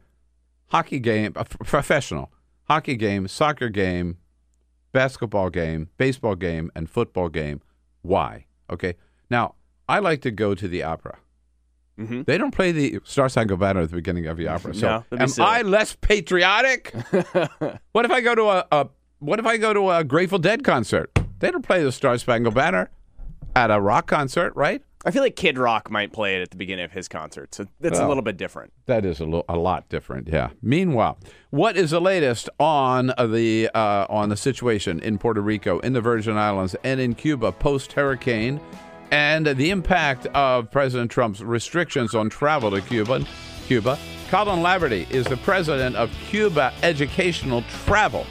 hockey 0.68 1.00
game, 1.00 1.34
professional 1.34 2.32
hockey 2.64 2.96
game, 2.96 3.28
soccer 3.28 3.70
game, 3.70 4.18
basketball 4.92 5.50
game, 5.50 5.90
baseball 5.98 6.36
game, 6.36 6.72
and 6.76 6.90
football 6.90 7.30
game. 7.30 7.62
Why? 8.02 8.46
Okay. 8.70 8.96
Now, 9.30 9.56
I 9.88 10.00
like 10.00 10.22
to 10.22 10.32
go 10.32 10.56
to 10.56 10.68
the 10.68 10.84
opera. 10.84 11.18
Mm-hmm. 12.00 12.24
They 12.24 12.38
don't 12.38 12.52
play 12.52 12.72
the 12.72 13.00
Star 13.04 13.30
Spangled 13.30 13.60
Banner 13.60 13.82
at 13.82 13.90
the 13.90 13.96
beginning 13.96 14.26
of 14.28 14.38
the 14.38 14.48
opera. 14.48 14.74
So, 14.74 15.04
No, 15.12 15.18
am 15.20 15.28
silly. 15.28 15.48
I 15.48 15.62
less 15.62 15.96
patriotic? 16.00 16.94
what 17.92 18.06
if 18.06 18.12
I 18.12 18.22
go 18.22 18.34
to 18.34 18.44
a, 18.44 18.66
a 18.72 18.90
What 19.20 19.40
if 19.40 19.46
I 19.46 19.58
go 19.58 19.74
to 19.74 19.92
a 19.92 20.04
Grateful 20.04 20.40
Dead 20.40 20.64
concert? 20.64 21.12
They 21.40 21.52
don't 21.52 21.66
play 21.66 21.84
the 21.84 21.92
Star 21.92 22.18
Spangled 22.18 22.56
Banner 22.56 22.90
at 23.56 23.72
a 23.72 23.80
rock 23.80 24.08
concert, 24.08 24.54
right? 24.56 24.82
I 25.04 25.10
feel 25.10 25.24
like 25.24 25.36
Kid 25.36 25.58
Rock 25.58 25.90
might 25.90 26.14
play 26.14 26.36
it 26.38 26.44
at 26.44 26.52
the 26.52 26.58
beginning 26.58 26.86
of 26.86 26.92
his 26.92 27.08
concert, 27.08 27.56
so 27.56 27.66
that's 27.80 27.98
a 27.98 28.04
Oh. 28.04 28.08
little 28.08 28.22
bit 28.22 28.38
different. 28.38 28.72
That 28.86 29.04
is 29.04 29.20
a, 29.20 29.26
lo- 29.26 29.46
a 29.50 29.58
lot 29.58 29.90
different, 29.90 30.28
yeah. 30.28 30.50
Meanwhile, 30.62 31.18
what 31.50 31.76
is 31.76 31.90
the 31.90 32.00
latest 32.00 32.50
on 32.60 33.08
the 33.18 33.70
uh, 33.74 34.06
on 34.10 34.30
the 34.30 34.38
situation 34.38 35.00
in 35.00 35.18
Puerto 35.18 35.42
Rico, 35.42 35.80
in 35.80 35.94
the 35.94 36.02
Virgin 36.02 36.38
Islands, 36.38 36.76
and 36.84 37.00
in 37.02 37.16
Cuba 37.16 37.52
post 37.52 37.94
hurricane, 37.94 38.62
and 39.12 39.48
the 39.48 39.72
impact 39.72 40.28
of 40.28 40.70
President 40.70 41.10
Trump's 41.10 41.42
restrictions 41.42 42.14
on 42.14 42.30
travel 42.30 42.70
to 42.70 42.82
Cuba? 42.82 43.26
Cuba. 43.66 43.98
Collin 44.30 44.60
Laverty 44.60 45.10
is 45.10 45.26
the 45.26 45.38
president 45.38 45.96
of 45.96 46.12
Cuba 46.30 46.72
Educational 46.84 47.64
Travel. 47.86 48.26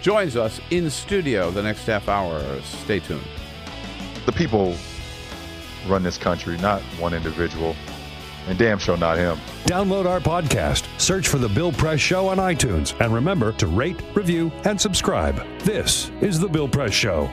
Joins 0.00 0.36
us 0.36 0.58
in 0.70 0.88
studio 0.88 1.50
the 1.50 1.62
next 1.62 1.84
half 1.84 2.08
hour. 2.08 2.40
Stay 2.62 2.98
tuned. 3.00 3.20
The 4.28 4.32
people 4.32 4.74
run 5.86 6.02
this 6.02 6.18
country, 6.18 6.58
not 6.58 6.82
one 7.00 7.14
individual, 7.14 7.74
and 8.46 8.58
damn 8.58 8.78
sure 8.78 8.98
not 8.98 9.16
him. 9.16 9.38
Download 9.64 10.04
our 10.04 10.20
podcast, 10.20 10.86
search 11.00 11.28
for 11.28 11.38
The 11.38 11.48
Bill 11.48 11.72
Press 11.72 11.98
Show 11.98 12.28
on 12.28 12.36
iTunes, 12.36 12.94
and 13.00 13.14
remember 13.14 13.52
to 13.52 13.66
rate, 13.66 13.98
review, 14.12 14.52
and 14.66 14.78
subscribe. 14.78 15.42
This 15.60 16.10
is 16.20 16.38
The 16.38 16.46
Bill 16.46 16.68
Press 16.68 16.92
Show. 16.92 17.30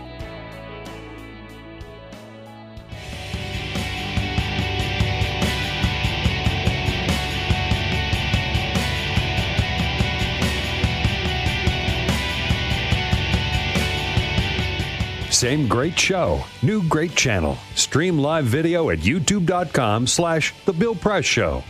Same 15.36 15.68
great 15.68 16.00
show, 16.00 16.46
new 16.64 16.82
great 16.88 17.14
channel. 17.14 17.58
Stream 17.76 18.18
live 18.18 18.46
video 18.46 18.90
at 18.90 19.00
youtube.com 19.00 20.08
slash 20.08 20.54
The 20.64 20.72
Bill 20.72 20.96
Press 20.96 21.26
Show. 21.26 21.62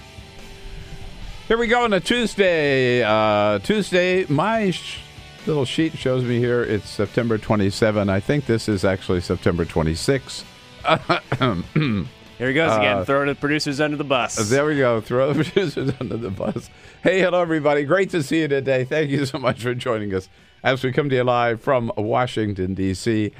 Here 1.48 1.58
we 1.58 1.66
go 1.66 1.84
on 1.84 1.92
a 1.94 2.00
Tuesday. 2.00 3.02
Uh, 3.04 3.58
Tuesday, 3.58 4.26
my 4.30 4.70
sh- 4.70 5.00
little 5.48 5.66
sheet 5.66 5.98
shows 5.98 6.24
me 6.24 6.38
here 6.38 6.62
it's 6.62 6.88
September 6.88 7.40
27. 7.40 8.08
I 8.08 8.20
think 8.20 8.46
this 8.46 8.70
is 8.70 8.86
actually 8.86 9.22
September 9.22 9.66
26. 9.66 10.44
Here 12.38 12.50
he 12.50 12.54
goes 12.54 12.76
again, 12.78 12.98
Uh, 12.98 13.06
throwing 13.06 13.28
the 13.30 13.36
producers 13.36 13.82
under 13.82 13.98
the 13.98 14.04
bus. 14.04 14.36
There 14.50 14.66
we 14.66 14.78
go. 14.78 15.02
Throw 15.02 15.34
the 15.34 15.44
producers 15.44 15.92
under 16.00 16.18
the 16.18 16.30
bus. 16.30 16.70
Hey, 17.02 17.20
hello, 17.20 17.42
everybody. 17.42 17.84
Great 17.84 18.12
to 18.12 18.22
see 18.22 18.42
you 18.42 18.48
today. 18.48 18.84
Thank 18.84 19.10
you 19.10 19.26
so 19.26 19.40
much 19.40 19.64
for 19.64 19.74
joining 19.74 20.14
us 20.14 20.30
as 20.64 20.84
we 20.84 20.92
come 20.92 21.10
to 21.10 21.16
you 21.16 21.24
live 21.24 21.62
from 21.62 21.92
Washington, 21.98 22.74
D.C. 22.76 23.32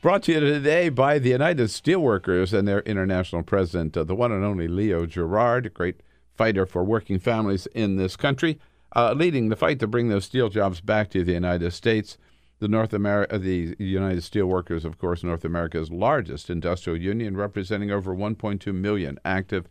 Brought 0.00 0.22
to 0.24 0.32
you 0.32 0.38
today 0.38 0.90
by 0.90 1.18
the 1.18 1.30
United 1.30 1.70
Steelworkers 1.70 2.56
and 2.56 2.68
their 2.68 2.82
international 2.82 3.42
president, 3.42 3.96
uh, 3.96 4.04
the 4.04 4.14
one 4.14 4.30
and 4.30 4.44
only 4.44 4.68
Leo 4.68 5.06
Gerard, 5.06 5.66
a 5.66 5.70
great 5.70 6.02
fighter 6.36 6.66
for 6.66 6.84
working 6.84 7.18
families 7.18 7.66
in 7.74 7.96
this 7.96 8.14
country, 8.14 8.60
uh, 8.94 9.12
leading 9.14 9.48
the 9.48 9.56
fight 9.56 9.80
to 9.80 9.88
bring 9.88 10.08
those 10.08 10.24
steel 10.24 10.50
jobs 10.50 10.80
back 10.80 11.10
to 11.10 11.24
the 11.24 11.32
United 11.32 11.72
States. 11.72 12.16
The 12.60 12.68
North 12.68 12.92
America, 12.92 13.40
the 13.40 13.74
United 13.80 14.20
Steelworkers, 14.20 14.84
of 14.84 14.98
course, 14.98 15.24
North 15.24 15.44
America's 15.44 15.90
largest 15.90 16.48
industrial 16.48 17.00
union, 17.00 17.36
representing 17.36 17.90
over 17.90 18.14
1.2 18.14 18.72
million 18.72 19.18
active 19.24 19.66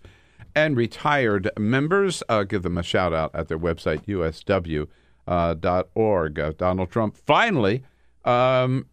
and 0.54 0.76
retired 0.76 1.50
members. 1.58 2.22
Uh, 2.28 2.44
give 2.44 2.64
them 2.64 2.78
a 2.78 2.84
shout 2.84 3.14
out 3.14 3.34
at 3.34 3.48
their 3.48 3.58
website, 3.58 4.06
usw.org. 4.06 4.90
Uh, 6.40 6.52
Donald 6.58 6.92
Trump 6.92 7.16
finally 7.16 7.86
um, 8.26 8.88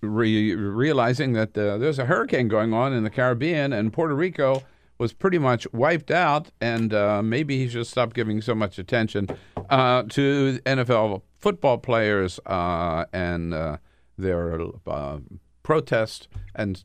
re- 0.00 0.54
realizing 0.54 1.32
that 1.34 1.56
uh, 1.56 1.78
there's 1.78 1.98
a 1.98 2.06
hurricane 2.06 2.48
going 2.48 2.72
on 2.72 2.92
in 2.92 3.04
the 3.04 3.10
Caribbean 3.10 3.72
and 3.72 3.92
Puerto 3.92 4.14
Rico 4.14 4.62
was 4.98 5.12
pretty 5.12 5.38
much 5.38 5.66
wiped 5.72 6.10
out, 6.10 6.50
and 6.60 6.94
uh, 6.94 7.20
maybe 7.22 7.58
he 7.58 7.68
should 7.68 7.86
stop 7.86 8.14
giving 8.14 8.40
so 8.40 8.54
much 8.54 8.78
attention 8.78 9.28
uh, 9.68 10.04
to 10.04 10.60
NFL 10.64 11.22
football 11.38 11.78
players 11.78 12.38
uh, 12.46 13.04
and 13.12 13.52
uh, 13.52 13.76
their 14.16 14.60
uh, 14.86 15.18
protest 15.62 16.28
and 16.54 16.84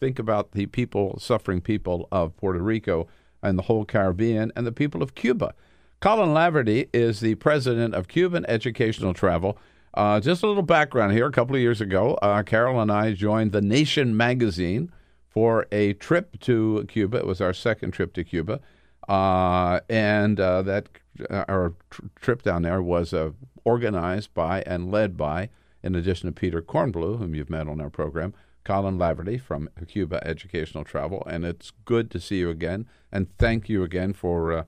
think 0.00 0.18
about 0.18 0.52
the 0.52 0.66
people, 0.66 1.18
suffering 1.18 1.60
people 1.60 2.08
of 2.10 2.36
Puerto 2.36 2.60
Rico 2.60 3.06
and 3.42 3.58
the 3.58 3.62
whole 3.64 3.84
Caribbean 3.84 4.50
and 4.56 4.66
the 4.66 4.72
people 4.72 5.02
of 5.02 5.14
Cuba. 5.14 5.54
Collin 6.00 6.30
Laverty 6.30 6.88
is 6.92 7.20
the 7.20 7.34
president 7.36 7.94
of 7.94 8.08
Cuban 8.08 8.44
Educational 8.48 9.14
Travel. 9.14 9.56
Uh, 9.94 10.18
just 10.18 10.42
a 10.42 10.46
little 10.46 10.62
background 10.62 11.12
here. 11.12 11.26
A 11.26 11.32
couple 11.32 11.54
of 11.54 11.62
years 11.62 11.80
ago, 11.80 12.14
uh, 12.14 12.42
Carol 12.42 12.80
and 12.80 12.90
I 12.90 13.12
joined 13.12 13.52
The 13.52 13.62
Nation 13.62 14.16
magazine 14.16 14.90
for 15.28 15.66
a 15.70 15.92
trip 15.94 16.40
to 16.40 16.84
Cuba. 16.88 17.18
It 17.18 17.26
was 17.26 17.40
our 17.40 17.52
second 17.52 17.92
trip 17.92 18.12
to 18.14 18.24
Cuba. 18.24 18.60
Uh, 19.08 19.80
and 19.88 20.40
uh, 20.40 20.62
that 20.62 20.88
uh, 21.30 21.44
our 21.46 21.74
tr- 21.90 22.02
trip 22.20 22.42
down 22.42 22.62
there 22.62 22.82
was 22.82 23.12
uh, 23.12 23.30
organized 23.64 24.34
by 24.34 24.62
and 24.62 24.90
led 24.90 25.16
by, 25.16 25.48
in 25.82 25.94
addition 25.94 26.26
to 26.26 26.32
Peter 26.32 26.60
Kornbluh, 26.60 27.18
whom 27.18 27.34
you've 27.36 27.50
met 27.50 27.68
on 27.68 27.80
our 27.80 27.90
program, 27.90 28.34
Collin 28.64 28.98
Laverty 28.98 29.40
from 29.40 29.68
Cuba 29.86 30.26
Educational 30.26 30.82
Travel. 30.82 31.22
And 31.30 31.44
it's 31.44 31.70
good 31.84 32.10
to 32.10 32.18
see 32.18 32.38
you 32.38 32.50
again. 32.50 32.88
And 33.12 33.28
thank 33.38 33.68
you 33.68 33.84
again 33.84 34.12
for 34.12 34.66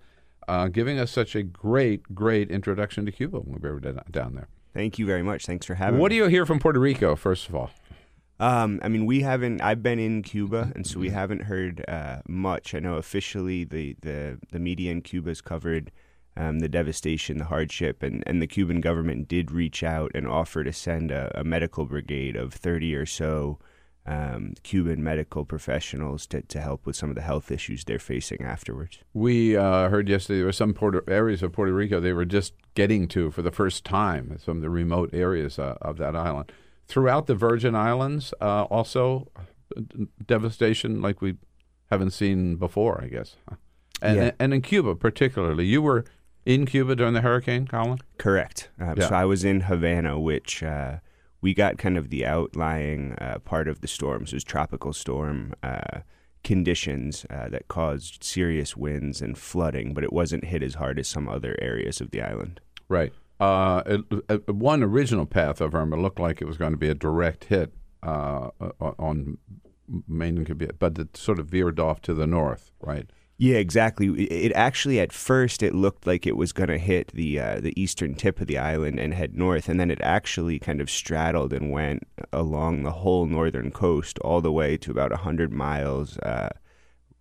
giving 0.71 1.01
us 1.01 1.11
such 1.11 1.35
a 1.35 1.43
great, 1.43 2.15
great 2.15 2.49
introduction 2.49 3.05
to 3.07 3.13
Cuba 3.13 3.39
when 3.41 3.61
we 3.61 3.71
were 3.71 3.81
down 3.81 4.35
there. 4.35 4.49
Thank 4.77 4.99
you 4.99 5.07
very 5.07 5.23
much. 5.23 5.47
Thanks 5.47 5.65
for 5.65 5.75
having 5.75 5.97
me. 5.97 6.03
What 6.03 6.11
me. 6.11 6.19
do 6.19 6.25
you 6.25 6.29
hear 6.29 6.45
from 6.45 6.59
Puerto 6.59 6.79
Rico, 6.79 7.17
first 7.17 7.49
of 7.49 7.55
all? 7.55 7.71
Um, 8.39 8.79
I 8.83 8.89
mean, 8.89 9.07
we 9.07 9.23
haven't. 9.23 9.63
I've 9.63 9.83
been 9.83 9.99
in 9.99 10.23
Cuba, 10.23 10.71
and 10.75 10.87
so 10.87 11.01
we 11.01 11.09
haven't 11.09 11.45
heard 11.45 11.83
uh, 11.89 12.19
much. 12.29 12.75
I 12.75 12.81
know 12.81 12.97
officially 12.97 13.65
the, 13.65 13.97
the, 14.03 14.39
the 14.53 14.59
media 14.59 14.93
in 14.93 15.01
Cuba 15.01 15.31
has 15.31 15.41
covered 15.41 15.91
um, 16.37 16.59
the 16.59 16.69
devastation, 16.69 17.39
the 17.39 17.47
hardship, 17.47 18.03
and, 18.03 18.23
and 18.27 18.43
the 18.43 18.47
Cuban 18.47 18.83
government 18.83 19.29
did 19.29 19.51
reach 19.51 19.83
out 19.83 20.13
and 20.15 20.29
offer 20.29 20.63
to 20.63 20.75
send 20.75 21.11
a, 21.11 21.33
a 21.41 21.43
medical 21.43 21.87
brigade 21.87 22.37
of 22.37 22.53
30 22.53 22.95
or 22.95 23.07
so 23.07 23.59
um, 24.07 24.55
Cuban 24.63 25.03
medical 25.03 25.45
professionals 25.45 26.27
to, 26.29 26.43
to 26.43 26.61
help 26.61 26.87
with 26.87 26.95
some 26.97 27.09
of 27.11 27.17
the 27.17 27.23
health 27.23 27.51
issues 27.51 27.85
they're 27.85 27.99
facing 27.99 28.43
afterwards. 28.43 28.99
We 29.13 29.57
uh, 29.57 29.89
heard 29.89 30.09
yesterday 30.09 30.39
there 30.39 30.47
were 30.47 30.53
some 30.53 30.75
Puerto, 30.75 31.03
areas 31.09 31.43
of 31.43 31.53
Puerto 31.53 31.73
Rico 31.73 31.99
they 32.01 32.13
were 32.13 32.25
just 32.25 32.55
getting 32.75 33.09
to 33.09 33.31
for 33.31 33.43
the 33.43 33.51
first 33.51 33.85
time, 33.85 34.37
some 34.39 34.59
of 34.59 34.63
the 34.63 34.71
remote 34.71 35.11
areas 35.13 35.59
uh, 35.59 35.77
of 35.83 35.97
that 35.99 36.15
island. 36.15 36.53
Throughout 36.87 37.27
the 37.27 37.35
Virgin 37.35 37.75
Islands, 37.75 38.33
uh, 38.41 38.63
also 38.65 39.29
uh, 39.37 39.43
devastation 40.25 41.03
like 41.03 41.21
we 41.21 41.35
haven't 41.91 42.11
seen 42.13 42.57
before, 42.57 43.01
I 43.03 43.09
guess. 43.09 43.37
And, 44.03 44.17
Yeah. 44.17 44.31
and 44.39 44.55
in 44.55 44.63
Cuba, 44.63 44.95
particularly. 44.95 45.67
You 45.67 45.83
were 45.83 46.05
in 46.45 46.67
Cuba 46.67 46.95
during 46.95 47.15
the 47.15 47.23
hurricane, 47.23 47.67
Collin? 47.67 47.99
Correct. 48.19 48.71
Um, 48.79 48.95
Yeah. 48.99 49.09
So 49.09 49.15
I 49.15 49.25
was 49.25 49.45
in 49.45 49.63
Havana, 49.63 50.19
which 50.21 50.63
uh, 50.63 50.99
we 51.41 51.55
got 51.55 51.79
kind 51.79 51.97
of 51.97 52.11
the 52.11 52.27
outlying 52.27 53.15
uh, 53.21 53.39
part 53.45 53.69
of 53.69 53.81
the 53.81 53.89
storm. 53.89 54.27
So 54.27 54.33
it 54.33 54.37
was 54.37 54.45
tropical 54.45 54.93
storm 54.93 55.55
uh, 55.63 56.01
conditions 56.43 57.27
uh, 57.31 57.49
that 57.49 57.69
caused 57.69 58.23
serious 58.23 58.77
winds 58.77 59.21
and 59.21 59.37
flooding, 59.37 59.95
but 59.95 60.05
it 60.05 60.13
wasn't 60.13 60.45
hit 60.45 60.63
as 60.63 60.75
hard 60.75 60.99
as 60.99 61.09
some 61.09 61.29
other 61.29 61.57
areas 61.61 62.01
of 62.01 62.11
the 62.11 62.23
island. 62.23 62.61
Right. 62.89 63.13
Uh, 63.39 63.83
it, 63.87 64.01
it, 64.31 64.55
one 64.55 64.83
original 64.83 65.27
path 65.27 65.61
of 65.61 65.75
Irma 65.75 65.97
looked 65.97 66.21
like 66.21 66.41
it 66.41 66.47
was 66.47 66.57
going 66.57 66.73
to 66.73 66.79
be 66.79 66.89
a 66.89 66.95
direct 66.95 67.45
hit 67.45 67.73
uh, 68.03 68.51
on 68.81 69.39
Maine 70.09 70.39
and 70.39 70.47
Quebec, 70.47 70.77
but 70.79 70.99
it 70.99 71.17
sort 71.17 71.39
of 71.39 71.49
veered 71.49 71.79
off 71.79 72.01
to 72.03 72.15
the 72.15 72.27
north, 72.27 72.71
right? 72.81 73.11
Yeah, 73.39 73.57
exactly. 73.57 74.09
It 74.25 74.53
actually 74.55 74.99
at 74.99 75.13
first 75.13 75.63
it 75.63 75.75
looked 75.75 76.07
like 76.07 76.27
it 76.27 76.37
was 76.37 76.53
going 76.53 76.71
to 76.71 76.79
hit 76.79 77.09
the 77.09 77.39
uh, 77.39 77.61
the 77.61 77.79
eastern 77.81 78.15
tip 78.15 78.41
of 78.41 78.47
the 78.47 78.57
island 78.57 78.99
and 78.99 79.13
head 79.13 79.37
north, 79.37 79.69
and 79.69 79.79
then 79.79 79.91
it 79.91 80.01
actually 80.01 80.59
kind 80.59 80.81
of 80.81 80.89
straddled 80.89 81.53
and 81.53 81.71
went 81.71 82.07
along 82.33 82.83
the 82.83 82.93
whole 82.93 83.27
northern 83.27 83.71
coast 83.71 84.19
all 84.21 84.41
the 84.41 84.53
way 84.53 84.79
to 84.79 84.91
about 84.91 85.13
hundred 85.13 85.53
miles 85.53 86.17
uh, 86.19 86.49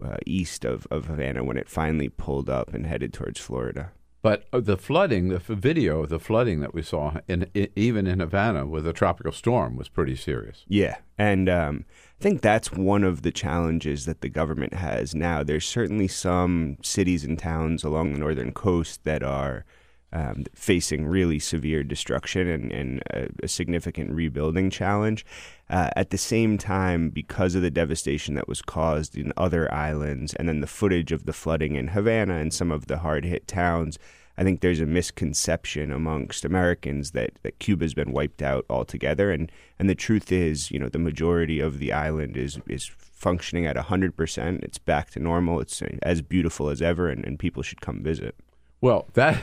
uh, 0.04 0.18
east 0.26 0.64
of, 0.66 0.88
of 0.90 1.06
Havana 1.06 1.44
when 1.44 1.58
it 1.58 1.70
finally 1.70 2.10
pulled 2.10 2.50
up 2.50 2.74
and 2.74 2.86
headed 2.86 3.14
towards 3.14 3.40
Florida. 3.40 3.92
But 4.22 4.46
uh, 4.52 4.60
the 4.60 4.78
flooding, 4.78 5.30
the 5.30 5.40
video 5.40 6.02
of 6.02 6.10
the 6.10 6.20
flooding 6.20 6.60
that 6.62 6.74
we 6.74 6.82
saw, 6.82 7.20
in, 7.28 7.48
i 7.56 7.70
even 7.76 8.08
in 8.08 8.20
Havana 8.20 8.66
with 8.66 8.88
a 8.88 8.94
tropical 8.94 9.32
storm, 9.32 9.76
was 9.76 9.90
pretty 9.90 10.16
serious. 10.16 10.66
Yeah, 10.68 10.98
and 11.18 11.48
um, 11.48 11.86
I 12.20 12.24
think 12.24 12.42
that's 12.42 12.72
one 12.72 13.04
of 13.04 13.24
the 13.24 13.32
challenges 13.32 14.06
that 14.06 14.22
the 14.22 14.30
government 14.30 14.74
has 14.74 15.14
now. 15.14 15.44
There's 15.44 15.68
certainly 15.68 16.08
some 16.08 16.78
cities 16.82 17.24
and 17.24 17.38
towns 17.38 17.84
along 17.84 18.14
the 18.14 18.20
northern 18.20 18.54
coast 18.54 19.04
that 19.04 19.22
are 19.22 19.66
um, 20.14 20.46
facing 20.54 21.06
really 21.06 21.40
severe 21.40 21.84
destruction 21.84 22.48
and, 22.48 22.72
and 22.72 23.04
a, 23.12 23.28
a 23.44 23.48
significant 23.50 24.12
rebuilding 24.12 24.70
challenge. 24.70 25.26
Uh, 25.70 25.90
at 25.98 26.10
the 26.12 26.18
same 26.18 26.58
time, 26.58 27.10
because 27.10 27.54
of 27.54 27.62
the 27.62 27.70
devastation 27.70 28.34
that 28.36 28.48
was 28.48 28.62
caused 28.62 29.18
in 29.18 29.34
other 29.36 29.72
islands, 29.74 30.34
and 30.36 30.48
then 30.48 30.62
the 30.62 30.68
footage 30.68 31.12
of 31.12 31.26
the 31.26 31.34
flooding 31.34 31.76
in 31.76 31.90
Havana 31.90 32.36
and 32.36 32.54
some 32.54 32.72
of 32.72 32.88
the 32.88 33.00
hard 33.00 33.26
hit 33.26 33.46
towns, 33.46 34.00
I 34.38 34.44
think 34.44 34.60
there's 34.60 34.82
a 34.82 34.86
misconception 34.86 35.92
amongst 35.92 36.44
Americans 36.44 37.12
that, 37.12 37.32
that 37.44 37.60
Cuba's 37.60 37.94
been 37.94 38.12
wiped 38.12 38.42
out 38.42 38.66
altogether. 38.70 39.32
And, 39.32 39.52
and 39.80 39.90
the 39.90 39.96
truth 39.96 40.32
is, 40.32 40.72
you 40.72 40.80
know, 40.80 40.90
the 40.90 41.00
majority 41.00 41.60
of 41.60 41.80
the 41.80 41.94
island 41.94 42.36
is, 42.36 42.60
is 42.68 42.86
functioning 42.86 43.66
at 43.66 43.78
100%. 43.78 44.64
It's 44.64 44.78
back 44.78 45.12
to 45.12 45.20
normal. 45.20 45.62
It's 45.62 45.82
uh, 45.82 45.98
as 46.04 46.22
beautiful 46.22 46.70
as 46.70 46.82
ever, 46.82 47.10
and, 47.10 47.26
and 47.26 47.40
people 47.40 47.64
should 47.64 47.82
come 47.82 48.04
visit. 48.04 48.36
Well, 48.82 49.08
that 49.14 49.42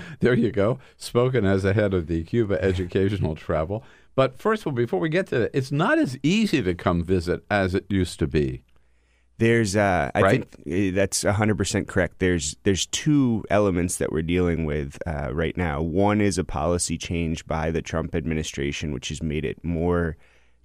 there 0.20 0.34
you 0.34 0.50
go. 0.50 0.78
Spoken 0.96 1.46
as 1.46 1.62
the 1.62 1.72
head 1.72 1.94
of 1.94 2.06
the 2.06 2.24
Cuba 2.24 2.62
Educational 2.62 3.34
Travel. 3.36 3.84
But 4.14 4.38
first 4.38 4.62
of 4.62 4.66
all, 4.66 4.72
before 4.72 5.00
we 5.00 5.08
get 5.08 5.28
to 5.28 5.38
that, 5.38 5.50
it's 5.54 5.72
not 5.72 5.98
as 5.98 6.18
easy 6.22 6.60
to 6.62 6.74
come 6.74 7.02
visit 7.02 7.44
as 7.50 7.74
it 7.74 7.86
used 7.88 8.18
to 8.18 8.26
be. 8.26 8.62
There's, 9.42 9.74
uh, 9.74 10.10
I 10.14 10.20
Right? 10.22 10.48
think 10.64 10.94
that's 10.94 11.24
100% 11.24 11.88
correct. 11.88 12.20
There's, 12.20 12.56
there's 12.62 12.86
two 12.86 13.44
elements 13.50 13.96
that 13.96 14.12
we're 14.12 14.22
dealing 14.22 14.64
with 14.66 14.98
uh, 15.04 15.30
right 15.34 15.56
now. 15.56 15.82
One 15.82 16.20
is 16.20 16.38
a 16.38 16.44
policy 16.44 16.96
change 16.96 17.44
by 17.46 17.72
the 17.72 17.82
Trump 17.82 18.14
administration, 18.14 18.92
which 18.92 19.08
has 19.08 19.20
made 19.20 19.44
it 19.44 19.64
more 19.64 20.16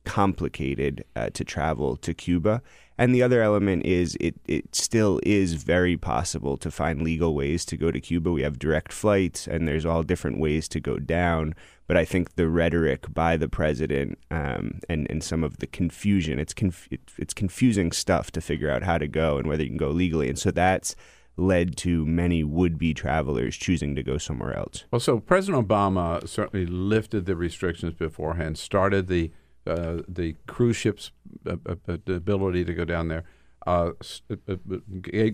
complicated 0.06 1.04
uh, 1.16 1.32
to 1.32 1.44
travel 1.44 1.98
to 1.98 2.14
Cuba. 2.14 2.62
And 2.98 3.14
the 3.14 3.22
other 3.22 3.42
element 3.42 3.86
is 3.86 4.18
it, 4.20 4.36
it 4.48 4.76
still 4.76 5.20
is 5.24 5.54
very 5.54 5.98
possible 5.98 6.58
to 6.58 6.72
find 6.72 7.02
legal 7.02 7.36
ways 7.36 7.64
to 7.66 7.78
go 7.78 7.92
to 7.92 8.02
Cuba. 8.02 8.32
We 8.32 8.42
have 8.42 8.58
direct 8.58 8.92
flights, 8.92 9.48
and 9.48 9.68
there's 9.68 9.86
all 9.86 10.02
different 10.02 10.40
ways 10.40 10.68
to 10.70 10.80
go 10.80 10.98
down. 10.98 11.54
But 11.86 11.96
I 11.96 12.06
think 12.06 12.36
the 12.36 12.48
rhetoric 12.48 13.14
by 13.14 13.38
the 13.38 13.48
president 13.48 14.18
um, 14.32 14.80
and, 14.90 15.10
and 15.10 15.24
some 15.24 15.44
of 15.44 15.58
the 15.58 15.68
confusion, 15.68 16.40
it's, 16.40 16.54
conf- 16.54 16.90
it's 17.18 17.34
confusing 17.34 17.92
stuff 17.92 18.32
to 18.32 18.42
figure 18.42 18.70
out 18.70 18.84
how 18.84 18.98
to 18.98 19.08
go 19.08 19.38
and 19.38 19.48
whether 19.48 19.64
you 19.64 19.70
can 19.70 19.78
go 19.78 19.90
legally. 19.90 20.28
And 20.28 20.40
so 20.40 20.52
that's 20.52 20.96
led 21.38 21.78
to 21.78 22.04
many 22.06 22.44
would 22.44 22.80
be 22.80 22.94
travelers 22.96 23.56
choosing 23.56 23.96
to 23.96 24.04
go 24.04 24.18
somewhere 24.18 24.58
else. 24.58 24.86
Well, 24.92 25.00
so 25.00 25.20
President 25.20 25.68
Obama 25.68 26.28
certainly 26.28 26.66
lifted 26.66 27.26
the 27.26 27.36
restrictions 27.36 27.94
beforehand, 27.94 28.58
started 28.58 29.08
the 29.08 29.32
uh, 29.68 30.02
the 30.08 30.36
cruise 30.48 30.78
ships' 30.78 31.12
uh, 31.46 31.58
uh, 31.68 31.76
uh, 31.88 32.14
ability 32.14 32.66
to 32.66 32.74
go 32.74 32.86
down 32.86 33.08
there, 33.08 33.24
uh, 33.66 33.92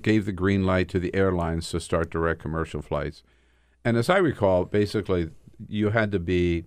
gave 0.02 0.26
the 0.26 0.32
green 0.32 0.66
light 0.66 0.90
to 0.90 1.00
the 1.00 1.14
airlines 1.16 1.70
to 1.70 1.80
start 1.80 2.10
direct 2.10 2.42
commercial 2.42 2.82
flights. 2.82 3.24
And 3.86 3.98
as 3.98 4.10
I 4.10 4.18
recall, 4.18 4.66
basically, 4.66 5.30
you 5.68 5.90
had 5.90 6.12
to 6.12 6.20
be 6.20 6.66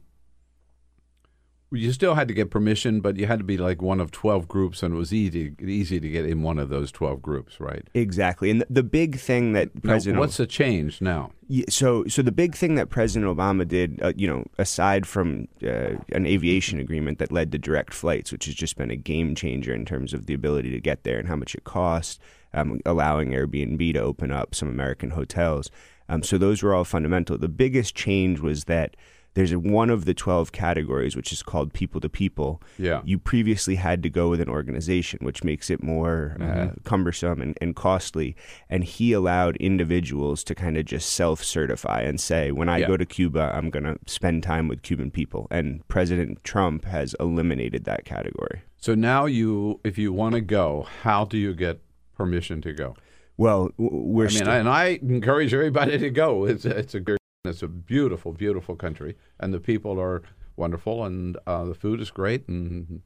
you 1.72 1.92
still 1.92 2.14
had 2.14 2.28
to 2.28 2.34
get 2.34 2.50
permission, 2.50 3.00
but 3.00 3.16
you 3.16 3.26
had 3.26 3.38
to 3.38 3.44
be 3.44 3.56
like 3.56 3.82
one 3.82 4.00
of 4.00 4.10
twelve 4.10 4.46
groups, 4.46 4.82
and 4.82 4.94
it 4.94 4.96
was 4.96 5.12
easy 5.12 5.52
easy 5.60 5.98
to 5.98 6.08
get 6.08 6.24
in 6.24 6.42
one 6.42 6.58
of 6.58 6.68
those 6.68 6.92
twelve 6.92 7.20
groups, 7.20 7.60
right? 7.60 7.88
Exactly. 7.94 8.50
And 8.50 8.60
the, 8.60 8.66
the 8.70 8.82
big 8.82 9.18
thing 9.18 9.52
that 9.54 9.74
Now, 9.74 9.80
President 9.90 10.20
what's 10.20 10.36
the 10.36 10.46
change 10.46 11.00
now? 11.00 11.32
So, 11.68 12.04
so 12.06 12.22
the 12.22 12.32
big 12.32 12.56
thing 12.56 12.74
that 12.74 12.88
President 12.88 13.36
Obama 13.36 13.66
did, 13.66 14.02
uh, 14.02 14.12
you 14.16 14.26
know, 14.26 14.44
aside 14.58 15.06
from 15.06 15.46
uh, 15.62 15.94
an 16.12 16.26
aviation 16.26 16.80
agreement 16.80 17.18
that 17.18 17.30
led 17.30 17.52
to 17.52 17.58
direct 17.58 17.94
flights, 17.94 18.32
which 18.32 18.46
has 18.46 18.54
just 18.54 18.76
been 18.76 18.90
a 18.90 18.96
game 18.96 19.34
changer 19.34 19.72
in 19.72 19.84
terms 19.84 20.12
of 20.12 20.26
the 20.26 20.34
ability 20.34 20.70
to 20.72 20.80
get 20.80 21.04
there 21.04 21.18
and 21.18 21.28
how 21.28 21.36
much 21.36 21.54
it 21.54 21.62
costs, 21.62 22.18
um, 22.52 22.80
allowing 22.84 23.30
Airbnb 23.30 23.92
to 23.94 24.00
open 24.00 24.32
up 24.32 24.54
some 24.54 24.68
American 24.68 25.10
hotels. 25.10 25.70
Um, 26.08 26.22
so 26.22 26.38
those 26.38 26.62
were 26.62 26.74
all 26.74 26.84
fundamental. 26.84 27.38
The 27.38 27.48
biggest 27.48 27.94
change 27.94 28.40
was 28.40 28.64
that 28.64 28.96
there's 29.36 29.54
one 29.54 29.90
of 29.90 30.06
the 30.06 30.14
12 30.14 30.50
categories, 30.50 31.14
which 31.14 31.30
is 31.32 31.42
called 31.42 31.72
people 31.74 32.00
to 32.00 32.08
people. 32.08 32.60
Yeah. 32.78 33.02
You 33.04 33.18
previously 33.18 33.74
had 33.76 34.02
to 34.02 34.08
go 34.10 34.28
with 34.30 34.40
an 34.40 34.48
organization, 34.48 35.18
which 35.22 35.44
makes 35.44 35.68
it 35.70 35.82
more 35.82 36.36
uh, 36.40 36.44
Mhm. 36.44 36.84
cumbersome 36.84 37.40
and, 37.42 37.56
and 37.60 37.76
costly. 37.76 38.34
And 38.70 38.82
he 38.82 39.12
allowed 39.12 39.56
individuals 39.56 40.42
to 40.44 40.54
kind 40.54 40.76
of 40.78 40.86
just 40.86 41.10
self 41.12 41.44
certify 41.44 42.00
and 42.00 42.18
say, 42.18 42.50
when 42.50 42.68
I 42.70 42.78
Yeah. 42.78 42.88
go 42.88 42.96
to 42.96 43.04
Cuba, 43.06 43.52
I'm 43.54 43.68
going 43.70 43.84
to 43.84 43.98
spend 44.06 44.42
time 44.42 44.68
with 44.68 44.80
Cuban 44.82 45.10
people. 45.10 45.46
And 45.50 45.86
President 45.88 46.42
Trump 46.42 46.86
has 46.86 47.14
eliminated 47.20 47.84
that 47.84 48.04
category. 48.06 48.62
So 48.78 48.94
now 48.94 49.26
you, 49.26 49.80
if 49.84 49.98
you 49.98 50.12
want 50.12 50.34
to 50.34 50.40
go, 50.40 50.86
how 51.02 51.24
do 51.26 51.36
you 51.36 51.52
get 51.54 51.80
permission 52.16 52.60
to 52.62 52.72
go? 52.72 52.96
Well, 53.36 53.70
we're 53.76 54.24
I 54.24 54.28
mean, 54.28 54.36
still- 54.36 54.48
and 54.48 54.68
I 54.68 54.98
encourage 55.02 55.52
everybody 55.52 55.98
to 55.98 56.08
go. 56.08 56.46
It's 56.46 56.64
it's 56.64 56.94
a 56.94 57.00
good, 57.00 57.15
it's 57.48 57.62
a 57.62 57.68
beautiful, 57.68 58.32
beautiful 58.32 58.76
country, 58.76 59.16
and 59.40 59.52
the 59.54 59.60
people 59.60 60.00
are 60.00 60.22
wonderful, 60.56 61.04
and 61.04 61.36
uh, 61.46 61.64
the 61.64 61.74
food 61.74 62.00
is 62.00 62.10
great. 62.10 62.46
And 62.48 63.02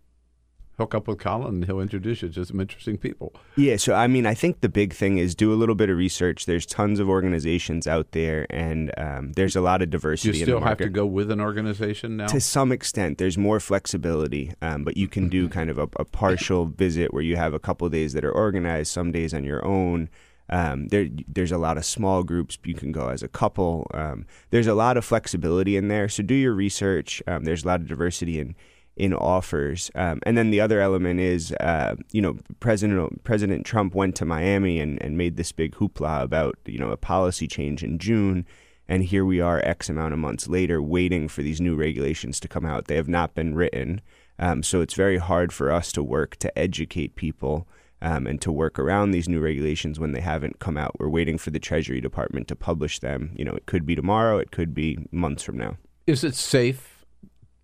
hook 0.79 0.95
up 0.95 1.07
with 1.07 1.19
Collin, 1.19 1.57
and 1.57 1.65
he'll 1.67 1.81
introduce 1.81 2.23
you 2.23 2.31
to 2.31 2.43
some 2.47 2.59
interesting 2.59 2.97
people. 2.97 3.35
Yeah, 3.55 3.77
so 3.77 3.93
I 3.93 4.07
mean, 4.07 4.25
I 4.25 4.33
think 4.33 4.63
the 4.63 4.69
big 4.71 4.95
thing 4.95 5.19
is 5.19 5.35
do 5.35 5.53
a 5.53 5.55
little 5.61 5.75
bit 5.75 5.91
of 5.91 5.99
research. 5.99 6.47
There's 6.47 6.65
tons 6.65 6.99
of 6.99 7.07
organizations 7.07 7.87
out 7.87 8.13
there, 8.13 8.47
and 8.49 8.91
um, 8.97 9.33
there's 9.35 9.55
a 9.55 9.61
lot 9.61 9.83
of 9.83 9.91
diversity. 9.91 10.29
you 10.39 10.45
in 10.45 10.49
the 10.49 10.53
still 10.57 10.67
have 10.67 10.79
to 10.79 10.89
go 10.89 11.05
with 11.05 11.31
an 11.31 11.39
organization 11.39 12.17
now? 12.17 12.29
To 12.29 12.41
some 12.41 12.73
extent, 12.73 13.19
there's 13.19 13.37
more 13.37 13.61
flexibility, 13.61 14.55
um, 14.63 14.85
but 14.85 14.97
you 14.97 15.07
can 15.07 15.29
do 15.29 15.45
Mm-hmm. 15.45 15.53
kind 15.53 15.71
of 15.71 15.79
a, 15.79 15.89
a 15.97 16.05
partial 16.07 16.65
visit 16.65 17.13
where 17.13 17.23
you 17.23 17.37
have 17.37 17.53
a 17.53 17.59
couple 17.59 17.87
of 17.87 17.93
days 17.93 18.15
that 18.15 18.25
are 18.25 18.33
organized, 18.33 18.91
some 18.91 19.13
days 19.13 19.35
on 19.35 19.45
your 19.45 19.63
own. 19.67 20.09
Um, 20.51 20.89
there, 20.89 21.09
there's 21.29 21.53
a 21.53 21.59
lot 21.59 21.79
of 21.79 21.85
small 21.85 22.23
groups. 22.23 22.59
You 22.65 22.75
can 22.75 22.93
go 22.93 23.09
as 23.09 23.23
a 23.23 23.29
couple. 23.29 23.87
Um, 23.95 24.27
there's 24.51 24.67
a 24.67 24.75
lot 24.75 24.97
of 24.97 25.05
flexibility 25.05 25.77
in 25.77 25.89
there. 25.89 26.09
So 26.09 26.23
do 26.23 26.35
your 26.35 26.53
research. 26.53 27.23
Um, 27.27 27.45
there's 27.45 27.65
a 27.65 27.69
lot 27.69 27.81
of 27.81 27.87
diversity 27.87 28.39
in 28.39 28.55
in 28.97 29.15
offers. 29.15 29.91
Um, 29.95 30.21
and 30.25 30.37
then 30.37 30.51
the 30.51 30.61
other 30.61 30.81
element 30.81 31.21
is, 31.21 31.53
uh, 31.53 31.95
you 32.13 32.21
know, 32.21 32.37
President 32.59 33.25
President 33.25 33.65
Trump 33.65 33.95
went 33.95 34.15
to 34.17 34.25
Miami 34.25 34.79
and, 34.79 35.01
and 35.03 35.17
made 35.17 35.37
this 35.37 35.53
big 35.53 35.77
hoopla 35.77 36.23
about 36.23 36.59
you 36.67 36.79
know 36.79 36.91
a 36.91 36.97
policy 36.97 37.47
change 37.47 37.83
in 37.83 37.99
June. 37.99 38.45
And 38.89 39.05
here 39.05 39.25
we 39.25 39.41
are, 39.41 39.61
X 39.65 39.89
amount 39.89 40.13
of 40.15 40.19
months 40.19 40.49
later, 40.49 40.83
waiting 40.83 41.29
for 41.29 41.43
these 41.43 41.61
new 41.61 41.77
regulations 41.77 42.41
to 42.41 42.49
come 42.49 42.67
out. 42.67 42.87
They 42.87 42.97
have 42.97 43.09
not 43.09 43.35
been 43.35 43.55
written. 43.55 44.01
Um, 44.41 44.65
so 44.65 44.81
it's 44.81 44.95
very 44.95 45.19
hard 45.19 45.53
for 45.53 45.71
us 45.71 45.93
to 45.93 46.03
work 46.03 46.37
to 46.37 46.59
educate 46.59 47.15
people 47.15 47.69
um, 48.03 48.27
and 48.27 48.41
to 48.43 48.53
work 48.53 48.79
around 48.79 49.11
these 49.11 49.29
new 49.29 49.41
regulations 49.41 50.01
when 50.01 50.13
they 50.13 50.21
haven't 50.21 50.59
come 50.59 50.77
out. 50.77 50.99
We're 50.99 51.09
waiting 51.09 51.39
for 51.39 51.51
the 51.51 51.59
Treasury 51.59 52.01
Department 52.01 52.49
to 52.49 52.57
publish 52.57 52.99
them. 52.99 53.33
You 53.37 53.45
know, 53.45 53.53
it 53.53 53.67
could 53.67 53.85
be 53.85 53.95
tomorrow, 53.95 54.39
it 54.39 54.51
could 54.51 54.75
be 54.75 54.99
months 55.11 55.43
from 55.43 55.59
now. 55.59 55.77
Is 56.07 56.25
it 56.25 56.35
safe? 56.35 57.05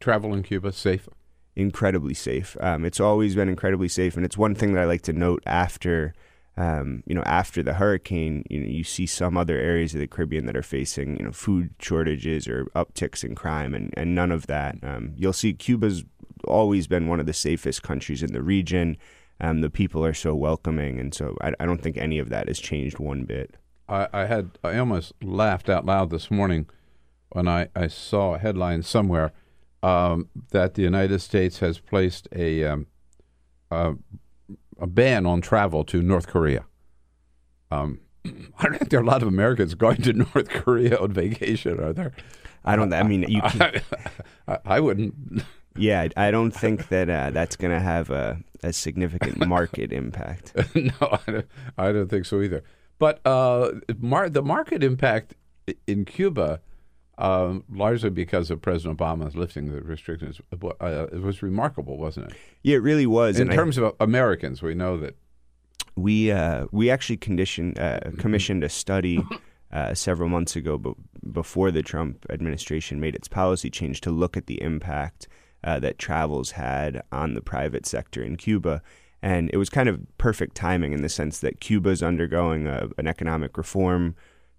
Travel 0.00 0.34
in 0.34 0.42
Cuba 0.42 0.72
safe? 0.72 1.08
Incredibly 1.54 2.14
safe. 2.14 2.56
Um, 2.60 2.84
it's 2.84 3.00
always 3.00 3.34
been 3.34 3.48
incredibly 3.48 3.88
safe, 3.88 4.16
and 4.16 4.26
it's 4.26 4.36
one 4.36 4.54
thing 4.54 4.74
that 4.74 4.82
I 4.82 4.86
like 4.86 5.02
to 5.02 5.12
note 5.12 5.42
after. 5.46 6.14
Um, 6.58 7.02
you 7.06 7.14
know, 7.14 7.22
after 7.26 7.62
the 7.62 7.74
hurricane, 7.74 8.42
you 8.48 8.60
know, 8.60 8.66
you 8.66 8.82
see 8.82 9.04
some 9.04 9.36
other 9.36 9.58
areas 9.58 9.92
of 9.92 10.00
the 10.00 10.06
Caribbean 10.06 10.46
that 10.46 10.56
are 10.56 10.62
facing, 10.62 11.18
you 11.18 11.24
know, 11.26 11.30
food 11.32 11.74
shortages 11.78 12.48
or 12.48 12.64
upticks 12.74 13.22
in 13.22 13.34
crime, 13.34 13.74
and, 13.74 13.92
and 13.94 14.14
none 14.14 14.32
of 14.32 14.46
that. 14.46 14.78
Um, 14.82 15.12
you'll 15.18 15.34
see 15.34 15.52
Cuba's 15.52 16.04
always 16.44 16.86
been 16.86 17.08
one 17.08 17.20
of 17.20 17.26
the 17.26 17.34
safest 17.34 17.82
countries 17.82 18.22
in 18.22 18.32
the 18.32 18.42
region. 18.42 18.96
Um, 19.40 19.60
the 19.60 19.70
people 19.70 20.04
are 20.04 20.14
so 20.14 20.34
welcoming, 20.34 20.98
and 20.98 21.12
so 21.14 21.36
I, 21.42 21.52
I 21.60 21.66
don't 21.66 21.82
think 21.82 21.98
any 21.98 22.18
of 22.18 22.30
that 22.30 22.48
has 22.48 22.58
changed 22.58 22.98
one 22.98 23.24
bit. 23.24 23.56
I, 23.88 24.08
I 24.12 24.24
had 24.26 24.58
I 24.64 24.78
almost 24.78 25.12
laughed 25.22 25.68
out 25.68 25.84
loud 25.84 26.10
this 26.10 26.30
morning 26.30 26.66
when 27.30 27.46
I, 27.46 27.68
I 27.76 27.88
saw 27.88 28.34
a 28.34 28.38
headline 28.38 28.82
somewhere 28.82 29.32
um, 29.82 30.28
that 30.50 30.74
the 30.74 30.82
United 30.82 31.20
States 31.20 31.58
has 31.58 31.78
placed 31.78 32.28
a 32.34 32.64
um, 32.64 32.86
a, 33.70 33.94
a 34.78 34.86
ban 34.86 35.26
on 35.26 35.40
travel 35.40 35.84
to 35.84 36.02
North 36.02 36.26
Korea. 36.26 36.64
Um, 37.70 38.00
I 38.24 38.64
don't 38.64 38.78
think 38.78 38.90
there 38.90 39.00
are 39.00 39.04
a 39.04 39.06
lot 39.06 39.22
of 39.22 39.28
Americans 39.28 39.74
going 39.74 40.02
to 40.02 40.12
North 40.34 40.48
Korea 40.48 40.98
on 40.98 41.12
vacation, 41.12 41.80
are 41.80 41.92
there? 41.92 42.12
I 42.64 42.74
don't. 42.76 42.92
I 42.92 43.02
mean, 43.02 43.24
you. 43.28 43.40
Can, 43.42 43.82
I, 44.48 44.58
I 44.64 44.80
wouldn't. 44.80 45.14
yeah, 45.76 46.08
I 46.16 46.30
don't 46.30 46.50
think 46.50 46.88
that 46.88 47.08
uh, 47.08 47.30
that's 47.30 47.56
going 47.56 47.72
to 47.72 47.80
have 47.80 48.10
a, 48.10 48.38
a 48.62 48.72
significant 48.72 49.46
market 49.48 49.92
impact. 49.92 50.52
no, 50.74 50.92
I 51.00 51.30
don't, 51.30 51.46
I 51.78 51.92
don't 51.92 52.08
think 52.08 52.26
so 52.26 52.40
either. 52.40 52.62
But 52.98 53.20
uh, 53.26 53.72
mar- 53.98 54.30
the 54.30 54.42
market 54.42 54.82
impact 54.82 55.34
in 55.86 56.04
Cuba, 56.04 56.60
um, 57.18 57.64
largely 57.70 58.10
because 58.10 58.50
of 58.50 58.62
President 58.62 58.98
Obama's 58.98 59.36
lifting 59.36 59.72
the 59.72 59.80
restrictions, 59.82 60.40
uh, 60.52 61.06
it 61.12 61.20
was 61.20 61.42
remarkable, 61.42 61.98
wasn't 61.98 62.30
it? 62.30 62.36
Yeah, 62.62 62.76
it 62.76 62.82
really 62.82 63.06
was. 63.06 63.36
In 63.38 63.42
and 63.48 63.52
I- 63.52 63.56
terms 63.56 63.78
of 63.78 63.94
Americans, 64.00 64.62
we 64.62 64.74
know 64.74 64.96
that 64.98 65.16
we 65.96 66.30
uh, 66.30 66.66
we 66.72 66.90
actually 66.90 67.16
conditioned 67.16 67.78
uh, 67.78 68.00
commissioned 68.18 68.64
a 68.64 68.68
study 68.68 69.22
uh, 69.72 69.94
several 69.94 70.28
months 70.28 70.56
ago, 70.56 70.78
but 70.78 70.94
before 71.32 71.70
the 71.70 71.82
Trump 71.82 72.26
administration 72.30 73.00
made 73.00 73.14
its 73.14 73.28
policy 73.28 73.70
change 73.70 74.00
to 74.02 74.10
look 74.10 74.36
at 74.36 74.46
the 74.46 74.60
impact 74.62 75.28
uh, 75.66 75.80
that 75.80 75.98
travels 75.98 76.52
had 76.52 77.02
on 77.10 77.34
the 77.34 77.42
private 77.42 77.84
sector 77.84 78.22
in 78.22 78.36
Cuba. 78.36 78.80
And 79.20 79.50
it 79.52 79.56
was 79.56 79.68
kind 79.68 79.88
of 79.88 80.00
perfect 80.16 80.54
timing 80.54 80.92
in 80.92 81.02
the 81.02 81.08
sense 81.08 81.40
that 81.40 81.60
Cuba's 81.60 82.02
undergoing 82.02 82.68
a, 82.68 82.88
an 82.96 83.08
economic 83.08 83.58
reform 83.58 84.14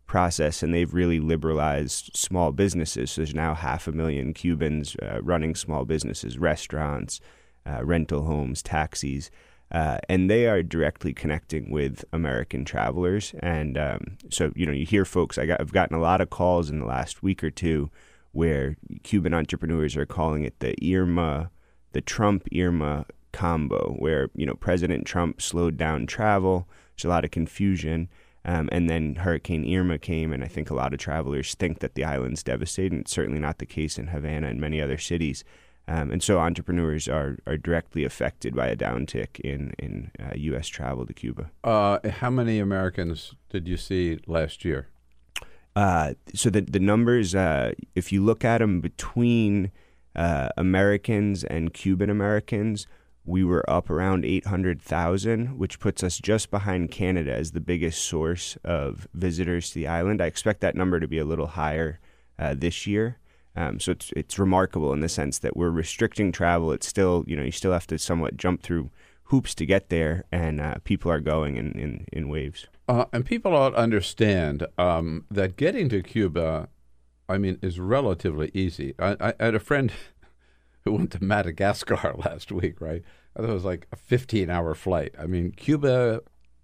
process, 0.05 0.62
and 0.62 0.74
they've 0.74 0.93
really 0.93 1.20
liberalized 1.20 2.12
small 2.14 2.51
businesses. 2.51 3.12
So 3.12 3.22
there's 3.22 3.34
now 3.34 3.55
half 3.55 3.88
a 3.88 3.91
million 3.93 4.34
Cubans 4.34 4.95
uh, 4.97 5.22
running 5.22 5.55
small 5.55 5.86
businesses, 5.86 6.38
restaurants, 6.38 7.22
uh, 7.66 7.84
rental 7.86 8.24
homes, 8.24 8.62
taxis. 8.62 9.32
Uh, 9.72 9.97
and 10.08 10.30
they 10.30 10.47
are 10.47 10.64
directly 10.64 11.14
connecting 11.14 11.72
with 11.72 12.05
American 12.14 12.66
travelers. 12.66 13.34
And 13.39 13.78
um, 13.78 14.18
so, 14.30 14.51
you 14.55 14.66
know, 14.66 14.72
you 14.72 14.86
hear 14.86 15.05
folks, 15.05 15.38
I 15.38 15.45
got, 15.45 15.60
I've 15.62 15.74
gotten 15.74 15.97
a 15.97 16.01
lot 16.01 16.22
of 16.22 16.30
calls 16.30 16.70
in 16.70 16.80
the 16.80 16.86
last 16.86 17.22
week 17.24 17.43
or 17.43 17.51
two 17.51 17.89
where 18.38 18.78
Cuban 19.02 19.34
entrepreneurs 19.34 19.98
are 19.98 20.06
calling 20.06 20.44
it 20.44 20.60
the 20.60 20.76
Irma, 20.96 21.50
the 21.94 22.02
Trump 22.02 22.48
Irma 22.56 23.08
combo, 23.32 23.96
where, 23.98 24.30
you 24.36 24.46
know, 24.46 24.54
President 24.54 25.08
Trump 25.08 25.42
slowed 25.42 25.76
down 25.76 26.06
travel. 26.06 26.70
There's 26.96 27.06
a 27.06 27.10
lot 27.10 27.26
of 27.26 27.32
confusion. 27.32 28.10
Um, 28.46 28.70
and 28.72 28.88
then 28.88 29.16
Hurricane 29.16 29.66
Irma 29.76 29.98
came, 29.98 30.32
and 30.32 30.44
I 30.44 30.48
think 30.48 30.70
a 30.70 30.76
lot 30.76 30.94
of 30.94 31.00
travelers 31.00 31.56
think 31.56 31.80
that 31.80 31.96
the 31.96 32.04
island's 32.04 32.44
devastated. 32.44 33.00
It's 33.00 33.12
certainly 33.12 33.40
not 33.40 33.58
the 33.58 33.66
case 33.66 33.98
in 33.98 34.08
Havana 34.10 34.50
and 34.50 34.62
many 34.62 34.80
other 34.80 35.00
cities. 35.00 35.44
Um, 35.88 36.12
and 36.12 36.22
so 36.22 36.38
entrepreneurs 36.38 37.08
are, 37.08 37.40
are 37.48 37.58
directly 37.58 38.04
affected 38.04 38.54
by 38.54 38.68
a 38.68 38.76
downtick 38.76 39.40
in, 39.40 39.74
in 39.80 40.12
uh, 40.20 40.36
U.S. 40.36 40.68
travel 40.68 41.08
to 41.08 41.14
Cuba. 41.14 41.50
uh, 41.64 41.98
how 42.08 42.30
many 42.30 42.60
Americans 42.60 43.34
did 43.50 43.68
you 43.68 43.78
see 43.78 44.20
last 44.28 44.64
year? 44.64 44.90
Uh, 45.78 46.15
so 46.34 46.49
the, 46.49 46.61
the 46.61 46.80
numbers, 46.80 47.36
uh, 47.36 47.71
if 47.93 48.11
you 48.11 48.25
look 48.25 48.43
at 48.43 48.57
them 48.57 48.82
between 48.82 49.71
uh, 50.15 50.49
Americans 50.57 51.43
and 51.43 51.71
Cuban 51.71 52.09
Americans, 52.09 52.88
we 53.25 53.43
were 53.43 53.63
up 53.69 53.91
around 53.91 54.25
800,000, 54.25 55.59
which 55.59 55.80
puts 55.80 56.01
us 56.01 56.17
just 56.17 56.49
behind 56.49 56.89
Canada 56.89 57.32
as 57.32 57.51
the 57.51 57.59
biggest 57.59 58.03
source 58.03 58.57
of 58.63 59.07
visitors 59.13 59.69
to 59.69 59.75
the 59.75 59.86
island. 59.86 60.19
I 60.19 60.25
expect 60.25 60.61
that 60.61 60.73
number 60.73 60.99
to 60.99 61.07
be 61.07 61.19
a 61.19 61.25
little 61.25 61.45
higher 61.45 61.99
uh, 62.39 62.55
this 62.57 62.88
year. 62.88 63.19
Um, 63.55 63.80
so 63.80 63.91
it's 63.91 64.11
it's 64.15 64.39
remarkable 64.39 64.93
in 64.93 65.01
the 65.01 65.09
sense 65.09 65.38
that 65.39 65.55
we're 65.55 65.69
restricting 65.69 66.32
travel. 66.32 66.71
It's 66.71 66.88
still 66.88 67.23
you 67.28 67.36
know 67.36 67.43
you 67.43 67.51
still 67.51 67.73
have 67.73 67.88
to 67.88 67.99
somewhat 67.99 68.36
jump 68.36 68.63
through 68.63 68.89
hoops 69.28 69.53
to 69.55 69.65
get 69.65 69.89
there, 69.89 70.23
and 70.32 70.59
uh, 70.59 70.75
people 70.84 71.11
are 71.11 71.19
going 71.19 71.57
in 71.57 71.71
in, 71.73 72.05
in 72.11 72.30
waves. 72.30 72.67
Uh, 72.88 73.05
and 73.11 73.25
people 73.25 73.55
ought 73.55 73.71
to 73.71 73.78
understand 73.78 74.65
um, 74.78 75.25
that 75.30 75.57
getting 75.57 75.89
to 75.89 76.01
Cuba, 76.01 76.69
I 77.28 77.38
mean, 77.38 77.59
is 77.61 77.80
relatively 77.80 78.49
easy. 78.53 78.93
I, 78.97 79.34
I 79.39 79.43
had 79.43 79.55
a 79.55 79.59
friend 79.59 79.91
who 80.86 80.93
went 80.93 81.11
to 81.11 81.23
Madagascar 81.23 82.15
last 82.17 82.51
week, 82.51 82.80
right? 82.80 83.03
I 83.36 83.41
thought 83.41 83.49
it 83.49 83.53
was 83.53 83.65
like 83.65 83.88
a 83.91 83.95
15 83.95 84.49
hour 84.49 84.73
flight. 84.73 85.13
I 85.19 85.28
mean, 85.28 85.51
Cuba, 85.51 86.21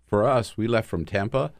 for 0.07 0.27
us, 0.27 0.57
we 0.57 0.67
left 0.67 0.89
from 0.89 1.05
Tampa 1.05 1.51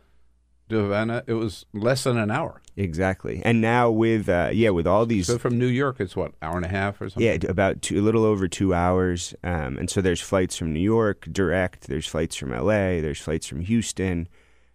to 0.69 0.77
Havana, 0.77 1.23
it 1.27 1.33
was 1.33 1.65
less 1.73 2.03
than 2.03 2.17
an 2.17 2.31
hour. 2.31 2.61
Exactly. 2.75 3.41
And 3.43 3.61
now 3.61 3.89
with 3.91 4.27
uh, 4.27 4.49
yeah, 4.51 4.69
with 4.69 4.87
all 4.87 5.05
these 5.05 5.27
So 5.27 5.37
from 5.37 5.57
New 5.57 5.67
York, 5.67 5.97
it's 5.99 6.15
what 6.15 6.33
hour 6.41 6.57
and 6.57 6.65
a 6.65 6.69
half 6.69 7.01
or 7.01 7.09
something. 7.09 7.25
Yeah, 7.25 7.37
about 7.49 7.81
two, 7.81 7.99
a 7.99 8.01
little 8.01 8.25
over 8.25 8.47
two 8.47 8.73
hours. 8.73 9.35
Um, 9.43 9.77
and 9.77 9.89
so 9.89 10.01
there's 10.01 10.21
flights 10.21 10.57
from 10.57 10.73
New 10.73 10.79
York 10.79 11.27
direct. 11.31 11.87
There's 11.87 12.07
flights 12.07 12.35
from 12.35 12.53
L.A. 12.53 13.01
There's 13.01 13.19
flights 13.19 13.47
from 13.47 13.61
Houston, 13.61 14.27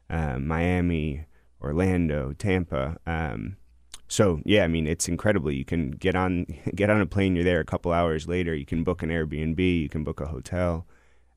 um, 0.08 0.46
Miami, 0.46 1.26
Orlando, 1.60 2.32
Tampa. 2.38 2.98
Um, 3.06 3.56
so 4.06 4.40
yeah, 4.44 4.64
I 4.64 4.68
mean 4.68 4.86
it's 4.86 5.08
incredible. 5.08 5.50
You 5.50 5.64
can 5.64 5.90
get 5.90 6.14
on 6.14 6.46
get 6.74 6.90
on 6.90 7.00
a 7.00 7.06
plane. 7.06 7.34
You're 7.34 7.44
there 7.44 7.60
a 7.60 7.64
couple 7.64 7.92
hours 7.92 8.28
later. 8.28 8.54
You 8.54 8.66
can 8.66 8.84
book 8.84 9.02
an 9.02 9.10
Airbnb. 9.10 9.58
You 9.58 9.88
can 9.88 10.04
book 10.04 10.20
a 10.20 10.26
hotel. 10.26 10.86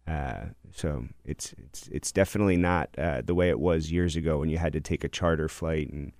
Uh, 0.07 0.45
so 0.73 1.05
it's 1.25 1.53
it's 1.57 1.87
it's 1.89 2.11
definitely 2.11 2.57
not 2.57 2.89
uh, 2.97 3.21
the 3.23 3.35
way 3.35 3.49
it 3.49 3.59
was 3.59 3.91
years 3.91 4.15
ago 4.15 4.39
when 4.39 4.49
you 4.49 4.57
had 4.57 4.73
to 4.73 4.81
take 4.81 5.03
a 5.03 5.09
charter 5.09 5.47
flight 5.47 5.89
and 5.91 6.11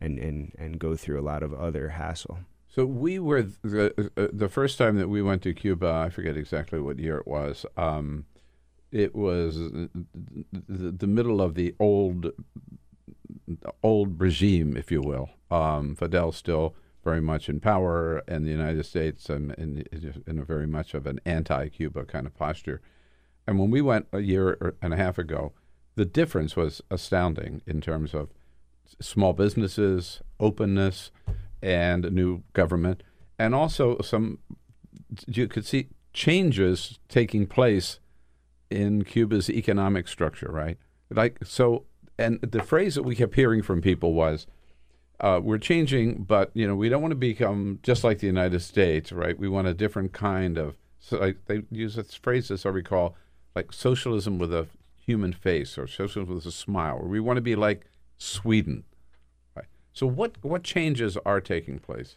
and 0.00 0.18
and, 0.18 0.52
and 0.58 0.78
go 0.78 0.94
through 0.94 1.20
a 1.20 1.22
lot 1.22 1.42
of 1.42 1.52
other 1.54 1.88
hassle. 1.90 2.38
So 2.68 2.86
we 2.86 3.18
were 3.18 3.42
the, 3.62 4.10
uh, 4.16 4.28
the 4.32 4.48
first 4.48 4.78
time 4.78 4.96
that 4.98 5.08
we 5.08 5.22
went 5.22 5.42
to 5.42 5.52
Cuba. 5.52 5.90
I 6.06 6.10
forget 6.10 6.36
exactly 6.36 6.78
what 6.78 7.00
year 7.00 7.18
it 7.18 7.26
was. 7.26 7.66
Um, 7.76 8.26
it 8.92 9.14
was 9.14 9.56
the, 9.56 9.90
the 10.68 11.06
middle 11.06 11.40
of 11.40 11.54
the 11.54 11.74
old 11.80 12.32
old 13.82 14.20
regime, 14.20 14.76
if 14.76 14.92
you 14.92 15.00
will. 15.00 15.30
Um, 15.50 15.96
Fidel 15.96 16.30
still 16.32 16.76
very 17.02 17.20
much 17.20 17.48
in 17.48 17.60
power, 17.60 18.22
and 18.28 18.44
the 18.44 18.50
United 18.50 18.84
States 18.84 19.30
um, 19.30 19.50
in, 19.52 19.84
in 20.26 20.38
a 20.38 20.44
very 20.44 20.66
much 20.66 20.94
of 20.94 21.06
an 21.06 21.20
anti-Cuba 21.24 22.04
kind 22.04 22.26
of 22.26 22.36
posture. 22.36 22.80
And 23.50 23.58
when 23.58 23.72
we 23.72 23.80
went 23.80 24.06
a 24.12 24.20
year 24.20 24.76
and 24.80 24.94
a 24.94 24.96
half 24.96 25.18
ago, 25.18 25.52
the 25.96 26.04
difference 26.04 26.54
was 26.54 26.82
astounding 26.88 27.62
in 27.66 27.80
terms 27.80 28.14
of 28.14 28.28
small 29.00 29.32
businesses, 29.32 30.20
openness, 30.38 31.10
and 31.60 32.04
a 32.04 32.10
new 32.10 32.44
government, 32.52 33.02
and 33.40 33.52
also 33.52 33.98
some 34.02 34.38
you 35.26 35.48
could 35.48 35.66
see 35.66 35.88
changes 36.12 37.00
taking 37.08 37.44
place 37.44 37.98
in 38.70 39.02
Cuba's 39.02 39.50
economic 39.50 40.06
structure, 40.06 40.52
right? 40.52 40.78
Like 41.10 41.44
so, 41.44 41.86
and 42.16 42.40
the 42.42 42.62
phrase 42.62 42.94
that 42.94 43.02
we 43.02 43.16
kept 43.16 43.34
hearing 43.34 43.62
from 43.62 43.82
people 43.82 44.14
was, 44.14 44.46
uh, 45.18 45.40
"We're 45.42 45.58
changing, 45.58 46.22
but 46.22 46.52
you 46.54 46.68
know, 46.68 46.76
we 46.76 46.88
don't 46.88 47.02
want 47.02 47.12
to 47.12 47.16
become 47.16 47.80
just 47.82 48.04
like 48.04 48.20
the 48.20 48.28
United 48.28 48.60
States, 48.60 49.10
right? 49.10 49.36
We 49.36 49.48
want 49.48 49.66
a 49.66 49.74
different 49.74 50.12
kind 50.12 50.56
of." 50.56 50.76
So 51.00 51.18
like, 51.18 51.46
they 51.46 51.62
use 51.72 51.96
this 51.96 52.14
phrase, 52.14 52.52
as 52.52 52.64
I 52.64 52.68
recall, 52.68 53.16
like 53.54 53.72
socialism 53.72 54.38
with 54.38 54.52
a 54.52 54.66
human 54.96 55.32
face 55.32 55.76
or 55.76 55.86
socialism 55.86 56.34
with 56.34 56.46
a 56.46 56.52
smile, 56.52 56.98
or 56.98 57.08
we 57.08 57.20
want 57.20 57.36
to 57.36 57.42
be 57.42 57.56
like 57.56 57.86
Sweden. 58.18 58.84
Right. 59.56 59.66
So, 59.92 60.06
what 60.06 60.36
what 60.42 60.62
changes 60.62 61.16
are 61.24 61.40
taking 61.40 61.78
place? 61.78 62.16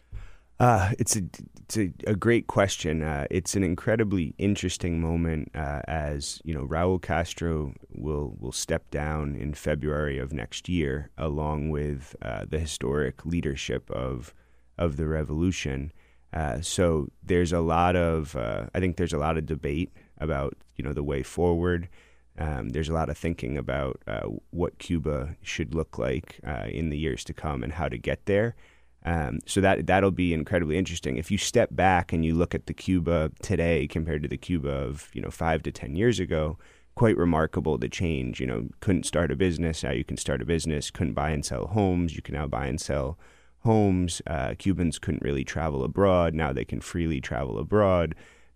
Uh, 0.60 0.92
it's 0.98 1.16
a 1.16 1.22
it's 1.64 1.76
a, 1.76 1.92
a 2.06 2.14
great 2.14 2.46
question. 2.46 3.02
Uh, 3.02 3.26
it's 3.30 3.56
an 3.56 3.64
incredibly 3.64 4.34
interesting 4.38 5.00
moment 5.00 5.50
uh, 5.54 5.80
as 5.88 6.40
you 6.44 6.54
know 6.54 6.64
Raúl 6.66 7.02
Castro 7.02 7.74
will 7.90 8.36
will 8.38 8.52
step 8.52 8.90
down 8.90 9.34
in 9.34 9.54
February 9.54 10.18
of 10.18 10.32
next 10.32 10.68
year, 10.68 11.10
along 11.18 11.70
with 11.70 12.14
uh, 12.22 12.44
the 12.48 12.58
historic 12.58 13.26
leadership 13.26 13.90
of 13.90 14.32
of 14.78 14.96
the 14.96 15.06
revolution. 15.06 15.92
Uh, 16.32 16.60
so 16.60 17.08
there's 17.22 17.52
a 17.52 17.60
lot 17.60 17.96
of 17.96 18.36
uh, 18.36 18.66
I 18.74 18.80
think 18.80 18.96
there's 18.96 19.12
a 19.12 19.18
lot 19.18 19.36
of 19.36 19.46
debate 19.46 19.92
about 20.18 20.56
you 20.76 20.84
know 20.84 20.92
the 20.92 21.02
way 21.02 21.22
forward. 21.22 21.88
Um, 22.36 22.70
there's 22.70 22.88
a 22.88 22.94
lot 22.94 23.10
of 23.10 23.16
thinking 23.16 23.56
about 23.56 24.02
what 24.50 24.78
Cuba 24.78 25.36
should 25.42 25.74
look 25.74 25.98
like 25.98 26.40
in 26.66 26.90
the 26.90 26.98
years 26.98 27.22
to 27.24 27.32
come 27.32 27.62
and 27.62 27.72
how 27.72 27.88
to 27.88 27.96
get 27.96 28.26
there. 28.26 28.56
Um, 29.04 29.40
so 29.46 29.60
that 29.60 29.86
that'll 29.86 30.10
be 30.10 30.32
incredibly 30.32 30.78
interesting. 30.78 31.16
If 31.16 31.30
you 31.30 31.38
step 31.38 31.68
back 31.72 32.12
and 32.12 32.24
you 32.24 32.34
look 32.34 32.54
at 32.54 32.66
the 32.66 32.74
Cuba 32.74 33.30
today 33.42 33.86
compared 33.86 34.22
to 34.22 34.28
the 34.28 34.38
Cuba 34.38 34.70
of 34.70 35.10
you 35.12 35.20
know 35.20 35.30
five 35.30 35.62
to 35.64 35.72
ten 35.72 35.94
years 35.94 36.18
ago, 36.18 36.58
quite 36.94 37.16
remarkable 37.16 37.76
the 37.76 37.88
change. 37.88 38.40
You 38.40 38.46
know, 38.46 38.68
couldn't 38.80 39.04
start 39.04 39.30
a 39.30 39.36
business 39.36 39.82
now 39.82 39.90
you 39.90 40.04
can 40.04 40.16
start 40.16 40.40
a 40.40 40.46
business. 40.46 40.90
Couldn't 40.90 41.14
buy 41.14 41.30
and 41.30 41.44
sell 41.44 41.66
homes, 41.66 42.16
you 42.16 42.22
can 42.22 42.34
now 42.34 42.46
buy 42.46 42.66
and 42.66 42.80
sell 42.80 43.18
homes. 43.60 44.22
Uh, 44.26 44.54
Cubans 44.58 44.98
couldn't 44.98 45.22
really 45.22 45.44
travel 45.44 45.84
abroad 45.84 46.34
now 46.34 46.52
they 46.52 46.64
can 46.64 46.80
freely 46.80 47.20
travel 47.20 47.58
abroad. 47.58 48.14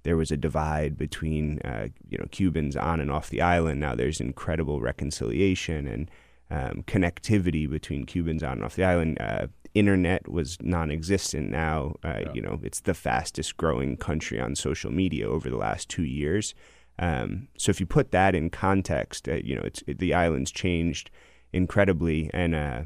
There 0.08 0.16
was 0.16 0.30
a 0.30 0.38
divide 0.38 0.96
between 0.96 1.58
uh, 1.66 1.88
you 2.08 2.16
know 2.16 2.24
Cubans 2.30 2.76
on 2.76 2.98
and 2.98 3.10
off 3.10 3.28
the 3.28 3.42
island. 3.42 3.78
Now 3.78 3.94
there's 3.94 4.22
incredible 4.22 4.80
reconciliation 4.80 5.86
and 5.86 6.10
um, 6.50 6.82
connectivity 6.86 7.68
between 7.68 8.06
Cubans 8.06 8.42
on 8.42 8.52
and 8.52 8.64
off 8.64 8.74
the 8.74 8.84
island. 8.84 9.20
Uh, 9.20 9.48
internet 9.74 10.26
was 10.26 10.56
non-existent. 10.62 11.50
Now, 11.50 11.96
uh, 12.02 12.20
yeah. 12.20 12.32
you 12.32 12.40
know, 12.40 12.58
it's 12.62 12.80
the 12.80 12.94
fastest 12.94 13.58
growing 13.58 13.98
country 13.98 14.40
on 14.40 14.56
social 14.56 14.90
media 14.90 15.28
over 15.28 15.50
the 15.50 15.58
last 15.58 15.90
two 15.90 16.04
years. 16.04 16.54
Um, 16.98 17.48
so 17.58 17.68
if 17.68 17.78
you 17.78 17.84
put 17.84 18.10
that 18.12 18.34
in 18.34 18.48
context, 18.48 19.28
uh, 19.28 19.34
you 19.34 19.56
know, 19.56 19.62
it's 19.62 19.82
it, 19.86 19.98
the 19.98 20.14
island's 20.14 20.50
changed 20.50 21.10
incredibly, 21.52 22.30
and 22.32 22.54
uh, 22.54 22.82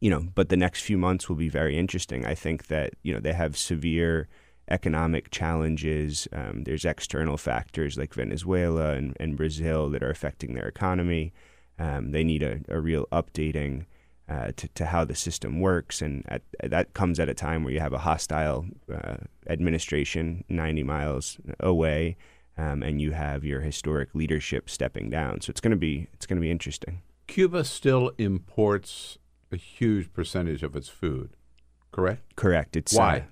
you 0.00 0.10
know, 0.10 0.26
but 0.34 0.48
the 0.48 0.56
next 0.56 0.80
few 0.82 0.98
months 0.98 1.28
will 1.28 1.36
be 1.36 1.48
very 1.48 1.78
interesting. 1.78 2.26
I 2.26 2.34
think 2.34 2.66
that 2.66 2.94
you 3.04 3.14
know 3.14 3.20
they 3.20 3.32
have 3.32 3.56
severe 3.56 4.28
economic 4.68 5.30
challenges. 5.30 6.28
Um, 6.32 6.64
there's 6.64 6.84
external 6.84 7.36
factors 7.36 7.96
like 7.96 8.14
Venezuela 8.14 8.92
and, 8.92 9.16
and 9.18 9.36
Brazil 9.36 9.90
that 9.90 10.02
are 10.02 10.10
affecting 10.10 10.54
their 10.54 10.66
economy. 10.66 11.32
Um, 11.78 12.12
they 12.12 12.24
need 12.24 12.42
a, 12.42 12.60
a 12.68 12.80
real 12.80 13.06
updating 13.12 13.86
uh, 14.28 14.52
to, 14.56 14.68
to 14.68 14.86
how 14.86 15.04
the 15.04 15.14
system 15.14 15.60
works. 15.60 16.00
And 16.00 16.24
at, 16.28 16.42
that 16.62 16.94
comes 16.94 17.18
at 17.18 17.28
a 17.28 17.34
time 17.34 17.64
where 17.64 17.72
you 17.72 17.80
have 17.80 17.92
a 17.92 17.98
hostile 17.98 18.66
uh, 18.92 19.16
administration 19.48 20.44
90 20.48 20.82
miles 20.84 21.38
away. 21.60 22.16
Um, 22.56 22.82
and 22.82 23.00
you 23.00 23.12
have 23.12 23.44
your 23.44 23.60
historic 23.60 24.14
leadership 24.14 24.68
stepping 24.68 25.08
down, 25.08 25.40
so 25.40 25.50
it's 25.50 25.60
going 25.60 25.70
to 25.70 25.76
be 25.76 26.06
it's 26.12 26.26
going 26.26 26.36
to 26.36 26.42
be 26.42 26.50
interesting. 26.50 27.00
Cuba 27.26 27.64
still 27.64 28.12
imports 28.18 29.16
a 29.50 29.56
huge 29.56 30.12
percentage 30.12 30.62
of 30.62 30.76
its 30.76 30.90
food, 30.90 31.30
correct? 31.92 32.36
Correct. 32.36 32.76
It's 32.76 32.92
why 32.92 33.16
uh, 33.16 33.22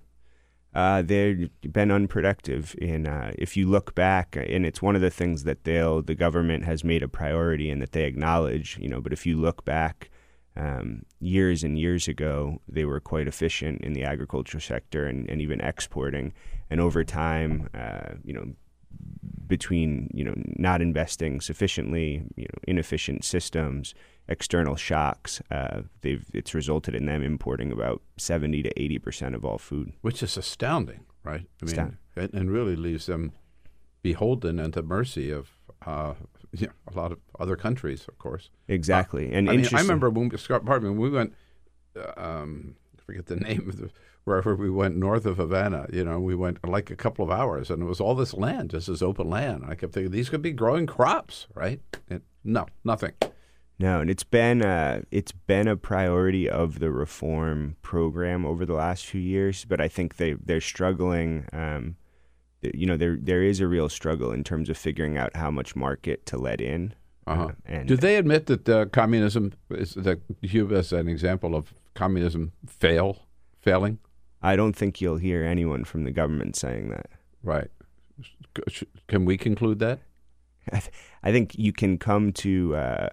uh, 0.75 1.03
they've 1.03 1.51
been 1.62 1.91
unproductive. 1.91 2.75
In 2.79 3.07
uh, 3.07 3.33
if 3.37 3.57
you 3.57 3.68
look 3.68 3.95
back, 3.95 4.37
and 4.37 4.64
it's 4.64 4.81
one 4.81 4.95
of 4.95 5.03
the 5.03 5.11
things 5.11 5.45
that 5.45 5.64
they'll 5.64 6.03
the 6.03 6.14
government 6.14 6.64
has 6.64 6.85
made 6.85 7.03
a 7.03 7.09
priority 7.09 7.71
and 7.71 7.83
that 7.83 7.93
they 7.93 8.05
acknowledge. 8.05 8.79
You 8.79 8.89
know, 8.89 9.01
but 9.01 9.12
if 9.12 9.27
you 9.27 9.37
look 9.37 9.64
back 9.64 10.11
um, 10.57 11.03
years 11.21 11.64
and 11.64 11.79
years 11.79 12.07
ago, 12.07 12.61
they 12.68 12.85
were 12.85 13.01
quite 13.01 13.27
efficient 13.27 13.83
in 13.83 13.95
the 13.95 14.05
agriculture 14.05 14.61
sector 14.61 15.07
and, 15.07 15.29
and 15.29 15.41
even 15.41 15.61
exporting. 15.61 16.33
And 16.71 16.81
over 16.81 17.03
time, 17.03 17.68
uh, 17.75 18.14
you 18.25 18.33
know, 18.33 18.53
between 19.47 20.09
you 20.14 20.23
know 20.25 20.35
not 20.37 20.81
investing 20.81 21.41
sufficiently, 21.41 22.23
you 22.37 22.45
know, 22.45 22.59
inefficient 22.68 23.25
systems, 23.25 23.95
external 24.31 24.76
shocks, 24.76 25.43
uh, 25.51 25.83
they've 26.01 26.24
it's 26.33 26.55
resulted 26.55 26.95
in 26.95 27.07
them 27.07 27.22
importing 27.22 27.72
about 27.72 28.01
seventy 28.16 28.62
to 28.62 28.81
eighty 28.81 28.99
percent 28.99 29.35
of 29.35 29.45
all 29.45 29.59
food, 29.59 29.93
which 30.01 30.22
is 30.22 30.37
astounding, 30.37 31.05
right? 31.24 31.47
I 31.62 31.66
mean, 31.66 31.99
and 32.16 32.51
really 32.51 32.76
leaves 32.76 33.07
them 33.07 33.33
beholden 34.03 34.59
and 34.59 34.72
to 34.72 34.83
mercy 34.83 35.31
of 35.31 35.51
uh, 35.85 36.14
you 36.53 36.66
know, 36.66 36.72
a 36.93 36.97
lot 36.97 37.12
of 37.12 37.18
other 37.39 37.57
countries, 37.57 38.07
of 38.09 38.18
course. 38.18 38.51
Exactly, 38.68 39.33
uh, 39.33 39.39
and 39.39 39.51
I, 39.51 39.57
mean, 39.57 39.66
I 39.74 39.81
remember 39.81 40.09
when 40.11 40.37
Scott, 40.39 40.64
pardon 40.64 40.89
me, 40.89 40.95
when 40.95 41.11
we 41.11 41.16
went, 41.16 41.35
uh, 41.97 42.12
um, 42.16 42.76
I 42.99 43.03
forget 43.03 43.26
the 43.26 43.37
name 43.49 43.68
of 43.68 43.76
the 43.78 43.91
wherever 44.24 44.55
we 44.55 44.70
went 44.70 44.97
north 44.97 45.26
of 45.26 45.39
Havana. 45.39 45.87
You 45.93 46.05
know, 46.05 46.20
we 46.20 46.35
went 46.35 46.66
like 46.66 46.91
a 46.91 46.97
couple 46.97 47.24
of 47.24 47.31
hours, 47.31 47.70
and 47.70 47.83
it 47.83 47.87
was 47.87 48.01
all 48.01 48.14
this 48.14 48.35
land, 48.35 48.70
just 48.70 48.87
this 48.87 49.03
open 49.03 49.28
land. 49.28 49.64
I 49.66 49.74
kept 49.74 49.95
thinking 49.95 50.12
these 50.12 50.28
could 50.28 50.43
be 50.43 50.53
growing 50.53 50.87
crops, 50.87 51.47
right? 51.55 51.81
And 52.09 52.22
no, 52.45 52.66
nothing. 52.85 53.12
No, 53.81 53.99
and 54.01 54.11
it's 54.11 54.24
been 54.24 54.61
uh, 54.61 55.01
it's 55.11 55.33
been 55.33 55.66
a 55.66 55.74
priority 55.74 56.51
of 56.51 56.81
the 56.81 56.91
reform 56.91 57.76
program 57.81 58.45
over 58.45 58.66
the 58.66 58.74
last 58.74 59.07
few 59.07 59.22
years, 59.22 59.64
but 59.64 59.81
I 59.81 59.89
think 59.89 60.18
they 60.18 60.35
they're 60.35 60.61
struggling. 60.61 61.47
Um, 61.55 61.97
you 62.61 62.85
know 62.85 62.99
there 62.99 63.16
there 63.18 63.43
is 63.43 63.59
a 63.59 63.66
real 63.66 63.89
struggle 63.89 64.33
in 64.33 64.45
terms 64.45 64.68
of 64.68 64.76
figuring 64.76 65.16
out 65.16 65.35
how 65.35 65.51
much 65.51 65.74
market 65.74 66.26
to 66.26 66.37
let 66.37 66.61
in. 66.61 66.93
Uh-huh. 67.26 67.45
Uh, 67.45 67.53
and 67.64 67.89
do 67.89 67.97
they 67.97 68.16
admit 68.16 68.47
that 68.47 68.68
uh, 68.68 68.85
communism 68.85 69.55
is 69.70 69.95
that 69.95 70.20
Cuba 70.43 70.74
is 70.74 70.93
an 70.93 71.09
example 71.09 71.55
of 71.55 71.72
communism 71.95 72.53
fail 72.66 73.20
failing? 73.61 73.99
I 74.43 74.57
don't 74.57 74.76
think 74.76 75.01
you'll 75.01 75.16
hear 75.16 75.43
anyone 75.43 75.85
from 75.85 76.05
the 76.05 76.11
government 76.11 76.55
saying 76.55 76.91
that. 76.91 77.07
Right. 77.43 77.68
Can 79.09 79.24
we 79.24 79.39
conclude 79.39 79.78
that? 79.78 80.01
I, 80.70 80.81
th- 80.81 80.93
I 81.22 81.33
think 81.33 81.55
you 81.57 81.72
can 81.72 81.97
come 81.97 82.35
to. 82.35 82.76
Uh, 82.76 83.09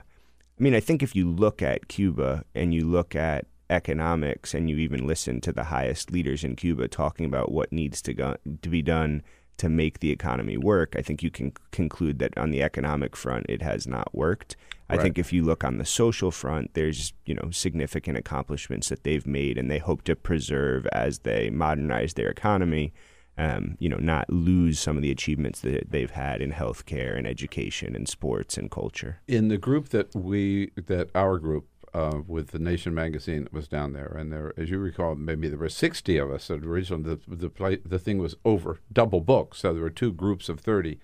I 0.59 0.63
mean, 0.63 0.73
I 0.73 0.79
think 0.79 1.03
if 1.03 1.15
you 1.15 1.29
look 1.29 1.61
at 1.61 1.87
Cuba 1.87 2.43
and 2.55 2.73
you 2.73 2.85
look 2.85 3.15
at 3.15 3.45
economics 3.69 4.53
and 4.53 4.69
you 4.69 4.77
even 4.77 5.05
listen 5.05 5.41
to 5.41 5.51
the 5.51 5.65
highest 5.65 6.11
leaders 6.11 6.43
in 6.43 6.55
Cuba 6.55 6.87
talking 6.87 7.25
about 7.25 7.51
what 7.51 7.71
needs 7.71 8.01
to 8.03 8.13
go 8.13 8.37
to 8.61 8.69
be 8.69 8.81
done 8.81 9.21
to 9.57 9.69
make 9.69 9.99
the 9.99 10.11
economy 10.11 10.55
work, 10.55 10.95
I 10.95 11.01
think 11.01 11.23
you 11.23 11.31
can 11.31 11.51
conclude 11.71 12.19
that 12.19 12.37
on 12.37 12.51
the 12.51 12.61
economic 12.61 13.15
front, 13.15 13.47
it 13.49 13.61
has 13.61 13.87
not 13.87 14.13
worked. 14.13 14.55
I 14.89 14.95
Right. 14.95 15.03
think 15.03 15.17
if 15.17 15.33
you 15.33 15.43
look 15.43 15.63
on 15.63 15.79
the 15.79 15.85
social 15.85 16.31
front, 16.31 16.73
there's 16.75 17.13
you 17.25 17.33
know 17.33 17.49
significant 17.51 18.17
accomplishments 18.17 18.89
that 18.89 19.03
they've 19.03 19.25
made, 19.25 19.57
and 19.57 19.69
they 19.69 19.79
hope 19.79 20.03
to 20.03 20.15
preserve 20.15 20.85
as 20.87 21.19
they 21.19 21.49
modernize 21.49 22.13
their 22.13 22.29
economy. 22.29 22.93
Um, 23.39 23.75
you 23.79 23.87
know, 23.87 23.97
not 23.97 24.27
lose 24.29 24.79
some 24.79 24.95
of 24.97 25.03
the 25.03 25.11
achievements 25.11 25.61
that 25.61 25.91
they've 25.91 26.09
had 26.09 26.41
in 26.41 26.51
healthcare 26.51 27.15
and 27.15 27.27
education 27.27 27.95
and 27.95 28.09
sports 28.09 28.57
and 28.57 28.71
culture. 28.71 29.19
in 29.27 29.47
the 29.49 29.59
group 29.59 29.89
that 29.89 30.15
we 30.15 30.71
that 30.75 31.09
our 31.13 31.37
group 31.37 31.67
uh, 31.93 32.21
with 32.27 32.47
the 32.49 32.59
Nation 32.59 32.93
magazine 32.93 33.47
was 33.51 33.67
down 33.67 33.93
there, 33.93 34.13
and 34.17 34.31
there, 34.31 34.53
as 34.57 34.69
you 34.69 34.79
recall, 34.79 35.15
maybe 35.15 35.47
there 35.47 35.57
were 35.59 35.69
sixty 35.69 36.17
of 36.17 36.31
us. 36.31 36.49
Originally, 36.49 37.03
the 37.03 37.35
the 37.35 37.49
play, 37.49 37.77
the 37.85 37.99
thing 37.99 38.17
was 38.17 38.35
over 38.43 38.79
double 38.91 39.21
booked, 39.21 39.55
so 39.57 39.71
there 39.73 39.83
were 39.83 39.89
two 39.91 40.11
groups 40.11 40.49
of 40.49 40.59
thirty. 40.59 40.99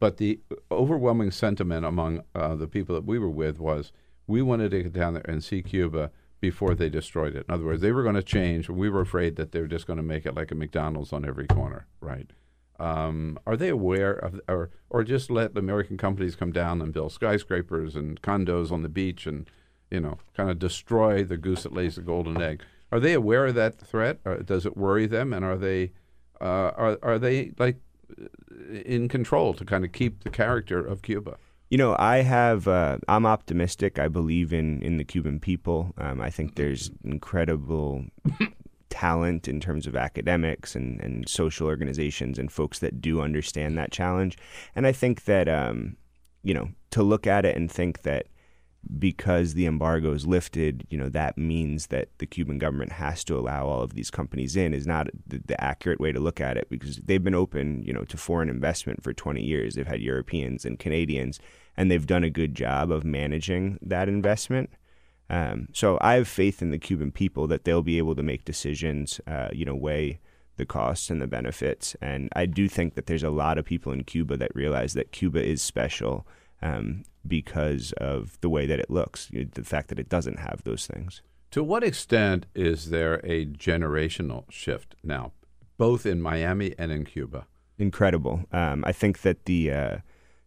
But 0.00 0.16
the 0.16 0.40
overwhelming 0.70 1.30
sentiment 1.30 1.84
among 1.86 2.22
uh, 2.34 2.56
the 2.56 2.66
people 2.66 2.94
that 2.94 3.04
we 3.04 3.18
were 3.18 3.30
with 3.30 3.58
was 3.58 3.92
we 4.26 4.42
wanted 4.42 4.70
to 4.70 4.82
get 4.84 4.92
down 4.92 5.14
there 5.14 5.24
and 5.28 5.42
see 5.44 5.62
Cuba 5.62 6.10
before 6.50 6.74
they 6.74 6.90
destroyed 6.90 7.34
it. 7.34 7.46
In 7.48 7.54
other 7.54 7.64
words, 7.64 7.80
they 7.80 7.90
were 7.90 8.02
going 8.02 8.16
to 8.16 8.22
change. 8.22 8.68
We 8.68 8.90
were 8.90 9.00
afraid 9.00 9.36
that 9.36 9.52
they 9.52 9.60
were 9.62 9.66
just 9.66 9.86
going 9.86 9.96
to 9.96 10.02
make 10.02 10.26
it 10.26 10.34
like 10.34 10.50
a 10.50 10.54
McDonald's 10.54 11.10
on 11.10 11.24
every 11.24 11.46
corner, 11.46 11.86
right? 12.02 12.30
Um, 12.78 13.38
are 13.46 13.56
they 13.56 13.70
aware 13.70 14.12
of, 14.12 14.40
or 14.46 14.70
or 14.90 15.04
just 15.04 15.30
let 15.30 15.56
American 15.56 15.96
companies 15.96 16.36
come 16.36 16.52
down 16.52 16.82
and 16.82 16.92
build 16.92 17.12
skyscrapers 17.12 17.96
and 17.96 18.20
condos 18.20 18.70
on 18.70 18.82
the 18.82 18.90
beach 18.90 19.26
and 19.26 19.48
you 19.90 20.00
know 20.00 20.18
kind 20.36 20.50
of 20.50 20.58
destroy 20.58 21.24
the 21.24 21.38
goose 21.38 21.62
that 21.62 21.72
lays 21.72 21.96
the 21.96 22.02
golden 22.02 22.42
egg? 22.42 22.62
Are 22.92 23.00
they 23.00 23.14
aware 23.14 23.46
of 23.46 23.54
that 23.54 23.80
threat? 23.80 24.18
Or 24.26 24.36
does 24.42 24.66
it 24.66 24.76
worry 24.76 25.06
them? 25.06 25.32
And 25.32 25.46
are 25.46 25.56
they 25.56 25.92
uh, 26.42 26.72
are 26.76 26.98
are 27.02 27.18
they 27.18 27.52
like 27.58 27.78
in 28.84 29.08
control 29.08 29.54
to 29.54 29.64
kind 29.64 29.84
of 29.84 29.92
keep 29.92 30.24
the 30.24 30.30
character 30.30 30.84
of 30.84 31.00
Cuba? 31.00 31.38
You 31.70 31.78
know, 31.78 31.96
I 31.98 32.18
have. 32.18 32.68
Uh, 32.68 32.98
I'm 33.08 33.26
optimistic. 33.26 33.98
I 33.98 34.08
believe 34.08 34.52
in 34.52 34.82
in 34.82 34.96
the 34.96 35.04
Cuban 35.04 35.40
people. 35.40 35.92
Um, 35.98 36.20
I 36.20 36.30
think 36.30 36.54
there's 36.54 36.90
incredible 37.04 38.04
talent 38.90 39.48
in 39.48 39.58
terms 39.60 39.86
of 39.86 39.96
academics 39.96 40.76
and, 40.76 41.00
and 41.00 41.28
social 41.28 41.66
organizations 41.66 42.38
and 42.38 42.52
folks 42.52 42.78
that 42.78 43.00
do 43.00 43.20
understand 43.20 43.76
that 43.76 43.90
challenge. 43.90 44.38
And 44.76 44.86
I 44.86 44.92
think 44.92 45.24
that 45.24 45.48
um, 45.48 45.96
you 46.42 46.54
know 46.54 46.68
to 46.90 47.02
look 47.02 47.26
at 47.26 47.44
it 47.44 47.56
and 47.56 47.70
think 47.70 48.02
that 48.02 48.26
because 48.98 49.54
the 49.54 49.66
embargo 49.66 50.12
is 50.12 50.26
lifted, 50.26 50.86
you 50.90 50.98
know 50.98 51.08
that 51.08 51.38
means 51.38 51.88
that 51.88 52.08
the 52.18 52.26
Cuban 52.26 52.58
government 52.58 52.92
has 52.92 53.24
to 53.24 53.38
allow 53.38 53.66
all 53.66 53.82
of 53.82 53.94
these 53.94 54.10
companies 54.10 54.56
in 54.56 54.74
is 54.74 54.86
not 54.86 55.08
the, 55.26 55.40
the 55.44 55.62
accurate 55.62 56.00
way 56.00 56.12
to 56.12 56.20
look 56.20 56.40
at 56.40 56.56
it 56.56 56.68
because 56.70 56.96
they've 56.98 57.24
been 57.24 57.34
open, 57.34 57.82
you 57.82 57.92
know, 57.92 58.04
to 58.04 58.16
foreign 58.16 58.48
investment 58.48 59.02
for 59.02 59.12
20 59.12 59.42
years. 59.42 59.74
They've 59.74 59.86
had 59.86 60.00
Europeans 60.00 60.64
and 60.64 60.78
Canadians, 60.78 61.40
and 61.76 61.90
they've 61.90 62.06
done 62.06 62.24
a 62.24 62.30
good 62.30 62.54
job 62.54 62.90
of 62.90 63.04
managing 63.04 63.78
that 63.82 64.08
investment. 64.08 64.70
Um, 65.30 65.68
so 65.72 65.98
I 66.00 66.14
have 66.14 66.28
faith 66.28 66.60
in 66.60 66.70
the 66.70 66.78
Cuban 66.78 67.10
people 67.10 67.46
that 67.46 67.64
they'll 67.64 67.82
be 67.82 67.98
able 67.98 68.14
to 68.14 68.22
make 68.22 68.44
decisions, 68.44 69.20
uh, 69.26 69.48
you 69.52 69.64
know, 69.64 69.74
weigh 69.74 70.20
the 70.56 70.66
costs 70.66 71.10
and 71.10 71.20
the 71.20 71.26
benefits. 71.26 71.96
And 72.00 72.28
I 72.34 72.46
do 72.46 72.68
think 72.68 72.94
that 72.94 73.06
there's 73.06 73.22
a 73.22 73.30
lot 73.30 73.58
of 73.58 73.64
people 73.64 73.92
in 73.92 74.04
Cuba 74.04 74.36
that 74.36 74.54
realize 74.54 74.92
that 74.94 75.12
Cuba 75.12 75.44
is 75.44 75.62
special 75.62 76.26
um, 76.64 77.04
because 77.26 77.92
of 77.92 78.40
the 78.40 78.48
way 78.48 78.66
that 78.66 78.80
it 78.80 78.90
looks, 78.90 79.30
the 79.30 79.62
fact 79.62 79.88
that 79.88 79.98
it 79.98 80.08
doesn't 80.08 80.38
have 80.38 80.62
those 80.64 80.86
things. 80.86 81.22
To 81.52 81.62
what 81.62 81.84
extent 81.84 82.46
is 82.54 82.90
there 82.90 83.20
a 83.22 83.46
generational 83.46 84.50
shift 84.50 84.96
now, 85.04 85.32
both 85.78 86.04
in 86.04 86.20
Miami 86.20 86.74
and 86.78 86.90
in 86.90 87.04
Cuba? 87.04 87.46
Incredible. 87.78 88.44
Um, 88.50 88.82
I 88.86 88.92
think 88.92 89.20
that 89.20 89.44
the 89.44 89.70
uh, 89.70 89.96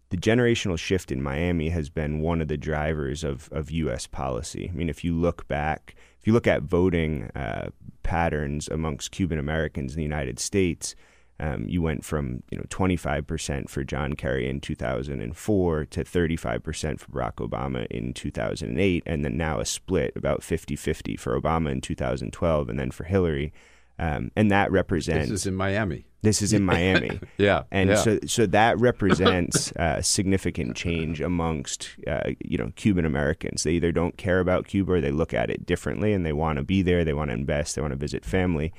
the 0.10 0.18
generational 0.18 0.78
shift 0.78 1.12
in 1.12 1.22
Miami 1.22 1.70
has 1.70 1.90
been 1.90 2.22
one 2.22 2.42
of 2.42 2.48
the 2.48 2.58
drivers 2.58 3.24
of, 3.24 3.50
of 3.52 3.70
U.S. 3.72 4.08
policy. 4.08 4.70
I 4.72 4.76
mean, 4.76 4.90
if 4.90 5.04
you 5.04 5.14
look 5.14 5.48
back, 5.48 5.96
if 6.20 6.26
you 6.26 6.34
look 6.34 6.48
at 6.48 6.64
voting 6.64 7.30
uh, 7.36 7.70
patterns 8.04 8.70
amongst 8.70 9.12
Cuban 9.12 9.38
Americans 9.38 9.94
in 9.94 9.98
the 9.98 10.04
United 10.04 10.40
States, 10.40 10.96
um, 11.40 11.66
you 11.68 11.82
went 11.82 12.04
from 12.04 12.42
you 12.52 12.58
know 12.58 12.64
25% 12.70 13.70
for 13.70 13.84
John 13.84 14.14
Kerry 14.14 14.50
in 14.50 14.60
2004 14.60 15.86
to 15.86 16.04
35% 16.04 17.00
for 17.00 17.08
Barack 17.12 17.36
Obama 17.36 17.86
in 17.88 18.14
2008, 18.14 19.04
and 19.06 19.24
then 19.24 19.38
now 19.38 19.60
a 19.60 19.66
split 19.66 20.14
about 20.16 20.42
50-50 20.42 21.20
for 21.20 21.40
Obama 21.40 21.72
in 21.72 21.82
2012, 21.82 22.70
and 22.70 22.80
then 22.80 22.92
for 22.92 23.04
Hillary. 23.04 23.54
Um, 24.00 24.32
and 24.36 24.52
that 24.52 24.72
represents 24.72 25.28
This 25.30 25.42
is 25.42 25.48
in 25.48 25.56
Miami. 25.56 26.06
this 26.22 26.44
is 26.44 26.54
in 26.54 26.64
Miami. 26.74 27.20
Yeah, 27.38 27.64
and 27.72 27.90
yeah. 27.90 27.96
so 27.96 28.20
so 28.28 28.46
that 28.48 28.80
represents 28.80 29.72
uh, 29.76 30.02
significant 30.02 30.76
change 30.76 31.20
amongst 31.22 31.90
uh, 32.08 32.32
you 32.44 32.58
know 32.58 32.72
Cuban 32.76 33.06
Americans. 33.06 33.64
They 33.64 33.72
either 33.72 33.92
don't 33.92 34.18
care 34.18 34.40
about 34.40 34.68
Cuba 34.68 34.94
or 34.94 35.02
they 35.02 35.12
look 35.12 35.34
at 35.34 35.50
it 35.50 35.66
differently, 35.66 36.14
and 36.14 36.26
they 36.26 36.34
want 36.34 36.58
to 36.58 36.64
be 36.64 36.82
there. 36.84 37.04
They 37.06 37.14
want 37.14 37.30
to 37.30 37.36
invest. 37.36 37.76
They 37.76 37.82
want 37.82 37.92
to 37.94 37.98
visit 37.98 38.24
family. 38.26 38.72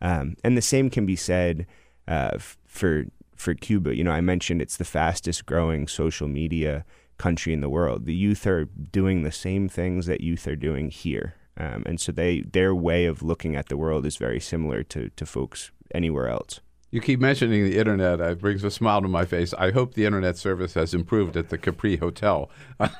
Um, 0.00 0.36
and 0.42 0.56
the 0.56 0.62
same 0.62 0.88
can 0.88 1.04
be 1.04 1.16
said 1.16 1.66
uh, 2.08 2.38
for 2.66 3.06
for 3.36 3.54
Cuba. 3.54 3.96
You 3.96 4.04
know, 4.04 4.12
I 4.12 4.20
mentioned 4.20 4.62
it's 4.62 4.76
the 4.76 4.84
fastest 4.84 5.46
growing 5.46 5.88
social 5.88 6.28
media 6.28 6.84
country 7.18 7.52
in 7.52 7.60
the 7.60 7.68
world. 7.68 8.06
The 8.06 8.14
youth 8.14 8.46
are 8.46 8.64
doing 8.64 9.22
the 9.22 9.32
same 9.32 9.68
things 9.68 10.06
that 10.06 10.20
youth 10.20 10.46
are 10.46 10.56
doing 10.56 10.90
here. 10.90 11.34
Um, 11.56 11.82
and 11.86 12.00
so 12.00 12.12
they 12.12 12.40
their 12.40 12.74
way 12.74 13.04
of 13.04 13.22
looking 13.22 13.56
at 13.56 13.68
the 13.68 13.76
world 13.76 14.06
is 14.06 14.16
very 14.16 14.40
similar 14.40 14.82
to, 14.84 15.10
to 15.10 15.26
folks 15.26 15.70
anywhere 15.94 16.28
else. 16.28 16.60
You 16.92 17.00
keep 17.00 17.18
mentioning 17.20 17.64
the 17.64 17.78
internet. 17.78 18.20
It 18.20 18.38
brings 18.38 18.62
a 18.64 18.70
smile 18.70 19.00
to 19.00 19.08
my 19.08 19.24
face. 19.24 19.54
I 19.54 19.70
hope 19.70 19.94
the 19.94 20.04
internet 20.04 20.36
service 20.36 20.74
has 20.74 20.92
improved 20.92 21.38
at 21.38 21.48
the 21.48 21.56
Capri 21.56 21.96
Hotel 21.96 22.50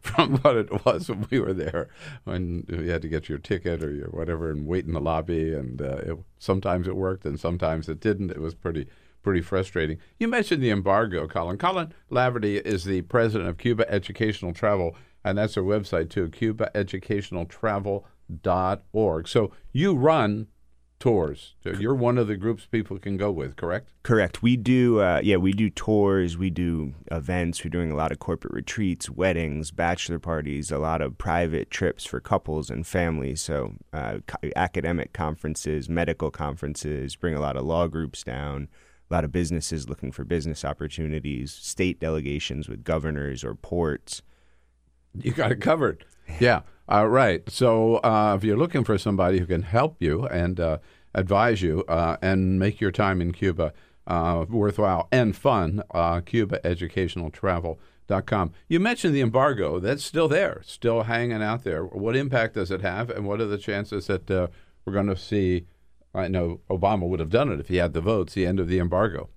from 0.00 0.36
what 0.38 0.56
it 0.56 0.86
was 0.86 1.08
when 1.08 1.26
we 1.28 1.40
were 1.40 1.52
there, 1.52 1.88
when 2.22 2.64
you 2.68 2.90
had 2.90 3.02
to 3.02 3.08
get 3.08 3.28
your 3.28 3.38
ticket 3.38 3.82
or 3.82 3.90
your 3.90 4.06
whatever 4.10 4.52
and 4.52 4.68
wait 4.68 4.86
in 4.86 4.92
the 4.92 5.00
lobby. 5.00 5.52
And 5.52 5.82
uh, 5.82 5.96
it, 5.96 6.16
sometimes 6.38 6.86
it 6.86 6.94
worked, 6.94 7.24
and 7.24 7.40
sometimes 7.40 7.88
it 7.88 7.98
didn't. 7.98 8.30
It 8.30 8.40
was 8.40 8.54
pretty 8.54 8.86
pretty 9.24 9.40
frustrating. 9.40 9.98
You 10.20 10.28
mentioned 10.28 10.62
the 10.62 10.70
embargo, 10.70 11.26
Collin. 11.26 11.58
Collin 11.58 11.92
Laverty 12.12 12.64
is 12.64 12.84
the 12.84 13.02
president 13.02 13.50
of 13.50 13.58
Cuba 13.58 13.92
Educational 13.92 14.52
Travel, 14.52 14.94
and 15.24 15.38
that's 15.38 15.54
their 15.54 15.64
website 15.64 16.08
too, 16.08 16.28
CubaEducationalTravel.org. 16.28 19.28
So 19.28 19.50
you 19.72 19.96
run 19.96 20.46
tours. 21.04 21.54
You're 21.62 21.94
one 21.94 22.16
of 22.16 22.28
the 22.28 22.36
groups 22.36 22.64
people 22.64 22.98
can 22.98 23.18
go 23.18 23.30
with, 23.30 23.56
correct? 23.56 23.90
Correct. 24.04 24.42
We 24.42 24.56
do, 24.56 25.00
uh, 25.00 25.20
yeah, 25.22 25.36
we 25.36 25.52
do 25.52 25.68
tours, 25.68 26.38
we 26.38 26.48
do 26.48 26.94
events. 27.10 27.62
We're 27.62 27.68
doing 27.68 27.92
a 27.92 27.94
lot 27.94 28.10
of 28.10 28.20
corporate 28.20 28.54
retreats, 28.54 29.10
weddings, 29.10 29.70
bachelor 29.70 30.18
parties, 30.18 30.72
a 30.72 30.78
lot 30.78 31.02
of 31.02 31.18
private 31.18 31.70
trips 31.70 32.06
for 32.06 32.20
couples 32.20 32.70
and 32.70 32.86
families. 32.86 33.42
So, 33.42 33.74
uh, 33.92 34.20
co- 34.26 34.48
academic 34.56 35.12
conferences, 35.12 35.90
medical 35.90 36.30
conferences, 36.30 37.16
bring 37.16 37.34
a 37.34 37.40
lot 37.40 37.58
of 37.58 37.66
law 37.66 37.86
groups 37.86 38.24
down, 38.24 38.68
a 39.10 39.12
lot 39.12 39.24
of 39.24 39.30
businesses 39.30 39.90
looking 39.90 40.10
for 40.10 40.24
business 40.24 40.64
opportunities, 40.64 41.52
state 41.52 42.00
delegations 42.00 42.66
with 42.66 42.82
governors 42.82 43.44
or 43.44 43.54
ports. 43.54 44.22
You 45.20 45.32
got 45.32 45.52
it 45.52 45.60
covered. 45.60 46.06
Yeah. 46.40 46.62
All 46.86 47.08
right. 47.08 47.42
So 47.48 47.96
uh, 47.96 48.34
if 48.36 48.44
you're 48.44 48.58
looking 48.58 48.84
for 48.84 48.98
somebody 48.98 49.38
who 49.38 49.46
can 49.46 49.62
help 49.62 49.96
you 50.00 50.26
and 50.26 50.60
uh, 50.60 50.78
advise 51.14 51.62
you 51.62 51.84
uh, 51.88 52.16
and 52.20 52.58
make 52.58 52.80
your 52.80 52.90
time 52.90 53.20
in 53.20 53.32
Cuba 53.32 53.72
uh, 54.06 54.44
worthwhile 54.48 55.08
and 55.10 55.34
fun, 55.36 55.82
uh, 55.92 56.20
CubaEducationalTravel.com. 56.20 58.52
You 58.68 58.80
mentioned 58.80 59.14
the 59.14 59.20
embargo. 59.20 59.78
That's 59.80 60.04
still 60.04 60.28
there, 60.28 60.62
still 60.64 61.02
hanging 61.04 61.42
out 61.42 61.64
there. 61.64 61.84
What 61.84 62.16
impact 62.16 62.54
does 62.54 62.70
it 62.70 62.82
have, 62.82 63.10
and 63.10 63.26
what 63.26 63.40
are 63.40 63.46
the 63.46 63.58
chances 63.58 64.06
that 64.08 64.30
uh, 64.30 64.48
we're 64.84 64.92
going 64.92 65.06
to 65.06 65.16
see? 65.16 65.64
I 66.14 66.28
know 66.28 66.60
Obama 66.70 67.08
would 67.08 67.20
have 67.20 67.30
done 67.30 67.50
it 67.50 67.60
if 67.60 67.68
he 67.68 67.76
had 67.76 67.92
the 67.92 68.00
votes. 68.00 68.34
The 68.34 68.46
end 68.46 68.60
of 68.60 68.68
the 68.68 68.78
embargo. 68.78 69.28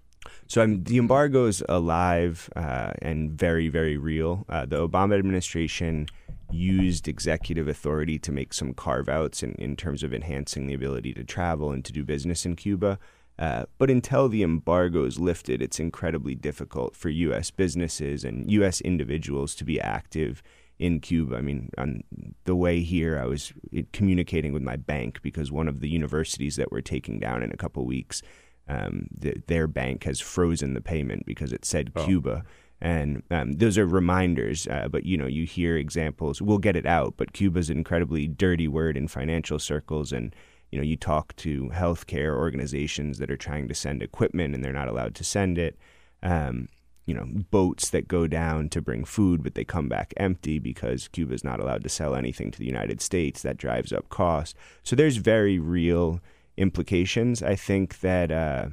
So 0.47 0.63
um, 0.63 0.83
the 0.83 0.97
embargo 0.97 1.45
is 1.45 1.63
alive 1.67 2.49
uh, 2.55 2.93
and 3.01 3.31
very, 3.31 3.67
very 3.67 3.97
real. 3.97 4.45
Uh, 4.49 4.65
the 4.65 4.87
Obama 4.87 5.17
administration 5.17 6.07
used 6.51 7.07
executive 7.07 7.67
authority 7.67 8.17
to 8.19 8.31
make 8.31 8.53
some 8.53 8.73
carve 8.73 9.09
outs 9.09 9.43
in, 9.43 9.53
in 9.55 9.75
terms 9.75 10.03
of 10.03 10.13
enhancing 10.13 10.67
the 10.67 10.73
ability 10.73 11.13
to 11.13 11.23
travel 11.23 11.71
and 11.71 11.83
to 11.85 11.91
do 11.91 12.03
business 12.03 12.45
in 12.45 12.55
Cuba. 12.55 12.97
Uh, 13.37 13.65
but 13.77 13.89
until 13.89 14.27
the 14.29 14.41
embargo 14.41 15.03
is 15.03 15.19
lifted, 15.19 15.61
it's 15.61 15.79
incredibly 15.79 16.33
difficult 16.33 16.95
for 16.95 17.09
U.S. 17.09 17.51
businesses 17.51 18.23
and 18.23 18.49
U.S. 18.51 18.81
individuals 18.81 19.53
to 19.55 19.63
be 19.63 19.79
active 19.79 20.41
in 20.79 20.99
Cuba. 20.99 21.37
I 21.37 21.41
mean, 21.41 21.69
on 21.77 22.03
the 22.45 22.55
way 22.55 22.81
here, 22.81 23.19
I 23.19 23.25
was 23.25 23.53
communicating 23.93 24.53
with 24.53 24.63
my 24.63 24.75
bank 24.75 25.21
because 25.21 25.51
one 25.51 25.67
of 25.67 25.81
the 25.81 25.89
universities 25.89 26.55
that 26.55 26.71
we're 26.71 26.81
taking 26.81 27.19
down 27.19 27.43
in 27.43 27.51
a 27.51 27.57
couple 27.57 27.85
weeks, 27.85 28.21
um, 28.67 29.07
th- 29.21 29.41
their 29.47 29.67
bank 29.67 30.03
has 30.03 30.19
frozen 30.19 30.73
the 30.73 30.81
payment 30.81 31.25
because 31.25 31.53
it 31.53 31.65
said 31.65 31.91
Oh. 31.95 32.05
Cuba. 32.05 32.43
And 32.79 33.23
um, 33.31 33.53
those 33.53 33.75
are 33.79 33.87
reminders, 33.87 34.67
uh, 34.67 34.87
but 34.89 35.03
you 35.03 35.17
know, 35.17 35.25
you 35.25 35.45
hear 35.45 35.77
examples. 35.77 36.41
We'll 36.43 36.59
get 36.59 36.75
it 36.75 36.85
out, 36.85 37.15
but 37.17 37.33
Cuba's 37.33 37.71
an 37.71 37.77
incredibly 37.77 38.27
dirty 38.27 38.67
word 38.67 38.95
in 38.95 39.07
financial 39.07 39.57
circles, 39.57 40.11
and 40.11 40.35
you 40.69 40.77
know, 40.77 40.83
you 40.83 40.95
talk 40.95 41.35
to 41.37 41.71
healthcare 41.73 42.35
organizations 42.35 43.17
that 43.17 43.31
are 43.31 43.37
trying 43.37 43.67
to 43.69 43.73
send 43.73 44.03
equipment 44.03 44.53
and 44.53 44.63
they're 44.63 44.73
not 44.73 44.89
allowed 44.89 45.15
to 45.15 45.23
send 45.23 45.57
it. 45.57 45.77
Um, 46.21 46.67
you 47.05 47.13
know, 47.13 47.25
boats 47.49 47.89
that 47.91 48.09
go 48.09 48.27
down 48.27 48.67
to 48.69 48.81
bring 48.81 49.05
food, 49.05 49.41
but 49.41 49.55
they 49.55 49.63
come 49.63 49.87
back 49.87 50.13
empty 50.17 50.59
because 50.59 51.07
Cuba 51.07 51.33
is 51.33 51.43
not 51.43 51.61
allowed 51.61 51.83
to 51.83 51.89
sell 51.89 52.13
anything 52.15 52.51
to 52.51 52.59
the 52.59 52.65
United 52.65 52.99
States. 53.01 53.41
That 53.41 53.55
drives 53.55 53.93
up 53.93 54.09
costs. 54.09 54.55
So 54.83 54.93
there's 54.93 55.15
very 55.17 55.57
real 55.57 56.19
implications. 56.57 57.41
I 57.41 57.55
think 57.55 58.01
that 58.01 58.31
uh, 58.31 58.67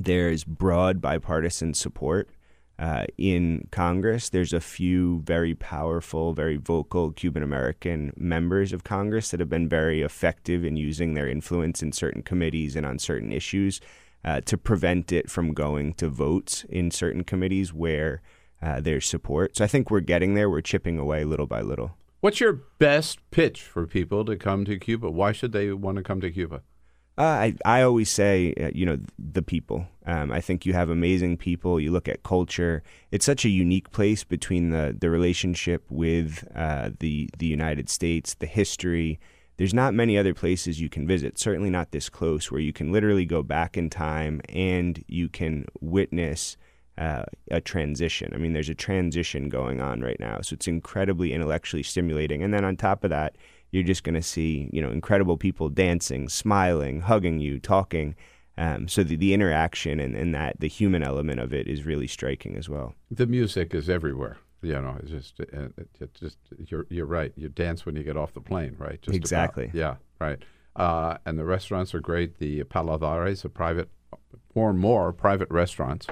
there's 0.00 0.44
broad 0.44 1.00
bipartisan 1.00 1.74
support 1.74 2.30
uh, 2.78 3.04
in 3.16 3.68
Congress. 3.70 4.30
There's 4.30 4.52
a 4.52 4.60
few 4.60 5.20
very 5.20 5.54
powerful, 5.54 6.32
very 6.32 6.56
vocal 6.56 7.12
Cuban 7.12 7.42
American 7.42 8.12
members 8.16 8.72
of 8.72 8.84
Congress 8.84 9.30
that 9.30 9.40
have 9.40 9.50
been 9.50 9.68
very 9.68 10.02
effective 10.02 10.64
in 10.64 10.76
using 10.76 11.14
their 11.14 11.28
influence 11.28 11.82
in 11.82 11.92
certain 11.92 12.22
committees 12.22 12.74
and 12.74 12.84
on 12.84 12.98
certain 12.98 13.32
issues 13.32 13.80
uh, 14.24 14.40
to 14.42 14.56
prevent 14.56 15.12
it 15.12 15.30
from 15.30 15.52
going 15.52 15.92
to 15.94 16.08
votes 16.08 16.64
in 16.68 16.90
certain 16.90 17.22
committees 17.22 17.72
where 17.72 18.22
uh, 18.62 18.80
there's 18.80 19.06
support. 19.06 19.56
So 19.56 19.64
I 19.64 19.66
think 19.68 19.90
we're 19.90 20.00
getting 20.00 20.34
there. 20.34 20.48
We're 20.48 20.62
chipping 20.62 20.98
away 20.98 21.24
little 21.24 21.46
by 21.46 21.60
little. 21.60 21.96
What's 22.20 22.40
your 22.40 22.54
best 22.78 23.18
pitch 23.30 23.60
for 23.60 23.86
people 23.86 24.24
to 24.24 24.36
come 24.36 24.64
to 24.64 24.78
Cuba? 24.78 25.10
Why 25.10 25.32
should 25.32 25.52
they 25.52 25.72
want 25.72 25.98
to 25.98 26.02
come 26.02 26.22
to 26.22 26.30
Cuba? 26.30 26.62
Uh, 27.16 27.22
I 27.22 27.54
I 27.64 27.82
always 27.82 28.10
say, 28.10 28.54
uh, 28.60 28.70
you 28.74 28.84
know, 28.84 28.98
the 29.18 29.42
people. 29.42 29.86
Um, 30.06 30.32
I 30.32 30.40
think 30.40 30.66
you 30.66 30.72
have 30.72 30.90
amazing 30.90 31.36
people. 31.36 31.80
You 31.80 31.92
look 31.92 32.08
at 32.08 32.24
culture; 32.24 32.82
it's 33.12 33.24
such 33.24 33.44
a 33.44 33.48
unique 33.48 33.90
place 33.92 34.24
between 34.24 34.70
the 34.70 34.96
the 34.98 35.10
relationship 35.10 35.84
with 35.90 36.46
uh, 36.54 36.90
the 36.98 37.30
the 37.38 37.46
United 37.46 37.88
States, 37.88 38.34
the 38.34 38.46
history. 38.46 39.20
There's 39.56 39.74
not 39.74 39.94
many 39.94 40.18
other 40.18 40.34
places 40.34 40.80
you 40.80 40.88
can 40.88 41.06
visit. 41.06 41.38
Certainly 41.38 41.70
not 41.70 41.92
this 41.92 42.08
close, 42.08 42.50
where 42.50 42.60
you 42.60 42.72
can 42.72 42.90
literally 42.90 43.24
go 43.24 43.44
back 43.44 43.76
in 43.76 43.88
time 43.88 44.40
and 44.48 45.04
you 45.06 45.28
can 45.28 45.66
witness 45.80 46.56
uh, 46.98 47.24
a 47.52 47.60
transition. 47.60 48.32
I 48.34 48.38
mean, 48.38 48.52
there's 48.52 48.68
a 48.68 48.74
transition 48.74 49.48
going 49.48 49.80
on 49.80 50.00
right 50.00 50.18
now, 50.18 50.40
so 50.40 50.54
it's 50.54 50.66
incredibly 50.66 51.32
intellectually 51.32 51.84
stimulating. 51.84 52.42
And 52.42 52.52
then 52.52 52.64
on 52.64 52.76
top 52.76 53.04
of 53.04 53.10
that 53.10 53.36
you're 53.74 53.82
just 53.82 54.04
going 54.04 54.14
to 54.14 54.22
see 54.22 54.70
you 54.72 54.80
know 54.80 54.90
incredible 54.90 55.36
people 55.36 55.68
dancing, 55.68 56.28
smiling, 56.28 57.00
hugging 57.00 57.40
you, 57.40 57.58
talking. 57.58 58.14
Um, 58.56 58.86
so 58.86 59.02
the, 59.02 59.16
the 59.16 59.34
interaction 59.34 59.98
and, 59.98 60.14
and 60.14 60.32
that 60.32 60.60
the 60.60 60.68
human 60.68 61.02
element 61.02 61.40
of 61.40 61.52
it 61.52 61.66
is 61.66 61.84
really 61.84 62.06
striking 62.06 62.56
as 62.56 62.68
well. 62.68 62.94
The 63.10 63.26
music 63.26 63.74
is 63.74 63.90
everywhere. 63.90 64.36
You 64.62 64.80
know, 64.80 64.96
it's 65.00 65.10
just, 65.10 65.40
uh, 65.40 65.68
it 66.00 66.14
just 66.14 66.38
you're 66.68 66.86
you're 66.88 67.04
right. 67.04 67.32
You 67.36 67.48
dance 67.48 67.84
when 67.84 67.96
you 67.96 68.04
get 68.04 68.16
off 68.16 68.32
the 68.32 68.40
plane, 68.40 68.76
right? 68.78 69.02
Just 69.02 69.16
exactly. 69.16 69.64
About. 69.64 69.74
Yeah, 69.74 69.94
right. 70.20 70.38
Uh, 70.76 71.18
and 71.26 71.36
the 71.36 71.44
restaurants 71.44 71.94
are 71.94 72.00
great. 72.00 72.38
The 72.38 72.62
Paladares, 72.64 73.44
a 73.44 73.48
private, 73.48 73.88
more 74.54 74.70
and 74.70 74.78
more 74.78 75.12
private 75.12 75.50
restaurants, 75.50 76.06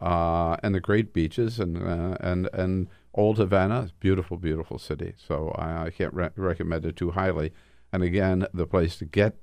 uh, 0.00 0.56
and 0.62 0.74
the 0.74 0.80
great 0.80 1.12
beaches 1.12 1.60
and 1.60 1.76
uh, 1.76 2.16
and 2.20 2.48
and 2.54 2.88
Old 3.14 3.38
Havana, 3.38 3.90
beautiful, 4.00 4.36
beautiful 4.36 4.78
city. 4.78 5.14
So 5.16 5.54
I, 5.56 5.86
I 5.86 5.90
can't 5.90 6.12
re- 6.12 6.28
recommend 6.36 6.84
it 6.84 6.96
too 6.96 7.12
highly. 7.12 7.52
And 7.92 8.02
again, 8.02 8.46
the 8.52 8.66
place 8.66 8.96
to 8.96 9.04
get 9.04 9.36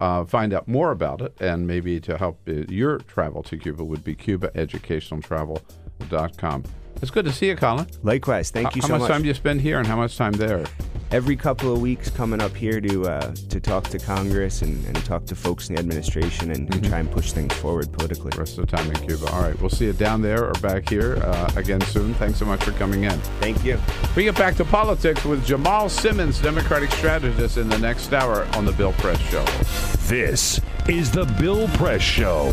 uh, 0.00 0.24
find 0.24 0.52
out 0.52 0.66
more 0.68 0.90
about 0.90 1.22
it 1.22 1.34
and 1.40 1.66
maybe 1.66 1.98
to 2.00 2.18
help 2.18 2.40
uh, 2.48 2.52
your 2.68 2.98
travel 2.98 3.42
to 3.44 3.56
Cuba 3.56 3.82
would 3.84 4.04
be 4.04 4.14
cubaeducationaltravel.com. 4.14 6.64
It's 7.02 7.10
good 7.10 7.24
to 7.24 7.32
see 7.32 7.48
you, 7.48 7.56
Collin. 7.56 7.88
Likewise. 8.02 8.50
Thank 8.50 8.76
you 8.76 8.82
how 8.82 8.88
so 8.88 8.92
much. 8.94 9.00
How 9.00 9.08
much. 9.08 9.14
time 9.14 9.22
do 9.22 9.28
you 9.28 9.34
spend 9.34 9.60
here 9.60 9.78
and 9.78 9.86
how 9.86 9.96
much 9.96 10.16
time 10.16 10.32
there? 10.32 10.64
Every 11.14 11.36
couple 11.36 11.72
of 11.72 11.80
weeks, 11.80 12.10
coming 12.10 12.42
up 12.42 12.56
here 12.56 12.80
to 12.80 13.04
uh, 13.04 13.32
to 13.48 13.60
talk 13.60 13.84
to 13.90 14.00
Congress 14.00 14.62
and, 14.62 14.84
and 14.84 14.96
talk 15.04 15.24
to 15.26 15.36
folks 15.36 15.68
in 15.68 15.76
the 15.76 15.80
administration 15.80 16.50
and, 16.50 16.74
and 16.74 16.84
try 16.84 16.98
and 16.98 17.08
push 17.08 17.30
things 17.30 17.54
forward 17.54 17.92
politically. 17.92 18.32
Rest 18.36 18.58
of 18.58 18.68
the 18.68 18.76
time 18.76 18.90
in 18.90 18.96
Cuba. 18.96 19.30
All 19.30 19.42
right. 19.42 19.56
We'll 19.60 19.70
see 19.70 19.84
you 19.84 19.92
down 19.92 20.22
there 20.22 20.44
or 20.44 20.54
back 20.54 20.88
here 20.88 21.18
uh, 21.22 21.52
again 21.54 21.82
soon. 21.82 22.14
Thanks 22.14 22.40
so 22.40 22.44
much 22.44 22.64
for 22.64 22.72
coming 22.72 23.04
in. 23.04 23.16
Thank 23.38 23.64
you. 23.64 23.78
We 24.16 24.24
get 24.24 24.34
back 24.34 24.56
to 24.56 24.64
politics 24.64 25.24
with 25.24 25.46
Jamal 25.46 25.88
Simmons, 25.88 26.40
Democratic 26.40 26.90
strategist, 26.90 27.58
in 27.58 27.68
the 27.68 27.78
next 27.78 28.12
hour 28.12 28.48
on 28.56 28.64
The 28.64 28.72
Bill 28.72 28.92
Press 28.94 29.20
Show. 29.20 29.44
This 30.08 30.60
is 30.88 31.12
The 31.12 31.26
Bill 31.38 31.68
Press 31.68 32.02
Show. 32.02 32.52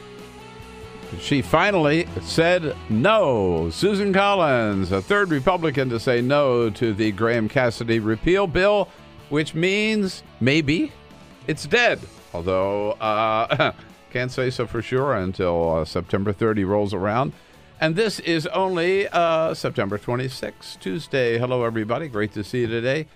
She 1.19 1.41
finally 1.41 2.07
said 2.21 2.75
no. 2.89 3.69
Susan 3.69 4.13
Collins, 4.13 4.91
a 4.91 5.01
third 5.01 5.29
Republican 5.29 5.89
to 5.89 5.99
say 5.99 6.21
no 6.21 6.69
to 6.69 6.93
the 6.93 7.11
Graham 7.11 7.49
Cassidy 7.49 7.99
repeal 7.99 8.47
bill, 8.47 8.87
which 9.29 9.53
means 9.53 10.23
maybe 10.39 10.91
it's 11.47 11.65
dead. 11.65 11.99
Although, 12.33 12.91
uh, 12.93 13.73
can't 14.11 14.31
say 14.31 14.49
so 14.49 14.65
for 14.65 14.81
sure 14.81 15.13
until 15.13 15.75
uh, 15.75 15.85
September 15.85 16.31
30 16.31 16.63
rolls 16.63 16.93
around. 16.93 17.33
And 17.79 17.95
this 17.95 18.19
is 18.19 18.47
only 18.47 19.07
uh, 19.07 19.53
September 19.53 19.97
26th, 19.97 20.79
Tuesday. 20.79 21.37
Hello, 21.37 21.63
everybody. 21.63 22.07
Great 22.07 22.31
to 22.33 22.43
see 22.43 22.61
you 22.61 22.67
today. 22.67 23.07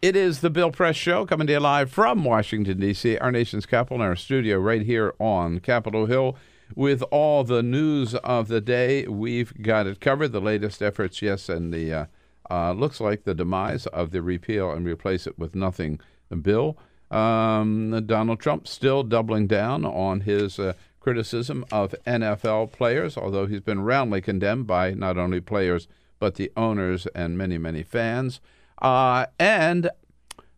It 0.00 0.16
is 0.16 0.40
the 0.40 0.50
Bill 0.50 0.70
Press 0.70 0.96
Show 0.96 1.26
coming 1.26 1.46
to 1.48 1.52
you 1.52 1.60
live 1.60 1.90
from 1.90 2.24
Washington, 2.24 2.80
D.C., 2.80 3.18
our 3.18 3.30
nation's 3.30 3.66
capital, 3.66 3.98
in 3.98 4.02
our 4.02 4.16
studio 4.16 4.58
right 4.58 4.82
here 4.82 5.14
on 5.18 5.60
Capitol 5.60 6.06
Hill 6.06 6.36
with 6.74 7.02
all 7.10 7.44
the 7.44 7.62
news 7.62 8.14
of 8.16 8.48
the 8.48 8.60
day. 8.60 9.06
We've 9.06 9.52
got 9.62 9.86
it 9.86 10.00
covered. 10.00 10.32
The 10.32 10.40
latest 10.40 10.82
efforts, 10.82 11.22
yes, 11.22 11.48
and 11.48 11.72
the 11.72 11.92
uh, 11.92 12.06
uh, 12.50 12.72
looks 12.72 13.00
like 13.00 13.24
the 13.24 13.34
demise 13.34 13.86
of 13.86 14.10
the 14.10 14.22
repeal 14.22 14.70
and 14.70 14.86
replace 14.86 15.26
it 15.26 15.38
with 15.38 15.54
nothing 15.54 16.00
bill. 16.40 16.78
Um, 17.10 18.04
Donald 18.06 18.40
Trump 18.40 18.66
still 18.66 19.02
doubling 19.02 19.46
down 19.46 19.84
on 19.84 20.22
his 20.22 20.58
uh, 20.58 20.72
criticism 21.00 21.64
of 21.70 21.94
NFL 22.06 22.72
players, 22.72 23.16
although 23.16 23.46
he's 23.46 23.60
been 23.60 23.82
roundly 23.82 24.20
condemned 24.20 24.66
by 24.66 24.92
not 24.92 25.18
only 25.18 25.40
players 25.40 25.88
but 26.18 26.36
the 26.36 26.52
owners 26.56 27.06
and 27.16 27.36
many, 27.36 27.58
many 27.58 27.82
fans. 27.82 28.40
Uh, 28.80 29.26
and 29.40 29.90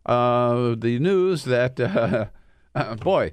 uh, 0.05 0.75
the 0.77 0.99
news 0.99 1.43
that, 1.45 1.79
uh, 2.75 2.95
boy, 2.97 3.31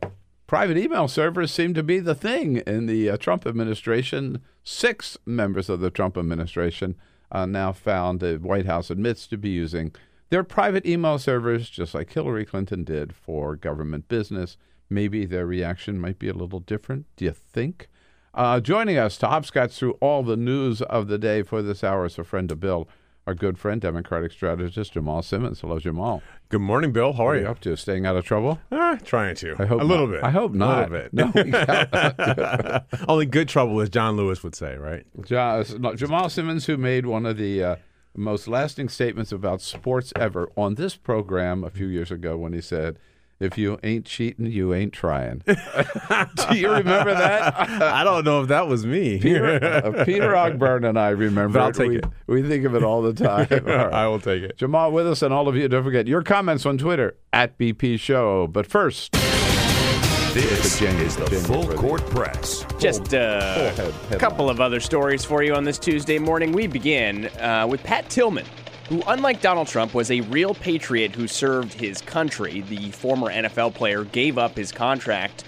private 0.53 0.77
email 0.77 1.09
servers 1.09 1.51
seem 1.51 1.73
to 1.73 1.83
be 1.83 1.99
the 1.99 2.15
thing 2.15 2.59
in 2.67 2.85
the 2.85 3.09
uh, 3.09 3.17
Trump 3.17 3.47
administration. 3.47 4.43
Six 4.63 5.17
members 5.25 5.71
of 5.71 5.81
the 5.81 5.89
Trump 5.89 6.19
administration 6.19 6.95
uh, 7.31 7.47
now 7.47 7.73
found 7.73 8.21
the 8.21 8.37
White 8.37 8.67
House 8.67 8.91
admits 8.91 9.27
to 9.29 9.39
be 9.39 9.49
using 9.49 9.95
their 10.29 10.45
private 10.45 10.85
email 10.85 11.19
servers, 11.19 11.71
just 11.71 11.95
like 11.95 12.13
Hillary 12.13 12.45
Clinton 12.45 12.85
did 12.85 13.15
for 13.15 13.57
government 13.57 14.09
business. 14.09 14.59
Maybe 14.91 15.25
their 15.25 15.47
reaction 15.47 15.99
might 15.99 16.19
be 16.19 16.29
a 16.29 16.35
little 16.35 16.61
different. 16.61 17.07
Do 17.17 17.25
you 17.25 17.33
think? 17.33 17.89
Uh, 18.35 18.61
joining 18.61 18.99
us 18.99 19.17
to 19.19 19.29
hopscotch 19.29 19.75
through 19.75 19.97
all 20.03 20.23
the 20.23 20.37
news 20.37 20.83
of 20.83 21.09
the 21.09 21.17
day 21.17 21.43
for 21.43 21.63
this 21.63 21.83
hour 21.83 22.05
is 22.05 22.19
a 22.19 22.25
friend 22.25 22.53
of 22.53 22.61
Bill, 22.61 22.87
our 23.27 23.35
good 23.35 23.57
friend, 23.59 23.81
Democratic 23.81 24.33
strategist 24.33 24.93
Jamal 24.95 25.23
Simmons. 25.23 25.61
Hello, 25.61 25.79
Jamal. 25.79 26.23
Good 26.49 26.61
morning, 26.61 26.93
Bill. 26.93 27.13
How 27.13 27.29
are 27.29 27.35
What 27.35 27.41
you? 27.41 27.47
up 27.49 27.61
to? 27.61 27.77
Staying 27.77 28.05
out 28.05 28.17
of 28.17 28.25
trouble? 28.25 28.59
Uh, 28.71 28.97
trying 29.05 29.37
to. 29.37 29.55
I 29.59 29.65
hope 29.67 29.81
a 29.81 29.85
little 29.85 30.09
bit. 30.09 30.23
I 30.25 30.31
hope 30.31 30.53
not. 30.53 30.91
A 30.91 30.93
little 30.93 31.09
bit. 31.09 31.13
No, 31.15 32.81
Only 33.09 33.27
good 33.27 33.49
trouble, 33.49 33.81
as 33.81 33.91
John 33.91 34.17
Lewis 34.17 34.43
would 34.43 34.55
say, 34.55 34.77
right? 34.77 35.05
Ja- 35.29 35.63
no, 35.79 35.95
Jamal 35.95 36.29
Simmons, 36.31 36.67
who 36.67 36.77
made 36.77 37.07
one 37.07 37.25
of 37.27 37.37
the 37.37 37.63
uh, 37.63 37.77
most 38.17 38.49
lasting 38.49 38.89
statements 38.89 39.33
about 39.33 39.61
sports 39.61 40.13
ever 40.17 40.51
on 40.57 40.75
this 40.75 40.97
program 40.97 41.65
a 41.65 41.71
few 41.71 41.87
years 41.87 42.11
ago 42.11 42.37
when 42.37 42.53
he 42.53 42.61
said, 42.61 42.99
If 43.43 43.59
you 43.59 43.79
ain't 43.83 44.07
cheating, 44.07 44.47
you 44.47 44.73
ain't 44.73 44.93
trying. 44.93 45.43
Do 45.47 46.57
you 46.57 46.71
remember 46.71 47.13
that? 47.13 47.55
I 47.83 48.05
don't 48.05 48.25
know 48.25 48.43
if 48.43 48.49
that 48.49 48.69
was 48.69 48.87
me. 48.87 49.19
Peter, 49.19 49.63
uh, 49.85 50.05
Peter 50.05 50.29
Ogburn 50.33 50.89
and 50.89 50.99
I 50.99 51.09
remember. 51.09 51.55
But 51.59 51.63
I'll 51.63 51.69
it. 51.71 51.75
take 51.75 51.89
we, 51.89 51.99
it. 51.99 52.05
we 52.27 52.43
think 52.43 52.65
of 52.65 52.75
it 52.75 52.85
all 52.85 53.03
the 53.03 53.13
time. 53.13 53.49
All 53.51 53.59
right. 53.61 53.93
I 53.93 54.07
will 54.07 54.21
take 54.21 54.43
it. 54.43 54.57
Jamal 54.57 54.93
with 54.93 55.07
us, 55.09 55.23
and 55.23 55.35
all 55.35 55.49
of 55.49 55.57
you, 55.57 55.67
don't 55.69 55.83
forget 55.83 56.07
your 56.07 56.23
comments 56.23 56.65
on 56.67 56.79
Twitter 56.79 57.17
at 57.33 57.59
BP 57.59 57.99
Show. 57.99 58.47
But 58.47 58.67
first, 58.67 59.13
This 59.13 60.79
Virginia, 60.79 61.03
is 61.05 61.17
the 61.17 61.25
Virginia, 61.25 61.47
Full 61.47 61.63
Virginia. 61.63 61.79
Court 61.81 62.07
Press. 62.11 62.65
Just 62.79 63.13
uh, 63.13 63.73
a 64.11 64.17
couple 64.17 64.49
of 64.49 64.61
other 64.61 64.81
stories 64.81 65.25
for 65.25 65.43
you 65.43 65.55
on 65.55 65.65
this 65.65 65.79
Tuesday 65.79 66.19
morning. 66.19 66.53
We 66.53 66.67
begin 66.69 67.27
uh, 67.41 67.67
with 67.69 67.83
Pat 67.83 68.09
Tillman, 68.09 68.47
who, 68.93 69.03
unlike 69.07 69.41
Donald 69.41 69.69
Trump, 69.69 69.95
was 69.95 70.11
a 70.11 70.21
real 70.21 70.53
patriot 70.53 71.15
who 71.15 71.27
served 71.27 71.73
his 71.73 72.03
country. 72.03 72.61
The 72.61 72.91
former 72.91 73.33
NFL 73.33 73.73
player 73.73 74.05
gave 74.05 74.37
up 74.37 74.55
his 74.55 74.71
contract 74.71 75.45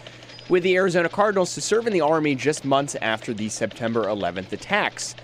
with 0.49 0.63
the 0.63 0.75
Arizona 0.77 1.11
Cardinals 1.11 1.53
to 1.55 1.61
serve 1.61 1.87
in 1.87 1.93
the 1.93 2.01
Army 2.01 2.35
just 2.35 2.65
months 2.65 2.97
after 3.03 3.35
the 3.35 3.51
September 3.51 4.05
11th 4.05 4.51
attacks. 4.53 5.15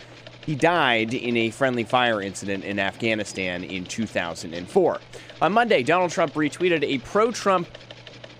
He 0.44 0.54
died 0.54 1.14
in 1.14 1.34
a 1.38 1.48
friendly 1.48 1.82
fire 1.82 2.20
incident 2.20 2.62
in 2.62 2.78
Afghanistan 2.78 3.64
in 3.64 3.86
2004. 3.86 5.00
On 5.40 5.52
Monday, 5.54 5.82
Donald 5.82 6.10
Trump 6.10 6.34
retweeted 6.34 6.84
a 6.84 6.98
pro 6.98 7.32
Trump 7.32 7.68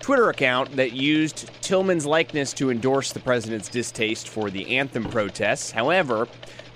Twitter 0.01 0.29
account 0.29 0.75
that 0.75 0.93
used 0.93 1.49
Tillman's 1.61 2.07
likeness 2.07 2.53
to 2.53 2.71
endorse 2.71 3.13
the 3.13 3.19
president's 3.19 3.69
distaste 3.69 4.27
for 4.27 4.49
the 4.49 4.77
anthem 4.77 5.03
protests. 5.05 5.69
However, 5.69 6.27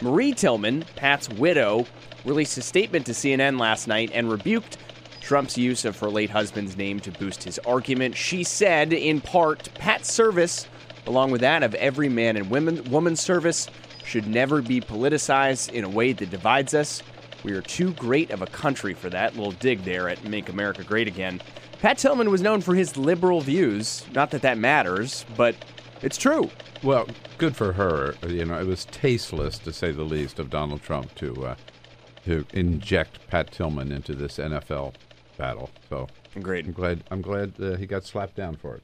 Marie 0.02 0.32
Tillman, 0.32 0.86
Pat's 0.96 1.28
widow, 1.30 1.88
released 2.24 2.58
a 2.60 2.62
statement 2.62 3.08
to 3.08 3.14
CNN 3.14 3.60
last 3.60 3.88
night 3.88 4.12
and 4.14 4.32
rebuked 4.32 4.78
Trump's 5.22 5.58
use 5.58 5.86
of 5.86 5.98
her 6.00 6.10
late 6.10 6.30
husband's 6.30 6.78
name 6.78 7.00
to 7.00 7.12
boost 7.12 7.44
his 7.44 7.58
argument. 7.60 8.16
She 8.16 8.44
said, 8.44 8.94
in 8.94 9.22
part, 9.22 9.74
Pat's 9.74 10.12
service, 10.12 10.68
along 11.08 11.32
with 11.32 11.42
that 11.42 11.64
of 11.64 11.74
every 11.76 12.10
man 12.10 12.38
and 12.38 12.48
women, 12.52 12.84
woman's 12.92 13.22
service, 13.22 13.68
should 14.04 14.28
never 14.28 14.62
be 14.62 14.80
politicized 14.80 15.72
in 15.72 15.84
a 15.84 15.90
way 15.90 16.14
that 16.14 16.30
divides 16.30 16.76
us. 16.76 17.02
We 17.44 17.54
are 17.54 17.62
too 17.62 17.94
great 17.94 18.30
of 18.30 18.44
a 18.44 18.48
country 18.48 18.94
for 18.94 19.10
that. 19.10 19.36
Little 19.36 19.52
dig 19.54 19.84
there 19.84 20.10
at 20.10 20.24
Make 20.24 20.50
America 20.50 20.84
Great 20.84 21.08
Again. 21.08 21.42
Pat 21.80 21.98
Tillman 21.98 22.32
was 22.32 22.42
known 22.42 22.62
for 22.62 22.74
his 22.76 22.98
liberal 22.98 23.42
views. 23.42 24.06
Not 24.14 24.32
that 24.32 24.42
that 24.42 24.58
matters, 24.58 25.26
but 25.38 25.56
it's 26.02 26.18
true. 26.18 26.50
Well, 26.84 27.08
good 27.38 27.56
for 27.56 27.74
her. 27.74 28.16
You 28.28 28.46
know, 28.46 28.60
it 28.60 28.66
was 28.68 28.86
tasteless, 28.86 29.58
to 29.60 29.72
say 29.74 29.92
the 29.92 30.04
least, 30.04 30.40
of 30.40 30.50
Donald 30.50 30.82
Trump 30.82 31.14
to 31.16 31.46
uh, 31.48 31.56
to 32.26 32.46
inject 32.54 33.28
Pat 33.28 33.52
Tillman 33.52 33.92
into 33.92 34.16
this 34.16 34.38
NFL 34.38 34.96
battle. 35.38 35.70
So, 35.90 36.08
great. 36.42 36.66
I'm 36.66 36.72
glad. 36.74 37.04
I'm 37.12 37.22
glad 37.22 37.54
uh, 37.62 37.76
he 37.76 37.86
got 37.86 38.04
slapped 38.04 38.36
down 38.36 38.56
for 38.56 38.76
it. 38.76 38.84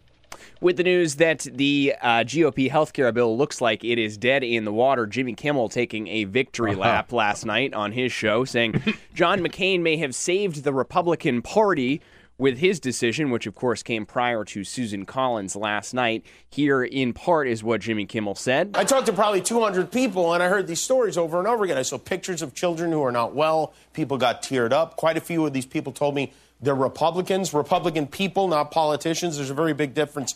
With 0.60 0.78
the 0.78 0.84
news 0.84 1.16
that 1.16 1.39
the 1.52 1.94
uh, 2.02 2.08
GOP 2.24 2.70
healthcare 2.72 3.14
bill 3.14 3.38
looks 3.38 3.62
like 3.62 3.84
it 3.84 4.00
is 4.00 4.18
dead 4.18 4.44
in 4.44 4.64
the 4.66 4.74
water, 4.74 5.06
Jimmy 5.06 5.34
Kimmel 5.34 5.70
taking 5.70 6.08
a 6.08 6.24
victory 6.24 6.72
Uh-huh. 6.72 6.80
lap 6.82 7.12
last 7.12 7.46
night 7.46 7.74
on 7.74 7.92
his 7.92 8.12
show, 8.12 8.44
saying 8.46 8.82
John 9.14 9.39
McCain 9.42 9.82
may 9.82 9.98
have 9.98 10.16
saved 10.16 10.64
the 10.64 10.74
Republican 10.74 11.42
Party 11.42 12.02
with 12.42 12.58
his 12.58 12.80
decision, 12.80 13.30
which 13.30 13.46
of 13.46 13.54
course 13.54 13.84
came 13.84 14.04
prior 14.04 14.44
to 14.44 14.64
Susan 14.64 15.06
Collins 15.06 15.56
last 15.56 15.94
night. 15.94 16.26
Here, 16.50 16.84
in 16.84 17.14
part, 17.14 17.48
is 17.48 17.64
what 17.64 17.82
Jimmy 17.82 18.08
Kimmel 18.08 18.34
said. 18.34 18.72
I 18.74 18.84
talked 18.84 19.06
to 19.06 19.14
probably 19.14 19.42
200 19.42 19.92
people, 19.92 20.34
and 20.34 20.42
I 20.42 20.48
heard 20.48 20.66
these 20.66 20.82
stories 20.82 21.20
over 21.20 21.38
and 21.38 21.48
over 21.48 21.66
again. 21.66 21.78
I 21.78 21.84
saw 21.84 22.00
pictures 22.00 22.42
of 22.42 22.56
children 22.56 22.92
who 22.92 23.04
are 23.04 23.12
not 23.12 23.36
well. 23.36 23.76
People 23.94 24.18
got 24.18 24.42
teared 24.42 24.74
up. 24.74 24.98
Quite 24.98 25.18
a 25.18 25.22
few 25.22 25.46
of 25.46 25.54
these 25.54 25.68
people 25.68 25.94
told 25.94 26.16
me 26.16 26.34
they're 26.60 26.74
Republicans, 26.74 27.54
Republican 27.54 28.08
people, 28.08 28.48
not 28.48 28.72
politicians. 28.72 29.38
There's 29.38 29.52
a 29.52 29.54
very 29.54 29.74
big 29.74 29.94
difference. 29.94 30.34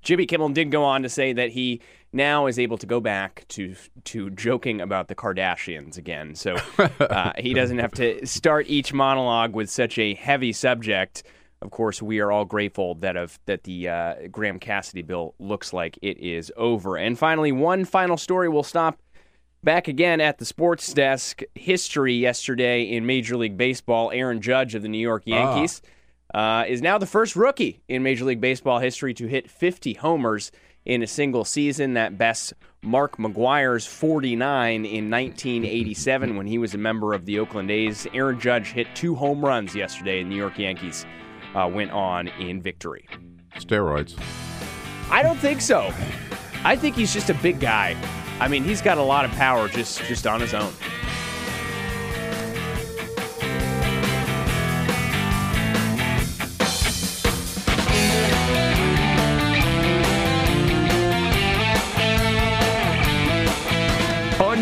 Jimmy 0.00 0.24
Kimmel 0.24 0.48
did 0.48 0.70
go 0.70 0.84
on 0.84 1.02
to 1.02 1.10
say 1.10 1.34
that 1.34 1.50
he 1.50 1.82
now 2.16 2.46
is 2.46 2.58
able 2.58 2.78
to 2.78 2.86
go 2.86 3.00
back 3.00 3.44
to 3.48 3.76
to 4.04 4.30
joking 4.30 4.80
about 4.80 5.08
the 5.08 5.14
Kardashians 5.14 5.96
again. 5.96 6.34
So 6.34 6.56
uh, 7.00 7.32
he 7.38 7.54
doesn't 7.54 7.78
have 7.78 7.92
to 7.92 8.26
start 8.26 8.66
each 8.68 8.92
monologue 8.92 9.54
with 9.54 9.70
such 9.70 9.98
a 9.98 10.14
heavy 10.14 10.52
subject. 10.52 11.22
Of 11.62 11.70
course, 11.70 12.02
we 12.02 12.18
are 12.20 12.32
all 12.32 12.44
grateful 12.44 12.96
that 12.96 13.16
of 13.16 13.38
that 13.46 13.64
the 13.64 13.88
uh, 13.88 14.14
Graham 14.30 14.58
Cassidy 14.58 15.02
bill 15.02 15.34
looks 15.38 15.72
like 15.72 15.98
it 16.02 16.18
is 16.18 16.52
over. 16.56 16.96
And 16.96 17.18
finally, 17.18 17.52
one 17.52 17.84
final 17.84 18.16
story. 18.16 18.48
We'll 18.48 18.62
stop 18.62 18.98
back 19.62 19.88
again 19.88 20.20
at 20.20 20.38
the 20.38 20.44
sports 20.44 20.92
desk. 20.92 21.42
History 21.54 22.14
yesterday 22.14 22.82
in 22.82 23.06
Major 23.06 23.36
League 23.36 23.56
Baseball. 23.56 24.10
Aaron 24.12 24.40
Judge 24.40 24.74
of 24.74 24.82
the 24.82 24.88
New 24.88 24.98
York 24.98 25.22
Yankees 25.26 25.82
uh, 26.34 26.64
is 26.68 26.82
now 26.82 26.98
the 26.98 27.06
first 27.06 27.36
rookie 27.36 27.82
in 27.88 28.02
Major 28.02 28.24
League 28.24 28.40
Baseball 28.40 28.78
history 28.78 29.14
to 29.14 29.26
hit 29.26 29.50
50 29.50 29.94
homers 29.94 30.52
in 30.86 31.02
a 31.02 31.06
single 31.06 31.44
season. 31.44 31.94
That 31.94 32.16
bests 32.16 32.54
Mark 32.82 33.18
McGwire's 33.18 33.86
49 33.86 34.84
in 34.84 35.10
1987 35.10 36.36
when 36.36 36.46
he 36.46 36.56
was 36.56 36.72
a 36.72 36.78
member 36.78 37.12
of 37.12 37.26
the 37.26 37.38
Oakland 37.38 37.70
A's. 37.70 38.06
Aaron 38.14 38.40
Judge 38.40 38.68
hit 38.68 38.86
two 38.94 39.14
home 39.14 39.44
runs 39.44 39.74
yesterday, 39.74 40.20
and 40.20 40.30
New 40.30 40.36
York 40.36 40.58
Yankees 40.58 41.04
uh, 41.54 41.68
went 41.70 41.90
on 41.90 42.28
in 42.28 42.62
victory. 42.62 43.06
Steroids. 43.56 44.18
I 45.10 45.22
don't 45.22 45.38
think 45.38 45.60
so. 45.60 45.92
I 46.64 46.76
think 46.76 46.96
he's 46.96 47.12
just 47.12 47.30
a 47.30 47.34
big 47.34 47.60
guy. 47.60 47.96
I 48.40 48.48
mean, 48.48 48.64
he's 48.64 48.82
got 48.82 48.98
a 48.98 49.02
lot 49.02 49.24
of 49.24 49.30
power 49.32 49.68
just 49.68 50.02
just 50.04 50.26
on 50.26 50.40
his 50.40 50.54
own. 50.54 50.72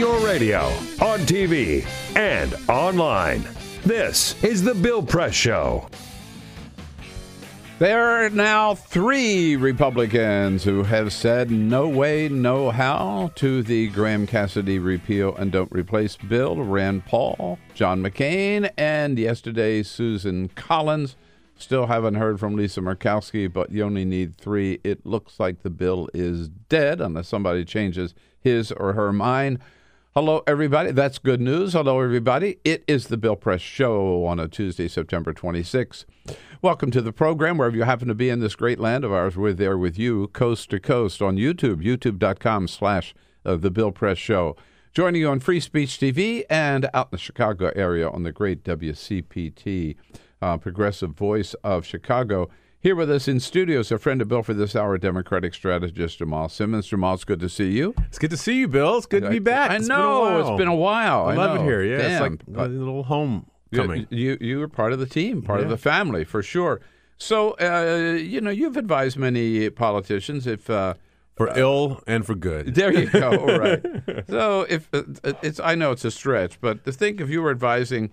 Your 0.05 0.20
radio, 0.20 0.66
on 1.00 1.20
TV, 1.20 1.82
and 2.14 2.55
online. 2.68 3.42
This 3.86 4.34
is 4.44 4.62
The 4.62 4.74
Bill 4.74 5.02
Press 5.02 5.32
Show. 5.32 5.88
There 7.78 8.26
are 8.26 8.28
now 8.28 8.74
three 8.74 9.57
Republicans 9.57 10.62
who 10.62 10.82
have 10.82 11.11
said 11.11 11.50
no 11.50 11.88
way, 11.88 12.28
no 12.28 12.70
how 12.70 13.32
to 13.36 13.62
the 13.62 13.88
Graham 13.88 14.26
Cassidy 14.26 14.78
repeal 14.78 15.34
and 15.36 15.50
don't 15.50 15.72
replace 15.72 16.16
bill. 16.16 16.57
Rand 16.62 17.07
Paul, 17.07 17.59
John 17.72 18.02
McCain, 18.02 18.70
and 18.76 19.18
yesterday 19.18 19.82
Susan 19.82 20.48
Collins. 20.48 21.16
Still 21.57 21.86
haven't 21.86 22.16
heard 22.16 22.38
from 22.38 22.57
Lisa 22.57 22.82
Murkowski, 22.82 23.50
but 23.50 23.72
you 23.72 23.82
only 23.82 24.05
need 24.05 24.36
three. 24.36 24.80
It 24.84 25.07
looks 25.07 25.40
like 25.40 25.62
the 25.62 25.70
bill 25.70 26.11
is 26.12 26.50
dead 26.50 27.00
unless 27.00 27.26
somebody 27.26 27.64
changes 27.64 28.12
his 28.38 28.70
or 28.70 28.92
her 28.92 29.11
mind. 29.11 29.61
Hello, 30.16 30.44
everybody. 30.46 30.92
That's 30.92 31.18
good 31.18 31.40
news. 31.40 31.72
Hello, 31.72 31.98
everybody. 32.00 32.58
It 32.62 32.84
is 32.86 33.08
the 33.08 33.16
Bill 33.16 33.34
Press 33.34 33.60
Show 33.60 34.24
on 34.26 34.38
a 34.38 34.46
Tuesday, 34.46 34.86
September 34.86 35.34
26th. 35.34 36.04
Welcome 36.62 36.92
to 36.92 37.02
the 37.02 37.10
program, 37.10 37.58
wherever 37.58 37.74
you 37.74 37.82
happen 37.82 38.06
to 38.06 38.14
be 38.14 38.30
in 38.30 38.38
this 38.38 38.54
great 38.54 38.78
land 38.78 39.02
of 39.02 39.12
ours. 39.12 39.36
We're 39.36 39.52
there 39.52 39.76
with 39.76 39.98
you, 39.98 40.28
coast 40.28 40.70
to 40.70 40.78
coast, 40.78 41.20
on 41.20 41.36
YouTube, 41.36 41.82
youtube.com 41.82 42.68
slash 42.68 43.12
uh, 43.44 43.56
the 43.56 43.72
Bill 43.72 43.90
Press 43.90 44.16
Show. 44.16 44.54
Joining 44.92 45.20
you 45.20 45.30
on 45.30 45.40
Free 45.40 45.58
Speech 45.58 45.98
TV 45.98 46.44
and 46.48 46.88
out 46.94 47.06
in 47.06 47.16
the 47.16 47.18
Chicago 47.18 47.72
area 47.74 48.08
on 48.08 48.22
the 48.22 48.30
great 48.30 48.62
WCPT, 48.62 49.96
uh, 50.40 50.56
Progressive 50.58 51.10
Voice 51.10 51.54
of 51.64 51.84
Chicago. 51.84 52.48
Here 52.85 52.95
with 52.95 53.11
us 53.11 53.28
in 53.28 53.41
studio 53.41 53.80
is 53.80 53.91
a 53.91 53.99
friend 53.99 54.20
of 54.20 54.28
Bill 54.28 54.43
for 54.43 54.53
this 54.53 54.76
hour, 54.76 54.99
Democratic 54.99 55.55
strategist 55.55 56.18
Jamal 56.18 56.51
Simmons. 56.51 56.87
Jamal, 56.87 57.14
it's 57.14 57.24
good 57.24 57.41
to 57.41 57.49
see 57.49 57.70
you. 57.72 57.95
It's 58.09 58.18
good 58.18 58.28
to 58.28 58.37
see 58.37 58.59
you, 58.59 58.68
Bill. 58.68 58.99
It's 58.99 59.07
good 59.07 59.22
to 59.22 59.30
be 59.30 59.39
back. 59.39 59.70
I 59.70 59.78
been 59.78 59.87
know 59.87 60.39
it's 60.39 60.59
been 60.59 60.68
a 60.68 60.74
while. 60.74 61.24
I, 61.24 61.32
I 61.32 61.35
love 61.35 61.61
it 61.61 61.64
here. 61.64 61.82
Yeah, 61.82 61.97
Damn. 61.97 62.35
it's 62.35 62.43
like 62.47 62.66
a 62.66 62.68
little 62.68 63.05
home 63.05 63.47
You- 63.70 63.78
coming. 63.80 64.07
You, 64.11 64.37
you 64.39 64.59
were 64.59 64.68
part 64.68 64.93
of 64.93 64.99
the 64.99 65.07
team, 65.07 65.41
part 65.41 65.61
of 65.61 65.70
the 65.70 65.78
family 65.78 66.24
for 66.24 66.43
sure. 66.43 66.82
So 67.16 67.53
uh, 67.53 68.16
you 68.18 68.43
know 68.43 68.51
you've 68.51 68.76
advised 68.76 69.16
many 69.16 69.70
politicians 69.70 70.47
if 70.47 70.68
uh, 70.68 70.93
for 71.37 71.57
ill 71.59 72.03
and 72.07 72.26
for 72.26 72.35
good. 72.35 72.74
There 72.74 72.93
you 72.93 73.09
go. 73.09 73.30
All 73.30 73.59
right. 73.59 73.82
So 74.28 74.66
if 74.68 74.91
uh, 74.93 75.05
it's, 75.43 75.59
I 75.59 75.74
know 75.74 75.93
it's 75.93 76.05
a 76.05 76.11
stretch, 76.11 76.61
but 76.61 76.85
to 76.85 76.93
think 76.93 77.22
if 77.22 77.30
you 77.30 77.41
were 77.41 77.51
advising 77.51 78.11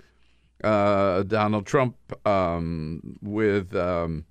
uh, 0.64 1.24
Donald 1.24 1.66
Trump 1.66 1.98
um, 2.26 3.18
with 3.22 3.76
um, 3.76 4.24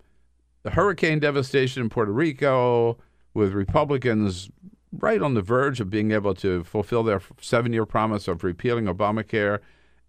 the 0.62 0.70
hurricane 0.70 1.18
devastation 1.18 1.82
in 1.82 1.88
Puerto 1.88 2.12
Rico, 2.12 2.98
with 3.34 3.52
Republicans 3.52 4.50
right 4.92 5.22
on 5.22 5.34
the 5.34 5.42
verge 5.42 5.80
of 5.80 5.88
being 5.88 6.10
able 6.10 6.34
to 6.34 6.64
fulfill 6.64 7.02
their 7.02 7.22
seven-year 7.40 7.86
promise 7.86 8.26
of 8.26 8.42
repealing 8.42 8.86
Obamacare, 8.86 9.60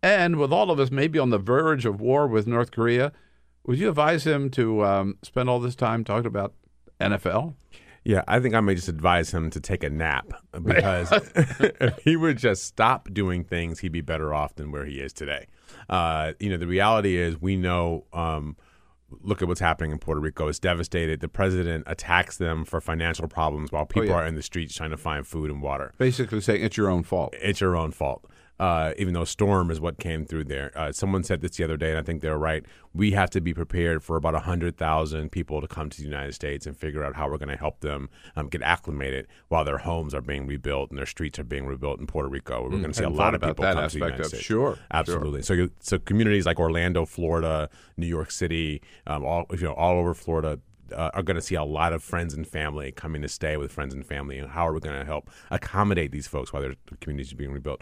and 0.01 0.37
with 0.37 0.51
all 0.51 0.71
of 0.71 0.79
us 0.79 0.89
maybe 0.91 1.19
on 1.19 1.29
the 1.29 1.37
verge 1.37 1.85
of 1.85 2.01
war 2.01 2.27
with 2.27 2.47
North 2.47 2.71
Korea, 2.71 3.11
would 3.65 3.77
you 3.77 3.89
advise 3.89 4.25
him 4.25 4.49
to 4.51 4.83
um, 4.83 5.17
spend 5.21 5.49
all 5.49 5.59
this 5.59 5.75
time 5.75 6.03
talking 6.03 6.25
about 6.25 6.53
NFL? 6.99 7.53
Yeah, 8.03 8.23
I 8.27 8.39
think 8.39 8.55
I 8.55 8.61
may 8.61 8.73
just 8.73 8.87
advise 8.87 9.31
him 9.31 9.51
to 9.51 9.59
take 9.59 9.83
a 9.83 9.89
nap 9.89 10.33
because 10.63 11.11
if 11.35 11.97
he 11.99 12.15
would 12.15 12.37
just 12.37 12.65
stop 12.65 13.13
doing 13.13 13.43
things, 13.43 13.79
he'd 13.79 13.91
be 13.91 14.01
better 14.01 14.33
off 14.33 14.55
than 14.55 14.71
where 14.71 14.85
he 14.85 14.99
is 14.99 15.13
today. 15.13 15.47
Uh, 15.89 16.33
you 16.39 16.49
know, 16.49 16.57
the 16.57 16.67
reality 16.67 17.17
is 17.17 17.39
we 17.39 17.55
know 17.55 18.05
um, 18.13 18.55
look 19.21 19.41
at 19.41 19.47
what's 19.47 19.59
happening 19.59 19.91
in 19.91 19.99
Puerto 19.99 20.21
Rico. 20.21 20.47
It's 20.47 20.59
devastated. 20.59 21.19
The 21.19 21.27
president 21.27 21.83
attacks 21.87 22.37
them 22.37 22.65
for 22.65 22.79
financial 22.81 23.27
problems 23.27 23.71
while 23.71 23.83
oh, 23.83 23.85
people 23.85 24.09
Oh, 24.09 24.13
yeah. 24.13 24.23
are 24.23 24.25
in 24.25 24.35
the 24.35 24.41
streets 24.41 24.75
trying 24.75 24.91
to 24.91 24.97
find 24.97 25.25
food 25.27 25.49
and 25.51 25.61
water. 25.61 25.93
Basically 25.97 26.41
saying 26.41 26.63
it's 26.63 26.77
your 26.77 26.89
own 26.89 27.03
fault. 27.03 27.33
It's 27.41 27.61
your 27.61 27.75
own 27.75 27.91
fault. 27.91 28.25
Uh, 28.61 28.93
even 28.97 29.11
though 29.15 29.23
storm 29.25 29.71
is 29.71 29.81
what 29.81 29.97
came 29.97 30.23
through 30.23 30.43
there. 30.43 30.71
Uh, 30.75 30.91
someone 30.91 31.23
said 31.23 31.41
this 31.41 31.57
the 31.57 31.63
other 31.63 31.77
day, 31.77 31.89
and 31.89 31.97
I 31.97 32.03
think 32.03 32.21
they're 32.21 32.37
right. 32.37 32.63
We 32.93 33.09
have 33.13 33.31
to 33.31 33.41
be 33.41 33.55
prepared 33.55 34.03
for 34.03 34.17
about 34.17 34.35
100,000 34.35 35.31
people 35.31 35.61
to 35.61 35.67
come 35.67 35.89
to 35.89 35.97
the 35.97 36.03
United 36.03 36.33
States 36.33 36.67
and 36.67 36.77
figure 36.77 37.03
out 37.03 37.15
how 37.15 37.27
we're 37.27 37.39
going 37.39 37.49
to 37.49 37.57
help 37.57 37.79
them 37.79 38.07
um, 38.35 38.49
get 38.49 38.61
acclimated 38.61 39.25
while 39.47 39.65
their 39.65 39.79
homes 39.79 40.13
are 40.13 40.21
being 40.21 40.45
rebuilt 40.45 40.91
and 40.91 40.99
their 40.99 41.07
streets 41.07 41.39
are 41.39 41.43
being 41.43 41.65
rebuilt 41.65 41.99
in 41.99 42.05
Puerto 42.05 42.29
Rico. 42.29 42.61
We're 42.61 42.69
Mm, 42.69 42.81
going 42.81 42.91
to 42.91 42.97
see 42.99 43.03
a 43.03 43.09
lot 43.09 43.33
of 43.33 43.41
people 43.41 43.63
come 43.65 43.89
to 43.89 43.93
the 43.93 43.97
United 44.05 44.19
of- 44.21 44.27
States. 44.27 44.43
sure, 44.43 44.75
sure. 44.75 44.83
absolutely. 44.91 45.41
So, 45.41 45.53
you, 45.55 45.71
so 45.79 45.97
communities 45.97 46.45
like 46.45 46.59
Orlando, 46.59 47.05
Florida, 47.05 47.67
New 47.97 48.05
York 48.05 48.29
City, 48.29 48.83
um, 49.07 49.25
all 49.25 49.45
you 49.51 49.63
know, 49.63 49.73
all 49.73 49.97
over 49.97 50.13
Florida, 50.13 50.59
uh, 50.95 51.09
are 51.13 51.23
going 51.23 51.35
to 51.35 51.41
see 51.41 51.55
a 51.55 51.63
lot 51.63 51.93
of 51.93 52.03
friends 52.03 52.33
and 52.33 52.45
family 52.45 52.91
coming 52.91 53.21
to 53.21 53.27
stay 53.29 53.55
with 53.55 53.71
friends 53.71 53.93
and 53.93 54.05
family. 54.05 54.37
And 54.37 54.49
how 54.51 54.67
are 54.67 54.73
we 54.73 54.81
going 54.81 54.99
to 54.99 55.05
help 55.05 55.29
accommodate 55.49 56.11
these 56.11 56.27
folks 56.27 56.51
while 56.51 56.61
their 56.61 56.75
communities 56.99 57.31
are 57.31 57.37
being 57.37 57.53
rebuilt? 57.53 57.81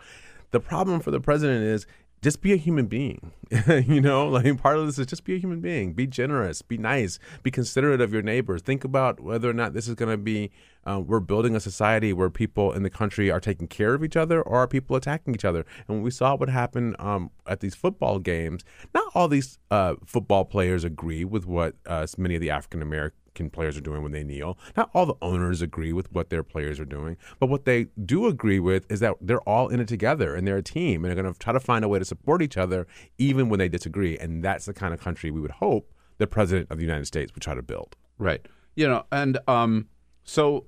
The 0.52 0.60
problem 0.60 1.00
for 1.00 1.12
the 1.12 1.20
president 1.20 1.64
is 1.64 1.86
just 2.22 2.42
be 2.42 2.52
a 2.52 2.58
human 2.58 2.88
being. 2.88 3.32
you 3.68 4.02
know, 4.02 4.28
like 4.28 4.62
part 4.62 4.78
of 4.78 4.86
this 4.86 5.00
is 5.00 5.08
just 5.08 5.24
be 5.24 5.36
a 5.36 5.40
human 5.40 5.62
being. 5.62 5.94
Be 5.94 6.06
generous. 6.06 6.62
Be 6.62 6.78
nice. 6.78 7.20
Be 7.44 7.52
considerate 7.52 8.02
of 8.02 8.12
your 8.12 8.22
neighbors. 8.22 8.62
Think 8.62 8.84
about 8.84 9.20
whether 9.20 9.50
or 9.50 9.54
not 9.54 9.74
this 9.74 9.88
is 9.88 9.96
going 9.96 10.12
to 10.12 10.18
be. 10.18 10.52
Uh, 10.86 11.00
we're 11.00 11.20
building 11.20 11.56
a 11.56 11.60
society 11.60 12.14
where 12.14 12.30
people 12.30 12.72
in 12.72 12.84
the 12.84 12.90
country 12.90 13.30
are 13.30 13.40
taking 13.40 13.68
care 13.68 13.94
of 13.94 14.04
each 14.04 14.16
other, 14.16 14.42
or 14.42 14.60
are 14.60 14.68
people 14.68 14.96
attacking 14.96 15.36
each 15.36 15.46
other? 15.46 15.66
And 15.88 15.98
when 15.98 16.02
we 16.02 16.12
saw 16.12 16.36
what 16.36 16.50
happened 16.50 16.96
um, 17.00 17.32
at 17.46 17.60
these 17.60 17.76
football 17.76 18.18
games, 18.18 18.64
not 18.94 19.12
all 19.14 19.28
these 19.28 19.60
uh, 19.70 19.96
football 20.06 20.46
players 20.46 20.84
agree 20.84 21.26
with 21.26 21.46
what 21.46 21.76
uh, 21.86 22.08
many 22.18 22.36
of 22.36 22.42
the 22.42 22.50
African 22.50 22.82
American 22.82 23.20
players 23.52 23.78
are 23.78 23.82
doing 23.82 24.04
when 24.04 24.12
they 24.12 24.24
kneel. 24.24 24.58
Not 24.76 24.90
all 24.94 25.06
the 25.06 25.16
owners 25.22 25.62
agree 25.62 25.94
with 25.94 26.12
what 26.12 26.30
their 26.30 26.44
players 26.44 26.80
are 26.80 26.86
doing, 26.86 27.18
but 27.40 27.50
what 27.50 27.66
they 27.66 27.88
do 28.06 28.28
agree 28.28 28.60
with 28.60 28.90
is 28.92 29.00
that 29.00 29.16
they're 29.22 29.42
all 29.42 29.70
in 29.70 29.80
it 29.80 29.88
together 29.88 30.36
and 30.36 30.48
they're 30.48 30.58
a 30.58 30.64
team 30.64 31.04
and 31.04 31.10
they're 31.10 31.22
going 31.22 31.34
to 31.34 31.40
try 31.40 31.54
to 31.54 31.60
find 31.60 31.86
a 31.86 31.88
way 31.88 32.00
to 32.00 32.06
support 32.06 32.42
each 32.42 32.58
other 32.58 32.88
even 33.18 33.50
when 33.50 33.60
they 33.60 33.70
disagree. 33.70 34.18
And 34.18 34.44
that's 34.44 34.66
the 34.66 34.74
kind 34.74 34.94
of 34.94 35.00
country 35.00 35.32
we 35.32 35.42
would 35.42 35.52
hope 35.52 35.92
the 36.18 36.28
president 36.28 36.70
of 36.70 36.78
the 36.78 36.84
United 36.84 37.06
States 37.06 37.34
would 37.34 37.42
try 37.42 37.56
to 37.56 37.62
build. 37.62 37.96
Right. 38.18 38.46
You 38.76 38.88
know, 38.88 39.06
and 39.12 39.40
um, 39.48 39.88
so 40.24 40.66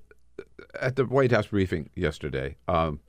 at 0.80 0.96
the 0.96 1.06
White 1.06 1.32
House 1.32 1.48
briefing 1.48 1.90
yesterday, 1.96 2.56
um, 2.68 3.00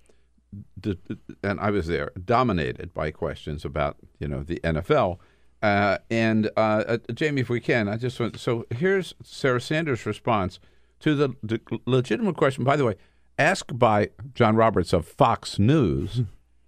and 1.42 1.60
I 1.60 1.70
was 1.70 1.86
there, 1.86 2.12
dominated 2.24 2.92
by 2.92 3.10
questions 3.10 3.64
about 3.64 3.96
you 4.18 4.28
know 4.28 4.42
the 4.42 4.60
NFL. 4.60 5.18
Uh, 5.62 5.98
and 6.10 6.50
uh, 6.56 6.84
uh, 6.86 6.98
Jamie, 7.14 7.40
if 7.40 7.48
we 7.48 7.60
can, 7.60 7.88
I 7.88 7.96
just 7.96 8.18
want. 8.18 8.38
So 8.38 8.66
here's 8.70 9.14
Sarah 9.22 9.60
Sanders' 9.60 10.04
response 10.04 10.58
to 11.00 11.14
the, 11.14 11.30
the 11.42 11.60
legitimate 11.86 12.36
question. 12.36 12.64
By 12.64 12.76
the 12.76 12.84
way, 12.84 12.96
asked 13.38 13.78
by 13.78 14.10
John 14.34 14.56
Roberts 14.56 14.92
of 14.92 15.06
Fox 15.06 15.58
News, 15.58 16.22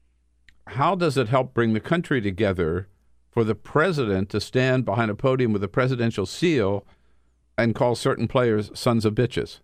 how 0.68 0.94
does 0.94 1.16
it 1.16 1.28
help 1.28 1.54
bring 1.54 1.72
the 1.72 1.80
country 1.80 2.20
together 2.20 2.88
for 3.30 3.42
the 3.42 3.56
president 3.56 4.30
to 4.30 4.40
stand 4.40 4.84
behind 4.84 5.10
a 5.10 5.14
podium 5.16 5.52
with 5.52 5.64
a 5.64 5.68
presidential 5.68 6.24
seal 6.24 6.86
and 7.58 7.74
call 7.74 7.96
certain 7.96 8.28
players 8.28 8.70
sons 8.74 9.04
of 9.04 9.14
bitches? 9.14 9.58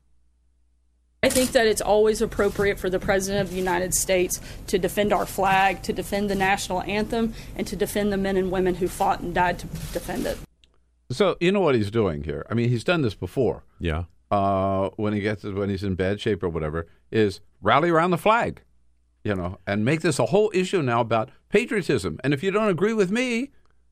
I 1.22 1.28
think 1.28 1.52
that 1.52 1.66
it's 1.66 1.82
always 1.82 2.22
appropriate 2.22 2.78
for 2.78 2.88
the 2.88 2.98
President 2.98 3.42
of 3.42 3.50
the 3.50 3.56
United 3.56 3.92
States 3.94 4.40
to 4.68 4.78
defend 4.78 5.12
our 5.12 5.26
flag, 5.26 5.82
to 5.82 5.92
defend 5.92 6.30
the 6.30 6.34
national 6.34 6.80
anthem, 6.82 7.34
and 7.56 7.66
to 7.66 7.76
defend 7.76 8.10
the 8.10 8.16
men 8.16 8.38
and 8.38 8.50
women 8.50 8.76
who 8.76 8.88
fought 8.88 9.20
and 9.20 9.34
died 9.34 9.58
to 9.58 9.66
defend 9.92 10.24
it. 10.24 10.38
So 11.10 11.36
you 11.38 11.52
know 11.52 11.60
what 11.60 11.74
he's 11.74 11.90
doing 11.90 12.24
here. 12.24 12.46
I 12.48 12.54
mean, 12.54 12.70
he's 12.70 12.84
done 12.84 13.02
this 13.02 13.14
before. 13.14 13.64
Yeah. 13.78 14.04
Uh, 14.30 14.90
when 14.96 15.12
he 15.12 15.20
gets 15.20 15.44
when 15.44 15.68
he's 15.68 15.82
in 15.82 15.94
bad 15.94 16.20
shape 16.20 16.42
or 16.42 16.48
whatever, 16.48 16.86
is 17.10 17.40
rally 17.60 17.90
around 17.90 18.12
the 18.12 18.18
flag, 18.18 18.62
you 19.22 19.34
know, 19.34 19.58
and 19.66 19.84
make 19.84 20.00
this 20.00 20.18
a 20.18 20.26
whole 20.26 20.50
issue 20.54 20.80
now 20.80 21.00
about 21.00 21.30
patriotism. 21.50 22.18
And 22.24 22.32
if 22.32 22.42
you 22.42 22.50
don't 22.50 22.68
agree 22.68 22.94
with 22.94 23.10
me, 23.10 23.50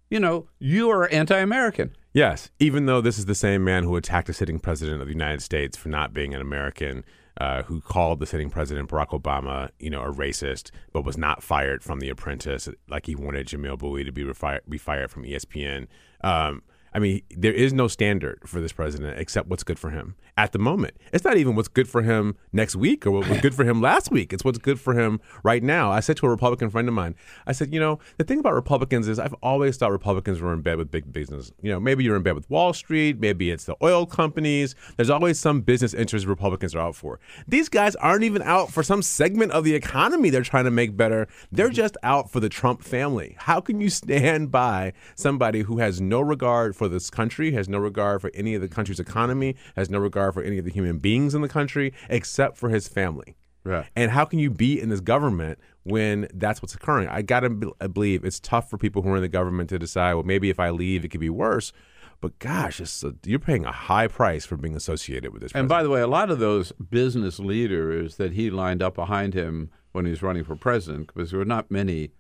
you 0.08 0.20
know, 0.20 0.48
you 0.58 0.88
are 0.90 1.12
anti-American. 1.12 1.94
Yes, 2.18 2.50
even 2.58 2.86
though 2.86 3.00
this 3.00 3.16
is 3.16 3.26
the 3.26 3.34
same 3.36 3.62
man 3.62 3.84
who 3.84 3.94
attacked 3.94 4.28
a 4.28 4.32
sitting 4.32 4.58
president 4.58 5.00
of 5.00 5.06
the 5.06 5.12
United 5.12 5.40
States 5.40 5.76
for 5.76 5.88
not 5.88 6.12
being 6.12 6.34
an 6.34 6.40
American, 6.40 7.04
uh, 7.40 7.62
who 7.62 7.80
called 7.80 8.18
the 8.18 8.26
sitting 8.26 8.50
president 8.50 8.90
Barack 8.90 9.10
Obama, 9.10 9.70
you 9.78 9.88
know, 9.88 10.02
a 10.02 10.12
racist, 10.12 10.72
but 10.92 11.04
was 11.04 11.16
not 11.16 11.44
fired 11.44 11.80
from 11.80 12.00
The 12.00 12.08
Apprentice, 12.08 12.68
like 12.88 13.06
he 13.06 13.14
wanted 13.14 13.46
Jamil 13.46 13.78
Bowie 13.78 14.02
to 14.02 14.10
be 14.10 14.24
refi- 14.24 14.58
be 14.68 14.78
fired 14.78 15.12
from 15.12 15.22
ESPN. 15.22 15.86
Um, 16.24 16.64
I 16.94 16.98
mean, 16.98 17.22
there 17.30 17.52
is 17.52 17.72
no 17.72 17.88
standard 17.88 18.40
for 18.46 18.60
this 18.60 18.72
president 18.72 19.18
except 19.18 19.48
what's 19.48 19.62
good 19.62 19.78
for 19.78 19.90
him 19.90 20.16
at 20.36 20.52
the 20.52 20.58
moment. 20.58 20.96
It's 21.12 21.24
not 21.24 21.36
even 21.36 21.56
what's 21.56 21.68
good 21.68 21.88
for 21.88 22.02
him 22.02 22.36
next 22.52 22.76
week 22.76 23.06
or 23.06 23.10
what 23.10 23.28
was 23.28 23.40
good 23.40 23.54
for 23.54 23.64
him 23.64 23.80
last 23.80 24.10
week. 24.10 24.32
It's 24.32 24.44
what's 24.44 24.58
good 24.58 24.80
for 24.80 24.94
him 24.94 25.20
right 25.42 25.62
now. 25.62 25.90
I 25.90 26.00
said 26.00 26.16
to 26.18 26.26
a 26.26 26.30
Republican 26.30 26.70
friend 26.70 26.88
of 26.88 26.94
mine, 26.94 27.14
I 27.46 27.52
said, 27.52 27.72
you 27.74 27.80
know, 27.80 27.98
the 28.16 28.24
thing 28.24 28.38
about 28.38 28.54
Republicans 28.54 29.08
is 29.08 29.18
I've 29.18 29.34
always 29.42 29.76
thought 29.76 29.90
Republicans 29.90 30.40
were 30.40 30.52
in 30.52 30.62
bed 30.62 30.78
with 30.78 30.90
big 30.90 31.12
business. 31.12 31.52
You 31.60 31.72
know, 31.72 31.80
maybe 31.80 32.04
you're 32.04 32.16
in 32.16 32.22
bed 32.22 32.34
with 32.34 32.48
Wall 32.48 32.72
Street, 32.72 33.18
maybe 33.18 33.50
it's 33.50 33.64
the 33.64 33.76
oil 33.82 34.06
companies. 34.06 34.74
There's 34.96 35.10
always 35.10 35.38
some 35.38 35.60
business 35.60 35.92
interest 35.94 36.26
Republicans 36.26 36.74
are 36.74 36.80
out 36.80 36.94
for. 36.94 37.18
These 37.46 37.68
guys 37.68 37.96
aren't 37.96 38.24
even 38.24 38.42
out 38.42 38.70
for 38.70 38.82
some 38.82 39.02
segment 39.02 39.52
of 39.52 39.64
the 39.64 39.74
economy 39.74 40.30
they're 40.30 40.42
trying 40.42 40.64
to 40.64 40.70
make 40.70 40.96
better. 40.96 41.26
They're 41.50 41.68
just 41.68 41.96
out 42.02 42.30
for 42.30 42.40
the 42.40 42.48
Trump 42.48 42.82
family. 42.82 43.36
How 43.38 43.60
can 43.60 43.80
you 43.80 43.90
stand 43.90 44.50
by 44.50 44.92
somebody 45.14 45.62
who 45.62 45.78
has 45.78 46.00
no 46.00 46.20
regard 46.20 46.76
for 46.78 46.88
this 46.88 47.10
country, 47.10 47.52
has 47.52 47.68
no 47.68 47.78
regard 47.78 48.20
for 48.20 48.30
any 48.32 48.54
of 48.54 48.62
the 48.62 48.68
country's 48.68 49.00
economy, 49.00 49.56
has 49.76 49.90
no 49.90 49.98
regard 49.98 50.34
for 50.34 50.42
any 50.42 50.58
of 50.58 50.64
the 50.64 50.70
human 50.70 50.98
beings 50.98 51.34
in 51.34 51.42
the 51.42 51.48
country 51.48 51.92
except 52.08 52.56
for 52.56 52.68
his 52.70 52.88
family? 52.88 53.36
Right. 53.64 53.86
And 53.94 54.10
how 54.10 54.24
can 54.24 54.38
you 54.38 54.50
be 54.50 54.80
in 54.80 54.88
this 54.88 55.00
government 55.00 55.58
when 55.82 56.28
that's 56.32 56.62
what's 56.62 56.74
occurring? 56.74 57.08
I 57.08 57.22
got 57.22 57.40
to 57.40 57.50
be- 57.50 57.72
I 57.80 57.86
believe 57.86 58.24
it's 58.24 58.40
tough 58.40 58.70
for 58.70 58.78
people 58.78 59.02
who 59.02 59.10
are 59.10 59.16
in 59.16 59.22
the 59.22 59.28
government 59.28 59.68
to 59.70 59.78
decide, 59.78 60.14
well, 60.14 60.22
maybe 60.22 60.48
if 60.48 60.58
I 60.58 60.70
leave, 60.70 61.04
it 61.04 61.08
could 61.08 61.20
be 61.20 61.28
worse. 61.28 61.72
But 62.20 62.38
gosh, 62.38 62.80
it's 62.80 63.04
a, 63.04 63.14
you're 63.24 63.38
paying 63.38 63.64
a 63.64 63.72
high 63.72 64.08
price 64.08 64.44
for 64.44 64.56
being 64.56 64.74
associated 64.74 65.32
with 65.32 65.42
this. 65.42 65.52
And 65.52 65.68
by 65.68 65.82
the 65.82 65.90
way, 65.90 66.00
a 66.00 66.06
lot 66.06 66.30
of 66.30 66.38
those 66.38 66.72
business 66.72 67.38
leaders 67.38 68.16
that 68.16 68.32
he 68.32 68.50
lined 68.50 68.82
up 68.82 68.94
behind 68.94 69.34
him 69.34 69.70
when 69.92 70.04
he 70.04 70.10
was 70.10 70.22
running 70.22 70.44
for 70.44 70.56
president, 70.56 71.08
because 71.08 71.30
there 71.30 71.38
were 71.38 71.44
not 71.44 71.70
many 71.70 72.10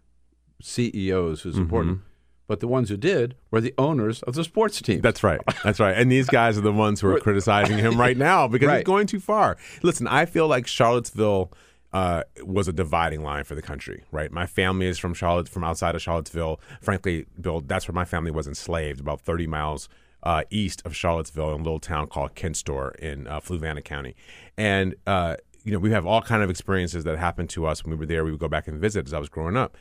CEOs 0.60 1.42
who 1.42 1.52
supported 1.52 1.90
him, 1.90 2.04
but 2.48 2.60
the 2.60 2.66
ones 2.66 2.88
who 2.88 2.96
did 2.96 3.36
were 3.52 3.60
the 3.60 3.74
owners 3.78 4.22
of 4.22 4.34
the 4.34 4.42
sports 4.42 4.80
team. 4.80 5.00
That's 5.02 5.22
right. 5.22 5.40
That's 5.62 5.78
right. 5.78 5.96
And 5.96 6.10
these 6.10 6.26
guys 6.26 6.58
are 6.58 6.62
the 6.62 6.72
ones 6.72 7.00
who 7.00 7.08
are 7.08 7.20
criticizing 7.20 7.78
him 7.78 8.00
right 8.00 8.16
now 8.16 8.48
because 8.48 8.74
he's 8.74 8.84
going 8.84 9.06
too 9.06 9.20
far. 9.20 9.56
Listen, 9.82 10.08
I 10.08 10.24
feel 10.24 10.48
like 10.48 10.66
Charlottesville 10.66 11.52
uh, 11.92 12.22
was 12.42 12.66
a 12.66 12.72
dividing 12.72 13.22
line 13.22 13.44
for 13.44 13.54
the 13.54 13.62
country, 13.62 14.02
right? 14.10 14.32
My 14.32 14.46
family 14.46 14.86
is 14.86 14.98
from 14.98 15.14
Charlotte, 15.14 15.48
from 15.48 15.62
outside 15.62 15.94
of 15.94 16.02
Charlottesville. 16.02 16.58
Frankly, 16.80 17.26
Bill, 17.40 17.60
that's 17.60 17.86
where 17.86 17.94
my 17.94 18.06
family 18.06 18.30
was 18.30 18.48
enslaved, 18.48 18.98
about 18.98 19.20
30 19.20 19.46
miles 19.46 19.88
uh, 20.22 20.42
east 20.50 20.82
of 20.84 20.96
Charlottesville 20.96 21.54
in 21.54 21.60
a 21.60 21.62
little 21.62 21.78
town 21.78 22.06
called 22.06 22.34
Kents 22.34 22.58
Store 22.58 22.92
in 22.92 23.26
uh, 23.26 23.40
Fluvanna 23.40 23.84
County. 23.84 24.16
And, 24.56 24.94
uh, 25.06 25.36
you 25.64 25.72
know, 25.72 25.78
we 25.78 25.90
have 25.90 26.06
all 26.06 26.22
kind 26.22 26.42
of 26.42 26.48
experiences 26.48 27.04
that 27.04 27.18
happened 27.18 27.50
to 27.50 27.66
us 27.66 27.84
when 27.84 27.90
we 27.90 27.96
were 27.96 28.06
there. 28.06 28.24
We 28.24 28.30
would 28.30 28.40
go 28.40 28.48
back 28.48 28.68
and 28.68 28.80
visit 28.80 29.06
as 29.06 29.12
I 29.12 29.18
was 29.18 29.28
growing 29.28 29.56
up 29.56 29.76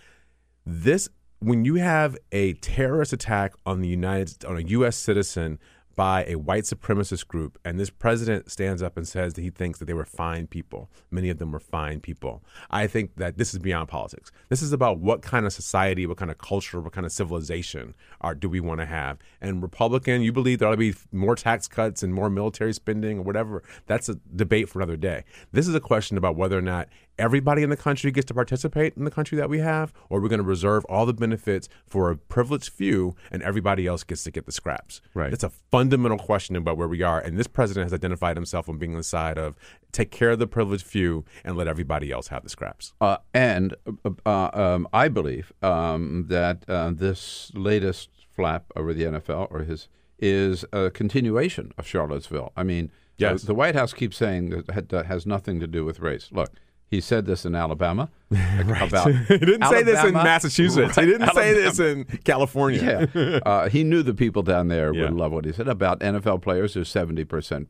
this 0.68 1.08
when 1.40 1.66
you 1.66 1.76
have 1.76 2.18
a 2.32 2.54
terrorist 2.54 3.14
attack 3.14 3.54
on 3.66 3.82
the 3.82 3.88
United 3.88 4.44
on 4.46 4.58
a 4.58 4.62
U.S. 4.62 4.96
citizen 4.96 5.60
by 5.98 6.24
a 6.26 6.36
white 6.36 6.64
supremacist 6.64 7.28
group, 7.28 7.58
and 7.66 7.80
this 7.80 7.90
president 7.90 8.52
stands 8.52 8.84
up 8.84 8.98
and 8.98 9.08
says 9.08 9.34
that 9.34 9.42
he 9.42 9.50
thinks 9.50 9.80
that 9.80 9.86
they 9.86 9.96
were 9.96 10.06
fine 10.06 10.46
people. 10.46 10.92
Many 11.10 11.32
of 11.32 11.40
them 11.40 11.52
were 11.52 11.60
fine 11.60 12.00
people. 12.00 12.44
I 12.70 12.86
think 12.86 13.16
that 13.16 13.40
this 13.40 13.52
is 13.52 13.60
beyond 13.60 13.90
politics. 13.90 14.32
This 14.50 14.62
is 14.62 14.72
about 14.72 15.00
what 15.00 15.24
kind 15.24 15.48
of 15.48 15.54
society, 15.54 16.06
what 16.06 16.18
kind 16.18 16.30
of 16.30 16.38
culture, 16.38 16.80
what 16.80 16.94
kind 16.94 17.06
of 17.06 17.12
civilization 17.12 17.96
are 18.22 18.36
do 18.36 18.48
we 18.48 18.60
want 18.60 18.80
to 18.80 18.86
have? 18.86 19.18
And 19.42 19.64
Republican, 19.64 20.22
you 20.22 20.32
believe 20.32 20.60
there 20.60 20.68
ought 20.68 20.72
to 20.72 20.78
be 20.78 20.94
more 21.12 21.36
tax 21.36 21.68
cuts 21.68 22.04
and 22.04 22.14
more 22.14 22.30
military 22.30 22.74
spending 22.74 23.18
or 23.18 23.24
whatever. 23.24 23.64
That's 23.88 24.08
a 24.08 24.20
debate 24.36 24.70
for 24.70 24.78
another 24.78 24.98
day. 24.98 25.24
This 25.52 25.68
is 25.68 25.74
a 25.74 25.80
question 25.80 26.16
about 26.16 26.36
whether 26.36 26.60
or 26.60 26.62
not 26.62 26.90
everybody 27.20 27.64
in 27.64 27.70
the 27.70 27.78
country 27.78 28.12
gets 28.12 28.26
to 28.28 28.34
participate 28.34 28.96
in 28.96 29.04
the 29.04 29.12
country 29.12 29.38
that 29.38 29.50
we 29.50 29.60
have, 29.60 29.94
or 30.10 30.22
we're 30.22 30.30
going 30.30 30.40
to 30.40 30.46
reserve 30.46 30.86
all 30.86 31.06
the 31.06 31.14
benefits 31.14 31.68
for 31.86 32.12
a 32.12 32.18
privileged 32.18 32.70
few 32.70 33.16
and 33.32 33.42
everybody 33.44 33.88
else 33.88 34.04
gets 34.04 34.24
to 34.24 34.32
get 34.32 34.46
the 34.46 34.52
scraps. 34.52 35.02
Right. 35.14 35.34
It's 35.34 35.44
a 35.44 35.50
fundamental 35.50 36.18
question 36.18 36.56
about 36.56 36.78
where 36.78 36.88
we 36.88 37.02
are. 37.02 37.20
And 37.20 37.38
this 37.38 37.48
president 37.48 37.86
has 37.86 37.94
identified 37.94 38.38
himself 38.38 38.70
on 38.70 38.78
being 38.78 38.92
on 38.92 38.98
the 38.98 39.04
side 39.04 39.38
of 39.38 39.56
take 39.92 40.12
care 40.12 40.32
of 40.32 40.40
the 40.40 40.48
privileged 40.48 40.86
few 40.86 41.26
and 41.44 41.58
let 41.58 41.68
everybody 41.68 42.12
else 42.12 42.28
have 42.28 42.44
the 42.44 42.50
scraps. 42.50 42.94
Uh, 43.02 43.18
and 43.34 43.76
uh, 44.06 44.12
uh, 44.26 44.50
um, 44.54 44.88
I 44.94 45.08
believe 45.08 45.52
um, 45.62 46.26
that 46.30 46.64
uh, 46.70 46.92
this 46.94 47.52
latest 47.54 48.10
flap 48.30 48.66
over 48.76 48.94
the 48.94 49.04
NFL 49.04 49.48
or 49.50 49.60
his 49.64 49.88
is 50.20 50.66
a 50.74 50.90
continuation 50.90 51.72
of 51.78 51.86
Charlottesville. 51.86 52.52
I 52.56 52.64
mean, 52.64 52.92
Yes. 53.18 53.44
the, 53.44 53.56
White 53.56 53.76
House 53.76 53.94
keeps 53.94 54.16
saying 54.18 54.50
that 54.68 54.90
that 54.90 55.06
has 55.08 55.26
nothing 55.26 55.60
to 55.60 55.68
do 55.68 55.84
with 55.84 56.00
race. 56.00 56.30
Look, 56.32 56.52
He 56.90 57.02
said 57.02 57.26
this 57.26 57.46
in 57.46 57.54
Alabama 57.54 58.10
about. 58.32 59.12
he 59.28 59.38
didn't 59.38 59.66
say 59.68 59.84
this 59.84 59.96
in 60.00 60.16
Alabama- 60.16 60.24
Massachusetts. 60.24 60.96
He 60.96 61.06
didn't 61.06 61.34
say 61.34 61.54
this 61.54 61.80
in 61.80 62.06
California. 62.24 63.10
Yeah, 63.14 63.40
uh, 63.46 63.68
he 63.70 63.84
knew 63.84 64.04
the 64.04 64.14
people 64.14 64.42
down 64.42 64.70
there 64.70 64.94
Yeah. 64.94 65.04
would 65.04 65.14
love 65.14 65.32
what 65.34 65.44
he 65.46 65.52
said 65.52 65.68
about 65.68 66.00
NFL 66.00 66.42
players 66.42 66.74
who 66.76 66.84
seventy 66.86 67.26
percent 67.26 67.68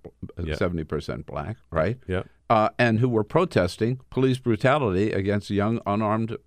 seventy 0.56 0.84
percent 0.84 1.26
black, 1.26 1.58
right? 1.72 1.98
Yeah. 2.08 2.24
uh, 2.50 2.70
and 2.78 3.00
who 3.00 3.10
were 3.10 3.24
protesting 3.24 4.00
police 4.12 4.38
brutality 4.38 5.12
against 5.12 5.50
young 5.50 5.80
unarmed 5.88 6.38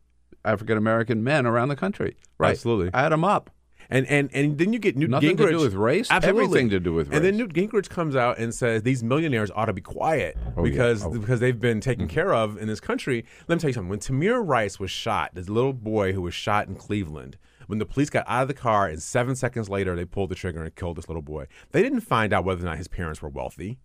African 0.45 0.79
American 0.79 1.25
men 1.25 1.47
around 1.47 1.69
the 1.71 1.77
country. 1.77 2.17
Right, 2.39 2.53
Absolutely. 2.53 2.91
add 2.95 3.11
them 3.13 3.25
up. 3.25 3.51
And 3.91 4.07
and 4.07 4.31
and 4.33 4.57
then 4.57 4.73
you 4.73 4.79
get 4.79 4.97
Newt 4.97 5.11
Nothing 5.11 5.37
to 5.37 5.43
Gingrich. 5.45 5.51
do 5.51 5.59
with 5.61 5.75
race? 5.75 6.09
Absolutely. 6.11 6.45
Everything 6.45 6.71
to 6.71 6.81
do 6.81 6.95
with 6.95 7.09
race. 7.09 7.17
And 7.17 7.25
then. 7.25 7.37
Newt 7.37 7.53
Gingrich 7.55 7.89
comes 7.89 8.15
out 8.17 8.39
and 8.39 8.55
says 8.55 8.83
these 8.83 9.03
millionaires 9.03 9.51
ought 9.55 9.65
to 9.67 9.73
be 9.73 9.81
quiet 9.81 10.37
Oh, 10.57 10.65
yeah. 10.65 10.71
because 10.71 11.05
Oh. 11.05 11.09
Mm-hmm. 11.11 11.21
because 11.21 11.41
they've 11.41 11.59
been 11.59 11.81
taken 11.81 12.07
care 12.07 12.33
of 12.35 12.57
in 12.59 12.69
this 12.69 12.81
country. 12.81 13.25
Let 13.49 13.57
me 13.57 13.61
tell 13.61 13.71
you 13.71 13.75
something. 13.75 13.89
When 13.89 13.99
Tamir 14.01 14.47
Rice 14.47 14.79
was 14.79 14.91
shot, 14.91 15.31
this 15.35 15.49
little 15.49 15.73
boy 15.73 16.13
who 16.13 16.23
was 16.23 16.35
shot 16.35 16.69
in 16.69 16.75
Cleveland, 16.75 17.37
when 17.67 17.79
the 17.79 17.87
police 17.87 18.11
got 18.11 18.25
out 18.29 18.43
of 18.43 18.49
the 18.49 18.55
car 18.55 18.87
and 18.89 19.01
seven 19.03 19.35
seconds 19.37 19.69
later 19.69 19.95
they 19.97 20.05
pulled 20.05 20.29
the 20.31 20.35
trigger 20.35 20.63
and 20.63 20.75
killed 20.75 20.97
this 20.97 21.09
little 21.09 21.23
boy, 21.23 21.47
they 21.73 21.83
didn't 21.83 22.01
find 22.01 22.33
out 22.33 22.45
whether 22.45 22.61
or 22.63 22.65
not 22.67 22.79
his 22.79 22.89
parents 22.89 23.23
were 23.23 23.29
wealthy. 23.29 23.79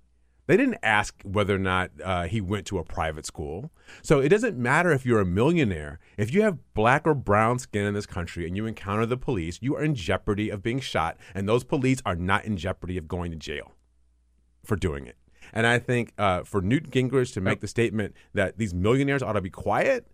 They 0.47 0.57
didn't 0.57 0.77
ask 0.83 1.15
whether 1.23 1.55
or 1.55 1.59
not 1.59 1.91
uh, 2.03 2.23
he 2.27 2.39
went 2.39 2.67
to 2.67 2.77
a 2.77 2.83
private 2.83 3.25
school. 3.25 3.71
So 4.01 4.19
it 4.19 4.29
doesn't 4.29 4.57
matter 4.57 4.91
if 4.91 5.05
you're 5.05 5.19
a 5.19 5.25
millionaire. 5.25 5.99
If 6.17 6.33
you 6.33 6.43
have 6.43 6.59
black 6.73 7.07
or 7.07 7.15
brown 7.15 7.59
skin 7.59 7.85
in 7.85 7.93
this 7.93 8.05
country 8.05 8.45
and 8.45 8.55
you 8.55 8.65
encounter 8.65 9.05
the 9.05 9.17
police, 9.17 9.59
you 9.61 9.75
are 9.75 9.83
in 9.83 9.95
jeopardy 9.95 10.49
of 10.49 10.61
being 10.61 10.79
shot, 10.79 11.17
and 11.33 11.49
those 11.49 11.63
police 11.63 12.01
are 12.05 12.15
not 12.15 12.45
in 12.45 12.57
jeopardy 12.57 12.97
of 12.97 13.07
going 13.07 13.31
to 13.31 13.37
jail 13.37 13.73
for 14.63 14.75
doing 14.75 15.07
it. 15.07 15.17
And 15.53 15.65
I 15.65 15.79
think 15.79 16.13
uh, 16.17 16.43
for 16.43 16.61
Newt 16.61 16.89
Gingrich 16.91 17.33
to 17.33 17.41
make 17.41 17.61
the 17.61 17.67
statement 17.67 18.13
that 18.33 18.57
these 18.57 18.73
millionaires 18.73 19.23
ought 19.23 19.33
to 19.33 19.41
be 19.41 19.49
quiet, 19.49 20.07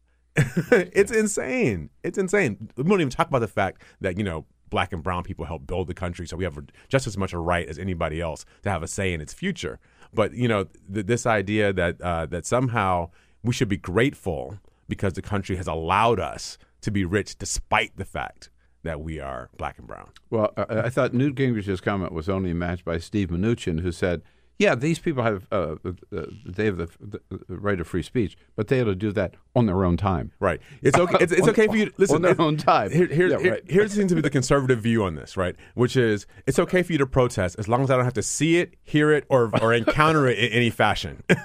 it's 0.36 1.12
insane. 1.12 1.90
It's 2.02 2.18
insane. 2.18 2.70
We 2.76 2.84
don't 2.84 3.00
even 3.00 3.10
talk 3.10 3.28
about 3.28 3.38
the 3.38 3.48
fact 3.48 3.82
that, 4.00 4.18
you 4.18 4.24
know, 4.24 4.46
black 4.70 4.92
and 4.92 5.02
brown 5.02 5.22
people 5.22 5.44
help 5.44 5.66
build 5.66 5.86
the 5.86 5.94
country, 5.94 6.26
so 6.26 6.36
we 6.36 6.44
have 6.44 6.58
just 6.88 7.06
as 7.06 7.16
much 7.16 7.32
a 7.32 7.38
right 7.38 7.68
as 7.68 7.78
anybody 7.78 8.20
else 8.20 8.44
to 8.62 8.70
have 8.70 8.82
a 8.82 8.88
say 8.88 9.12
in 9.12 9.20
its 9.20 9.32
future. 9.32 9.78
But, 10.12 10.32
you 10.32 10.48
know, 10.48 10.64
th- 10.92 11.06
this 11.06 11.26
idea 11.26 11.72
that 11.72 12.00
uh, 12.00 12.26
that 12.26 12.46
somehow 12.46 13.10
we 13.42 13.52
should 13.52 13.68
be 13.68 13.76
grateful 13.76 14.58
because 14.88 15.14
the 15.14 15.22
country 15.22 15.56
has 15.56 15.66
allowed 15.66 16.20
us 16.20 16.58
to 16.82 16.90
be 16.90 17.04
rich 17.04 17.36
despite 17.38 17.96
the 17.96 18.04
fact 18.04 18.50
that 18.82 19.00
we 19.00 19.18
are 19.18 19.48
black 19.56 19.78
and 19.78 19.86
brown. 19.86 20.10
Well, 20.30 20.52
I, 20.56 20.80
I 20.80 20.90
thought 20.90 21.14
Newt 21.14 21.34
Gingrich's 21.34 21.80
comment 21.80 22.12
was 22.12 22.28
only 22.28 22.52
matched 22.52 22.84
by 22.84 22.98
Steve 22.98 23.28
Mnuchin, 23.28 23.80
who 23.80 23.92
said, 23.92 24.22
"Yeah, 24.58 24.74
these 24.74 24.98
people 24.98 25.22
have 25.22 25.46
uh, 25.52 25.76
uh, 25.84 26.26
they 26.46 26.66
have 26.66 26.76
the, 26.78 26.88
the 27.00 27.20
right 27.48 27.80
of 27.80 27.86
free 27.86 28.02
speech, 28.02 28.36
but 28.56 28.68
they 28.68 28.80
ought 28.80 28.84
to 28.84 28.94
do 28.94 29.12
that 29.12 29.34
on 29.56 29.66
their 29.66 29.84
own 29.84 29.96
time." 29.96 30.32
Right. 30.40 30.60
It's 30.82 30.98
okay. 30.98 31.16
It's, 31.20 31.32
it's 31.32 31.42
On- 31.44 31.50
okay 31.50 31.66
for 31.66 31.76
you. 31.76 31.86
To, 31.86 31.92
listen, 31.98 32.16
on 32.16 32.22
their 32.22 32.40
own 32.40 32.56
time. 32.56 32.90
Here, 32.90 33.06
here, 33.06 33.28
Yeah, 33.28 33.38
here- 33.38 33.52
right. 33.52 33.70
here 33.70 33.88
seems 33.88 34.10
to 34.10 34.14
be 34.14 34.20
the 34.20 34.30
conservative 34.30 34.80
view 34.80 35.04
on 35.04 35.14
this, 35.16 35.36
right? 35.36 35.56
Which 35.74 35.96
is 35.96 36.26
it's 36.46 36.58
okay 36.58 36.82
for 36.82 36.92
you 36.92 36.98
to 36.98 37.06
protest 37.06 37.56
as 37.58 37.68
long 37.68 37.82
as 37.82 37.90
I 37.90 37.96
don't 37.96 38.04
have 38.04 38.14
to 38.14 38.22
see 38.22 38.56
it, 38.58 38.74
hear 38.82 39.12
it, 39.12 39.24
or 39.28 39.50
or 39.60 39.72
encounter 39.74 40.26
it 40.28 40.38
in 40.38 40.52
any 40.52 40.70
fashion. 40.70 41.22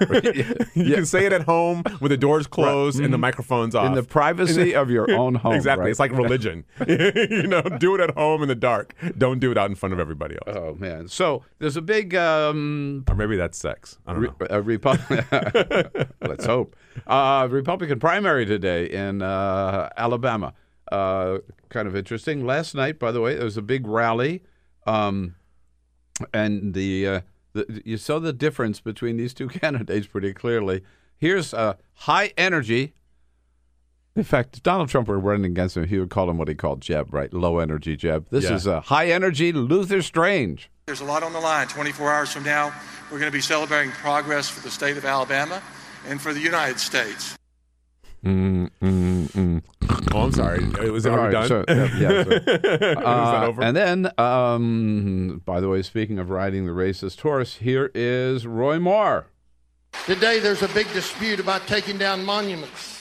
you 0.74 0.94
can 0.94 1.06
say 1.06 1.26
it 1.26 1.32
at 1.32 1.42
home 1.42 1.82
with 2.00 2.10
the 2.10 2.16
doors 2.16 2.46
closed 2.46 3.00
and 3.00 3.12
the 3.12 3.16
Mhm. 3.16 3.20
microphones 3.20 3.74
off 3.74 3.86
In 3.86 3.94
the 3.94 4.02
privacy 4.02 4.74
of 4.74 4.90
your 4.90 5.10
own 5.10 5.34
home, 5.34 5.54
Exactly. 5.54 5.82
right? 5.84 5.90
It's 5.90 6.00
like 6.00 6.12
religion. 6.12 6.64
you 6.86 7.46
know, 7.46 7.62
do 7.62 7.94
it 7.94 8.00
at 8.00 8.10
home 8.16 8.42
in 8.42 8.48
the 8.48 8.54
dark. 8.54 8.94
Don't 9.18 9.38
do 9.40 9.50
it 9.50 9.58
out 9.58 9.68
in 9.70 9.74
front 9.76 9.92
of 9.92 10.00
everybody 10.00 10.36
else. 10.46 10.56
Oh 10.56 10.74
man! 10.78 11.08
So 11.08 11.42
there's 11.58 11.76
a 11.76 11.82
big, 11.82 12.14
um, 12.14 12.99
or 13.08 13.14
maybe 13.14 13.36
that's 13.36 13.58
sex. 13.58 13.98
I 14.06 14.12
don't 14.12 14.22
know. 14.22 14.46
A 14.50 14.62
Repu- 14.62 16.10
Let's 16.28 16.46
hope. 16.46 16.76
Uh, 17.06 17.48
Republican 17.50 17.98
primary 17.98 18.46
today 18.46 18.86
in 18.86 19.22
uh, 19.22 19.88
Alabama. 19.96 20.54
Uh, 20.90 21.38
kind 21.68 21.86
of 21.86 21.94
interesting. 21.94 22.44
Last 22.44 22.74
night, 22.74 22.98
by 22.98 23.12
the 23.12 23.20
way, 23.20 23.34
there 23.34 23.44
was 23.44 23.56
a 23.56 23.62
big 23.62 23.86
rally, 23.86 24.42
um, 24.86 25.36
and 26.34 26.74
the, 26.74 27.06
uh, 27.06 27.20
the 27.52 27.82
you 27.84 27.96
saw 27.96 28.18
the 28.18 28.32
difference 28.32 28.80
between 28.80 29.16
these 29.16 29.32
two 29.32 29.48
candidates 29.60 30.06
pretty 30.06 30.32
clearly. 30.32 30.82
Here's 31.16 31.52
a 31.52 31.78
high 31.94 32.32
energy. 32.36 32.94
In 34.16 34.24
fact, 34.24 34.56
if 34.56 34.62
Donald 34.62 34.88
Trump 34.88 35.08
were 35.08 35.18
running 35.20 35.44
against 35.52 35.76
him, 35.76 35.86
he 35.86 35.98
would 35.98 36.10
call 36.10 36.28
him 36.28 36.36
what 36.36 36.48
he 36.48 36.54
called 36.54 36.80
Jeb, 36.80 37.14
right? 37.14 37.32
Low 37.32 37.58
energy 37.58 37.96
Jeb. 37.96 38.26
This 38.30 38.44
Yeah. 38.44 38.54
is 38.54 38.66
a 38.66 38.80
high 38.80 39.08
energy 39.10 39.52
Luther 39.52 40.02
Strange. 40.02 40.68
There's 40.86 41.00
a 41.00 41.04
lot 41.04 41.22
on 41.22 41.32
the 41.32 41.38
line. 41.40 41.68
24 41.68 42.12
hours 42.12 42.32
from 42.32 42.42
now, 42.42 42.72
we're 43.10 43.20
going 43.20 43.30
to 43.30 43.36
be 43.36 43.40
celebrating 43.40 43.92
progress 43.92 44.48
for 44.48 44.60
the 44.60 44.70
state 44.70 44.96
of 44.96 45.04
Alabama 45.04 45.62
and 46.08 46.20
for 46.20 46.32
the 46.34 46.40
United 46.40 46.80
States. 46.80 47.36
Mm, 48.24 48.68
mm, 48.82 49.28
mm. 49.30 49.62
Oh, 50.12 50.24
I'm 50.24 50.32
sorry. 50.32 50.62
It 50.84 50.92
was 50.92 51.06
already 51.06 51.34
right, 51.36 51.48
done? 51.48 51.48
so- 51.48 51.64
yeah, 51.68 51.98
yeah, 51.98 52.24
so- 52.24 53.00
Uh. 53.00 53.52
And 53.62 53.76
then, 53.76 54.10
um, 54.18 55.40
by 55.46 55.60
the 55.60 55.68
way, 55.68 55.82
speaking 55.82 56.18
of 56.18 56.28
riding 56.30 56.66
the 56.66 56.72
racist 56.72 57.20
horse, 57.20 57.56
here 57.56 57.90
is 57.94 58.46
Roy 58.46 58.78
Moore. 58.78 59.26
Today, 60.04 60.38
there's 60.40 60.62
a 60.62 60.68
big 60.68 60.92
dispute 60.92 61.40
about 61.40 61.66
taking 61.66 61.96
down 61.96 62.24
monuments, 62.24 62.99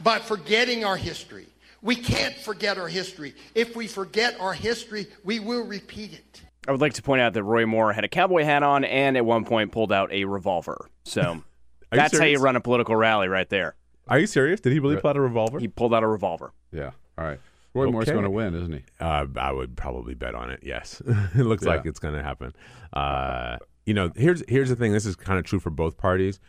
about 0.00 0.22
forgetting 0.22 0.82
our 0.84 0.96
history. 0.96 1.46
We 1.82 1.94
can't 1.94 2.34
forget 2.34 2.78
our 2.78 2.88
history. 2.88 3.34
If 3.54 3.76
we 3.76 3.86
forget 3.86 4.38
our 4.40 4.54
history, 4.54 5.06
we 5.24 5.40
will 5.40 5.66
repeat 5.66 6.14
it. 6.14 6.40
I 6.66 6.72
would 6.72 6.80
like 6.80 6.94
to 6.94 7.02
point 7.02 7.20
out 7.20 7.34
that 7.34 7.42
Roy 7.42 7.66
Moore 7.66 7.92
had 7.92 8.04
a 8.04 8.08
cowboy 8.08 8.44
hat 8.44 8.62
on 8.62 8.84
and 8.84 9.16
at 9.16 9.24
one 9.24 9.44
point 9.44 9.72
pulled 9.72 9.92
out 9.92 10.10
a 10.12 10.24
revolver. 10.24 10.88
So 11.04 11.42
that's 11.90 12.18
how 12.18 12.24
you 12.24 12.38
run 12.38 12.56
a 12.56 12.60
political 12.60 12.96
rally 12.96 13.28
right 13.28 13.48
there. 13.48 13.74
Are 14.08 14.18
you 14.18 14.26
serious? 14.26 14.60
Did 14.60 14.72
he 14.72 14.78
really 14.78 14.96
pull 14.96 15.10
out 15.10 15.16
a 15.16 15.20
revolver? 15.20 15.58
He 15.58 15.68
pulled 15.68 15.94
out 15.94 16.02
a 16.02 16.08
revolver. 16.08 16.52
Yeah. 16.72 16.90
All 17.18 17.24
right. 17.24 17.38
Roy 17.74 17.90
Moore's 17.90 18.04
Okay. 18.08 18.12
going 18.12 18.24
to 18.24 18.30
win, 18.30 18.54
isn't 18.54 18.72
he? 18.72 18.82
Uh, 18.98 19.26
I 19.36 19.52
would 19.52 19.76
probably 19.76 20.14
bet 20.14 20.34
on 20.34 20.50
it. 20.50 20.60
Yes, 20.64 21.00
it 21.06 21.44
looks 21.44 21.62
Yeah. 21.64 21.70
like 21.76 21.86
it's 21.86 22.00
going 22.00 22.14
to 22.14 22.22
happen. 22.22 22.52
Uh, 22.92 23.58
you 23.86 23.94
know, 23.94 24.10
here's 24.16 24.42
here's 24.48 24.70
the 24.70 24.76
thing. 24.76 24.92
This 24.92 25.06
is 25.06 25.14
kind 25.14 25.38
of 25.38 25.44
true 25.44 25.60
for 25.60 25.70
both 25.70 25.96
parties. 25.96 26.40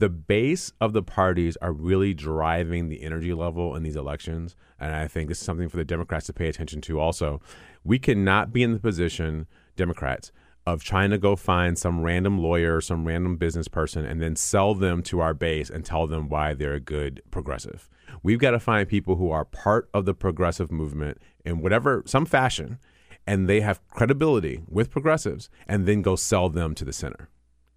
The 0.00 0.08
base 0.08 0.72
of 0.80 0.94
the 0.94 1.02
parties 1.02 1.58
are 1.58 1.74
really 1.74 2.14
driving 2.14 2.88
the 2.88 3.02
energy 3.02 3.34
level 3.34 3.76
in 3.76 3.82
these 3.82 3.96
elections, 3.96 4.56
and 4.78 4.94
I 4.94 5.06
think 5.06 5.28
this 5.28 5.40
is 5.40 5.44
something 5.44 5.68
for 5.68 5.76
the 5.76 5.84
Democrats 5.84 6.24
to 6.24 6.32
pay 6.32 6.48
attention 6.48 6.80
to. 6.82 6.98
Also, 6.98 7.42
we 7.84 7.98
cannot 7.98 8.50
be 8.50 8.62
in 8.62 8.72
the 8.72 8.78
position, 8.78 9.46
Democrats, 9.76 10.32
of 10.66 10.82
trying 10.82 11.10
to 11.10 11.18
go 11.18 11.36
find 11.36 11.76
some 11.76 12.00
random 12.00 12.38
lawyer 12.38 12.80
some 12.80 13.06
random 13.06 13.36
business 13.36 13.68
person 13.68 14.06
and 14.06 14.22
then 14.22 14.36
sell 14.36 14.74
them 14.74 15.02
to 15.02 15.20
our 15.20 15.34
base 15.34 15.68
and 15.68 15.84
tell 15.84 16.06
them 16.06 16.30
why 16.30 16.54
they're 16.54 16.72
a 16.72 16.80
good 16.80 17.22
progressive. 17.30 17.90
We've 18.22 18.38
got 18.38 18.52
to 18.52 18.58
find 18.58 18.88
people 18.88 19.16
who 19.16 19.30
are 19.30 19.44
part 19.44 19.90
of 19.92 20.06
the 20.06 20.14
progressive 20.14 20.72
movement 20.72 21.18
in 21.44 21.60
whatever 21.60 22.04
some 22.06 22.24
fashion 22.24 22.78
and 23.26 23.50
they 23.50 23.60
have 23.60 23.86
credibility 23.88 24.62
with 24.66 24.90
progressives 24.90 25.50
and 25.68 25.84
then 25.84 26.00
go 26.00 26.16
sell 26.16 26.48
them 26.48 26.74
to 26.76 26.86
the 26.86 26.92
center. 26.94 27.28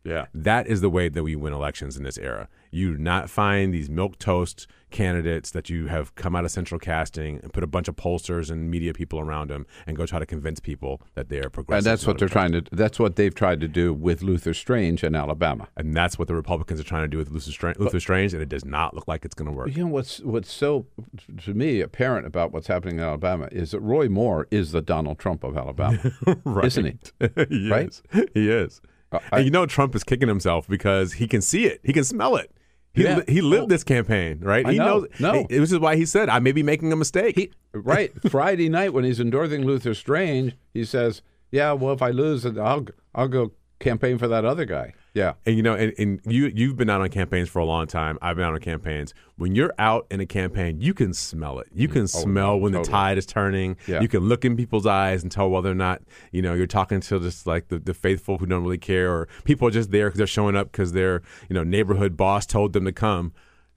Yeah. 0.04 0.26
That 0.34 0.68
is 0.68 0.82
the 0.82 0.90
way 0.90 1.10
that 1.10 1.24
we 1.24 1.36
win 1.36 1.54
elections 1.54 1.96
in 1.98 2.04
this 2.04 2.18
era. 2.18 2.50
You 2.72 2.98
do 2.98 3.04
not 3.04 3.30
find 3.30 3.74
these 3.74 3.90
milk 3.90 4.18
toast 4.20 4.68
candidates 4.90 5.50
that 5.52 5.70
you 5.70 5.88
have 5.88 6.14
come 6.16 6.36
out 6.36 6.46
of 6.46 6.52
central 6.52 6.80
casting 6.80 7.40
and 7.42 7.52
put 7.52 7.64
a 7.64 7.68
bunch 7.68 7.88
of 7.88 7.96
pollsters 7.96 8.52
and 8.52 8.70
media 8.70 8.94
people 8.94 9.20
around 9.20 9.50
them 9.50 9.66
and 9.88 9.96
go 9.98 10.06
try 10.06 10.20
to 10.20 10.26
convince 10.26 10.60
people 10.60 11.02
that 11.16 11.30
they 11.30 11.40
are 11.40 11.50
progressive. 11.50 11.80
And 11.80 11.86
that's 11.86 12.06
what 12.06 12.20
they're 12.20 12.28
trying 12.28 12.52
to. 12.52 12.64
That's 12.72 13.00
what 13.00 13.16
they've 13.16 13.34
tried 13.34 13.60
to 13.62 13.68
do 13.68 13.94
with 13.94 14.22
Luther 14.22 14.54
Strange 14.54 15.04
in 15.04 15.16
Alabama. 15.16 15.68
And 15.78 15.96
that's 15.96 16.20
what 16.20 16.28
the 16.28 16.36
Republicans 16.36 16.80
are 16.80 16.84
trying 16.84 17.04
to 17.04 17.08
do 17.08 17.18
with 17.18 17.30
Luther 17.32 17.52
Strange, 17.52 17.78
Luther 17.78 18.00
Strange 18.00 18.34
and 18.34 18.42
it 18.42 18.50
does 18.50 18.66
not 18.66 18.94
look 18.94 19.08
like 19.08 19.26
it's 19.26 19.36
going 19.36 19.50
to 19.50 19.56
work. 19.56 19.76
You 19.76 19.86
know 19.86 19.92
what's 19.92 20.20
what's 20.20 20.52
so 20.52 20.86
to 21.44 21.54
me 21.54 21.82
apparent 21.82 22.28
about 22.28 22.52
what's 22.52 22.68
happening 22.68 22.98
in 22.98 23.04
Alabama 23.04 23.48
is 23.52 23.72
that 23.72 23.80
Roy 23.80 24.10
Moore 24.10 24.48
is 24.52 24.72
the 24.72 24.82
Donald 24.82 25.18
Trump 25.18 25.44
of 25.44 25.58
Alabama, 25.58 26.00
right. 26.44 26.66
isn't 26.66 26.86
he? 27.20 27.30
he 27.50 27.70
Right? 27.72 27.88
is. 27.88 28.02
He 28.34 28.50
is. 28.50 28.82
Uh, 29.14 29.20
and 29.34 29.46
you 29.46 29.52
know 29.52 29.66
Trump 29.66 29.96
is 29.96 30.04
kicking 30.04 30.28
himself 30.28 30.68
because 30.68 31.14
he 31.14 31.28
can 31.28 31.42
see 31.42 31.66
it. 31.66 31.80
He 31.84 31.94
can 31.94 32.04
smell 32.04 32.36
it. 32.36 32.52
He, 32.94 33.04
Yeah. 33.04 33.22
he 33.28 33.42
lived 33.42 33.64
oh. 33.64 33.68
this 33.68 33.84
campaign, 33.84 34.40
right? 34.42 34.66
I 34.66 34.72
he 34.74 34.78
know. 34.78 35.00
knows. 35.00 35.08
No. 35.20 35.48
This 35.50 35.72
is 35.72 35.80
why 35.80 35.96
he 35.96 36.06
said, 36.06 36.30
"I 36.30 36.40
may 36.40 36.52
be 36.52 36.64
making 36.64 36.92
a 36.94 36.96
mistake." 36.96 37.36
He, 37.36 37.52
right. 37.74 38.12
Friday 38.30 38.70
night 38.70 38.94
when 38.94 39.04
he's 39.04 39.20
endorsing 39.20 39.66
Luther 39.66 39.94
Strange, 39.94 40.56
he 40.74 40.86
says, 40.86 41.22
"Yeah, 41.52 41.72
well, 41.74 41.94
if 41.94 42.02
I 42.02 42.10
lose, 42.12 42.46
I'll 42.46 42.86
I'll 43.16 43.28
go 43.28 43.52
campaign 43.80 44.18
for 44.18 44.28
that 44.28 44.46
other 44.46 44.66
guy." 44.66 44.94
Yeah. 45.14 45.34
And 45.46 45.56
you 45.56 45.62
know, 45.62 45.76
and, 45.76 45.94
and 46.00 46.20
you 46.26 46.48
you've 46.48 46.76
been 46.76 46.90
out 46.90 47.02
on 47.02 47.10
campaigns 47.10 47.48
for 47.48 47.60
a 47.60 47.66
long 47.66 47.86
time. 47.86 48.18
I've 48.22 48.36
been 48.36 48.46
out 48.46 48.54
on 48.54 48.60
campaigns. 48.60 49.14
When 49.36 49.54
you're 49.54 49.74
out 49.78 50.08
in 50.10 50.20
a 50.20 50.26
campaign, 50.26 50.82
you 50.82 50.94
can 50.94 51.14
smell 51.14 51.60
it. 51.60 51.68
You 51.74 51.88
mm-hmm. 51.88 51.94
can 51.94 52.04
oh, 52.04 52.06
smell 52.06 52.60
when 52.60 52.72
the 52.72 52.82
tide 52.82 53.18
is 53.18 53.26
turning. 53.26 53.78
Yeah. 53.88 54.02
You 54.02 54.08
can 54.08 54.22
look 54.22 54.44
in 54.44 54.58
people's 54.58 54.88
eyes 54.88 55.22
and 55.22 55.32
tell 55.32 55.50
whether 55.50 55.70
or 55.70 55.76
not 55.76 56.02
you 56.32 56.42
know 56.42 56.54
you're 56.54 56.66
talking 56.66 57.00
to 57.00 57.20
just 57.20 57.46
like 57.46 57.68
the, 57.68 57.78
the 57.78 57.94
faithful 57.94 58.40
who 58.40 58.48
don't 58.48 58.64
really 58.64 58.78
care, 58.80 59.12
or 59.12 59.28
people 59.44 59.68
are 59.68 59.72
just 59.72 59.92
there 59.92 60.08
because 60.08 60.18
they're 60.18 60.28
showing 60.28 60.56
up 60.56 60.72
because 60.72 60.94
their 60.94 61.22
you 61.48 61.54
know 61.54 61.64
neighborhood 61.64 62.18
boss 62.18 62.46
told 62.46 62.74
them 62.74 62.86
to 62.86 62.92
come. 62.92 63.34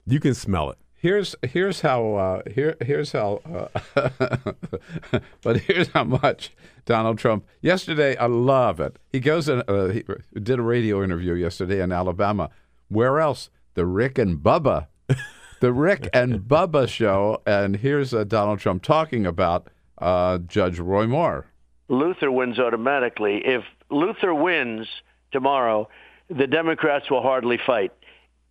You 0.07 0.19
can 0.19 0.33
smell 0.33 0.71
it. 0.71 0.77
Here's 0.97 1.35
here's 1.43 1.81
how 1.81 2.15
uh, 2.15 2.41
here 2.53 2.75
here's 2.83 3.11
how, 3.11 3.41
uh, 3.95 4.09
but 5.41 5.57
here's 5.57 5.89
how 5.89 6.03
much 6.03 6.51
Donald 6.85 7.19
Trump. 7.19 7.45
Yesterday, 7.61 8.17
I 8.17 8.25
love 8.25 8.79
it. 8.79 8.97
He 9.11 9.19
goes 9.19 9.47
and 9.47 9.63
uh, 9.67 9.87
he 9.87 10.03
did 10.33 10.59
a 10.59 10.63
radio 10.63 11.03
interview 11.03 11.33
yesterday 11.33 11.81
in 11.81 11.91
Alabama. 11.91 12.49
Where 12.89 13.19
else? 13.19 13.49
the 13.77 13.85
Rick 13.85 14.17
and 14.17 14.39
Bubba, 14.39 14.87
the 15.61 15.71
Rick 15.71 16.09
and 16.13 16.39
Bubba 16.41 16.89
show. 16.89 17.43
And 17.45 17.75
here's 17.75 18.11
uh, 18.11 18.23
Donald 18.23 18.59
Trump 18.59 18.81
talking 18.81 19.25
about 19.25 19.67
uh, 19.99 20.39
Judge 20.39 20.79
Roy 20.79 21.05
Moore. 21.05 21.45
Luther 21.87 22.31
wins 22.31 22.57
automatically. 22.57 23.43
If 23.45 23.63
Luther 23.91 24.33
wins 24.33 24.87
tomorrow, 25.31 25.87
the 26.27 26.47
Democrats 26.47 27.11
will 27.11 27.21
hardly 27.21 27.59
fight. 27.63 27.93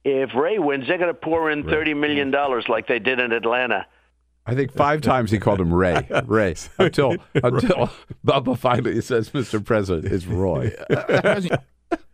If 0.09 0.37
Ray 0.37 0.61
wins, 0.61 0.87
they're 0.87 0.99
going 0.99 1.13
to 1.13 1.15
pour 1.15 1.51
in 1.51 1.65
thirty 1.65 1.93
million 1.93 2.31
dollars 2.31 2.67
like 2.69 2.87
they 2.87 3.01
did 3.01 3.19
in 3.19 3.33
Atlanta. 3.33 3.87
I 4.47 4.55
think 4.55 4.73
five 4.73 5.01
times 5.01 5.33
he 5.33 5.41
called 5.41 5.61
him 5.61 5.75
Ray, 5.75 6.07
Ray, 6.27 6.55
until 6.79 7.17
until 7.35 7.91
Bubba 8.25 8.57
finally 8.57 9.01
says, 9.01 9.31
"Mr. 9.31 9.63
President, 9.65 10.13
it's 10.13 10.25
Roy." 10.27 10.71
President, 10.89 11.61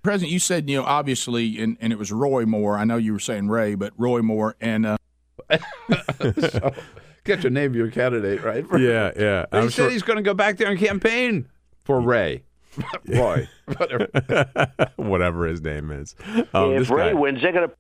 President, 0.02 0.32
you 0.32 0.39
said 0.39 0.70
you 0.70 0.78
know 0.78 0.85
obviously, 0.85 1.60
and, 1.62 1.77
and 1.82 1.93
it 1.93 1.98
was 1.98 2.10
Roy 2.10 2.47
Moore. 2.47 2.78
I 2.78 2.85
know 2.85 2.97
you 2.97 3.12
were 3.12 3.19
saying 3.20 3.48
Ray, 3.48 3.74
but 3.74 3.93
Roy 3.98 4.23
Moore 4.23 4.56
and. 4.59 4.86
Uh, 4.86 4.97
so, 6.40 6.73
get 7.24 7.43
your 7.43 7.51
name, 7.51 7.74
your 7.74 7.90
candidate, 7.90 8.43
right? 8.43 8.64
Yeah, 8.78 9.10
yeah. 9.19 9.44
He 9.52 9.59
I'm 9.59 9.64
said 9.64 9.73
sure- 9.73 9.90
he's 9.90 10.02
going 10.02 10.16
to 10.16 10.23
go 10.23 10.32
back 10.32 10.56
there 10.56 10.70
and 10.70 10.78
campaign 10.81 11.47
for 11.85 12.01
Ray, 12.01 12.44
Roy, 13.06 13.47
whatever. 13.66 14.09
whatever 14.97 15.47
his 15.47 15.60
name 15.60 15.90
is. 15.90 16.14
Um, 16.55 16.73
if 16.73 16.78
this 16.78 16.89
Ray 16.89 17.10
guy, 17.12 17.14
wins, 17.14 17.43
they're 17.43 17.52
going 17.52 17.69
to. 17.69 17.74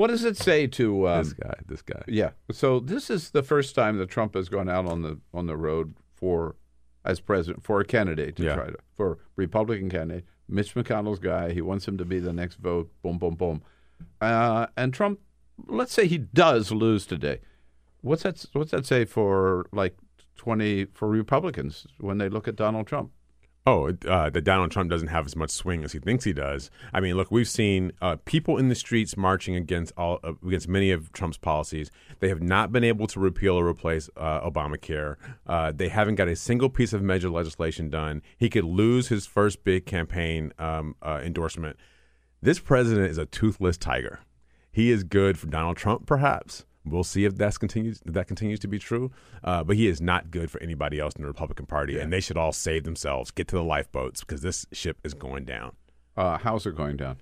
What 0.00 0.08
does 0.08 0.24
it 0.24 0.38
say 0.38 0.66
to 0.66 1.08
um, 1.08 1.22
this 1.24 1.32
guy, 1.34 1.54
this 1.66 1.82
guy. 1.82 2.02
Yeah. 2.08 2.30
So 2.50 2.80
this 2.80 3.10
is 3.10 3.32
the 3.32 3.42
first 3.42 3.74
time 3.74 3.98
that 3.98 4.08
Trump 4.08 4.34
has 4.34 4.48
gone 4.48 4.66
out 4.66 4.86
on 4.86 5.02
the 5.02 5.20
on 5.34 5.46
the 5.46 5.58
road 5.58 5.94
for 6.14 6.56
as 7.04 7.20
president 7.20 7.64
for 7.64 7.80
a 7.80 7.84
candidate 7.84 8.34
to 8.36 8.44
Yeah. 8.44 8.54
try 8.54 8.66
to 8.68 8.78
for 8.94 9.18
Republican 9.36 9.90
candidate. 9.90 10.24
Mitch 10.48 10.74
McConnell's 10.74 11.18
guy. 11.18 11.52
He 11.52 11.60
wants 11.60 11.86
him 11.86 11.98
to 11.98 12.06
be 12.06 12.18
the 12.18 12.32
next 12.32 12.56
vote. 12.56 12.90
Boom, 13.02 13.18
boom, 13.18 13.34
boom. 13.34 13.62
Uh, 14.22 14.68
and 14.74 14.94
Trump, 14.94 15.20
let's 15.66 15.92
say 15.92 16.06
he 16.06 16.16
does 16.16 16.72
lose 16.72 17.04
today. 17.04 17.40
What's 18.00 18.22
that? 18.22 18.42
What's 18.54 18.70
that 18.70 18.86
say 18.86 19.04
for 19.04 19.66
like 19.70 19.98
twenty 20.34 20.86
for 20.86 21.08
Republicans 21.08 21.86
when 21.98 22.16
they 22.16 22.30
look 22.30 22.48
at 22.48 22.56
Donald 22.56 22.86
Trump? 22.86 23.10
Oh, 23.66 23.88
uh, 24.08 24.30
that 24.30 24.42
Donald 24.42 24.70
Trump 24.70 24.88
doesn't 24.90 25.08
have 25.08 25.26
as 25.26 25.36
much 25.36 25.50
swing 25.50 25.84
as 25.84 25.92
he 25.92 25.98
thinks 25.98 26.24
he 26.24 26.32
does. 26.32 26.70
I 26.94 27.00
mean, 27.00 27.16
look, 27.16 27.30
we've 27.30 27.48
seen 27.48 27.92
uh, 28.00 28.16
people 28.24 28.56
in 28.56 28.68
the 28.68 28.74
streets 28.74 29.18
marching 29.18 29.54
against 29.54 29.92
all 29.98 30.18
uh, 30.24 30.32
against 30.46 30.66
many 30.66 30.90
of 30.90 31.12
Trump's 31.12 31.36
policies. 31.36 31.90
They 32.20 32.30
have 32.30 32.40
not 32.40 32.72
been 32.72 32.84
able 32.84 33.06
to 33.08 33.20
repeal 33.20 33.54
or 33.54 33.68
replace 33.68 34.08
uh, 34.16 34.40
Obamacare. 34.40 35.16
Uh, 35.46 35.72
they 35.72 35.88
haven't 35.88 36.14
got 36.14 36.26
a 36.26 36.36
single 36.36 36.70
piece 36.70 36.94
of 36.94 37.02
major 37.02 37.28
legislation 37.28 37.90
done. 37.90 38.22
He 38.38 38.48
could 38.48 38.64
lose 38.64 39.08
his 39.08 39.26
first 39.26 39.62
big 39.62 39.84
campaign 39.84 40.54
um, 40.58 40.96
uh, 41.02 41.20
endorsement. 41.22 41.76
This 42.40 42.58
president 42.58 43.10
is 43.10 43.18
a 43.18 43.26
toothless 43.26 43.76
tiger. 43.76 44.20
He 44.72 44.90
is 44.90 45.04
good 45.04 45.38
for 45.38 45.48
Donald 45.48 45.76
Trump, 45.76 46.06
perhaps. 46.06 46.64
We'll 46.84 47.04
see 47.04 47.24
if 47.24 47.36
that's 47.36 47.58
continues 47.58 48.00
if 48.06 48.14
that 48.14 48.26
continues 48.26 48.58
to 48.60 48.68
be 48.68 48.78
true. 48.78 49.10
Uh, 49.44 49.62
but 49.62 49.76
he 49.76 49.86
is 49.86 50.00
not 50.00 50.30
good 50.30 50.50
for 50.50 50.62
anybody 50.62 50.98
else 50.98 51.14
in 51.14 51.22
the 51.22 51.28
Republican 51.28 51.66
Party, 51.66 51.98
and 51.98 52.12
they 52.12 52.20
should 52.20 52.36
all 52.36 52.52
save 52.52 52.84
themselves, 52.84 53.30
get 53.30 53.48
to 53.48 53.56
the 53.56 53.62
lifeboats 53.62 54.20
because 54.20 54.40
this 54.40 54.66
ship 54.72 54.98
is 55.04 55.14
going 55.14 55.44
down. 55.44 55.72
Uh, 56.16 56.38
how's 56.38 56.66
it 56.66 56.76
going 56.76 56.96
down? 56.96 57.18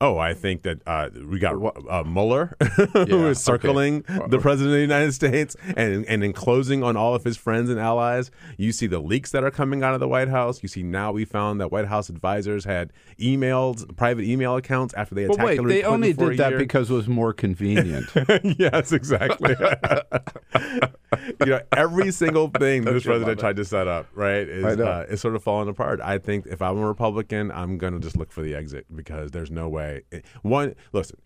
Oh, 0.00 0.16
I 0.16 0.32
think 0.32 0.62
that 0.62 0.80
uh, 0.86 1.08
we 1.28 1.40
got 1.40 1.54
uh, 1.90 2.04
Mueller, 2.04 2.56
Yeah, 2.60 2.66
who 2.86 3.00
okay. 3.00 3.30
is 3.30 3.42
circling 3.42 4.04
Uh, 4.08 4.28
the 4.28 4.38
president 4.38 4.74
of 4.74 4.76
the 4.76 4.80
United 4.82 5.12
States 5.12 5.56
and 5.76 6.04
and 6.06 6.22
enclosing 6.22 6.84
on 6.84 6.96
all 6.96 7.16
of 7.16 7.24
his 7.24 7.36
friends 7.36 7.68
and 7.68 7.80
allies. 7.80 8.30
You 8.56 8.70
see 8.70 8.86
the 8.86 9.00
leaks 9.00 9.32
that 9.32 9.42
are 9.42 9.50
coming 9.50 9.82
out 9.82 9.94
of 9.94 10.00
the 10.00 10.06
White 10.06 10.28
House. 10.28 10.62
You 10.62 10.68
see 10.68 10.84
now 10.84 11.10
we 11.10 11.24
found 11.24 11.60
that 11.60 11.72
White 11.72 11.86
House 11.88 12.08
advisors 12.10 12.64
had 12.64 12.92
emailed 13.18 13.96
private 13.96 14.24
email 14.24 14.54
accounts 14.54 14.94
after 14.94 15.16
they 15.16 15.22
Well, 15.26 15.32
attacked 15.32 15.46
wait, 15.46 15.54
Hillary 15.56 15.72
they 15.72 15.80
Clinton 15.82 15.94
only 15.94 16.12
did 16.12 16.38
that 16.38 16.50
year. 16.50 16.58
because 16.60 16.90
it 16.90 16.94
was 16.94 17.08
more 17.08 17.32
convenient. 17.32 18.06
yes, 18.58 18.92
exactly. 18.92 19.56
you 21.40 21.46
know, 21.46 21.60
every 21.76 22.12
single 22.12 22.48
thing 22.48 22.84
this 22.84 23.02
president 23.02 23.40
tried 23.40 23.56
to 23.56 23.64
set 23.64 23.88
up, 23.88 24.06
right, 24.14 24.48
is 24.48 24.64
uh, 24.64 25.06
is 25.08 25.20
sort 25.20 25.34
of 25.34 25.42
falling 25.42 25.68
apart. 25.68 26.00
I 26.02 26.18
think 26.18 26.46
if 26.46 26.62
I'm 26.62 26.78
a 26.78 26.86
Republican, 26.86 27.50
I'm 27.50 27.78
going 27.78 27.94
to 27.94 27.98
just 28.00 28.16
look 28.16 28.30
for 28.30 28.42
the 28.42 28.54
exit 28.54 28.86
because 28.94 29.32
there's 29.32 29.50
no 29.50 29.68
way. 29.68 29.87
It- 30.10 30.24
one, 30.42 30.74
listen, 30.92 31.18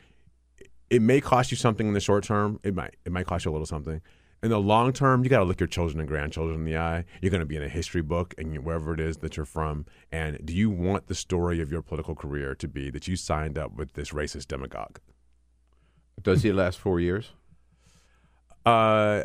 it 0.90 1.00
may 1.02 1.20
cost 1.20 1.50
you 1.50 1.56
something 1.56 1.86
in 1.88 1.94
the 1.94 2.00
short 2.00 2.24
term. 2.24 2.58
It 2.62 2.74
might. 2.74 2.96
It 3.04 3.12
might 3.12 3.26
cost 3.26 3.44
you 3.44 3.50
a 3.50 3.54
little 3.54 3.66
something. 3.66 4.00
In 4.42 4.50
the 4.50 4.58
long 4.58 4.92
term, 4.92 5.22
you 5.22 5.30
got 5.30 5.38
to 5.38 5.44
look 5.44 5.60
your 5.60 5.68
children 5.68 6.00
and 6.00 6.08
grandchildren 6.08 6.58
in 6.58 6.64
the 6.64 6.76
eye. 6.76 7.04
You're 7.20 7.30
going 7.30 7.40
to 7.40 7.46
be 7.46 7.54
in 7.56 7.62
a 7.62 7.68
history 7.68 8.02
book 8.02 8.34
and 8.36 8.52
you- 8.52 8.60
wherever 8.60 8.92
it 8.92 8.98
is 9.00 9.18
that 9.18 9.36
you're 9.36 9.46
from. 9.46 9.86
And 10.10 10.44
do 10.44 10.52
you 10.52 10.68
want 10.68 11.06
the 11.06 11.14
story 11.14 11.60
of 11.60 11.70
your 11.70 11.80
political 11.80 12.14
career 12.16 12.54
to 12.56 12.66
be 12.68 12.90
that 12.90 13.06
you 13.06 13.14
signed 13.16 13.56
up 13.56 13.76
with 13.76 13.92
this 13.92 14.10
racist 14.10 14.48
demagogue? 14.48 14.98
Does 16.20 16.42
he 16.42 16.52
last 16.52 16.78
four 16.78 16.98
years? 17.00 17.30
Uh, 18.66 19.24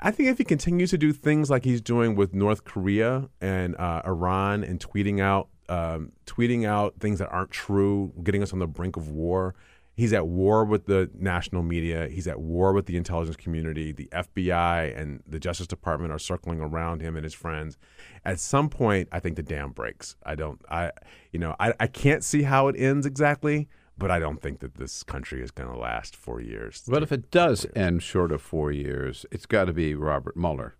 I 0.00 0.10
think 0.10 0.28
if 0.28 0.38
he 0.38 0.44
continues 0.44 0.90
to 0.90 0.98
do 0.98 1.12
things 1.12 1.50
like 1.50 1.64
he's 1.64 1.80
doing 1.80 2.14
with 2.14 2.34
North 2.34 2.64
Korea 2.64 3.28
and 3.40 3.76
uh, 3.76 4.02
Iran 4.04 4.62
and 4.62 4.78
tweeting 4.78 5.20
out 5.20 5.48
um, 5.68 6.12
tweeting 6.26 6.66
out 6.66 6.94
things 7.00 7.18
that 7.18 7.28
aren't 7.28 7.50
true, 7.50 8.12
getting 8.22 8.42
us 8.42 8.52
on 8.52 8.58
the 8.58 8.66
brink 8.66 8.96
of 8.96 9.10
war. 9.10 9.54
He's 9.94 10.12
at 10.12 10.26
war 10.26 10.64
with 10.64 10.84
the 10.84 11.10
national 11.18 11.62
media. 11.62 12.08
He's 12.08 12.28
at 12.28 12.38
war 12.38 12.74
with 12.74 12.84
the 12.84 12.98
intelligence 12.98 13.36
community. 13.36 13.92
The 13.92 14.08
FBI 14.12 14.96
and 14.98 15.22
the 15.26 15.38
Justice 15.38 15.66
Department 15.66 16.12
are 16.12 16.18
circling 16.18 16.60
around 16.60 17.00
him 17.00 17.16
and 17.16 17.24
his 17.24 17.32
friends. 17.32 17.78
At 18.22 18.38
some 18.38 18.68
point, 18.68 19.08
I 19.10 19.20
think 19.20 19.36
the 19.36 19.42
dam 19.42 19.70
breaks. 19.70 20.14
I 20.24 20.34
don't. 20.34 20.60
I 20.70 20.92
you 21.32 21.38
know 21.38 21.56
I, 21.58 21.72
I 21.80 21.86
can't 21.86 22.22
see 22.22 22.42
how 22.42 22.68
it 22.68 22.76
ends 22.78 23.06
exactly, 23.06 23.68
but 23.96 24.10
I 24.10 24.18
don't 24.18 24.42
think 24.42 24.60
that 24.60 24.74
this 24.74 25.02
country 25.02 25.42
is 25.42 25.50
going 25.50 25.70
to 25.70 25.78
last 25.78 26.14
four 26.14 26.42
years. 26.42 26.82
But 26.86 27.02
if 27.02 27.10
it 27.10 27.30
does 27.30 27.66
end 27.74 28.02
short 28.02 28.32
of 28.32 28.42
four 28.42 28.70
years, 28.70 29.24
it's 29.30 29.46
got 29.46 29.64
to 29.64 29.72
be 29.72 29.94
Robert 29.94 30.36
Mueller. 30.36 30.74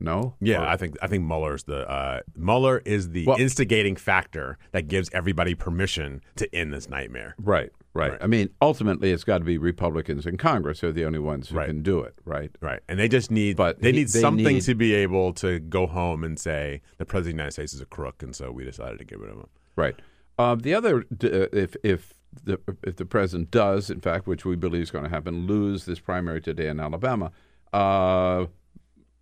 No? 0.00 0.34
Yeah, 0.40 0.62
Or- 0.62 0.66
I 0.66 0.76
think 0.76 0.96
I 1.02 1.06
think 1.06 1.24
Mueller's 1.24 1.64
the 1.64 1.88
uh, 1.88 2.20
Mueller 2.34 2.78
is 2.84 3.10
the 3.10 3.26
Well- 3.26 3.38
instigating 3.38 3.96
factor 3.96 4.56
that 4.72 4.88
gives 4.88 5.10
everybody 5.12 5.54
permission 5.54 6.22
to 6.36 6.52
end 6.54 6.72
this 6.72 6.88
nightmare. 6.88 7.34
Right, 7.38 7.70
right. 7.92 8.16
I 8.20 8.26
mean, 8.26 8.48
ultimately, 8.62 9.10
it's 9.12 9.24
got 9.24 9.38
to 9.38 9.44
be 9.44 9.58
Republicans 9.58 10.24
in 10.26 10.38
Congress 10.38 10.80
who 10.80 10.88
are 10.88 10.92
the 10.92 11.04
only 11.04 11.18
ones 11.18 11.50
who 11.50 11.56
Right. 11.58 11.66
can 11.66 11.82
do 11.82 12.00
it, 12.00 12.14
right? 12.24 12.50
Right, 12.62 12.80
and 12.88 12.98
they 12.98 13.08
just 13.08 13.30
need 13.30 13.56
But 13.56 13.80
they 13.82 13.92
he- 13.92 13.98
need 13.98 14.08
they 14.08 14.20
something 14.20 14.54
need- 14.54 14.62
to 14.62 14.74
be 14.74 14.94
able 14.94 15.32
to 15.34 15.58
go 15.60 15.86
home 15.86 16.24
and 16.24 16.38
say 16.38 16.80
the 16.96 17.04
president 17.04 17.34
of 17.34 17.36
the 17.36 17.42
United 17.42 17.52
States 17.52 17.74
is 17.74 17.80
a 17.82 17.86
crook, 17.86 18.22
and 18.22 18.34
so 18.34 18.50
we 18.50 18.64
decided 18.64 18.98
to 18.98 19.04
get 19.04 19.18
rid 19.18 19.30
of 19.30 19.36
him. 19.36 19.48
Right. 19.76 19.96
Uh, 20.38 20.54
the 20.54 20.72
other, 20.74 21.00
uh, 21.00 21.46
if 21.52 21.76
if 21.82 22.14
the 22.44 22.58
if 22.84 22.96
the 22.96 23.04
president 23.04 23.50
does, 23.50 23.90
in 23.90 24.00
fact, 24.00 24.26
which 24.26 24.46
we 24.46 24.56
believe 24.56 24.82
is 24.84 24.90
going 24.90 25.04
to 25.04 25.10
happen, 25.10 25.46
lose 25.46 25.84
this 25.84 25.98
primary 26.00 26.40
today 26.40 26.68
in 26.68 26.80
Alabama, 26.80 27.32
uh, 27.74 28.46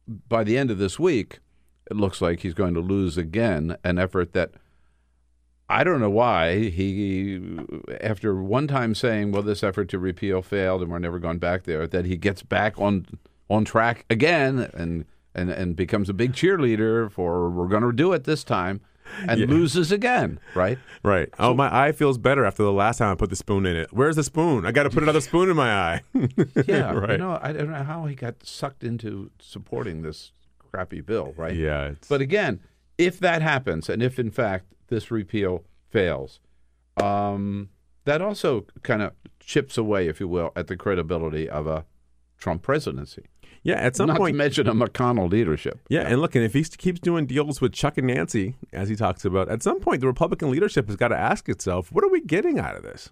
by 0.09 0.45
the 0.45 0.57
end 0.57 0.71
of 0.71 0.79
this 0.79 0.99
week, 0.99 1.41
it 1.91 1.97
looks 1.97 2.21
like 2.21 2.41
he's 2.41 2.55
going 2.55 2.75
to 2.75 2.81
lose 2.81 3.17
again 3.17 3.77
an 3.85 3.99
effort 3.99 4.33
that 4.33 4.53
I 5.71 5.85
don't 5.85 6.01
know 6.01 6.11
why 6.11 6.71
he, 6.71 7.41
after 8.01 8.43
one 8.43 8.67
time 8.67 8.95
saying, 8.95 9.33
"Well, 9.33 9.43
this 9.43 9.63
effort 9.63 9.89
to 9.91 9.99
repeal 9.99 10.41
failed 10.41 10.81
and 10.81 10.91
we're 10.91 10.99
never 10.99 11.19
going 11.19 11.39
back 11.39 11.65
there," 11.65 11.87
that 11.87 12.07
he 12.07 12.17
gets 12.17 12.43
back 12.43 12.79
on 12.79 13.07
on 13.51 13.65
track 13.65 14.05
again 14.09 14.71
and 14.75 15.05
and 15.35 15.51
and 15.51 15.77
becomes 15.77 16.09
a 16.09 16.15
big 16.15 16.33
cheerleader 16.33 17.11
for 17.11 17.51
we're 17.51 17.69
going 17.69 17.83
to 17.83 17.93
do 17.93 18.13
it 18.13 18.25
this 18.25 18.45
time 18.45 18.81
and 19.29 19.41
Yeah. 19.41 19.47
loses 19.47 19.91
again, 19.93 20.39
right? 20.55 20.79
Right. 21.03 21.29
oh, 21.39 21.55
my 21.55 21.69
eye 21.87 21.93
feels 21.93 22.19
better 22.19 22.45
after 22.45 22.63
the 22.63 22.73
last 22.73 22.99
time 22.99 23.13
I 23.13 23.15
put 23.15 23.31
the 23.31 23.37
spoon 23.37 23.67
in 23.67 23.77
it. 23.77 23.93
Where's 23.93 24.17
the 24.17 24.25
spoon? 24.25 24.67
I 24.67 24.73
got 24.73 24.83
to 24.85 24.91
put 24.91 25.03
another 25.03 25.21
spoon 25.21 25.51
in 25.51 25.57
my 25.57 25.73
eye. 25.73 26.03
Yeah, 26.67 26.93
right. 26.93 27.13
you 27.13 27.19
know, 27.19 27.39
I 27.41 27.53
don't 27.53 27.71
know 27.71 27.83
how 27.85 28.07
he 28.07 28.15
got 28.15 28.45
sucked 28.45 28.85
into 28.85 29.31
supporting 29.41 30.03
this 30.03 30.33
crappy 30.71 31.01
bill, 31.01 31.35
right? 31.37 31.55
Yeah, 31.55 31.85
it's- 31.87 32.09
But 32.09 32.21
again, 32.21 32.61
if 32.99 33.19
that 33.21 33.43
happens, 33.43 33.89
and 33.89 34.03
if 34.03 34.19
in 34.19 34.31
fact 34.31 34.67
this 34.89 35.11
repeal 35.11 35.65
fails, 35.91 36.41
um, 37.03 37.69
that 38.05 38.21
also 38.23 38.67
kind 38.83 39.03
of 39.03 39.13
chips 39.41 39.79
away, 39.79 40.09
if 40.09 40.21
you 40.21 40.29
will, 40.29 40.53
at 40.57 40.67
the 40.67 40.77
credibility 40.77 41.49
of 41.49 41.67
a 41.67 41.85
Trump 42.39 42.63
presidency. 42.63 43.27
Yeah, 43.63 43.75
at 43.77 43.97
some 43.97 44.07
Not 44.09 44.17
point- 44.19 44.37
Not 44.37 44.45
to 44.53 44.65
mention 44.65 44.69
a 44.69 44.75
McConnell 44.75 45.31
leadership. 45.31 45.79
Yeah, 45.89 46.03
and 46.03 46.21
look, 46.21 46.35
and 46.35 46.45
if 46.45 46.55
he 46.55 46.63
keeps 46.65 47.01
doing 47.01 47.27
deals 47.27 47.61
with 47.61 47.73
Chuck 47.73 47.99
and 47.99 48.07
Nancy, 48.07 48.55
as 48.73 48.89
he 48.89 48.97
talks 48.97 49.25
about, 49.25 49.49
at 49.49 49.63
some 49.63 49.81
point 49.81 50.01
the 50.01 50.07
Republican 50.07 50.51
leadership 50.51 50.87
has 50.87 50.97
got 50.97 51.09
to 51.09 51.19
ask 51.19 51.49
itself, 51.49 51.91
what 51.93 52.05
are 52.05 52.09
we 52.09 52.21
getting 52.21 52.59
out 52.59 52.77
of 52.77 52.83
this? 52.83 53.11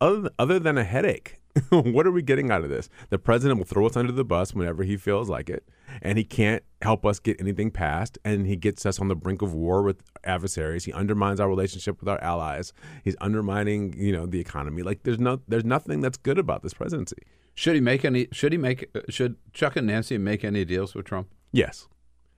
Other, 0.00 0.30
other 0.38 0.58
than 0.58 0.78
a 0.78 0.84
headache, 0.84 1.38
what 1.68 2.06
are 2.06 2.10
we 2.10 2.22
getting 2.22 2.50
out 2.50 2.64
of 2.64 2.70
this? 2.70 2.88
The 3.10 3.18
president 3.18 3.58
will 3.58 3.66
throw 3.66 3.86
us 3.86 3.96
under 3.96 4.10
the 4.12 4.24
bus 4.24 4.52
whenever 4.54 4.82
he 4.82 4.96
feels 4.96 5.28
like 5.28 5.48
it, 5.48 5.68
and 6.00 6.18
he 6.18 6.24
can't 6.24 6.64
help 6.80 7.06
us 7.06 7.20
get 7.20 7.40
anything 7.40 7.70
passed, 7.70 8.18
and 8.24 8.46
he 8.46 8.56
gets 8.56 8.84
us 8.84 8.98
on 8.98 9.06
the 9.06 9.14
brink 9.14 9.42
of 9.42 9.54
war 9.54 9.82
with 9.82 10.02
adversaries. 10.24 10.84
He 10.86 10.92
undermines 10.92 11.38
our 11.38 11.48
relationship 11.48 12.00
with 12.00 12.08
our 12.08 12.20
allies. 12.20 12.72
He's 13.04 13.14
undermining, 13.20 13.94
you 13.96 14.10
know, 14.12 14.26
the 14.26 14.40
economy. 14.40 14.82
Like 14.82 15.04
there's 15.04 15.20
no, 15.20 15.40
there's 15.46 15.64
nothing 15.64 16.00
that's 16.00 16.16
good 16.18 16.38
about 16.38 16.62
this 16.64 16.74
presidency. 16.74 17.18
Should 17.54 17.74
he 17.74 17.80
make 17.80 18.04
any? 18.04 18.28
Should 18.32 18.52
he 18.52 18.58
make? 18.58 18.88
uh, 18.94 19.00
Should 19.08 19.36
Chuck 19.52 19.76
and 19.76 19.86
Nancy 19.86 20.18
make 20.18 20.44
any 20.44 20.64
deals 20.64 20.94
with 20.94 21.04
Trump? 21.06 21.28
Yes. 21.52 21.86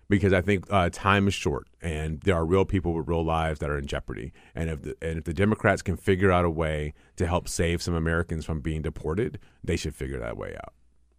because 0.08 0.32
I 0.32 0.40
think 0.42 0.66
uh, 0.70 0.90
time 0.92 1.28
is 1.28 1.34
short, 1.34 1.66
and 1.80 2.20
there 2.22 2.34
are 2.34 2.44
real 2.44 2.64
people 2.64 2.92
with 2.92 3.08
real 3.08 3.24
lives 3.24 3.58
that 3.60 3.70
are 3.70 3.78
in 3.78 3.86
jeopardy. 3.86 4.32
And 4.54 4.68
if 4.70 4.82
the, 4.82 4.96
and 5.00 5.18
if 5.18 5.24
the 5.24 5.32
Democrats 5.32 5.82
can 5.82 5.96
figure 5.96 6.30
out 6.30 6.44
a 6.44 6.50
way 6.50 6.92
to 7.16 7.26
help 7.26 7.48
save 7.48 7.80
some 7.82 7.94
Americans 7.94 8.44
from 8.44 8.60
being 8.60 8.82
deported, 8.82 9.38
they 9.62 9.76
should 9.76 9.94
figure 9.94 10.18
that 10.18 10.36
way 10.36 10.56
out. 10.62 10.74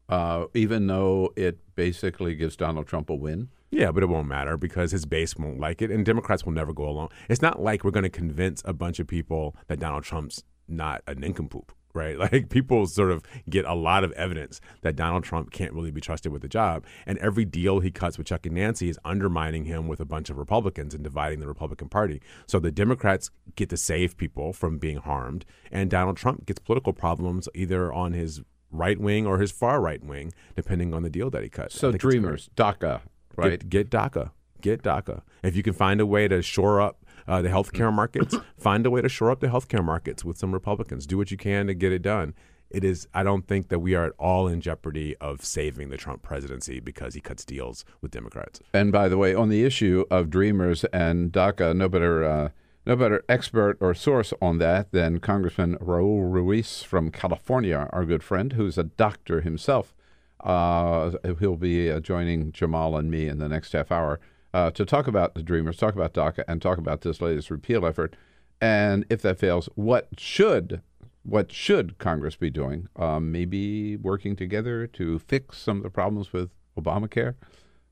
Uh, 0.08 0.46
even 0.54 0.86
though 0.88 1.34
it 1.36 1.58
basically 1.76 2.36
gives 2.36 2.56
Donald 2.56 2.86
Trump 2.86 3.10
a 3.10 3.16
win. 3.16 3.50
Yeah, 3.72 3.92
but 3.92 4.04
it 4.04 4.06
won't 4.10 4.28
matter 4.28 4.56
because 4.56 4.92
his 4.92 5.06
base 5.06 5.36
won't 5.36 5.60
like 5.60 5.82
it, 5.82 5.90
and 5.90 6.06
Democrats 6.06 6.46
will 6.46 6.54
never 6.54 6.72
go 6.72 6.88
along. 6.88 7.10
It's 7.28 7.42
not 7.42 7.62
like 7.62 7.84
we're 7.84 7.92
going 7.92 8.04
to 8.04 8.10
convince 8.10 8.62
a 8.66 8.74
bunch 8.74 9.00
of 9.00 9.08
people 9.08 9.56
that 9.68 9.80
Donald 9.80 10.04
Trump's 10.04 10.44
not 10.68 11.02
a 11.08 11.16
nincompoop, 11.16 11.72
right? 11.96 12.20
Like 12.26 12.50
people 12.50 12.88
sort 12.88 13.12
of 13.12 13.24
get 13.48 13.66
a 13.66 13.76
lot 13.76 14.04
of 14.04 14.12
evidence 14.14 14.60
that 14.82 14.96
Donald 14.96 15.24
Trump 15.24 15.52
can't 15.52 15.74
really 15.74 15.92
be 15.92 16.02
trusted 16.02 16.32
with 16.32 16.42
the 16.42 16.48
job, 16.48 16.84
and 17.06 17.20
every 17.20 17.46
deal 17.46 17.82
he 17.82 17.92
cuts 17.92 18.18
with 18.18 18.26
Chuck 18.26 18.48
and 18.48 18.56
Nancy 18.56 18.90
is 18.90 19.00
undermining 19.06 19.66
him 19.66 19.88
with 19.88 20.00
a 20.00 20.06
bunch 20.06 20.32
of 20.32 20.38
Republicans 20.38 20.96
and 20.96 21.04
dividing 21.04 21.40
the 21.40 21.48
Republican 21.48 21.88
Party. 21.88 22.22
So 22.48 22.60
the 22.60 22.72
Democrats 22.72 23.30
get 23.56 23.70
to 23.70 23.78
save 23.78 24.18
people 24.18 24.54
from 24.54 24.80
being 24.80 24.98
harmed, 24.98 25.46
and 25.72 25.90
Donald 25.90 26.18
Trump 26.18 26.46
gets 26.46 26.60
political 26.60 26.94
problems 26.94 27.48
either 27.54 27.94
on 27.94 28.14
his 28.14 28.42
right 28.72 29.00
wing 29.00 29.26
or 29.26 29.40
his 29.40 29.52
far 29.52 29.80
right 29.80 30.04
wing, 30.04 30.34
depending 30.56 30.94
on 30.94 31.04
the 31.04 31.10
deal 31.10 31.30
that 31.30 31.44
he 31.44 31.50
cuts. 31.50 31.80
So 31.80 31.92
Dreamers, 31.92 32.50
DACA, 32.56 33.02
right? 33.36 33.52
Get, 33.52 33.70
get 33.70 33.90
DACA. 33.90 34.32
Get 34.62 34.82
DACA. 34.82 35.22
If 35.44 35.56
you 35.56 35.64
can 35.64 35.74
find 35.74 36.02
a 36.02 36.06
way 36.06 36.28
to 36.28 36.42
shore 36.42 36.82
up 36.82 37.05
uh, 37.28 37.42
the 37.42 37.50
healthcare 37.50 37.94
markets, 37.94 38.36
find 38.58 38.86
a 38.86 38.90
way 38.90 39.02
to 39.02 39.10
shore 39.10 39.32
up 39.32 39.40
the 39.40 39.48
healthcare 39.48 39.84
markets 39.84 40.24
with 40.24 40.38
some 40.38 40.54
Republicans. 40.54 41.06
Do 41.06 41.18
what 41.18 41.32
you 41.32 41.38
can 41.38 41.68
to 41.68 41.74
get 41.74 41.92
it 41.92 42.02
done. 42.02 42.34
It 42.70 42.84
is. 42.84 43.08
I 43.14 43.24
don't 43.24 43.48
think 43.48 43.70
that 43.70 43.80
we 43.80 43.96
are 43.96 44.06
at 44.06 44.14
all 44.18 44.48
in 44.48 44.60
jeopardy 44.60 45.16
of 45.22 45.46
saving 45.46 45.90
the 45.90 45.98
Trump 45.98 46.24
presidency 46.24 46.80
because 46.80 47.14
he 47.14 47.22
cuts 47.22 47.46
deals 47.46 47.86
with 48.02 48.12
Democrats. 48.12 48.60
And 48.74 48.92
by 48.92 49.08
the 49.08 49.18
way, 49.18 49.36
on 49.36 49.50
the 49.50 49.64
issue 49.64 50.04
of 50.10 50.30
Dreamers 50.30 50.84
and 50.86 51.32
DACA, 51.32 51.76
no 51.76 51.88
better 51.88 52.24
uh, 52.24 52.50
no 52.86 52.96
better 52.96 53.24
expert 53.28 53.78
or 53.82 53.94
source 53.94 54.34
on 54.42 54.60
that 54.60 54.92
than 54.92 55.20
Congressman 55.20 55.78
Raul 55.78 56.32
Ruiz 56.32 56.84
from 56.84 57.12
California, 57.12 57.90
our 57.92 58.06
good 58.06 58.24
friend, 58.24 58.54
who's 58.54 58.78
a 58.78 58.84
doctor 58.84 59.42
himself. 59.42 59.96
Uh, 60.40 61.12
he'll 61.40 61.58
be 61.58 61.90
uh, 61.90 62.00
joining 62.00 62.52
Jamal 62.52 62.96
and 62.96 63.10
me 63.10 63.28
in 63.28 63.40
the 63.40 63.50
next 63.50 63.72
half 63.72 63.92
hour 63.92 64.20
uh, 64.56 64.72
to 64.72 64.86
talk 64.86 65.06
about 65.06 65.36
the 65.36 65.44
Dreamers, 65.44 65.76
talk 65.76 65.96
about 65.96 66.14
DACA, 66.14 66.46
and 66.48 66.62
talk 66.62 66.78
about 66.78 67.02
this 67.02 67.20
latest 67.20 67.52
repeal 67.52 67.86
effort. 67.86 68.16
And 68.62 69.06
if 69.10 69.22
that 69.22 69.38
fails, 69.38 69.68
what 69.76 70.08
should 70.18 70.82
what 71.24 71.52
should 71.52 71.98
Congress 71.98 72.38
be 72.38 72.50
doing? 72.50 72.88
Um, 72.96 73.34
maybe 73.34 73.98
working 73.98 74.36
together 74.36 74.88
to 74.88 75.20
fix 75.20 75.58
some 75.58 75.78
of 75.78 75.84
the 75.84 75.90
problems 75.90 76.32
with 76.32 76.52
Obamacare. 76.80 77.36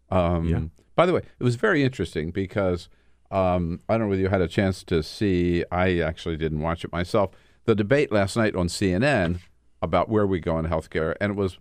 Um, 0.09 0.47
Yeah. 0.47 0.61
By 0.95 1.05
the 1.05 1.13
way, 1.13 1.21
it 1.39 1.43
was 1.43 1.55
very 1.55 1.83
interesting 1.83 2.31
because 2.31 2.87
um, 3.29 3.81
I 3.89 3.93
don't 3.93 4.01
know 4.01 4.09
whether 4.09 4.21
you 4.21 4.29
had 4.29 4.41
a 4.41 4.47
chance 4.47 4.83
to 4.85 5.03
see. 5.03 5.65
I 5.69 5.99
actually 5.99 6.37
didn't 6.37 6.61
watch 6.61 6.85
it 6.85 6.93
myself. 6.93 7.31
The 7.65 7.75
debate 7.75 8.09
last 8.09 8.37
night 8.37 8.55
on 8.55 8.67
CNN 8.67 9.39
about 9.81 10.07
where 10.07 10.25
we 10.25 10.39
go 10.39 10.57
in 10.59 10.67
healthcare, 10.67 11.15
and 11.19 11.31
it 11.31 11.35
was 11.35 11.57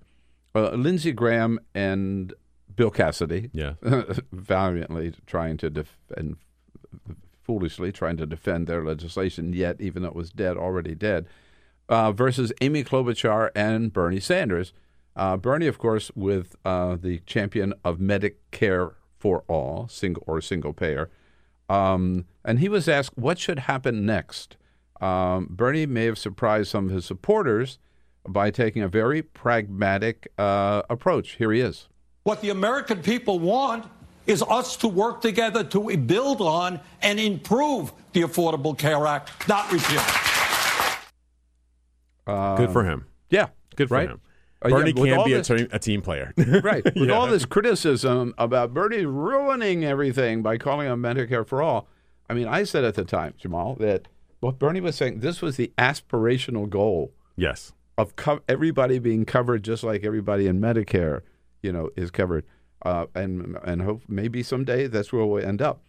uh, 0.55 0.71
Lindsey 0.71 1.11
Graham 1.13 1.59
and 1.75 2.35
Bill 2.77 2.91
Cassidy, 2.91 3.51
Yeah. 3.53 3.75
valiantly 4.33 5.15
trying 5.27 5.57
to 5.59 5.71
defend, 5.71 6.37
foolishly 7.43 7.93
trying 7.93 8.17
to 8.19 8.27
defend 8.27 8.67
their 8.67 8.85
legislation. 8.85 9.53
Yet, 9.53 9.81
even 9.81 10.03
though 10.03 10.09
it 10.09 10.15
was 10.17 10.31
dead, 10.31 10.57
already 10.57 10.95
dead, 10.95 11.27
uh, 11.89 12.13
versus 12.13 12.53
Amy 12.61 12.85
Klobuchar 12.85 13.51
and 13.55 13.93
Bernie 13.93 14.21
Sanders. 14.21 14.73
Uh, 15.15 15.37
Bernie, 15.37 15.67
of 15.67 15.79
course, 15.79 16.11
with 16.15 16.57
uh, 16.65 16.97
the 16.97 17.19
champion 17.27 17.75
of 17.85 17.99
Medicare 17.99 18.95
for 19.19 19.45
all, 19.47 19.87
single 19.89 20.23
or 20.27 20.41
single 20.41 20.73
payer. 20.73 21.11
Um, 21.69 22.25
and 22.45 22.59
he 22.59 22.69
was 22.69 22.89
asked 22.89 23.17
what 23.19 23.39
should 23.39 23.61
happen 23.61 24.07
next. 24.07 24.57
Um, 25.01 25.49
Bernie 25.51 25.87
may 25.87 26.05
have 26.07 26.19
surprised 26.19 26.71
some 26.71 26.87
of 26.87 26.93
his 26.93 27.05
supporters 27.05 27.79
by 28.27 28.51
taking 28.51 28.83
a 28.83 28.89
very 28.89 29.21
pragmatic 29.21 30.29
uh, 30.39 30.83
approach. 30.89 31.33
Here 31.37 31.53
he 31.53 31.61
is. 31.61 31.89
What 32.25 32.41
the 32.41 32.51
American 32.51 33.03
people 33.03 33.39
want 33.41 33.85
is 34.27 34.43
us 34.43 34.77
to 34.77 34.89
work 34.89 35.21
together 35.21 35.65
to 35.65 35.97
build 35.97 36.41
on 36.41 36.81
and 37.03 37.19
improve 37.19 37.93
the 38.13 38.23
Affordable 38.23 38.77
Care 38.79 39.07
Act, 39.07 39.49
not 39.49 39.71
repeal 39.73 39.99
it. 40.01 40.99
Good 42.57 42.71
for 42.71 42.85
him. 42.85 43.07
Yeah, 43.31 43.49
Good 43.77 43.89
for 43.89 43.95
right? 43.95 44.09
him. 44.11 44.21
Uh, 44.65 44.69
yeah, 44.69 44.77
Bernie 44.77 44.93
with 44.93 45.05
can 45.11 45.19
all 45.19 45.25
be 45.25 45.33
a, 45.33 45.43
team- 45.43 45.69
a 45.73 45.79
team 45.81 46.03
player. 46.03 46.33
right. 46.63 46.85
With 46.85 47.09
Yeah. 47.09 47.15
all 47.15 47.27
this 47.27 47.45
criticism 47.45 48.33
about 48.39 48.73
Bernie 48.73 49.05
ruining 49.05 49.85
everything 49.85 50.41
by 50.41 50.57
calling 50.57 50.87
on 50.87 51.01
Medicare 51.01 51.45
for 51.45 51.61
all, 51.61 51.89
I 52.31 52.35
mean, 52.35 52.47
I 52.47 52.63
said 52.63 52.85
at 52.85 52.95
the 52.95 53.05
time, 53.05 53.35
Jamal, 53.37 53.75
that 53.81 54.07
what 54.39 54.61
Bernie 54.61 54.81
was 54.81 54.95
saying, 54.95 55.19
this 55.19 55.43
was 55.43 55.57
the 55.57 55.73
aspirational 55.79 56.71
goal 56.71 57.13
Yes. 57.35 57.73
of 57.99 58.15
co- 58.15 58.43
everybody 58.49 59.01
being 59.01 59.25
covered 59.25 59.65
just 59.65 59.83
like 59.83 60.05
everybody 60.05 60.47
in 60.47 60.61
Medicare, 60.61 61.23
you 61.63 61.73
know, 61.73 61.91
is 61.97 62.11
covered. 62.11 62.45
Uh, 62.85 63.07
and 63.15 63.57
and 63.65 63.83
hope 63.83 64.03
maybe 64.09 64.43
someday 64.43 64.89
that's 64.89 65.13
where 65.13 65.25
we'll 65.25 65.45
end 65.45 65.63
up. 65.63 65.83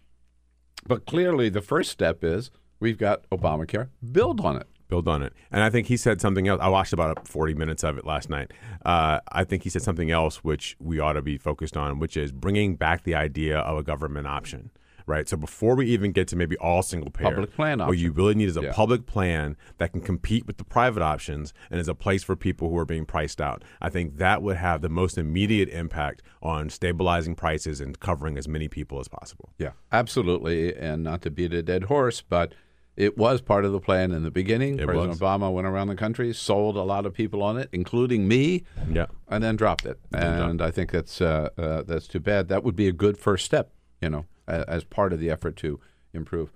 But 0.86 1.06
clearly, 1.06 1.48
the 1.48 1.62
first 1.62 1.90
step 1.90 2.22
is 2.22 2.50
we've 2.78 2.98
got 2.98 3.28
Obamacare. 3.30 3.88
Build 4.12 4.40
on 4.40 4.56
it. 4.56 4.68
build 4.88 5.08
on 5.08 5.22
it. 5.22 5.32
And 5.50 5.62
I 5.62 5.70
think 5.70 5.86
he 5.88 5.96
said 5.96 6.20
something 6.20 6.46
else. 6.46 6.60
I 6.62 6.68
watched 6.68 6.92
about 6.92 7.26
40 7.26 7.54
minutes 7.54 7.82
of 7.82 7.98
it 7.98 8.04
last 8.04 8.28
night. 8.30 8.52
Uh, 8.84 9.18
I 9.32 9.42
think 9.42 9.62
he 9.64 9.70
said 9.70 9.82
something 9.82 10.10
else 10.10 10.44
which 10.44 10.76
we 10.78 11.00
ought 11.00 11.14
to 11.14 11.22
be 11.22 11.36
focused 11.38 11.76
on, 11.76 11.98
which 11.98 12.16
is 12.16 12.30
bringing 12.32 12.76
back 12.76 13.02
the 13.02 13.14
idea 13.14 13.58
of 13.58 13.78
a 13.78 13.82
government 13.82 14.26
option. 14.26 14.70
Right. 15.06 15.28
So 15.28 15.36
before 15.36 15.74
we 15.74 15.86
even 15.86 16.12
get 16.12 16.28
to 16.28 16.36
maybe 16.36 16.56
all 16.58 16.82
single 16.82 17.10
payer, 17.10 17.30
Public 17.30 17.52
plan 17.54 17.78
what 17.80 17.98
you 17.98 18.10
really 18.12 18.34
need 18.34 18.48
is 18.48 18.56
a 18.56 18.62
Yeah. 18.62 18.72
public 18.72 19.04
plan 19.06 19.56
that 19.78 19.92
can 19.92 20.00
compete 20.00 20.46
with 20.46 20.56
the 20.56 20.64
private 20.64 21.02
options 21.02 21.52
and 21.70 21.78
is 21.78 21.88
a 21.88 21.94
place 21.94 22.22
for 22.24 22.36
people 22.36 22.70
who 22.70 22.78
are 22.78 22.86
being 22.86 23.04
priced 23.04 23.40
out. 23.40 23.62
I 23.82 23.90
think 23.90 24.16
that 24.16 24.42
would 24.42 24.56
have 24.56 24.80
the 24.80 24.88
most 24.88 25.18
immediate 25.18 25.68
impact 25.68 26.22
on 26.42 26.70
stabilizing 26.70 27.34
prices 27.34 27.80
and 27.80 28.00
covering 28.00 28.38
as 28.38 28.48
many 28.48 28.66
people 28.68 28.98
as 28.98 29.08
possible. 29.08 29.50
Yeah, 29.58 29.72
absolutely. 29.92 30.74
And 30.74 31.02
not 31.04 31.22
to 31.22 31.30
beat 31.30 31.52
a 31.52 31.62
dead 31.62 31.84
horse, 31.84 32.22
but 32.22 32.54
it 32.96 33.18
was 33.18 33.40
part 33.40 33.64
of 33.64 33.72
the 33.72 33.80
plan 33.80 34.12
in 34.12 34.22
the 34.22 34.30
beginning. 34.30 34.78
It 34.78 34.86
President 34.86 35.10
was. 35.10 35.20
Obama 35.20 35.52
went 35.52 35.66
around 35.66 35.88
the 35.88 35.96
country, 35.96 36.32
sold 36.32 36.76
a 36.76 36.82
lot 36.82 37.04
of 37.04 37.12
people 37.12 37.42
on 37.42 37.56
it, 37.58 37.68
including 37.72 38.28
me, 38.28 38.62
Yeah. 38.90 39.06
and 39.28 39.42
then 39.42 39.56
dropped 39.56 39.84
it. 39.84 39.98
Dropped 40.12 40.24
And 40.24 40.62
I 40.62 40.70
think 40.70 40.92
that's 40.92 41.20
uh, 41.20 41.48
uh, 41.58 41.82
that's 41.82 42.06
too 42.06 42.20
bad. 42.20 42.48
That 42.48 42.62
would 42.64 42.76
be 42.76 42.86
a 42.88 42.92
good 42.92 43.18
first 43.18 43.44
step, 43.44 43.72
you 44.00 44.08
know, 44.08 44.26
as 44.46 44.84
part 44.84 45.12
of 45.12 45.20
the 45.20 45.30
effort 45.30 45.56
to 45.56 45.80
improve. 46.12 46.50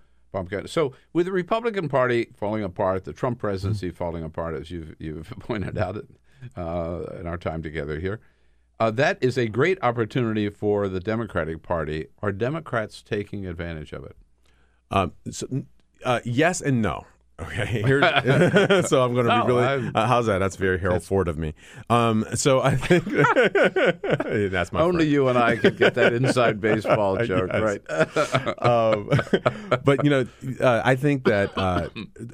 So, 0.66 0.94
with 1.12 1.26
the 1.26 1.32
Republican 1.32 1.88
Party 1.88 2.28
falling 2.36 2.62
apart, 2.62 3.04
the 3.04 3.12
Trump 3.12 3.38
presidency 3.38 3.90
falling 3.90 4.22
apart, 4.22 4.54
as 4.54 4.70
you've 4.70 4.94
you've 4.98 5.28
pointed 5.40 5.76
out 5.78 5.96
uh, 6.56 7.02
in 7.18 7.26
our 7.26 7.38
time 7.38 7.62
together 7.62 7.98
here. 7.98 8.20
Uh, 8.80 8.92
that 8.92 9.18
is 9.20 9.36
a 9.36 9.48
great 9.48 9.78
opportunity 9.82 10.48
for 10.48 10.88
the 10.88 11.00
Democratic 11.00 11.62
Party. 11.62 12.06
Are 12.22 12.30
Democrats 12.30 13.02
taking 13.02 13.46
advantage 13.46 13.92
of 13.92 14.04
it? 14.04 14.16
Um, 14.90 15.12
so, 15.30 15.64
uh, 16.04 16.20
yes 16.24 16.60
and 16.60 16.80
no. 16.80 17.06
Okay, 17.40 17.82
here's, 17.86 18.02
so 18.88 19.04
I'm 19.04 19.14
going 19.14 19.26
to 19.26 19.36
No, 19.38 19.44
be 19.46 19.52
really. 19.52 19.90
Uh, 19.94 20.06
how's 20.06 20.26
that? 20.26 20.38
That's 20.38 20.56
very 20.56 20.78
Harold 20.78 21.04
Ford 21.04 21.28
of 21.28 21.38
me. 21.38 21.54
Um, 21.88 22.24
so 22.34 22.60
I 22.60 22.74
think 22.74 23.04
that's 24.50 24.72
my 24.72 24.80
Only 24.80 24.98
friend. 25.04 25.10
you 25.12 25.28
and 25.28 25.38
I 25.38 25.56
could 25.56 25.76
get 25.76 25.94
that 25.94 26.12
inside 26.12 26.60
baseball 26.60 27.16
joke, 27.24 27.50
Yes. 27.52 27.62
right? 27.62 28.62
um, 28.66 29.10
but 29.84 30.02
you 30.04 30.10
know, 30.10 30.26
uh, 30.60 30.82
I 30.84 30.96
think 30.96 31.24
that 31.26 31.56
uh, 31.56 31.88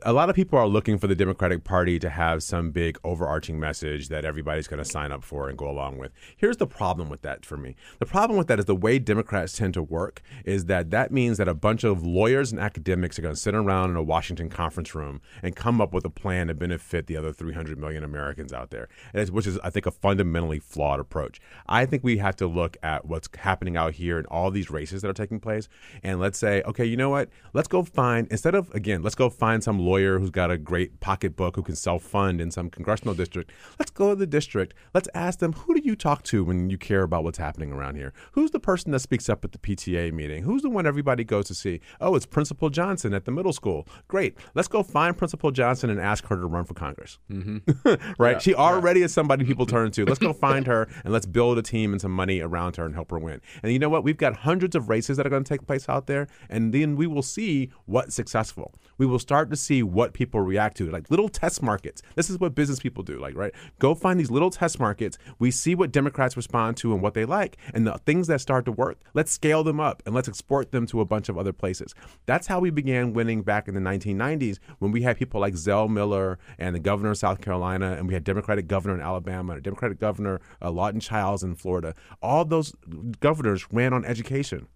a 0.05 0.13
lot 0.15 0.31
of 0.31 0.37
people 0.37 0.59
are 0.59 0.67
looking 0.67 0.97
for 0.99 1.07
the 1.07 1.15
Democratic 1.15 1.65
Party 1.65 1.99
to 1.99 2.09
have 2.09 2.43
some 2.43 2.71
big 2.71 2.99
overarching 3.05 3.61
message 3.61 4.09
that 4.09 4.25
everybody's 4.25 4.69
going 4.69 4.83
to 4.83 4.89
sign 4.89 5.13
up 5.13 5.23
for 5.23 5.49
and 5.51 5.59
go 5.59 5.69
along 5.69 5.99
with. 5.99 6.13
Here's 6.37 6.57
the 6.57 6.67
problem 6.67 7.11
with 7.11 7.21
that 7.23 7.45
for 7.45 7.59
me. 7.59 7.77
The 7.99 8.07
problem 8.07 8.39
with 8.39 8.47
that 8.49 8.59
is 8.59 8.65
the 8.65 8.75
way 8.77 8.99
Democrats 8.99 9.53
tend 9.53 9.75
to 9.75 9.83
work 9.83 10.23
is 10.47 10.65
that 10.67 10.91
that 10.93 11.13
means 11.13 11.37
that 11.37 11.49
a 11.49 11.55
bunch 11.55 11.85
of 11.85 12.05
lawyers 12.07 12.53
and 12.53 12.61
academics 12.61 13.19
are 13.19 13.23
going 13.23 13.35
to 13.35 13.41
sit 13.41 13.55
around 13.55 13.91
in 13.91 13.97
a 13.97 14.03
Washington 14.03 14.49
conference 14.49 14.94
and 15.43 15.57
come 15.57 15.81
up 15.81 15.93
with 15.93 16.05
a 16.05 16.11
plan 16.11 16.47
to 16.49 16.55
benefit 16.55 17.07
the 17.07 17.17
other 17.17 17.33
300 17.33 17.79
million 17.79 18.05
Americans 18.05 18.53
out 18.53 18.71
there, 18.71 18.89
and 19.13 19.29
which 19.31 19.47
is, 19.47 19.59
I 19.65 19.71
think, 19.71 19.87
a 19.87 19.91
fundamentally 19.91 20.59
flawed 20.59 21.01
approach. 21.01 21.41
I 21.67 21.87
think 21.87 22.05
we 22.05 22.19
have 22.19 22.37
to 22.37 22.47
look 22.47 22.77
at 22.83 23.07
what's 23.07 23.29
happening 23.39 23.77
out 23.77 23.95
here 23.95 24.19
in 24.19 24.27
all 24.27 24.51
these 24.51 24.71
races 24.71 25.03
that 25.03 25.09
are 25.09 25.15
taking 25.15 25.41
place, 25.41 25.69
and 26.03 26.21
let's 26.21 26.39
say, 26.39 26.63
okay, 26.63 26.85
you 26.85 26.97
know 26.97 27.11
what? 27.11 27.29
Let's 27.53 27.69
go 27.69 27.83
find 27.83 28.29
instead 28.31 28.55
of 28.55 28.73
again, 28.75 29.03
let's 29.03 29.15
go 29.15 29.31
find 29.31 29.63
some 29.63 29.79
lawyer 29.79 30.19
who's 30.19 30.31
got 30.31 30.51
a 30.51 30.59
great 30.59 31.01
pocketbook 31.01 31.57
who 31.57 31.63
can 31.63 31.77
self-fund 31.77 32.41
in 32.41 32.51
some 32.51 32.71
congressional 32.71 33.15
district. 33.15 33.51
Let's 33.79 33.91
go 33.91 34.11
to 34.11 34.17
the 34.17 34.27
district. 34.27 34.75
Let's 34.95 35.09
ask 35.15 35.39
them, 35.41 35.53
who 35.53 35.75
do 35.75 35.81
you 35.83 35.97
talk 35.97 36.23
to 36.25 36.45
when 36.45 36.71
you 36.71 36.79
care 36.79 37.03
about 37.03 37.25
what's 37.25 37.39
happening 37.39 37.73
around 37.73 37.97
here? 37.97 38.13
Who's 38.33 38.53
the 38.53 38.61
person 38.61 38.93
that 38.93 39.01
speaks 39.01 39.29
up 39.29 39.45
at 39.45 39.53
the 39.53 39.59
PTA 39.59 40.13
meeting? 40.13 40.45
Who's 40.45 40.63
the 40.63 40.71
one 40.71 40.87
everybody 40.87 41.25
goes 41.25 41.47
to 41.47 41.55
see? 41.55 41.81
Oh, 42.01 42.15
it's 42.15 42.27
Principal 42.27 42.71
Johnson 42.71 43.15
at 43.15 43.25
the 43.25 43.33
middle 43.33 43.53
school. 43.53 43.89
Great. 44.07 44.37
Let's 44.55 44.69
go 44.69 44.83
find 44.85 45.17
Principal 45.17 45.51
Johnson 45.51 45.91
and 45.91 46.01
ask 46.01 46.25
her 46.27 46.37
to 46.37 46.47
run 46.47 46.65
for 46.65 46.75
Congress. 46.75 47.19
Mm-hmm. 47.31 47.95
right? 48.19 48.33
Yeah, 48.33 48.39
she 48.39 48.55
already 48.55 49.03
is 49.03 49.13
somebody 49.13 49.45
people 49.45 49.67
turn 49.67 49.91
to. 49.93 50.05
Let's 50.05 50.19
go 50.19 50.33
find 50.33 50.67
her 50.67 50.89
and 51.05 51.13
let's 51.13 51.27
build 51.27 51.59
a 51.59 51.63
team 51.63 51.93
and 51.93 52.01
some 52.01 52.13
money 52.13 52.41
around 52.41 52.77
her 52.77 52.87
and 52.87 52.95
help 52.95 53.11
her 53.11 53.19
win. 53.19 53.41
And 53.63 53.73
you 53.73 53.79
know 53.79 53.89
what? 53.89 54.05
We've 54.05 54.17
got 54.17 54.37
hundreds 54.37 54.77
of 54.77 54.89
races 54.89 55.17
that 55.17 55.27
are 55.27 55.31
going 55.31 55.45
to 55.45 55.49
take 55.49 55.67
place 55.67 55.89
out 55.89 56.07
there, 56.07 56.29
and 56.49 56.73
then 56.73 56.97
we 56.97 57.07
will 57.07 57.23
see 57.23 57.71
what's 57.87 58.15
successful. 58.15 58.75
We 58.99 59.07
will 59.07 59.19
start 59.19 59.51
to 59.51 59.57
see 59.57 59.83
what 59.83 60.13
people 60.13 60.41
react 60.41 60.77
to, 60.79 60.91
like 60.91 61.11
little 61.11 61.29
test 61.29 61.63
markets. 61.63 62.03
This 62.15 62.31
is 62.31 62.39
what 62.39 62.55
business 62.55 62.81
people 62.81 63.03
do, 63.03 63.19
like 63.19 63.37
right? 63.37 63.53
Go 63.79 63.95
find 63.95 64.19
these 64.19 64.31
little 64.31 64.51
test 64.51 64.79
markets. 64.79 65.19
We 65.39 65.51
see 65.51 65.75
what 65.75 65.93
Democrats 65.93 66.37
respond 66.37 66.77
to 66.79 66.93
and 66.93 67.03
what 67.03 67.15
they 67.15 67.25
like, 67.25 67.57
and 67.73 67.87
the 67.87 67.99
things 67.99 68.27
that 68.29 68.41
start 68.41 68.65
to 68.67 68.73
work. 68.73 68.99
Let's 69.15 69.33
scale 69.33 69.65
them 69.65 69.81
up 69.81 70.03
and 70.07 70.15
let's 70.15 70.29
export 70.29 70.71
them 70.73 70.87
to 70.87 71.01
a 71.01 71.05
bunch 71.05 71.29
of 71.29 71.39
other 71.39 71.53
places. 71.53 71.95
That's 72.27 72.47
how 72.47 72.61
we 72.61 72.71
began 72.71 73.13
winning 73.13 73.43
back 73.43 73.69
in 73.69 73.75
the 73.75 73.81
1990s 73.81 74.59
when 74.79 74.93
we 74.93 75.03
had 75.03 75.17
people 75.17 75.41
like 75.41 75.57
Zell 75.57 75.89
Miller 75.89 76.39
and 76.59 76.75
the 76.75 76.81
governor 76.81 77.11
of 77.11 77.19
South 77.19 77.41
Carolina, 77.41 77.93
and 77.93 78.09
we 78.09 78.15
had 78.15 78.25
Democratic 78.25 78.67
governor 78.67 78.95
in 78.95 79.01
Alabama, 79.01 79.53
and 79.53 79.59
a 79.59 79.63
Democratic 79.63 79.99
governor 79.99 80.41
uh, 80.63 80.71
Lawton 80.71 81.01
Chiles 81.01 81.43
in 81.43 81.55
Florida. 81.55 81.95
All 82.23 82.45
those 82.45 82.75
governors 83.21 83.67
ran 83.73 83.93
on 83.93 84.05
education 84.05 84.69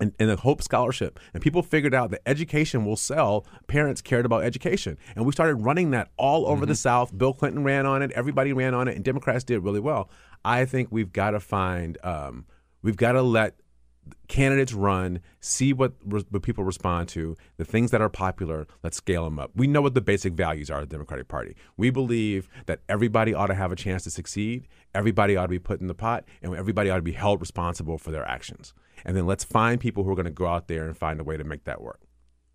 and, 0.00 0.14
and 0.18 0.30
the 0.30 0.36
Hope 0.36 0.62
Scholarship. 0.62 1.20
And 1.34 1.42
people 1.42 1.62
figured 1.62 1.94
out 1.94 2.10
that 2.10 2.22
education 2.26 2.84
will 2.84 2.96
sell. 2.96 3.46
Parents 3.66 4.00
cared 4.00 4.26
about 4.26 4.42
education. 4.42 4.96
And 5.14 5.26
we 5.26 5.32
started 5.32 5.56
running 5.56 5.90
that 5.90 6.08
all 6.16 6.46
over 6.46 6.66
the 6.66 6.74
South. 6.74 7.16
Bill 7.16 7.32
Clinton 7.32 7.62
ran 7.62 7.86
on 7.86 8.02
it. 8.02 8.10
Everybody 8.12 8.52
ran 8.52 8.74
on 8.74 8.88
it. 8.88 8.96
And 8.96 9.04
Democrats 9.04 9.44
did 9.44 9.60
really 9.60 9.80
well. 9.80 10.10
I 10.44 10.64
think 10.64 10.88
we've 10.90 11.12
got 11.12 11.32
to 11.32 11.40
find, 11.40 11.98
um, 12.02 12.46
we've 12.82 12.96
got 12.96 13.12
to 13.12 13.22
let 13.22 13.59
candidates 14.28 14.72
run, 14.72 15.20
see 15.40 15.72
what, 15.72 15.92
re- 16.04 16.24
what 16.30 16.42
people 16.42 16.64
respond 16.64 17.08
to, 17.10 17.36
the 17.56 17.64
things 17.64 17.90
that 17.90 18.00
are 18.00 18.08
popular, 18.08 18.66
let's 18.82 18.96
scale 18.96 19.24
them 19.24 19.38
up. 19.38 19.50
We 19.54 19.66
know 19.66 19.82
what 19.82 19.94
the 19.94 20.00
basic 20.00 20.34
values 20.34 20.70
are 20.70 20.80
of 20.80 20.88
the 20.88 20.94
Democratic 20.94 21.28
Party. 21.28 21.56
We 21.76 21.90
believe 21.90 22.48
that 22.66 22.80
everybody 22.88 23.34
ought 23.34 23.48
to 23.48 23.54
have 23.54 23.72
a 23.72 23.76
chance 23.76 24.04
to 24.04 24.10
succeed, 24.10 24.68
everybody 24.94 25.36
ought 25.36 25.46
to 25.46 25.48
be 25.48 25.58
put 25.58 25.80
in 25.80 25.86
the 25.86 25.94
pot, 25.94 26.24
and 26.42 26.54
everybody 26.54 26.90
ought 26.90 26.96
to 26.96 27.02
be 27.02 27.12
held 27.12 27.40
responsible 27.40 27.98
for 27.98 28.10
their 28.10 28.26
actions. 28.26 28.72
And 29.04 29.16
then 29.16 29.26
let's 29.26 29.44
find 29.44 29.80
people 29.80 30.04
who 30.04 30.10
are 30.10 30.16
going 30.16 30.24
to 30.24 30.30
go 30.30 30.46
out 30.46 30.68
there 30.68 30.86
and 30.86 30.96
find 30.96 31.20
a 31.20 31.24
way 31.24 31.36
to 31.36 31.44
make 31.44 31.64
that 31.64 31.80
work. 31.80 32.00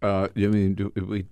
Uh, 0.01 0.27
you 0.35 0.49
mean 0.49 0.75
do 0.75 0.91
we 1.07 1.25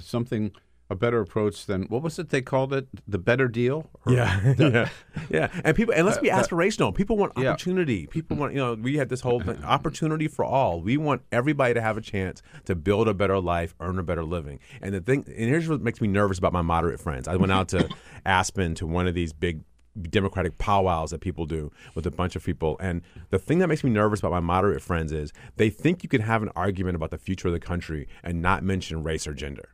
something 0.00 0.52
a 0.90 0.94
better 0.94 1.20
approach 1.20 1.66
than 1.66 1.84
what 1.84 2.02
was 2.02 2.18
it 2.18 2.28
they 2.28 2.42
called 2.42 2.72
it? 2.74 2.86
The 3.08 3.18
better 3.18 3.48
deal? 3.48 3.90
Or- 4.06 4.12
Yeah, 4.12 4.54
yeah, 4.58 4.88
yeah. 5.30 5.48
And 5.64 5.74
people, 5.76 5.94
and 5.94 6.04
let's 6.06 6.18
be 6.18 6.30
Uh, 6.30 6.42
aspirational. 6.42 6.94
People 6.94 7.16
want 7.16 7.32
yeah. 7.38 7.50
opportunity. 7.50 8.06
People 8.06 8.36
want, 8.36 8.52
you 8.52 8.58
know, 8.58 8.74
we 8.74 8.96
had 8.96 9.08
this 9.08 9.22
whole 9.22 9.40
thing, 9.40 9.62
opportunity 9.64 10.28
for 10.28 10.44
all. 10.44 10.80
We 10.82 10.96
want 10.96 11.22
everybody 11.32 11.74
to 11.74 11.80
have 11.80 11.96
a 11.96 12.02
chance 12.02 12.42
to 12.66 12.74
build 12.74 13.08
a 13.08 13.14
better 13.14 13.40
life, 13.40 13.74
earn 13.80 13.98
a 13.98 14.02
better 14.02 14.24
living. 14.24 14.60
And 14.82 14.94
the 14.94 15.00
thing, 15.00 15.24
and 15.26 15.36
here's 15.48 15.68
what 15.68 15.80
makes 15.80 16.00
me 16.00 16.08
nervous 16.08 16.38
about 16.38 16.52
my 16.52 16.62
moderate 16.62 17.00
friends. 17.00 17.28
I 17.28 17.36
went 17.36 17.52
out 17.52 17.68
to 17.68 17.88
Aspen 18.26 18.74
to 18.76 18.86
one 18.86 19.06
of 19.06 19.14
these 19.14 19.32
big 19.32 19.62
Democratic 20.10 20.58
powwows 20.58 21.12
that 21.12 21.20
people 21.20 21.46
do 21.46 21.70
with 21.94 22.04
a 22.04 22.10
bunch 22.10 22.34
of 22.34 22.44
people. 22.44 22.76
And 22.80 23.00
the 23.30 23.38
thing 23.38 23.58
that 23.60 23.68
makes 23.68 23.84
me 23.84 23.90
nervous 23.90 24.18
about 24.20 24.32
my 24.32 24.40
moderate 24.40 24.82
friends 24.82 25.12
is 25.12 25.32
they 25.56 25.70
think 25.70 26.02
you 26.02 26.08
can 26.08 26.20
have 26.20 26.42
an 26.42 26.50
argument 26.56 26.96
about 26.96 27.10
the 27.10 27.18
future 27.18 27.46
of 27.48 27.54
the 27.54 27.60
country 27.60 28.08
and 28.22 28.42
not 28.42 28.64
mention 28.64 29.04
race 29.04 29.26
or 29.26 29.34
gender. 29.34 29.68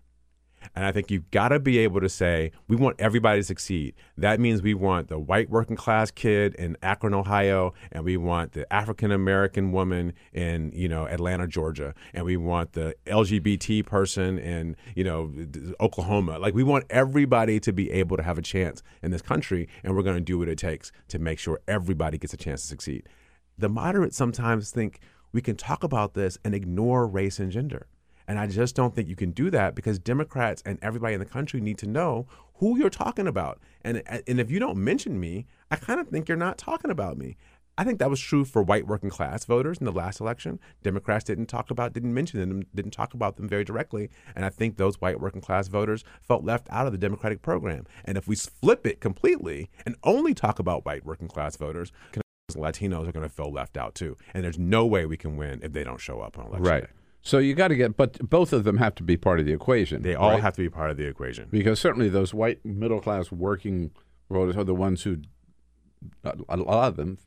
And 0.75 0.85
I 0.85 0.93
think 0.93 1.11
you've 1.11 1.31
got 1.31 1.49
to 1.49 1.59
be 1.59 1.79
able 1.79 2.01
to 2.01 2.09
say, 2.09 2.53
we 2.69 2.77
want 2.77 2.97
everybody 2.99 3.41
to 3.41 3.45
succeed. 3.45 3.95
That 4.17 4.41
means 4.41 4.63
we 4.63 4.75
want 4.75 5.09
the 5.09 5.19
white 5.19 5.51
working 5.51 5.77
class 5.77 6.11
kid 6.11 6.55
in 6.55 6.77
Akron, 6.83 7.15
Ohio, 7.15 7.75
and 7.93 8.05
we 8.05 8.17
want 8.17 8.53
the 8.53 8.71
African 8.73 9.11
American 9.11 9.73
woman 9.73 10.13
in, 10.33 10.71
you 10.75 10.89
know, 10.89 11.07
Atlanta, 11.07 11.47
Georgia, 11.47 11.95
and 12.15 12.25
we 12.25 12.37
want 12.37 12.73
the 12.73 12.95
LGBT 13.07 13.85
person 13.87 14.39
in, 14.39 14.77
you 14.95 15.05
know, 15.05 15.33
Oklahoma. 15.81 16.39
Like 16.39 16.55
we 16.55 16.63
want 16.63 16.85
everybody 16.91 17.61
to 17.61 17.73
be 17.73 17.91
able 17.91 18.17
to 18.17 18.23
have 18.23 18.39
a 18.39 18.43
chance 18.43 18.83
in 19.03 19.11
this 19.11 19.23
country, 19.23 19.69
and 19.83 19.97
we're 19.97 20.03
going 20.03 20.17
to 20.17 20.21
do 20.21 20.39
what 20.39 20.49
it 20.49 20.59
takes 20.59 20.93
to 21.09 21.19
make 21.19 21.39
sure 21.39 21.61
everybody 21.67 22.19
gets 22.19 22.35
a 22.35 22.37
chance 22.37 22.63
to 22.63 22.69
succeed. 22.69 23.09
The 23.59 23.69
moderates 23.69 24.17
sometimes 24.17 24.71
think 24.71 25.01
we 25.33 25.41
can 25.41 25.57
talk 25.57 25.85
about 25.85 26.15
this 26.15 26.39
and 26.45 26.55
ignore 26.55 27.07
race 27.07 27.39
and 27.39 27.53
gender. 27.53 27.87
And 28.31 28.39
I 28.39 28.47
just 28.47 28.77
don't 28.77 28.95
think 28.95 29.09
you 29.09 29.17
can 29.17 29.33
do 29.33 29.51
that 29.51 29.75
because 29.75 29.99
Democrats 29.99 30.63
and 30.65 30.79
everybody 30.83 31.15
in 31.15 31.19
the 31.19 31.27
country 31.27 31.61
need 31.61 31.79
to 31.79 31.89
know 31.89 32.29
who 32.59 32.79
you're 32.79 32.89
talking 32.89 33.27
about. 33.27 33.59
And 33.83 34.05
and 34.07 34.39
if 34.39 34.53
you 34.53 34.61
don't 34.61 34.77
mention 34.79 35.19
me, 35.19 35.47
I 35.69 35.75
kind 35.75 35.99
of 35.99 36.07
think 36.07 36.29
you're 36.29 36.37
not 36.39 36.57
talking 36.57 36.93
about 36.93 37.19
me. 37.19 37.37
I 37.77 37.83
think 37.83 37.99
that 37.99 38.09
was 38.09 38.21
true 38.21 38.45
for 38.45 38.63
white 38.63 38.87
working 38.87 39.11
class 39.11 39.45
voters 39.47 39.79
in 39.79 39.85
the 39.85 39.91
last 39.91 40.21
election. 40.21 40.61
Democrats 40.85 41.25
didn't 41.25 41.47
talk 41.47 41.73
about, 41.73 41.93
didn't 41.93 42.15
mention 42.15 42.39
them, 42.39 42.63
didn't 42.73 42.93
talk 42.93 43.15
about 43.15 43.37
them 43.37 43.49
very 43.49 43.65
directly. 43.65 44.11
And 44.37 44.45
I 44.45 44.49
think 44.49 44.77
those 44.77 45.01
white 45.01 45.21
working 45.21 45.41
class 45.41 45.67
voters 45.67 46.05
felt 46.23 46.45
left 46.45 46.69
out 46.71 46.87
of 46.87 46.93
the 46.93 46.99
Democratic 46.99 47.43
program. 47.43 47.85
And 48.05 48.17
if 48.17 48.29
we 48.29 48.37
flip 48.37 48.87
it 48.87 49.01
completely 49.01 49.71
and 49.85 49.97
only 50.05 50.35
talk 50.35 50.61
about 50.61 50.85
white 50.85 51.05
working 51.05 51.27
class 51.27 51.57
voters, 51.57 51.91
Latinos 52.53 53.09
are 53.09 53.13
going 53.13 53.29
to 53.29 53.35
feel 53.35 53.51
left 53.53 53.77
out 53.77 53.97
too. 53.97 54.17
And 54.35 54.45
there's 54.45 54.59
no 54.59 54.87
way 54.87 55.05
we 55.05 55.17
can 55.17 55.37
win 55.37 55.61
if 55.65 55.73
they 55.73 55.83
don't 55.83 56.01
show 56.01 56.21
up 56.21 56.39
on 56.39 56.47
election 56.47 56.65
Right. 56.65 56.83
day. 56.83 56.91
So 57.23 57.39
you 57.39 57.55
got 57.55 57.69
to 57.69 57.77
get, 57.77 57.97
but 57.97 58.19
both 58.29 58.53
of 58.53 58.65
them 58.65 58.79
have 58.79 58.95
to 58.97 59.03
be 59.03 59.17
part 59.17 59.41
of 59.41 59.47
the 59.47 59.53
equation. 59.53 60.03
They 60.03 60.15
all 60.15 60.31
right? 60.31 60.41
have 60.41 60.55
to 60.57 60.63
be 60.63 60.71
part 60.71 60.91
of 60.91 60.97
the 60.97 61.07
equation. 61.07 61.49
because 61.51 61.79
certainly 61.79 62.09
those 62.09 62.33
white 62.33 62.65
middle 62.65 63.01
class 63.01 63.31
working 63.31 63.91
voters 64.31 64.57
are 64.57 64.65
the 64.65 64.75
ones 64.75 65.03
who, 65.03 65.19
a 66.25 66.57
lot 66.57 66.89
of 66.89 66.97
them, 66.97 67.19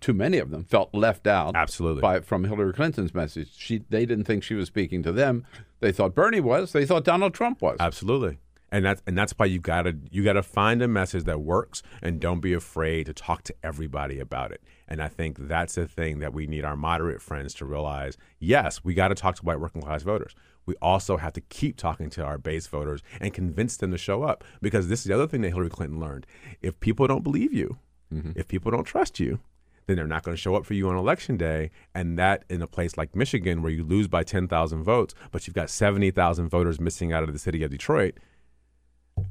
too 0.00 0.14
many 0.14 0.38
of 0.38 0.50
them 0.50 0.64
felt 0.64 0.94
left 0.94 1.26
out. 1.26 1.54
Absolutely. 1.54 2.00
By 2.00 2.20
from 2.20 2.44
Hillary 2.44 2.72
Clinton's 2.72 3.14
message, 3.14 3.50
she 3.56 3.82
they 3.90 4.06
didn't 4.06 4.24
think 4.24 4.42
she 4.42 4.54
was 4.54 4.68
speaking 4.68 5.02
to 5.02 5.12
them. 5.12 5.44
They 5.80 5.92
thought 5.92 6.14
Bernie 6.14 6.40
was. 6.40 6.72
They 6.72 6.86
thought 6.86 7.04
Donald 7.04 7.34
Trump 7.34 7.60
was. 7.60 7.76
Absolutely. 7.78 8.38
And 8.72 8.84
that's 8.84 9.02
and 9.06 9.18
that's 9.18 9.32
why 9.36 9.46
you 9.46 9.58
gotta 9.58 9.96
you 10.10 10.22
gotta 10.22 10.42
find 10.42 10.80
a 10.82 10.88
message 10.88 11.24
that 11.24 11.40
works 11.40 11.82
and 12.02 12.20
don't 12.20 12.40
be 12.40 12.52
afraid 12.52 13.06
to 13.06 13.12
talk 13.12 13.42
to 13.44 13.54
everybody 13.62 14.20
about 14.20 14.52
it. 14.52 14.62
And 14.86 15.02
I 15.02 15.08
think 15.08 15.38
that's 15.38 15.74
the 15.74 15.86
thing 15.86 16.20
that 16.20 16.32
we 16.32 16.46
need 16.46 16.64
our 16.64 16.76
moderate 16.76 17.20
friends 17.20 17.54
to 17.54 17.64
realize. 17.64 18.16
Yes, 18.38 18.84
we 18.84 18.94
gotta 18.94 19.14
talk 19.14 19.36
to 19.36 19.44
white 19.44 19.60
working 19.60 19.82
class 19.82 20.02
voters. 20.02 20.34
We 20.66 20.74
also 20.80 21.16
have 21.16 21.32
to 21.32 21.40
keep 21.40 21.76
talking 21.76 22.10
to 22.10 22.22
our 22.22 22.38
base 22.38 22.66
voters 22.66 23.02
and 23.20 23.34
convince 23.34 23.76
them 23.76 23.90
to 23.90 23.98
show 23.98 24.22
up. 24.22 24.44
Because 24.62 24.88
this 24.88 25.00
is 25.00 25.06
the 25.06 25.14
other 25.14 25.26
thing 25.26 25.40
that 25.40 25.48
Hillary 25.48 25.70
Clinton 25.70 25.98
learned. 25.98 26.26
If 26.62 26.78
people 26.78 27.06
don't 27.06 27.24
believe 27.24 27.52
you, 27.52 27.78
mm-hmm. 28.12 28.32
if 28.36 28.46
people 28.46 28.70
don't 28.70 28.84
trust 28.84 29.18
you, 29.18 29.40
then 29.86 29.96
they're 29.96 30.06
not 30.06 30.22
going 30.22 30.36
to 30.36 30.40
show 30.40 30.54
up 30.54 30.64
for 30.64 30.74
you 30.74 30.88
on 30.88 30.96
election 30.96 31.36
day. 31.36 31.70
And 31.94 32.18
that 32.18 32.44
in 32.48 32.62
a 32.62 32.66
place 32.66 32.96
like 32.96 33.16
Michigan, 33.16 33.62
where 33.62 33.72
you 33.72 33.82
lose 33.82 34.06
by 34.06 34.22
10,000 34.22 34.84
votes, 34.84 35.14
but 35.32 35.46
you've 35.46 35.54
got 35.54 35.70
70,000 35.70 36.48
voters 36.48 36.80
missing 36.80 37.12
out 37.12 37.24
of 37.24 37.32
the 37.32 37.38
city 37.38 37.64
of 37.64 37.70
Detroit, 37.70 38.18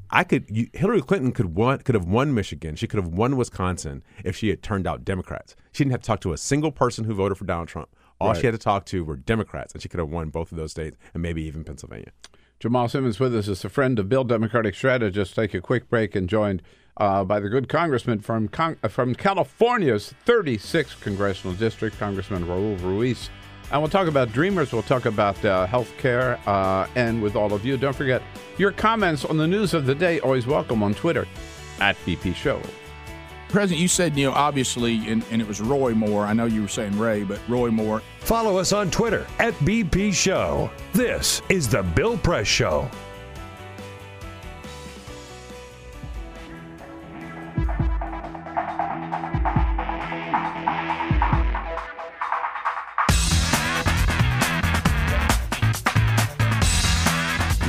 I 0.10 0.24
could 0.24 0.46
you, 0.50 0.68
Hillary 0.74 1.02
Clinton 1.02 1.32
could 1.32 1.56
won 1.56 1.80
could 1.80 1.96
have 1.96 2.06
won 2.08 2.34
Michigan. 2.34 2.76
She 2.76 2.88
could 2.88 3.02
have 3.02 3.14
won 3.14 3.38
Wisconsin 3.38 4.04
if 4.24 4.36
she 4.36 4.50
had 4.50 4.62
turned 4.64 4.88
out 4.88 5.06
Democrats. 5.06 5.56
She 5.72 5.84
didn't 5.84 5.92
have 5.92 6.02
to 6.02 6.08
talk 6.08 6.22
to 6.22 6.34
a 6.34 6.38
single 6.38 6.72
person 6.72 7.06
who 7.06 7.14
voted 7.14 7.38
for 7.38 7.46
Donald 7.46 7.68
Trump. 7.68 7.90
All 8.22 8.30
Right. 8.30 8.38
she 8.40 8.46
had 8.48 8.52
to 8.52 8.58
talk 8.58 8.86
to 8.88 9.06
were 9.06 9.16
Democrats, 9.16 9.74
and 9.74 9.82
she 9.82 9.88
could 9.88 10.00
have 10.00 10.10
won 10.10 10.30
both 10.30 10.52
of 10.52 10.58
those 10.58 10.72
states 10.72 10.98
and 11.14 11.24
maybe 11.24 11.42
even 11.44 11.64
Pennsylvania. 11.64 12.12
Jamal 12.60 12.90
Simmons 12.90 13.20
with 13.20 13.34
us 13.34 13.48
is 13.48 13.64
a 13.64 13.70
friend 13.70 13.98
of 14.00 14.10
Bill 14.10 14.26
Democratic 14.26 14.76
Strategist. 14.76 15.36
Take 15.36 15.54
a 15.54 15.62
quick 15.62 15.90
break 15.90 16.16
and 16.16 16.28
joined 16.28 16.62
uh, 16.98 17.24
by 17.24 17.40
the 17.40 17.48
good 17.48 17.70
congressman 17.70 18.20
from 18.20 18.50
Con- 18.50 18.76
uh, 18.84 18.90
from 18.90 19.16
California's 19.16 20.14
36th 20.26 21.00
congressional 21.00 21.56
district, 21.56 21.98
Congressman 21.98 22.46
Raul 22.46 22.82
Ruiz. 22.82 23.30
And 23.72 23.82
we'll 23.82 23.90
talk 23.90 24.08
about 24.08 24.32
Dreamers. 24.32 24.74
We'll 24.74 24.82
talk 24.82 25.06
about 25.06 25.44
uh, 25.46 25.68
health 25.68 25.96
care. 25.98 26.40
Uh, 26.48 26.88
and 26.96 27.22
with 27.22 27.36
all 27.36 27.54
of 27.54 27.66
you, 27.66 27.78
don't 27.78 27.96
forget 27.96 28.22
your 28.58 28.72
comments 28.72 29.26
on 29.26 29.38
the 29.38 29.48
news 29.48 29.74
of 29.74 29.86
the 29.86 29.94
day. 29.94 30.20
Always 30.22 30.48
welcome 30.48 30.82
on 30.82 30.94
Twitter 30.96 31.28
at 31.80 31.96
BP 32.06 32.34
Show. 32.34 32.62
President, 33.50 33.82
you 33.82 33.88
said, 33.88 34.16
you 34.16 34.26
know, 34.28 34.34
obviously, 34.34 35.08
and, 35.10 35.24
and 35.32 35.42
it 35.42 35.48
was 35.48 35.60
Roy 35.60 35.94
Moore. 35.94 36.26
I 36.26 36.34
know 36.34 36.46
you 36.46 36.62
were 36.62 36.68
saying 36.68 36.98
Ray, 36.98 37.24
but 37.24 37.40
Roy 37.48 37.70
Moore. 37.70 38.02
Follow 38.20 38.58
us 38.58 38.74
on 38.74 38.92
Twitter 38.92 39.26
at 39.40 39.54
BP 39.56 40.14
Show. 40.14 40.70
This 40.94 41.42
is 41.50 41.68
The 41.68 41.82
Bill 41.82 42.18
Press 42.18 42.48
Show. 42.48 42.90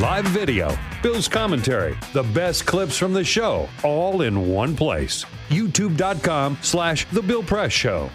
Live 0.01 0.25
video, 0.29 0.79
Bill's 1.03 1.29
commentary, 1.29 1.95
the 2.15 2.23
best 2.23 2.65
clips 2.65 2.97
from 2.97 3.13
the 3.13 3.23
show, 3.23 3.69
all 3.85 4.23
in 4.23 4.49
one 4.49 4.75
place. 4.75 5.27
YouTube.com 5.51 6.57
slash 6.63 7.05
The 7.11 7.21
Bill 7.21 7.43
Press 7.43 7.71
Show. 7.71 8.09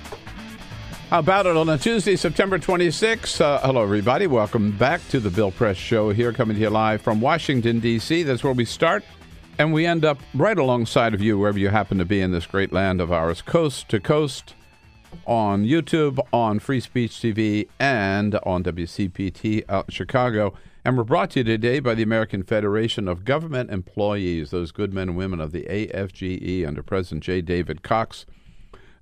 How 1.12 1.20
about 1.20 1.46
it 1.46 1.56
on 1.56 1.70
a 1.70 1.78
Tuesday, 1.78 2.16
September 2.16 2.58
26th? 2.58 3.40
Uh, 3.40 3.60
hello, 3.60 3.84
everybody. 3.84 4.26
Welcome 4.26 4.72
back 4.72 5.00
to 5.10 5.20
the 5.20 5.30
Bill 5.30 5.52
Press 5.52 5.78
Show 5.78 6.10
here, 6.10 6.34
coming 6.34 6.56
to 6.56 6.62
you 6.62 6.72
live 6.72 7.04
from 7.04 7.22
Washington, 7.22 7.80
D.C. 7.80 8.24
That's 8.24 8.44
where 8.44 8.54
we 8.54 8.66
start, 8.66 9.04
and 9.60 9.72
we 9.72 9.86
end 9.86 10.04
up 10.06 10.18
right 10.34 10.58
alongside 10.58 11.14
of 11.14 11.22
you, 11.22 11.38
wherever 11.38 11.60
you 11.60 11.70
happen 11.70 12.00
to 12.00 12.06
be 12.06 12.20
in 12.20 12.32
this 12.32 12.48
great 12.48 12.74
land 12.74 13.00
of 13.00 13.12
ours, 13.12 13.44
coast 13.44 13.90
to 13.90 14.00
coast, 14.00 14.56
on 15.28 15.64
YouTube, 15.66 16.18
on 16.34 16.58
Free 16.58 16.80
Speech 16.80 17.12
TV, 17.12 17.68
and 17.80 18.34
on 18.42 18.64
WCPT 18.64 19.66
out 19.70 19.86
in 19.88 19.94
Chicago. 19.94 20.56
And 20.86 20.96
we're 20.96 21.04
brought 21.04 21.32
to 21.32 21.40
you 21.40 21.44
today 21.44 21.80
by 21.80 21.96
the 21.96 22.04
American 22.04 22.44
Federation 22.44 23.08
of 23.08 23.26
Government 23.26 23.72
Employees, 23.72 24.52
those 24.52 24.72
good 24.72 24.94
men 24.94 25.10
and 25.10 25.18
women 25.18 25.40
of 25.40 25.52
the 25.52 25.64
AFGE 25.64 26.64
under 26.64 26.84
President 26.84 27.24
J. 27.24 27.42
David 27.42 27.82
Cox. 27.82 28.28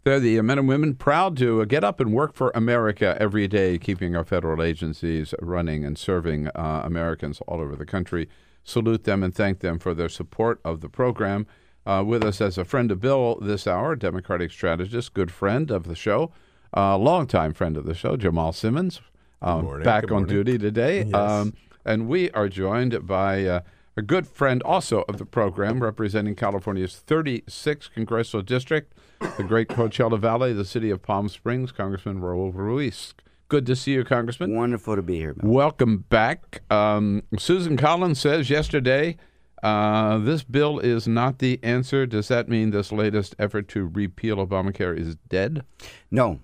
They're 0.05 0.22
the 0.22 0.39
men 0.43 0.60
and 0.60 0.68
women 0.69 0.95
proud 0.95 1.35
to 1.39 1.61
uh, 1.61 1.65
get 1.65 1.84
up 1.84 1.99
and 1.99 2.14
work 2.14 2.35
for 2.35 2.53
America 2.55 3.18
every 3.19 3.49
day, 3.49 3.77
keeping 3.77 4.15
our 4.15 4.23
federal 4.23 4.64
agencies 4.64 5.34
running 5.41 5.84
and 5.84 5.97
serving 5.97 6.47
uh, 6.55 6.84
Americans 6.85 7.41
all 7.49 7.60
over 7.60 7.76
the 7.76 7.85
country. 7.85 8.30
Salute 8.64 9.03
them 9.03 9.22
and 9.22 9.35
thank 9.35 9.60
them 9.60 9.77
for 9.77 9.93
their 9.93 10.07
support 10.07 10.61
of 10.64 10.80
the 10.80 10.88
program. 10.88 11.45
Uh, 11.85 12.01
with 12.07 12.23
us 12.23 12.39
as 12.39 12.57
a 12.57 12.64
friend 12.64 12.91
of 12.91 13.01
Bill 13.01 13.38
this 13.41 13.68
hour, 13.68 13.97
Democratic 13.97 14.51
strategist, 14.51 15.14
good 15.14 15.31
friend 15.31 15.69
of 15.69 15.84
the 15.89 15.95
show, 15.95 16.31
uh, 16.77 16.97
longtime 16.97 17.53
friend 17.53 17.76
of 17.76 17.85
the 17.85 17.93
show, 17.93 18.15
Jamal 18.15 18.53
Simmons, 18.53 19.01
um, 19.41 19.65
morning. 19.65 19.84
back 19.84 20.10
on 20.14 20.26
duty 20.26 20.57
today. 20.57 21.03
Yes. 21.03 21.14
Um, 21.14 21.53
and 21.85 22.07
we 22.07 22.30
are 22.31 22.49
joined 22.49 23.05
by 23.05 23.45
uh, 23.45 23.61
a 23.95 24.01
good 24.01 24.27
friend 24.27 24.64
also 24.64 25.03
of 25.07 25.18
the 25.18 25.26
program, 25.26 25.84
representing 25.84 26.35
California's 26.35 27.03
36th 27.05 27.91
congressional 27.93 28.43
district, 28.43 28.93
the 29.38 29.43
great 29.43 29.68
Coachella 29.68 30.19
Valley, 30.19 30.53
the 30.53 30.65
city 30.65 30.89
of 30.89 31.01
Palm 31.01 31.30
Springs, 31.30 31.72
Congressman 31.72 32.19
Raul 32.19 32.53
Ruiz. 32.53 33.14
Good 33.49 33.65
to 33.68 33.76
see 33.76 33.91
you, 33.91 34.03
Congressman. 34.03 34.55
Wonderful 34.55 34.95
to 34.95 35.01
be 35.01 35.18
here. 35.18 35.35
Welcome 35.43 36.05
back. 36.10 36.64
Um, 36.72 37.23
Susan 37.38 37.77
Collins 37.77 38.19
says 38.19 38.49
yesterday, 38.49 39.18
uh, 39.61 40.18
this 40.18 40.43
bill 40.43 40.80
is 40.80 41.07
not 41.07 41.39
the 41.39 41.60
answer. 41.61 42.05
Does 42.05 42.27
that 42.30 42.49
mean 42.49 42.72
this 42.72 42.91
latest 42.91 43.35
effort 43.38 43.68
to 43.69 43.85
repeal 43.85 44.38
Obamacare 44.38 44.97
is 44.97 45.15
dead? 45.30 45.64
No. 46.10 46.39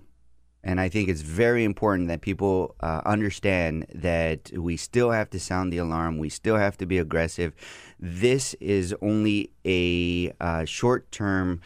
And 0.62 0.80
I 0.80 0.88
think 0.88 1.08
it's 1.08 1.22
very 1.22 1.64
important 1.64 2.08
that 2.08 2.20
people 2.20 2.74
uh, 2.80 3.00
understand 3.06 3.86
that 3.94 4.50
we 4.54 4.76
still 4.76 5.10
have 5.10 5.30
to 5.30 5.40
sound 5.40 5.72
the 5.72 5.78
alarm. 5.78 6.18
We 6.18 6.28
still 6.28 6.56
have 6.56 6.76
to 6.78 6.86
be 6.86 6.98
aggressive. 6.98 7.54
This 7.98 8.54
is 8.60 8.94
only 9.00 9.50
a 9.64 10.32
uh, 10.40 10.64
short 10.66 11.10
term, 11.10 11.60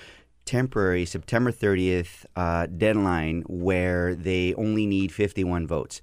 temporary 0.45 1.07
September 1.07 1.51
30th 1.51 2.25
uh, 2.37 2.67
deadline 2.67 3.43
where 3.49 4.15
they 4.15 4.55
only 4.55 4.87
need 4.87 5.11
51 5.11 5.67
votes. 5.67 6.01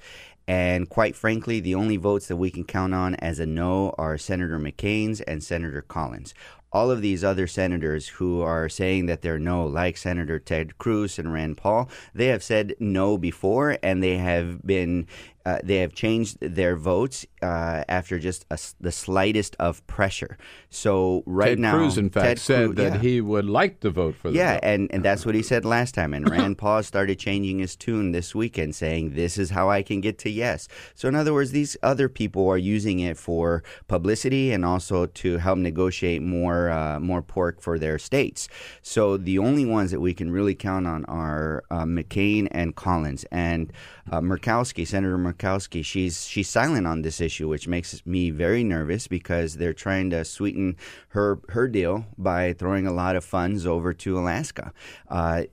And 0.48 0.90
quite 0.90 1.16
frankly, 1.16 1.62
the 1.62 1.76
only 1.76 1.96
votes 1.96 2.28
that 2.28 2.36
we 2.36 2.52
can 2.52 2.66
count 2.66 2.94
on 2.94 3.16
as 3.16 3.40
a 3.40 3.46
no 3.46 3.94
are 3.98 4.18
Senator 4.18 4.60
McCain's 4.60 5.22
and 5.22 5.42
Senator 5.42 5.82
Collins. 5.82 6.34
All 6.74 6.90
of 6.90 7.02
these 7.02 7.24
other 7.24 7.48
senators 7.48 8.08
who 8.08 8.42
are 8.42 8.70
saying 8.70 9.08
that 9.08 9.22
they're 9.22 9.40
no, 9.40 9.66
like 9.66 9.98
Senator 9.98 10.40
Ted 10.40 10.78
Cruz 10.78 11.20
and 11.20 11.34
Rand 11.34 11.58
Paul, 11.58 11.90
they 12.16 12.28
have 12.28 12.44
said 12.44 12.76
no 12.80 13.18
before, 13.18 13.78
and 13.84 14.02
they 14.02 14.18
have 14.18 14.66
been 14.66 15.08
uh, 15.46 15.60
they 15.64 15.78
have 15.78 15.94
changed 15.94 16.38
their 16.42 16.76
votes 16.76 17.26
uh, 17.42 17.84
after 17.90 18.20
just 18.20 18.46
a 18.52 18.60
the 18.80 18.92
slightest 18.92 19.56
of 19.60 19.86
pressure. 19.88 20.38
So 20.70 21.24
right 21.26 21.50
Ted 21.50 21.60
now, 21.60 21.76
Cruz, 21.78 21.98
in 21.98 22.10
fact, 22.10 22.26
Ted 22.26 22.40
said 22.40 22.66
Cruz- 22.68 22.76
that 22.78 22.94
yeah. 22.96 23.00
he 23.02 23.22
would 23.22 23.46
like 23.46 23.80
to 23.82 23.90
vote 23.90 24.16
for 24.16 24.30
the 24.32 24.38
Yeah, 24.38 24.60
bill. 24.60 24.70
and, 24.72 24.92
and 24.94 25.04
that's 25.04 25.26
what 25.26 25.36
he 25.36 25.42
said 25.44 25.66
last 25.66 25.96
time. 25.96 26.14
And 26.14 26.30
Rand 26.30 26.58
Paul 26.58 26.84
started 26.84 27.18
changing 27.20 27.60
his 27.60 27.76
tune 27.76 28.12
this 28.12 28.34
weekend, 28.36 28.76
saying, 28.76 29.16
This 29.16 29.38
is 29.38 29.50
how 29.50 29.70
I 29.70 29.82
can 29.84 30.02
get 30.02 30.18
to 30.20 30.30
yes. 30.30 30.68
So, 30.96 31.08
in 31.08 31.16
other 31.16 31.34
words, 31.34 31.52
these 31.52 31.76
other 31.84 32.08
people 32.10 32.48
are 32.50 32.58
using 32.58 33.00
it 33.00 33.18
for 33.18 33.64
publicity 33.88 34.52
and 34.52 34.64
also 34.64 35.06
to 35.08 35.38
help 35.38 35.58
negotiate 35.58 36.22
more, 36.22 36.70
uh, 36.70 37.00
more 37.00 37.22
pork 37.22 37.62
for 37.62 37.78
their 37.80 37.98
states. 38.00 38.48
So, 38.82 39.18
the 39.18 39.40
only 39.40 39.66
ones 39.66 39.92
that 39.92 40.00
we 40.00 40.14
can 40.14 40.32
really 40.32 40.56
count 40.56 40.88
on 40.88 41.06
are 41.06 41.64
uh, 41.72 41.84
McCain 41.84 42.48
and 42.52 42.76
Collins. 42.76 43.26
And 43.32 43.74
uh, 44.12 44.22
Murkowski, 44.22 44.86
Senator 44.86 45.18
Murkowski, 45.18 45.84
she's, 45.84 46.28
she's 46.28 46.50
silent 46.50 46.86
on 46.86 47.02
this 47.02 47.22
issue, 47.22 47.48
which 47.48 47.68
makes 47.68 48.06
me 48.06 48.30
very 48.30 48.64
nervous 48.64 49.08
because 49.08 49.56
they're 49.56 49.74
trying 49.74 50.10
to 50.10 50.26
sweeten 50.26 50.76
her, 51.10 51.40
her 51.50 51.68
deal 51.68 52.06
by 52.18 52.54
throwing 52.54 52.86
a 52.86 52.94
lot 52.94 53.16
of 53.16 53.24
funds 53.24 53.66
over 53.66 53.94
to 53.94 54.20
Alaska. 54.20 54.74
Uh, 55.08 55.44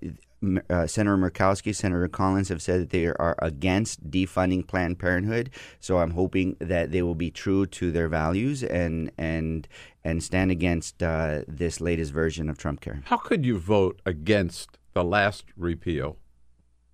uh, 0.71 0.87
Senator 0.87 1.17
Murkowski, 1.17 1.75
Senator 1.75 2.09
Collins 2.09 2.49
have 2.49 2.63
said 2.63 2.81
that 2.81 2.91
they 2.91 3.07
are 3.07 3.37
against 3.41 4.11
defunding 4.11 4.67
Planned 4.67 4.99
Parenthood. 4.99 5.51
So 5.81 5.99
I'm 5.99 6.13
hoping 6.13 6.57
that 6.61 6.93
they 6.93 7.03
will 7.03 7.17
be 7.17 7.31
true 7.31 7.67
to 7.67 7.91
their 7.91 8.09
values 8.09 8.63
and 8.63 9.11
and 9.19 9.67
and 10.05 10.23
stand 10.23 10.51
against 10.51 11.03
uh, 11.03 11.43
this 11.49 11.81
latest 11.81 12.13
version 12.13 12.49
of 12.49 12.57
Trump 12.57 12.81
Care. 12.81 13.03
How 13.07 13.17
could 13.17 13.45
you 13.45 13.59
vote 13.59 14.01
against 14.07 14.79
the 14.95 15.03
last 15.03 15.45
repeal 15.57 16.19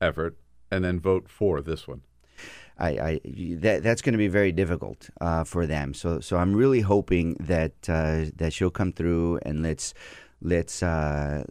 effort 0.00 0.36
and 0.74 0.84
then 0.84 1.00
vote 1.00 1.28
for 1.28 1.62
this 1.62 1.88
one? 1.88 2.02
I, 2.78 2.88
I 2.88 3.20
that 3.60 3.82
that's 3.82 4.02
going 4.02 4.14
to 4.14 4.18
be 4.18 4.28
very 4.28 4.52
difficult 4.52 5.08
uh, 5.20 5.44
for 5.44 5.66
them. 5.66 5.94
So 5.94 6.20
so 6.20 6.36
I'm 6.38 6.54
really 6.54 6.80
hoping 6.80 7.34
that 7.40 7.72
uh, 7.88 8.26
that 8.36 8.52
she'll 8.52 8.70
come 8.70 8.92
through 8.92 9.38
and 9.42 9.62
let's 9.62 9.94
let's 10.42 10.82
uh, 10.82 11.44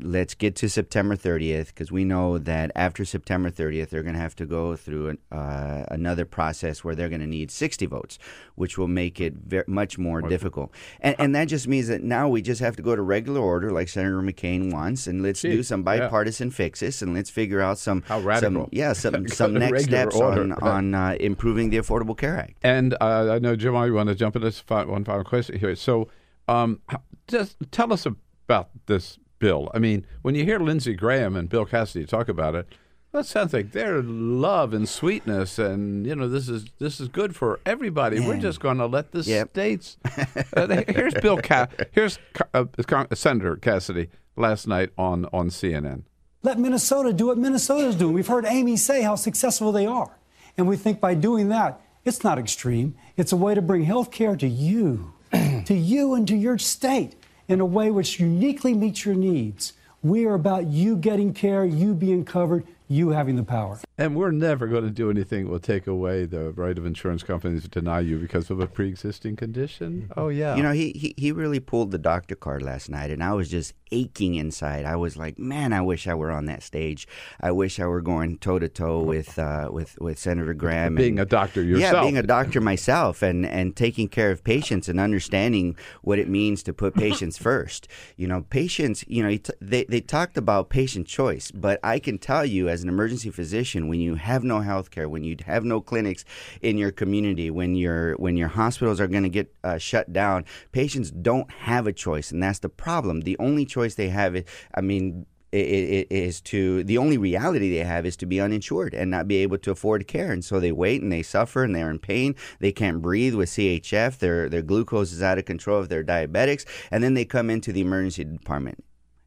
let's 0.00 0.34
get 0.34 0.56
to 0.56 0.68
September 0.68 1.16
30th 1.16 1.68
because 1.68 1.90
we 1.90 2.04
know 2.04 2.38
that 2.38 2.70
after 2.74 3.04
September 3.04 3.50
30th 3.50 3.88
they're 3.88 4.02
going 4.02 4.14
to 4.14 4.20
have 4.20 4.36
to 4.36 4.46
go 4.46 4.76
through 4.76 5.08
an, 5.08 5.18
uh, 5.32 5.84
another 5.88 6.24
process 6.24 6.84
where 6.84 6.94
they're 6.94 7.08
going 7.08 7.20
to 7.20 7.26
need 7.26 7.50
60 7.50 7.86
votes, 7.86 8.18
which 8.54 8.76
will 8.76 8.88
make 8.88 9.20
it 9.20 9.34
very, 9.34 9.64
much 9.66 9.98
more 9.98 10.22
difficult. 10.22 10.72
And 11.00 11.16
and 11.18 11.34
that 11.34 11.46
just 11.48 11.68
means 11.68 11.88
that 11.88 12.02
now 12.02 12.28
we 12.28 12.42
just 12.42 12.60
have 12.60 12.76
to 12.76 12.82
go 12.82 12.94
to 12.96 13.02
regular 13.02 13.40
order 13.40 13.70
like 13.70 13.88
Senator 13.88 14.20
McCain 14.22 14.72
wants, 14.72 15.06
and 15.06 15.22
let's 15.22 15.40
do 15.40 15.56
Gee, 15.56 15.62
some 15.62 15.80
yeah. 15.80 15.98
bipartisan 16.00 16.50
fixes 16.50 17.02
and 17.02 17.14
let's 17.14 17.30
figure 17.30 17.60
out 17.60 17.78
some 17.78 18.02
How 18.02 18.20
radical. 18.20 18.64
some 18.64 18.68
yeah 18.72 18.92
some 18.92 19.28
some 19.28 19.54
next 19.54 19.84
steps 19.84 20.16
order. 20.16 20.42
on 20.42 20.52
on 20.52 20.94
uh, 20.94 21.16
improving 21.20 21.70
the 21.70 21.78
Affordable 21.78 22.16
Care 22.16 22.38
Act. 22.38 22.54
And 22.62 22.94
uh, 23.00 23.32
I 23.32 23.38
know, 23.38 23.56
Jamal, 23.56 23.86
you 23.86 23.94
want 23.94 24.08
to 24.08 24.14
jump 24.14 24.36
into 24.36 24.46
this 24.46 24.62
one 24.68 25.04
final 25.04 25.24
question 25.24 25.58
here. 25.58 25.74
So, 25.74 26.08
um, 26.48 26.80
just 27.28 27.56
tell 27.70 27.92
us 27.92 28.06
about 28.06 28.70
this 28.86 29.18
bill. 29.38 29.70
I 29.74 29.78
mean, 29.78 30.06
when 30.22 30.34
you 30.34 30.44
hear 30.44 30.58
Lindsey 30.58 30.94
Graham 30.94 31.36
and 31.36 31.48
Bill 31.48 31.64
Cassidy 31.64 32.06
talk 32.06 32.28
about 32.28 32.54
it, 32.54 32.66
that 33.12 33.26
sounds 33.26 33.52
like 33.52 33.70
their 33.72 34.02
love 34.02 34.74
and 34.74 34.88
sweetness, 34.88 35.58
and 35.58 36.04
you 36.04 36.16
know, 36.16 36.28
this 36.28 36.48
is 36.48 36.66
this 36.80 36.98
is 37.00 37.06
good 37.08 37.36
for 37.36 37.60
everybody. 37.64 38.18
We're 38.18 38.40
just 38.40 38.58
going 38.58 38.78
to 38.78 38.86
let 38.86 39.12
the 39.12 39.20
Yep. 39.20 39.50
states. 39.50 39.96
uh, 40.56 40.82
here's 40.88 41.14
Bill. 41.14 41.38
Ca- 41.38 41.68
here's 41.92 42.18
Ca- 42.32 42.48
uh, 42.52 43.14
Senator 43.14 43.54
Cassidy 43.56 44.08
last 44.36 44.66
night 44.66 44.90
on 44.98 45.26
on 45.26 45.48
CNN. 45.50 46.02
Let 46.42 46.58
Minnesota 46.58 47.12
do 47.12 47.28
what 47.28 47.38
Minnesota's 47.38 47.94
doing. 47.94 48.14
We've 48.14 48.26
heard 48.26 48.44
Amy 48.46 48.76
say 48.76 49.02
how 49.02 49.14
successful 49.14 49.70
they 49.72 49.86
are. 49.86 50.18
And 50.58 50.68
we 50.68 50.76
think 50.76 51.00
by 51.00 51.14
doing 51.14 51.48
that, 51.50 51.80
it's 52.04 52.22
not 52.24 52.38
extreme. 52.38 52.96
It's 53.16 53.32
a 53.32 53.36
way 53.36 53.54
to 53.54 53.62
bring 53.62 53.84
health 53.84 54.10
care 54.10 54.36
to 54.36 54.46
you, 54.46 55.12
to 55.32 55.74
you 55.74 56.14
and 56.14 56.26
to 56.28 56.36
your 56.36 56.58
state 56.58 57.14
in 57.48 57.60
a 57.60 57.66
way 57.66 57.90
which 57.90 58.18
uniquely 58.20 58.74
meets 58.74 59.04
your 59.04 59.14
needs. 59.14 59.72
We 60.02 60.26
are 60.26 60.34
about 60.34 60.66
you 60.66 60.96
getting 60.96 61.32
care, 61.32 61.64
you 61.64 61.94
being 61.94 62.24
covered, 62.24 62.66
you 62.88 63.10
having 63.10 63.36
the 63.36 63.42
power. 63.42 63.80
And 63.96 64.16
we're 64.16 64.32
never 64.32 64.66
going 64.66 64.82
to 64.82 64.90
do 64.90 65.08
anything 65.08 65.44
that 65.44 65.50
will 65.52 65.60
take 65.60 65.86
away 65.86 66.24
the 66.26 66.50
right 66.50 66.76
of 66.76 66.84
insurance 66.84 67.22
companies 67.22 67.62
to 67.62 67.68
deny 67.68 68.00
you 68.00 68.18
because 68.18 68.50
of 68.50 68.58
a 68.58 68.66
pre-existing 68.66 69.36
condition. 69.36 70.10
Oh 70.16 70.28
yeah. 70.28 70.56
You 70.56 70.64
know, 70.64 70.72
he, 70.72 70.90
he 70.92 71.14
he 71.16 71.30
really 71.30 71.60
pulled 71.60 71.92
the 71.92 71.98
doctor 71.98 72.34
card 72.34 72.62
last 72.62 72.90
night, 72.90 73.10
and 73.10 73.22
I 73.22 73.34
was 73.34 73.48
just 73.48 73.72
aching 73.92 74.34
inside. 74.34 74.84
I 74.84 74.96
was 74.96 75.16
like, 75.16 75.38
man, 75.38 75.72
I 75.72 75.80
wish 75.80 76.08
I 76.08 76.14
were 76.14 76.32
on 76.32 76.46
that 76.46 76.64
stage. 76.64 77.06
I 77.40 77.52
wish 77.52 77.78
I 77.78 77.86
were 77.86 78.00
going 78.00 78.38
toe 78.38 78.58
to 78.58 78.68
toe 78.68 79.00
with 79.00 79.38
uh, 79.38 79.68
with 79.70 79.96
with 80.00 80.18
Senator 80.18 80.54
Graham. 80.54 80.96
Being 80.96 81.20
and- 81.20 81.26
a 81.26 81.30
doctor 81.30 81.62
yourself, 81.62 81.94
Yeah, 81.94 82.02
being 82.02 82.18
a 82.18 82.22
doctor 82.24 82.60
myself, 82.60 83.22
and 83.22 83.46
and 83.46 83.76
taking 83.76 84.08
care 84.08 84.32
of 84.32 84.42
patients 84.42 84.88
and 84.88 84.98
understanding 84.98 85.76
what 86.02 86.18
it 86.18 86.28
means 86.28 86.64
to 86.64 86.72
put 86.72 86.94
patients 86.94 87.38
first. 87.48 87.86
You 88.16 88.26
know, 88.26 88.42
patients. 88.42 89.04
You 89.06 89.22
know, 89.22 89.38
they 89.60 89.84
they 89.84 90.00
talked 90.00 90.36
about 90.36 90.68
patient 90.68 91.06
choice, 91.06 91.52
but 91.52 91.78
I 91.84 92.00
can 92.00 92.18
tell 92.18 92.44
you 92.44 92.68
as 92.68 92.82
an 92.82 92.88
emergency 92.88 93.30
physician, 93.30 93.83
when 93.88 94.00
you 94.00 94.14
have 94.16 94.44
no 94.44 94.60
health 94.60 94.90
care, 94.90 95.08
when 95.08 95.24
you 95.24 95.36
have 95.46 95.64
no 95.64 95.80
clinics 95.80 96.24
in 96.62 96.78
your 96.78 96.90
community, 96.92 97.50
when 97.50 97.74
your 97.74 98.14
when 98.16 98.36
your 98.36 98.48
hospitals 98.48 99.00
are 99.00 99.06
going 99.08 99.22
to 99.24 99.28
get 99.28 99.54
uh, 99.64 99.78
shut 99.78 100.12
down, 100.12 100.44
patients 100.72 101.10
don't 101.10 101.50
have 101.50 101.86
a 101.86 101.92
choice, 101.92 102.30
and 102.32 102.42
that's 102.42 102.58
the 102.60 102.68
problem. 102.68 103.22
The 103.22 103.36
only 103.38 103.64
choice 103.64 103.94
they 103.94 104.08
have, 104.08 104.36
is, 104.36 104.44
I 104.74 104.80
mean. 104.80 105.26
i- 105.54 105.58
i- 105.98 106.06
Is 106.10 106.40
to 106.52 106.82
the 106.82 106.98
only 106.98 107.16
reality 107.16 107.70
they 107.70 107.84
have 107.84 108.04
is 108.06 108.16
to 108.16 108.26
be 108.26 108.40
uninsured 108.40 108.92
and 108.92 109.08
not 109.08 109.28
be 109.28 109.36
able 109.36 109.58
to 109.58 109.70
afford 109.70 110.08
care, 110.08 110.32
and 110.32 110.44
so 110.44 110.58
they 110.58 110.72
wait 110.72 111.00
and 111.02 111.12
they 111.12 111.22
suffer 111.22 111.62
and 111.62 111.72
they're 111.74 111.90
in 111.90 112.00
pain. 112.00 112.34
They 112.58 112.72
can't 112.72 113.00
breathe 113.00 113.34
with 113.36 113.50
CHF. 113.50 114.18
Their 114.18 114.48
their 114.48 114.62
glucose 114.62 115.12
is 115.12 115.22
out 115.22 115.38
of 115.38 115.44
control 115.44 115.80
if 115.82 115.88
they're 115.88 116.02
diabetics, 116.16 116.64
and 116.90 117.04
then 117.04 117.14
they 117.14 117.24
come 117.24 117.50
into 117.50 117.72
the 117.72 117.82
emergency 117.82 118.24
department 118.24 118.82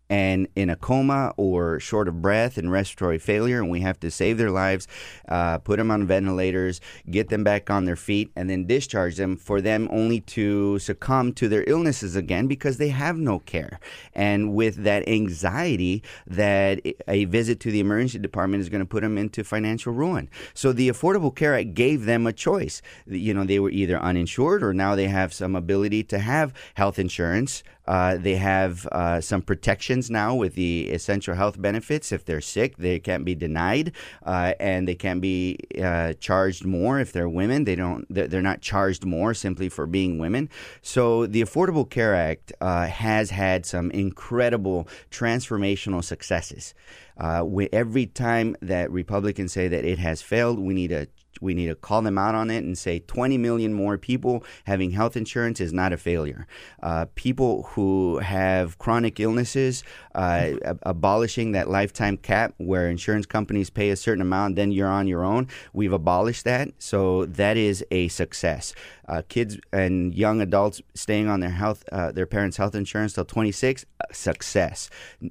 and 0.09 0.47
in 0.55 0.69
a 0.69 0.75
coma 0.75 1.33
or 1.37 1.79
short 1.79 2.07
of 2.07 2.21
breath 2.21 2.57
and 2.57 2.71
respiratory 2.71 3.19
failure, 3.19 3.59
and 3.61 3.69
we 3.69 3.81
have 3.81 3.99
to 3.99 4.11
save 4.11 4.37
their 4.37 4.51
lives, 4.51 4.87
uh, 5.27 5.57
put 5.57 5.77
them 5.77 5.91
on 5.91 6.07
ventilators, 6.07 6.79
get 7.09 7.29
them 7.29 7.43
back 7.43 7.69
on 7.69 7.85
their 7.85 7.95
feet, 7.95 8.31
and 8.35 8.49
then 8.49 8.65
discharge 8.65 9.17
them 9.17 9.35
for 9.35 9.61
them 9.61 9.87
only 9.91 10.19
to 10.21 10.79
succumb 10.79 11.33
to 11.33 11.47
their 11.47 11.63
illnesses 11.67 12.15
again 12.15 12.47
because 12.47 12.77
they 12.77 12.89
have 12.89 13.17
no 13.17 13.39
care. 13.39 13.79
And 14.13 14.53
with 14.53 14.83
that 14.83 15.07
anxiety, 15.07 16.03
that 16.25 16.81
a 17.07 17.25
visit 17.25 17.59
to 17.61 17.71
the 17.71 17.79
emergency 17.79 18.19
department 18.19 18.61
is 18.61 18.69
going 18.69 18.81
to 18.81 18.85
put 18.85 19.01
them 19.01 19.17
into 19.17 19.43
financial 19.43 19.93
ruin. 19.93 20.29
So 20.53 20.71
the 20.71 20.89
Affordable 20.89 21.35
Care 21.35 21.55
Act 21.55 21.73
gave 21.73 22.05
them 22.05 22.27
a 22.27 22.33
choice. 22.33 22.81
You 23.05 23.33
know, 23.33 23.43
they 23.43 23.59
were 23.59 23.69
either 23.69 23.99
uninsured 23.99 24.63
or 24.63 24.73
now 24.73 24.95
they 24.95 25.07
have 25.07 25.33
some 25.33 25.55
ability 25.55 26.03
to 26.05 26.19
have 26.19 26.53
health 26.75 26.99
insurance. 26.99 27.63
Uh, 27.87 28.17
they 28.17 28.35
have 28.35 28.85
uh, 28.91 29.21
some 29.21 29.41
protections 29.41 30.09
now 30.09 30.35
with 30.35 30.55
the 30.55 30.89
essential 30.89 31.35
health 31.35 31.61
benefits. 31.61 32.11
If 32.11 32.25
they're 32.25 32.41
sick, 32.41 32.77
they 32.77 32.99
can't 32.99 33.25
be 33.25 33.35
denied, 33.35 33.93
uh, 34.25 34.53
and 34.59 34.87
they 34.87 34.95
can't 34.95 35.21
be 35.21 35.57
uh, 35.81 36.13
charged 36.13 36.65
more 36.65 36.99
if 36.99 37.11
they're 37.11 37.29
women. 37.29 37.63
They 37.63 37.75
don't. 37.75 38.05
They're 38.09 38.41
not 38.41 38.61
charged 38.61 39.05
more 39.05 39.33
simply 39.33 39.69
for 39.69 39.87
being 39.87 40.19
women. 40.19 40.49
So 40.81 41.25
the 41.25 41.41
Affordable 41.41 41.89
Care 41.89 42.15
Act 42.15 42.53
uh, 42.61 42.87
has 42.87 43.29
had 43.29 43.65
some 43.65 43.91
incredible 43.91 44.87
transformational 45.11 46.03
successes. 46.03 46.73
Every 47.19 48.05
time 48.05 48.55
that 48.61 48.91
Republicans 48.91 49.53
say 49.53 49.67
that 49.67 49.85
it 49.85 49.97
has 49.99 50.21
failed, 50.21 50.59
we 50.59 50.73
need 50.73 50.89
to 50.89 51.07
we 51.41 51.53
need 51.53 51.67
to 51.67 51.75
call 51.75 52.01
them 52.01 52.17
out 52.17 52.35
on 52.35 52.49
it 52.49 52.63
and 52.63 52.77
say 52.77 52.99
20 52.99 53.37
million 53.37 53.73
more 53.73 53.97
people 53.97 54.43
having 54.65 54.91
health 54.91 55.15
insurance 55.17 55.59
is 55.59 55.73
not 55.73 55.93
a 55.93 55.97
failure. 55.97 56.47
Uh, 56.81 57.05
people 57.15 57.63
who 57.63 58.19
have 58.19 58.77
chronic 58.77 59.19
illnesses, 59.19 59.83
uh, 60.15 60.51
ab- 60.63 60.79
abolishing 60.83 61.51
that 61.51 61.69
lifetime 61.69 62.17
cap 62.17 62.53
where 62.57 62.89
insurance 62.89 63.25
companies 63.25 63.69
pay 63.69 63.89
a 63.89 63.95
certain 63.95 64.21
amount, 64.21 64.55
then 64.55 64.71
you're 64.71 64.87
on 64.87 65.07
your 65.07 65.23
own. 65.23 65.47
We've 65.73 65.93
abolished 65.93 66.45
that, 66.45 66.69
so 66.79 67.25
that 67.25 67.57
is 67.57 67.85
a 67.91 68.07
success. 68.07 68.73
Uh, 69.07 69.21
kids 69.29 69.57
and 69.71 70.13
young 70.13 70.41
adults 70.41 70.81
staying 70.93 71.29
on 71.29 71.39
their 71.39 71.49
health, 71.49 71.83
uh, 71.91 72.11
their 72.11 72.25
parents' 72.25 72.57
health 72.57 72.75
insurance 72.75 73.13
till 73.13 73.23
26, 73.23 73.85
uh, 74.01 74.03
success. 74.11 74.89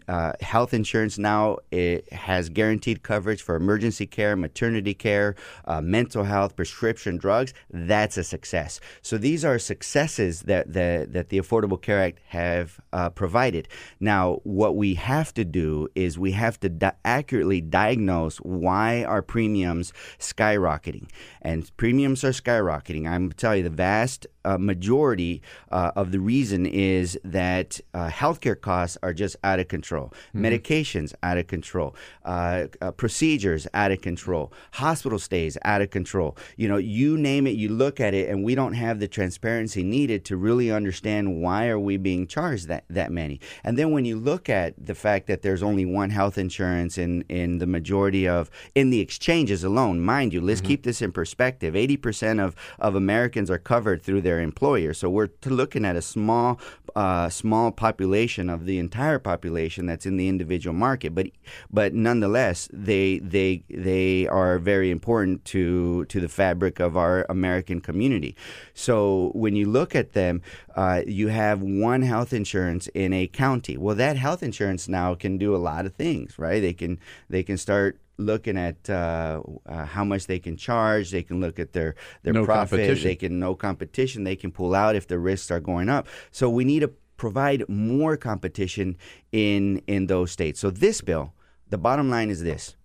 Uh, 0.08 0.32
health 0.40 0.72
insurance 0.72 1.18
now 1.18 1.58
it 1.70 2.10
has 2.12 2.48
guaranteed 2.48 3.02
coverage 3.02 3.42
for 3.42 3.54
emergency 3.54 4.06
care, 4.06 4.34
maternity 4.34 4.94
care, 4.94 5.34
uh, 5.66 5.82
mental 5.98 6.24
health, 6.24 6.52
prescription 6.60 7.14
drugs. 7.24 7.50
That's 7.92 8.16
a 8.16 8.24
success. 8.24 8.72
So 9.08 9.14
these 9.18 9.42
are 9.48 9.58
successes 9.58 10.32
that 10.42 10.64
the, 10.76 10.90
that 11.14 11.26
the 11.30 11.38
Affordable 11.42 11.80
Care 11.86 12.02
Act 12.08 12.18
have 12.28 12.66
uh, 12.92 13.10
provided. 13.22 13.64
Now, 14.00 14.24
what 14.44 14.76
we 14.82 14.94
have 15.12 15.32
to 15.34 15.44
do 15.44 15.88
is 15.94 16.18
we 16.18 16.32
have 16.44 16.56
to 16.60 16.68
di- 16.68 16.98
accurately 17.04 17.60
diagnose 17.60 18.36
why 18.38 19.04
are 19.04 19.22
premiums 19.22 19.92
skyrocketing, 20.18 21.06
and 21.42 21.60
premiums 21.76 22.20
are 22.24 22.36
skyrocketing. 22.42 23.08
I'm 23.12 23.32
telling 23.32 23.58
you, 23.58 23.68
the 23.70 23.70
vast 23.90 24.26
uh, 24.46 24.56
majority 24.58 25.42
uh, 25.70 25.90
of 25.96 26.12
the 26.12 26.20
reason 26.20 26.64
is 26.64 27.18
that 27.24 27.80
uh, 27.92 28.08
healthcare 28.08 28.58
costs 28.58 28.96
are 29.02 29.12
just 29.12 29.36
out 29.42 29.58
of 29.58 29.68
control, 29.68 30.12
medications 30.34 31.12
out 31.22 31.36
of 31.36 31.46
control, 31.48 31.94
uh, 32.24 32.66
uh, 32.80 32.92
procedures 32.92 33.66
out 33.74 33.90
of 33.90 34.00
control, 34.00 34.52
hospital 34.72 35.18
stays 35.18 35.58
out 35.64 35.82
of 35.82 35.90
control. 35.90 36.36
You 36.56 36.68
know, 36.68 36.76
you 36.76 37.18
name 37.18 37.46
it, 37.46 37.56
you 37.56 37.68
look 37.68 38.00
at 38.00 38.14
it, 38.14 38.30
and 38.30 38.44
we 38.44 38.54
don't 38.54 38.74
have 38.74 39.00
the 39.00 39.08
transparency 39.08 39.82
needed 39.82 40.24
to 40.26 40.36
really 40.36 40.70
understand 40.70 41.42
why 41.42 41.66
are 41.68 41.78
we 41.78 41.96
being 41.96 42.26
charged 42.26 42.68
that 42.68 42.84
that 42.88 43.10
many. 43.10 43.40
And 43.64 43.76
then 43.76 43.90
when 43.90 44.04
you 44.04 44.16
look 44.16 44.48
at 44.48 44.74
the 44.78 44.94
fact 44.94 45.26
that 45.26 45.42
there's 45.42 45.62
only 45.62 45.84
one 45.84 46.10
health 46.10 46.38
insurance 46.38 46.96
in 46.98 47.22
in 47.28 47.58
the 47.58 47.66
majority 47.66 48.28
of 48.28 48.50
in 48.74 48.90
the 48.90 49.00
exchanges 49.00 49.64
alone, 49.64 50.00
mind 50.00 50.32
you, 50.32 50.40
let's 50.40 50.60
keep 50.60 50.84
this 50.84 51.02
in 51.02 51.10
perspective. 51.10 51.74
Eighty 51.74 51.96
percent 51.96 52.38
of 52.38 52.54
of 52.78 52.94
Americans 52.94 53.50
are 53.50 53.58
covered 53.58 54.02
through 54.02 54.20
their 54.20 54.35
employer, 54.40 54.94
so 54.94 55.08
we're 55.08 55.28
looking 55.44 55.84
at 55.84 55.96
a 55.96 56.02
small 56.02 56.60
uh, 56.94 57.28
small 57.28 57.70
population 57.70 58.48
of 58.48 58.64
the 58.64 58.78
entire 58.78 59.18
population 59.18 59.84
that's 59.86 60.06
in 60.06 60.16
the 60.16 60.28
individual 60.28 60.74
market. 60.74 61.14
But 61.14 61.28
but 61.70 61.94
nonetheless, 61.94 62.68
they 62.72 63.18
they 63.18 63.64
they 63.68 64.26
are 64.28 64.58
very 64.58 64.90
important 64.90 65.44
to 65.46 66.06
to 66.06 66.20
the 66.20 66.28
fabric 66.28 66.80
of 66.80 66.96
our 66.96 67.26
American 67.28 67.80
community. 67.80 68.34
So 68.74 69.30
when 69.34 69.56
you 69.56 69.68
look 69.68 69.94
at 69.94 70.12
them, 70.12 70.42
uh, 70.74 71.02
you 71.06 71.28
have 71.28 71.62
one 71.62 72.02
health 72.02 72.32
insurance 72.32 72.88
in 72.88 73.12
a 73.12 73.26
county. 73.26 73.76
Well, 73.76 73.96
that 73.96 74.16
health 74.16 74.42
insurance 74.42 74.88
now 74.88 75.14
can 75.14 75.38
do 75.38 75.54
a 75.54 75.58
lot 75.58 75.86
of 75.86 75.94
things, 75.94 76.38
right? 76.38 76.60
They 76.60 76.72
can 76.72 76.98
they 77.28 77.42
can 77.42 77.58
start 77.58 77.98
looking 78.18 78.56
at 78.56 78.88
uh, 78.88 79.42
uh, 79.66 79.84
how 79.84 80.04
much 80.04 80.26
they 80.26 80.38
can 80.38 80.56
charge. 80.56 81.10
They 81.10 81.22
can 81.22 81.40
look 81.40 81.58
at 81.58 81.72
their 81.72 81.94
their 82.22 82.32
No 82.32 82.44
profit. 82.44 83.00
They 83.02 83.16
can 83.16 83.38
no 83.38 83.54
competition. 83.54 84.24
They 84.24 84.36
can 84.36 84.50
pull 84.50 84.74
out 84.74 84.96
if 84.96 85.06
the 85.06 85.18
risks 85.18 85.50
are 85.50 85.60
going 85.60 85.88
up. 85.88 86.06
So 86.30 86.48
we 86.48 86.64
need 86.64 86.80
to 86.80 86.92
provide 87.16 87.68
more 87.68 88.16
competition 88.16 88.96
in 89.32 89.82
in 89.86 90.06
those 90.06 90.30
states. 90.30 90.60
So 90.60 90.70
this 90.70 91.00
bill, 91.00 91.34
the 91.68 91.78
bottom 91.78 92.10
line 92.10 92.30
is 92.30 92.42
this: 92.42 92.76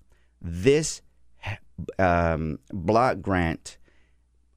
this 0.42 1.02
um, 2.00 2.60
block 2.72 3.22
grant 3.22 3.78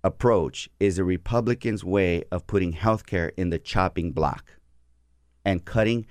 approach 0.03 0.69
is 0.81 0.99
a 0.99 1.05
Republican's 1.05 1.83
way 1.83 2.25
of 2.31 2.47
putting 2.47 2.75
healthcare 2.75 3.31
in 3.37 3.51
the 3.51 3.59
chopping 3.59 4.13
block 4.13 4.53
and 5.45 5.65
cutting 5.65 6.07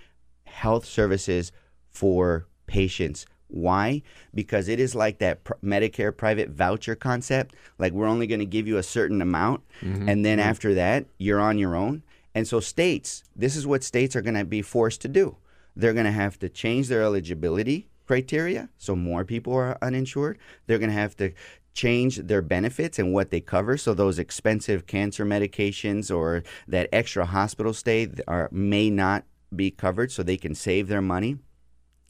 health 0.46 0.86
services 0.86 1.52
for 1.92 2.48
patients. 2.66 3.26
Why? 3.54 4.02
Because 4.34 4.68
it 4.68 4.80
is 4.80 4.96
like 4.96 5.20
that 5.20 5.44
pr- 5.44 5.54
Medicare 5.64 6.16
private 6.16 6.50
voucher 6.50 6.96
concept. 6.96 7.56
Like 7.78 7.94
we're 7.94 8.08
only 8.08 8.28
going 8.28 8.40
to 8.40 8.46
give 8.46 8.68
you 8.68 8.78
a 8.78 8.84
certain 8.84 9.22
amount, 9.22 9.62
Mhm. 9.82 10.10
and 10.10 10.26
then 10.26 10.40
Mhm. 10.40 10.44
after 10.44 10.74
that, 10.74 11.06
you're 11.18 11.40
on 11.40 11.58
your 11.60 11.76
own. 11.76 12.02
And 12.36 12.48
so 12.48 12.60
states, 12.60 13.24
this 13.36 13.56
is 13.56 13.68
what 13.68 13.84
states 13.84 14.16
are 14.16 14.22
going 14.22 14.34
to 14.36 14.44
be 14.46 14.62
forced 14.64 15.02
to 15.02 15.08
do. 15.08 15.38
They're 15.76 15.94
going 15.94 16.06
to 16.06 16.12
have 16.12 16.40
to 16.40 16.50
change 16.50 16.88
their 16.88 17.04
eligibility 17.04 17.88
criteria, 18.08 18.70
so 18.78 18.96
more 18.96 19.24
people 19.24 19.54
are 19.54 19.78
uninsured. 19.82 20.38
They're 20.66 20.80
going 20.80 20.90
to 20.90 20.96
have 20.96 21.16
to 21.18 21.32
change 21.74 22.18
their 22.18 22.42
benefits 22.42 23.00
and 23.00 23.14
what 23.14 23.30
they 23.32 23.40
cover. 23.40 23.78
So 23.78 23.94
those 23.94 24.20
expensive 24.20 24.86
cancer 24.88 25.26
medications 25.26 26.16
or 26.16 26.44
that 26.68 26.90
extra 26.92 27.26
hospital 27.26 27.74
stay 27.74 28.10
are 28.28 28.50
may 28.52 28.90
not 28.90 29.26
be 29.56 29.70
covered, 29.72 30.12
so 30.12 30.22
they 30.24 30.38
can 30.38 30.54
save 30.56 30.88
their 30.88 31.02
money. 31.02 31.38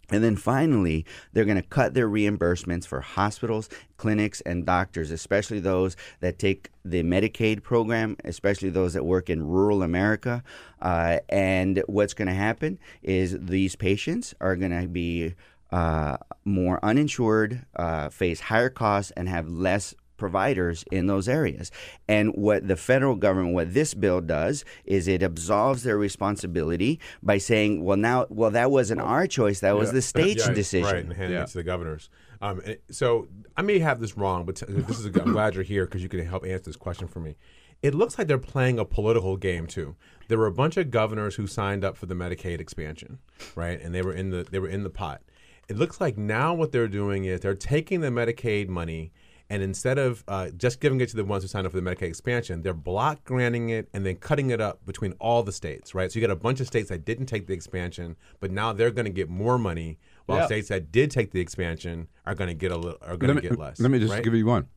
And 0.10 0.24
then 0.24 0.36
finally, 0.36 1.06
they're 1.32 1.46
going 1.46 1.62
to 1.62 1.68
cut 1.68 1.94
their 1.94 2.10
reimbursements 2.10 2.86
for 2.86 3.02
hospitals, 3.02 3.70
clinics, 3.98 4.42
and 4.42 4.66
doctors, 4.66 5.12
especially 5.12 5.60
those 5.60 5.96
that 6.20 6.38
take 6.38 6.70
the 6.84 7.04
Medicaid 7.04 7.64
program, 7.64 8.18
especially 8.26 8.70
those 8.70 8.94
that 8.94 9.06
work 9.06 9.30
in 9.30 9.48
rural 9.48 9.82
America. 9.82 10.44
Uh, 10.82 11.20
and 11.30 11.82
what's 11.88 12.14
going 12.14 12.28
to 12.28 12.34
happen 12.34 12.80
is 13.02 13.38
these 13.40 13.76
patients 13.76 14.36
are 14.42 14.56
going 14.56 14.78
to 14.78 14.88
be 14.88 15.36
uh, 15.72 16.18
more 16.46 16.80
uninsured, 16.84 17.66
uh, 17.76 18.10
face 18.10 18.42
higher 18.42 18.70
costs, 18.70 19.12
and 19.18 19.28
have 19.30 19.50
less 19.50 19.96
providers 20.24 20.86
in 20.90 21.08
those 21.08 21.28
areas. 21.28 21.70
And 22.08 22.32
what 22.36 22.66
the 22.66 22.78
federal 22.78 23.16
government, 23.18 23.54
what 23.54 23.74
this 23.74 23.94
bill 23.94 24.22
does, 24.22 24.64
is 24.86 25.08
it 25.10 25.22
absolves 25.22 25.84
their 25.84 25.98
responsibility 25.98 27.00
by 27.22 27.38
saying, 27.40 27.84
well, 27.84 27.98
now, 27.98 28.26
well, 28.30 28.52
that 28.52 28.72
wasn't 28.72 29.02
our 29.02 29.28
choice, 29.28 29.60
that 29.60 29.76
was 29.76 29.90
Yeah. 29.90 29.94
the 29.96 30.02
state's 30.14 30.48
Yeah, 30.48 30.54
decision. 30.54 30.92
Right, 30.94 31.04
and 31.04 31.14
handing 31.14 31.40
it 31.42 31.48
to 31.48 31.58
the 31.58 31.64
governors. 31.64 32.10
Um, 32.42 32.62
so 32.90 33.28
I 33.58 33.62
may 33.64 33.80
have 33.80 34.00
this 34.00 34.16
wrong, 34.18 34.46
but 34.46 34.56
t- 34.56 34.66
this 34.70 35.00
is. 35.00 35.06
I'm 35.08 35.32
glad 35.38 35.56
you're 35.56 35.64
here 35.64 35.86
because 35.86 36.02
you 36.04 36.10
can 36.10 36.26
help 36.26 36.46
answer 36.46 36.64
this 36.66 36.76
question 36.78 37.08
for 37.10 37.20
me. 37.20 37.36
It 37.82 37.94
looks 37.94 38.18
like 38.18 38.28
they're 38.28 38.38
playing 38.38 38.80
a 38.80 38.86
political 38.86 39.36
game 39.36 39.68
too. 39.68 39.96
There 40.30 40.38
were 40.38 40.48
a 40.48 40.54
bunch 40.54 40.78
of 40.78 40.90
governors 40.90 41.36
who 41.36 41.48
signed 41.48 41.84
up 41.84 41.98
for 41.98 42.06
the 42.06 42.16
Medicaid 42.16 42.62
expansion, 42.62 43.20
right? 43.56 43.80
And 43.82 43.94
they 43.94 44.02
were 44.02 44.14
in 44.14 44.30
the 44.30 44.44
they 44.50 44.60
were 44.60 44.70
in 44.70 44.84
the 44.84 44.90
pot. 44.90 45.22
It 45.70 45.78
looks 45.78 46.00
like 46.02 46.18
now 46.18 46.54
what 46.54 46.72
they're 46.74 46.90
doing 46.90 47.24
is 47.26 47.40
they're 47.42 47.56
taking 47.56 48.02
the 48.02 48.10
Medicaid 48.10 48.68
money 48.68 49.12
and 49.50 49.62
instead 49.62 49.98
of 49.98 50.24
uh, 50.28 50.50
just 50.58 50.80
giving 50.80 51.00
it 51.02 51.10
to 51.10 51.16
the 51.16 51.26
ones 51.26 51.44
who 51.44 51.48
signed 51.48 51.66
up 51.68 51.74
for 51.74 51.80
the 51.80 51.88
Medicaid 51.88 52.04
expansion, 52.08 52.62
they're 52.62 52.74
block 52.74 53.24
granting 53.24 53.70
it 53.70 53.88
and 53.94 54.06
then 54.06 54.16
cutting 54.16 54.50
it 54.50 54.60
up 54.62 54.86
between 54.86 55.12
all 55.20 55.44
the 55.44 55.52
states, 55.52 55.94
right? 55.94 56.12
So 56.12 56.20
you 56.20 56.26
got 56.26 56.32
a 56.34 56.36
bunch 56.36 56.60
of 56.60 56.68
states 56.68 56.90
that 56.90 57.06
didn't 57.06 57.26
take 57.28 57.46
the 57.48 57.54
expansion, 57.54 58.16
but 58.40 58.52
now 58.52 58.74
they're 58.74 58.92
going 58.92 59.06
to 59.06 59.12
get 59.12 59.30
more 59.30 59.58
money, 59.58 60.00
while 60.26 60.40
Yeah. 60.40 60.46
states 60.48 60.70
that 60.70 60.92
did 60.92 61.12
take 61.12 61.32
the 61.32 61.40
expansion 61.42 62.08
are 62.26 62.34
going 62.36 62.48
to 62.48 62.54
get 62.54 62.72
a 62.72 62.78
little 62.78 62.98
are 63.02 63.18
going 63.18 63.36
to 63.36 63.42
get 63.42 63.60
less. 63.60 63.80
let 63.80 63.92
me 63.92 64.00
just 64.00 64.14
right? 64.14 64.24
give 64.24 64.34
you 64.34 64.46
one. 64.46 64.68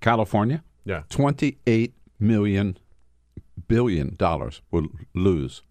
California, 0.00 0.62
Yeah. 0.84 1.02
twenty-eight 1.10 1.94
million 2.18 2.78
billion 3.68 4.14
dollars 4.16 4.62
will 4.70 4.86
lose, 5.14 5.62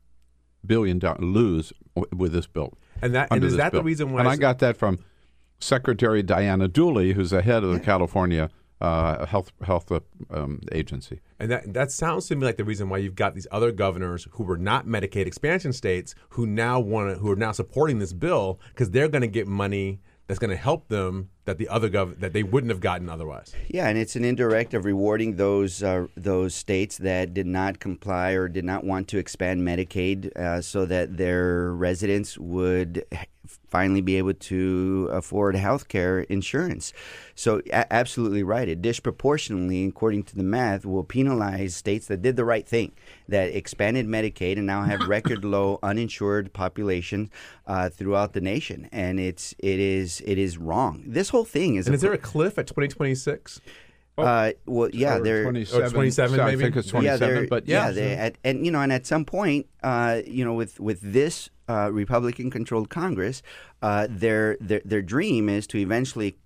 billion 0.65 0.99
dollars 0.99 1.21
lose 1.21 1.73
with 2.15 2.31
this 2.33 2.47
bill. 2.47 2.73
And 3.01 3.13
that- 3.15 3.29
and 3.31 3.43
is 3.43 3.55
that 3.57 3.71
the 3.71 3.83
reason 3.83 4.11
why 4.11 4.19
And 4.19 4.29
I 4.29 4.35
got 4.35 4.59
that 4.59 4.77
from 4.77 4.99
Secretary 5.63 6.21
Diana 6.21 6.67
Dooley, 6.67 7.13
who's 7.13 7.31
the 7.31 7.41
head 7.41 7.63
of 7.63 7.71
the 7.71 7.79
California 7.79 8.49
uh, 8.83 9.25
health 9.25 9.53
health 9.63 9.91
uh, 9.91 10.01
um, 10.29 10.59
agency. 10.73 11.21
And 11.39 11.49
that 11.49 11.73
that 11.73 11.91
sounds 11.91 12.27
to 12.27 12.35
me 12.35 12.45
like 12.45 12.57
the 12.57 12.65
reason 12.65 12.89
why 12.89 12.97
you've 12.97 13.15
got 13.15 13.33
these 13.33 13.47
other 13.49 13.71
governors 13.71 14.27
who 14.31 14.43
were 14.43 14.57
not 14.57 14.85
Medicaid 14.85 15.25
expansion 15.25 15.71
states 15.71 16.13
who 16.29 16.45
now 16.45 16.79
want 16.79 17.19
who 17.19 17.31
are 17.31 17.37
now 17.37 17.53
supporting 17.53 17.99
this 17.99 18.11
bill 18.13 18.59
because 18.69 18.91
they're 18.91 19.07
going 19.07 19.21
to 19.21 19.27
get 19.27 19.47
money 19.47 20.01
that's 20.27 20.39
going 20.39 20.49
to 20.49 20.57
help 20.57 20.89
them 20.89 21.29
that 21.45 21.57
the 21.57 21.67
other 21.67 21.89
gov 21.89 22.19
that 22.19 22.33
they 22.33 22.43
wouldn't 22.43 22.71
have 22.71 22.79
gotten 22.79 23.09
otherwise. 23.09 23.53
Yeah, 23.67 23.87
and 23.87 23.97
it's 23.97 24.15
an 24.15 24.23
indirect 24.23 24.73
of 24.73 24.85
rewarding 24.85 25.35
those 25.35 25.83
uh, 25.83 26.07
those 26.15 26.55
states 26.55 26.97
that 26.99 27.33
did 27.33 27.47
not 27.47 27.79
comply 27.79 28.31
or 28.31 28.47
did 28.47 28.65
not 28.65 28.83
want 28.83 29.07
to 29.09 29.17
expand 29.17 29.61
Medicaid, 29.61 30.35
uh, 30.37 30.61
so 30.61 30.85
that 30.85 31.17
their 31.17 31.73
residents 31.73 32.37
would 32.37 33.05
finally 33.69 34.01
be 34.01 34.15
able 34.17 34.33
to 34.33 35.09
afford 35.11 35.55
health 35.55 35.87
care 35.87 36.21
insurance. 36.21 36.93
So, 37.35 37.61
a- 37.71 37.91
absolutely 37.91 38.43
right. 38.43 38.69
It 38.69 38.81
disproportionately, 38.81 39.85
according 39.85 40.23
to 40.25 40.35
the 40.35 40.43
math, 40.43 40.85
will 40.85 41.03
penalize 41.03 41.75
states 41.75 42.07
that 42.07 42.21
did 42.21 42.35
the 42.35 42.45
right 42.45 42.67
thing, 42.67 42.93
that 43.27 43.55
expanded 43.55 44.07
Medicaid 44.07 44.57
and 44.57 44.67
now 44.67 44.83
have 44.83 45.07
record 45.07 45.43
low 45.43 45.79
uninsured 45.83 46.53
population 46.53 47.29
uh, 47.67 47.89
throughout 47.89 48.33
the 48.33 48.41
nation. 48.41 48.87
And 48.91 49.19
it's 49.19 49.53
it 49.59 49.79
is 49.79 50.21
it 50.25 50.37
is 50.37 50.57
wrong. 50.57 51.03
This 51.05 51.32
whole 51.33 51.45
thing 51.45 51.75
is. 51.75 51.87
And 51.87 51.93
a 51.93 51.95
is 51.95 52.01
there 52.01 52.13
a 52.13 52.17
cliff 52.17 52.57
at 52.57 52.67
2026? 52.67 53.59
Uh, 54.15 54.51
well, 54.67 54.89
yeah, 54.93 55.15
Or 55.17 55.23
they're 55.23 55.43
27, 55.43 55.87
Or 55.87 55.89
27 55.89 56.39
I 56.39 56.45
maybe? 56.45 56.61
think 56.63 56.75
it's 56.75 56.87
27, 56.87 57.19
they're- 57.19 57.47
but 57.47 57.67
yeah, 57.67 57.85
yeah. 57.87 57.91
they, 57.91 58.13
at, 58.13 58.37
and 58.43 58.63
you 58.65 58.71
know, 58.71 58.79
and 58.79 58.93
at 58.93 59.05
some 59.07 59.25
point, 59.25 59.65
uh, 59.81 60.21
you 60.27 60.45
know, 60.45 60.53
with 60.53 60.79
with 60.79 60.99
this 61.01 61.49
uh, 61.67 61.89
Republican-controlled 61.91 62.89
Congress, 62.89 63.41
uh, 63.81 64.05
their 64.09 64.57
their 64.61 64.81
their 64.85 65.01
dream 65.01 65.49
is 65.49 65.65
to 65.67 65.77
eventually 65.79 66.37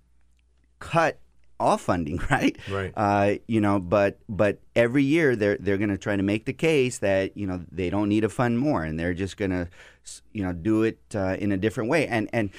cut 0.80 1.20
all 1.60 1.78
funding, 1.78 2.20
right? 2.32 2.56
Right. 2.72 2.94
Uh, 2.96 3.36
you 3.48 3.60
know, 3.60 3.80
but 3.80 4.20
but 4.30 4.60
every 4.76 5.04
year 5.04 5.36
they're 5.36 5.58
they're 5.60 5.78
going 5.78 5.90
to 5.90 5.98
try 5.98 6.16
to 6.16 6.24
make 6.24 6.46
the 6.46 6.54
case 6.54 7.00
that 7.00 7.36
you 7.36 7.48
know 7.48 7.60
they 7.72 7.90
don't 7.90 8.10
need 8.10 8.22
to 8.22 8.30
fund 8.30 8.60
more, 8.60 8.84
and 8.84 8.98
they're 9.00 9.14
just 9.14 9.36
going 9.38 9.52
to 9.52 9.68
you 10.32 10.44
know 10.44 10.54
do 10.54 10.84
it 10.84 11.00
uh, 11.16 11.36
in 11.40 11.52
a 11.52 11.58
different 11.58 11.90
way, 11.90 12.08
and 12.08 12.30
and 12.32 12.50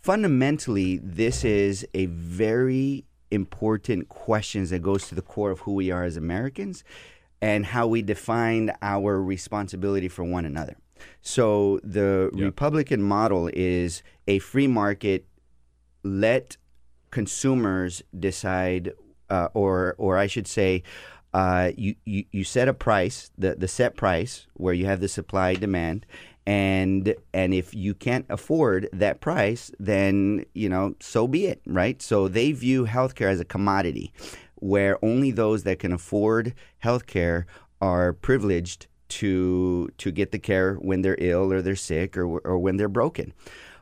fundamentally, 0.00 0.98
this 1.02 1.44
is 1.44 1.86
a 1.94 2.06
very 2.06 3.04
important 3.30 4.08
question 4.08 4.64
that 4.66 4.82
goes 4.82 5.08
to 5.08 5.14
the 5.14 5.22
core 5.22 5.50
of 5.50 5.60
who 5.60 5.74
we 5.74 5.90
are 5.90 6.04
as 6.04 6.16
Americans 6.16 6.84
and 7.40 7.66
how 7.66 7.86
we 7.86 8.02
define 8.02 8.72
our 8.82 9.22
responsibility 9.22 10.08
for 10.08 10.24
one 10.24 10.44
another. 10.44 10.76
So 11.22 11.78
the 11.84 12.30
Republican 12.32 13.02
model 13.02 13.50
is 13.52 14.02
a 14.26 14.40
free 14.40 14.66
market, 14.66 15.26
let 16.02 16.56
consumers 17.10 18.02
decide, 18.18 18.92
uh, 19.30 19.48
or 19.54 19.94
or 19.98 20.16
I 20.18 20.26
should 20.26 20.48
say, 20.48 20.82
uh, 21.32 21.70
you, 21.76 21.94
you 22.04 22.24
you 22.32 22.44
set 22.44 22.66
a 22.66 22.74
price, 22.74 23.30
the 23.38 23.54
the 23.54 23.68
set 23.68 23.94
price 23.96 24.46
where 24.54 24.74
you 24.74 24.86
have 24.86 25.00
the 25.00 25.08
supply 25.08 25.54
demand, 25.54 26.06
and 26.48 27.14
and 27.34 27.52
if 27.52 27.74
you 27.74 27.92
can't 27.92 28.24
afford 28.30 28.88
that 28.94 29.20
price, 29.20 29.70
then 29.78 30.46
you 30.54 30.70
know 30.70 30.94
so 30.98 31.28
be 31.28 31.44
it, 31.44 31.60
right? 31.66 32.00
So 32.00 32.26
they 32.26 32.52
view 32.52 32.86
healthcare 32.86 33.30
as 33.30 33.38
a 33.38 33.44
commodity, 33.44 34.14
where 34.54 34.98
only 35.04 35.30
those 35.30 35.64
that 35.64 35.78
can 35.78 35.92
afford 35.92 36.54
healthcare 36.82 37.44
are 37.82 38.14
privileged 38.14 38.86
to 39.08 39.90
to 39.98 40.10
get 40.10 40.32
the 40.32 40.38
care 40.38 40.76
when 40.76 41.02
they're 41.02 41.18
ill 41.20 41.52
or 41.52 41.60
they're 41.60 41.76
sick 41.76 42.16
or 42.16 42.38
or 42.38 42.58
when 42.58 42.78
they're 42.78 42.88
broken. 42.88 43.34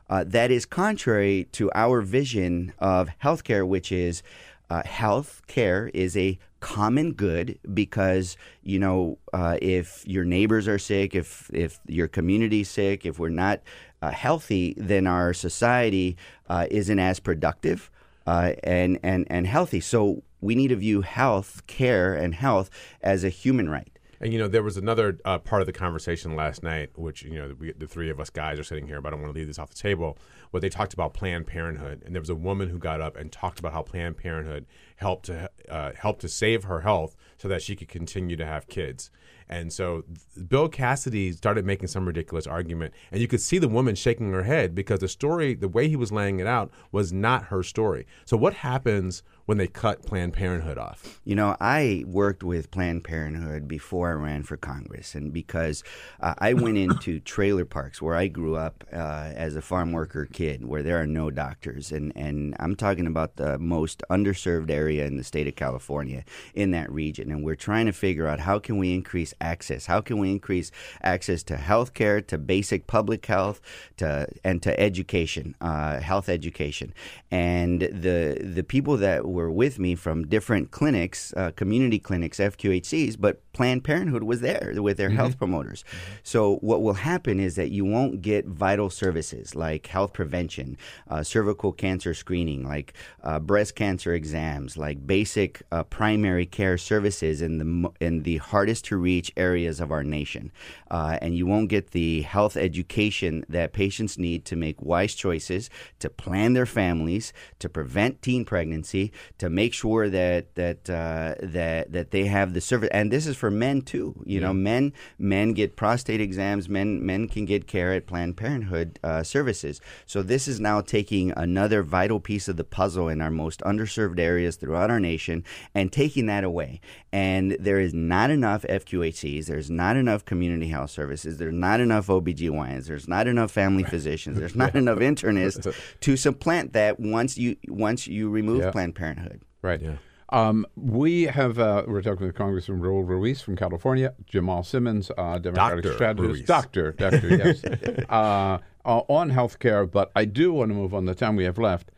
Uh, 0.09 0.25
that 0.27 0.51
is 0.51 0.65
contrary 0.65 1.47
to 1.53 1.71
our 1.73 2.01
vision 2.01 2.73
of 2.79 3.07
healthcare, 3.23 3.65
which 3.65 3.93
is 3.93 4.23
uh, 4.69 4.83
health 4.83 5.41
care 5.47 5.89
is 5.93 6.17
a 6.17 6.37
common 6.59 7.13
good 7.13 7.59
because 7.73 8.37
you 8.63 8.79
know 8.79 9.17
uh, 9.33 9.57
if 9.61 10.03
your 10.07 10.25
neighbors 10.25 10.67
are 10.67 10.79
sick, 10.79 11.15
if 11.15 11.49
if 11.53 11.79
your 11.87 12.07
community's 12.07 12.69
sick, 12.69 13.05
if 13.05 13.19
we're 13.19 13.29
not 13.29 13.61
uh, 14.01 14.11
healthy, 14.11 14.73
then 14.77 15.07
our 15.07 15.33
society 15.33 16.17
uh, 16.49 16.67
isn't 16.69 16.99
as 16.99 17.19
productive 17.19 17.89
uh, 18.25 18.53
and 18.63 18.99
and 19.03 19.25
and 19.29 19.47
healthy. 19.47 19.79
So 19.79 20.23
we 20.41 20.55
need 20.55 20.67
to 20.67 20.75
view 20.75 21.01
health 21.01 21.65
care 21.67 22.13
and 22.13 22.35
health 22.35 22.69
as 23.01 23.23
a 23.23 23.29
human 23.29 23.69
right. 23.69 23.96
And 24.19 24.33
you 24.33 24.39
know, 24.39 24.47
there 24.47 24.63
was 24.63 24.77
another 24.77 25.19
uh, 25.25 25.39
part 25.39 25.61
of 25.61 25.65
the 25.65 25.73
conversation 25.73 26.35
last 26.35 26.63
night, 26.63 26.91
which 26.95 27.23
you 27.23 27.35
know, 27.35 27.55
we, 27.57 27.71
the 27.71 27.87
three 27.87 28.09
of 28.09 28.19
us 28.19 28.29
guys 28.29 28.59
are 28.59 28.63
sitting 28.63 28.87
here, 28.87 29.01
but 29.01 29.09
I 29.09 29.11
don't 29.11 29.21
want 29.21 29.33
to 29.33 29.39
leave 29.39 29.47
this 29.47 29.59
off 29.59 29.69
the 29.69 29.75
table. 29.75 30.17
Where 30.51 30.61
they 30.61 30.69
talked 30.69 30.93
about 30.93 31.13
Planned 31.13 31.47
Parenthood, 31.47 32.03
and 32.05 32.15
there 32.15 32.21
was 32.21 32.29
a 32.29 32.35
woman 32.35 32.69
who 32.69 32.79
got 32.79 33.01
up 33.01 33.17
and 33.17 33.31
talked 33.31 33.59
about 33.59 33.73
how 33.73 33.81
Planned 33.81 34.17
Parenthood 34.17 34.65
helped 34.95 35.25
to 35.27 35.49
uh, 35.69 35.91
help 35.97 36.19
to 36.19 36.29
save 36.29 36.63
her 36.63 36.81
health 36.81 37.15
so 37.37 37.47
that 37.47 37.61
she 37.61 37.75
could 37.75 37.89
continue 37.89 38.35
to 38.35 38.45
have 38.45 38.67
kids. 38.67 39.11
And 39.49 39.71
so 39.71 40.03
Bill 40.47 40.67
Cassidy 40.67 41.31
started 41.31 41.65
making 41.65 41.87
some 41.87 42.05
ridiculous 42.05 42.47
argument, 42.47 42.93
and 43.11 43.21
you 43.21 43.27
could 43.27 43.41
see 43.41 43.57
the 43.57 43.67
woman 43.67 43.95
shaking 43.95 44.31
her 44.33 44.43
head 44.43 44.75
because 44.75 44.99
the 44.99 45.07
story, 45.07 45.53
the 45.53 45.69
way 45.69 45.87
he 45.87 45.95
was 45.95 46.11
laying 46.11 46.39
it 46.39 46.47
out, 46.47 46.71
was 46.91 47.13
not 47.13 47.45
her 47.45 47.63
story. 47.63 48.05
So 48.25 48.35
what 48.35 48.55
happens 48.55 49.23
when 49.47 49.57
they 49.57 49.67
cut 49.67 50.05
Planned 50.05 50.33
Parenthood 50.33 50.77
off? 50.77 51.21
You 51.23 51.33
know, 51.33 51.55
I 51.59 52.03
worked 52.05 52.43
with 52.43 52.69
Planned 52.69 53.05
Parenthood 53.05 53.65
before 53.67 54.09
I 54.09 54.13
ran 54.13 54.43
for 54.43 54.57
Congress, 54.57 55.15
and 55.15 55.31
because 55.31 55.83
uh, 56.19 56.35
I 56.37 56.53
went 56.53 56.77
into 56.77 57.19
trailer 57.21 57.63
parks 57.63 58.01
where 58.01 58.15
I 58.15 58.27
grew 58.27 58.57
up 58.57 58.83
uh, 58.91 59.31
as 59.33 59.55
a 59.55 59.61
farm 59.61 59.93
worker 59.93 60.27
kid, 60.31 60.65
where 60.65 60.83
there 60.83 61.01
are 61.01 61.07
no 61.07 61.31
doctors, 61.31 61.91
and 61.93 62.11
and 62.15 62.55
I'm 62.59 62.75
talking 62.75 63.07
about 63.07 63.37
the 63.37 63.57
most 63.57 64.03
underserved 64.09 64.69
area 64.69 65.05
in 65.05 65.15
the 65.15 65.23
state 65.23 65.47
of 65.47 65.55
California 65.55 66.25
in 66.53 66.71
that 66.71 66.91
region, 66.91 67.31
and 67.31 67.43
we're 67.43 67.55
trying 67.55 67.85
to 67.85 67.93
figure 67.93 68.27
out 68.27 68.41
how 68.41 68.59
can 68.59 68.77
we 68.77 68.93
increase 68.93 69.33
access, 69.39 69.85
how 69.85 70.01
can 70.01 70.17
we 70.17 70.29
increase 70.29 70.71
access 71.01 71.41
to 71.43 71.55
health 71.55 71.93
care, 71.93 72.19
to 72.19 72.37
basic 72.37 72.85
public 72.85 73.25
health, 73.25 73.61
to 73.95 74.27
and 74.43 74.61
to 74.61 74.77
education, 74.77 75.55
uh, 75.61 76.01
health 76.01 76.27
education, 76.27 76.93
and 77.31 77.79
the 77.79 78.37
the 78.41 78.63
people 78.63 78.97
that 78.97 79.25
were 79.37 79.51
with 79.51 79.77
me 79.77 79.93
from 79.95 80.27
different 80.27 80.71
clinics, 80.71 81.33
uh, 81.37 81.51
community 81.51 81.99
clinics, 81.99 82.39
FQHCs, 82.39 83.15
but 83.19 83.41
Planned 83.53 83.83
Parenthood 83.83 84.23
was 84.23 84.41
there 84.41 84.73
with 84.75 84.97
their 84.97 85.09
health 85.09 85.37
promoters. 85.39 85.83
So 86.23 86.57
what 86.57 86.81
will 86.81 86.93
happen 86.93 87.39
is 87.39 87.55
that 87.55 87.71
you 87.71 87.85
won't 87.85 88.21
get 88.21 88.45
vital 88.45 88.89
services 88.89 89.55
like 89.55 89.87
health 89.87 90.13
prevention, 90.13 90.77
uh, 91.07 91.23
cervical 91.23 91.71
cancer 91.71 92.13
screening, 92.13 92.67
like 92.67 92.93
uh, 93.23 93.39
breast 93.39 93.75
cancer 93.75 94.13
exams, 94.13 94.77
like 94.77 95.05
basic 95.05 95.61
uh, 95.71 95.83
primary 95.83 96.45
care 96.45 96.77
services 96.77 97.41
in 97.41 97.57
the 97.59 97.91
in 97.99 98.23
the 98.23 98.37
hardest 98.37 98.85
to 98.85 98.97
reach 98.97 99.31
areas 99.37 99.79
of 99.79 99.91
our 99.91 100.03
nation, 100.03 100.51
uh, 100.91 101.17
and 101.21 101.35
you 101.35 101.45
won't 101.45 101.69
get 101.69 101.91
the 101.91 102.21
health 102.21 102.57
education 102.57 103.45
that 103.49 103.73
patients 103.73 104.17
need 104.17 104.45
to 104.45 104.55
make 104.55 104.81
wise 104.81 105.15
choices, 105.15 105.69
to 105.99 106.09
plan 106.09 106.53
their 106.53 106.65
families, 106.65 107.33
to 107.59 107.69
prevent 107.69 108.21
teen 108.21 108.45
pregnancy, 108.45 109.11
to 109.37 109.49
make 109.49 109.73
sure 109.73 110.09
that 110.09 110.55
that 110.55 110.89
uh, 110.89 111.35
that 111.41 111.91
that 111.91 112.11
they 112.11 112.25
have 112.25 112.53
the 112.53 112.61
service. 112.61 112.89
And 112.91 113.11
this 113.11 113.27
is 113.27 113.35
for 113.37 113.51
men 113.51 113.81
too. 113.81 114.21
You 114.25 114.39
know, 114.39 114.53
men 114.53 114.93
men 115.17 115.53
get 115.53 115.75
prostate 115.75 116.21
exams. 116.21 116.69
Men 116.69 117.05
men 117.05 117.27
can 117.27 117.45
get 117.45 117.67
care 117.67 117.93
at 117.93 118.07
Planned 118.07 118.37
Parenthood 118.37 118.99
uh, 119.03 119.23
services. 119.23 119.81
So 120.05 120.21
this 120.21 120.47
is 120.47 120.59
now 120.59 120.81
taking 120.81 121.31
another 121.35 121.83
vital 121.83 122.19
piece 122.19 122.47
of 122.47 122.57
the 122.57 122.63
puzzle 122.63 123.09
in 123.09 123.21
our 123.21 123.31
most 123.31 123.61
underserved 123.61 124.19
areas 124.19 124.55
throughout 124.55 124.89
our 124.89 124.99
nation 124.99 125.43
and 125.73 125.91
taking 125.91 126.25
that 126.27 126.43
away. 126.43 126.79
And 127.11 127.57
there 127.59 127.79
is 127.79 127.93
not 127.93 128.29
enough 128.29 128.63
FQHCs. 128.63 129.45
There's 129.45 129.69
not 129.69 129.97
enough 129.97 130.25
community 130.25 130.67
health 130.67 130.91
services. 130.91 131.37
There's 131.37 131.53
not 131.53 131.79
enough 131.79 132.07
OBGYNs. 132.07 132.85
There's 132.85 133.07
not 133.07 133.27
enough 133.27 133.51
family 133.51 133.83
physicians. 133.83 134.37
There's 134.37 134.55
not 134.63 134.75
enough 134.75 134.99
internists 134.99 135.73
to 136.01 136.17
supplant 136.17 136.73
that 136.73 136.99
once 136.99 137.37
you 137.37 137.55
once 137.67 138.07
you 138.07 138.29
remove 138.29 138.61
Yeah. 138.61 138.71
Planned 138.71 138.95
Parenthood. 138.95 139.16
Right. 139.61 139.81
Um, 140.29 140.65
we 140.75 141.23
have, 141.23 141.57
uh, 141.57 141.83
we're 141.87 142.01
talking 142.01 142.25
with 142.25 142.35
Congressman 142.35 142.81
Raul 142.81 143.07
Ruiz 143.07 143.41
from 143.41 143.55
California, 143.55 144.13
Jamal 144.25 144.63
Simmons, 144.63 145.09
uh, 145.17 145.37
Democratic 145.37 145.85
Dr. 145.85 145.95
strategist. 145.95 146.27
Ruiz. 146.27 146.43
Doctor, 146.43 146.91
doctor, 146.91 147.29
yes. 147.29 147.63
uh, 148.09 148.57
uh, 148.85 149.01
on 149.07 149.29
health 149.29 149.59
care, 149.59 149.85
but 149.85 150.11
I 150.15 150.25
do 150.25 150.51
want 150.51 150.69
to 150.71 150.75
move 150.75 150.93
on 150.93 151.05
the 151.05 151.15
time 151.15 151.35
we 151.37 151.45
have 151.45 151.57
left 151.57 151.91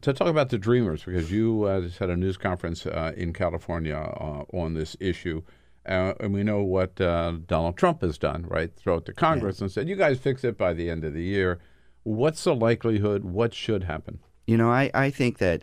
to 0.00 0.12
talk 0.12 0.28
about 0.28 0.48
the 0.48 0.58
Dreamers 0.58 1.04
because 1.04 1.30
you 1.30 1.64
uh, 1.64 1.80
just 1.80 1.98
had 1.98 2.10
a 2.10 2.16
news 2.16 2.36
conference 2.36 2.86
uh, 2.86 3.12
in 3.16 3.32
California 3.32 3.96
uh, 3.96 4.44
on 4.52 4.74
this 4.74 4.96
issue. 5.00 5.42
Uh, 5.86 6.14
and 6.20 6.32
we 6.32 6.42
know 6.42 6.62
what 6.62 7.00
uh, 7.00 7.32
Donald 7.46 7.76
Trump 7.76 8.02
has 8.02 8.16
done, 8.16 8.46
right? 8.48 8.74
Throw 8.76 8.96
it 8.96 9.06
to 9.06 9.12
Congress 9.12 9.60
and 9.60 9.70
said, 9.70 9.88
you 9.88 9.96
guys 9.96 10.18
fix 10.18 10.44
it 10.44 10.56
by 10.56 10.72
the 10.72 10.88
end 10.88 11.04
of 11.04 11.12
the 11.12 11.22
year. 11.22 11.58
What's 12.04 12.44
the 12.44 12.54
likelihood? 12.54 13.24
What 13.24 13.52
should 13.52 13.84
happen? 13.84 14.20
You 14.46 14.56
know, 14.56 14.70
I, 14.70 14.90
I 14.94 15.10
think 15.10 15.38
that 15.38 15.62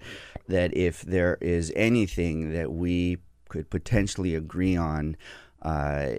that 0.49 0.75
if 0.75 1.01
there 1.01 1.37
is 1.41 1.71
anything 1.75 2.53
that 2.53 2.71
we 2.71 3.17
could 3.47 3.69
potentially 3.69 4.35
agree 4.35 4.75
on 4.75 5.15
uh, 5.61 6.11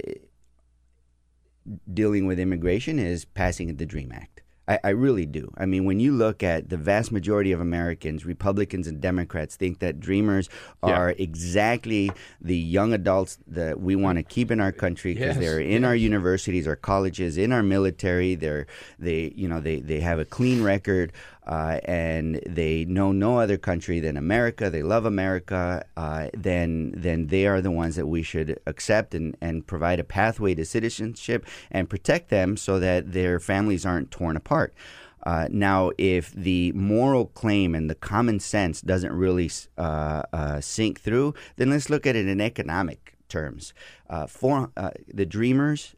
dealing 1.93 2.27
with 2.27 2.39
immigration 2.39 2.98
is 2.98 3.24
passing 3.24 3.77
the 3.77 3.86
Dream 3.86 4.12
Act. 4.12 4.43
I, 4.69 4.78
I 4.85 4.89
really 4.90 5.27
do. 5.27 5.52
I 5.59 5.66
mean, 5.66 5.85
when 5.85 5.98
you 5.98 6.12
look 6.12 6.43
at 6.44 6.69
the 6.69 6.77
vast 6.77 7.11
majority 7.11 7.51
of 7.51 7.61
Americans, 7.61 8.24
Republicans 8.24 8.86
and 8.86 9.01
Democrats, 9.01 9.57
think 9.57 9.81
that 9.81 9.98
Dreamers 9.98 10.48
Yeah. 10.85 10.90
are 10.97 11.11
exactly 11.19 12.12
the 12.40 12.57
young 12.57 12.93
adults 12.93 13.39
that 13.48 13.81
we 13.81 13.97
want 13.97 14.19
to 14.19 14.23
keep 14.23 14.51
in 14.51 14.61
our 14.61 14.70
country 14.73 15.15
because 15.15 15.36
Yes, 15.36 15.44
they're 15.44 15.61
in 15.61 15.82
yes. 15.82 15.89
our 15.89 15.97
universities, 15.97 16.69
our 16.69 16.77
colleges, 16.77 17.36
in 17.36 17.52
our 17.52 17.62
military. 17.65 18.36
They're 18.36 18.66
they 18.98 19.32
you 19.35 19.48
know 19.48 19.61
they 19.61 19.81
they 19.81 20.01
have 20.01 20.19
a 20.20 20.24
clean 20.24 20.62
record. 20.62 21.12
Uh, 21.46 21.80
and 21.84 22.40
they 22.46 22.84
know 22.84 23.12
no 23.12 23.38
other 23.38 23.56
country 23.56 23.98
than 23.98 24.16
America. 24.16 24.70
They 24.70 24.82
love 24.82 25.04
America. 25.04 25.84
Uh, 25.96 26.28
then, 26.34 26.92
then 26.96 27.28
they 27.28 27.46
are 27.46 27.60
the 27.60 27.70
ones 27.70 27.96
that 27.96 28.06
we 28.06 28.22
should 28.22 28.60
accept 28.66 29.14
and, 29.14 29.36
and 29.40 29.66
provide 29.66 29.98
a 29.98 30.04
pathway 30.04 30.54
to 30.54 30.64
citizenship 30.64 31.46
and 31.70 31.88
protect 31.88 32.28
them 32.28 32.56
so 32.56 32.78
that 32.78 33.12
their 33.12 33.40
families 33.40 33.86
aren't 33.86 34.10
torn 34.10 34.36
apart. 34.36 34.74
Uh, 35.22 35.48
now, 35.50 35.90
if 35.98 36.32
the 36.32 36.72
moral 36.72 37.26
claim 37.26 37.74
and 37.74 37.90
the 37.90 37.94
common 37.94 38.40
sense 38.40 38.80
doesn't 38.80 39.12
really 39.12 39.50
uh, 39.76 40.22
uh, 40.32 40.60
sink 40.60 41.00
through, 41.00 41.34
then 41.56 41.70
let's 41.70 41.90
look 41.90 42.06
at 42.06 42.16
it 42.16 42.26
in 42.26 42.40
economic 42.40 43.16
terms. 43.28 43.74
Uh, 44.08 44.26
for, 44.26 44.70
the 45.12 45.26
Dreamers 45.26 45.94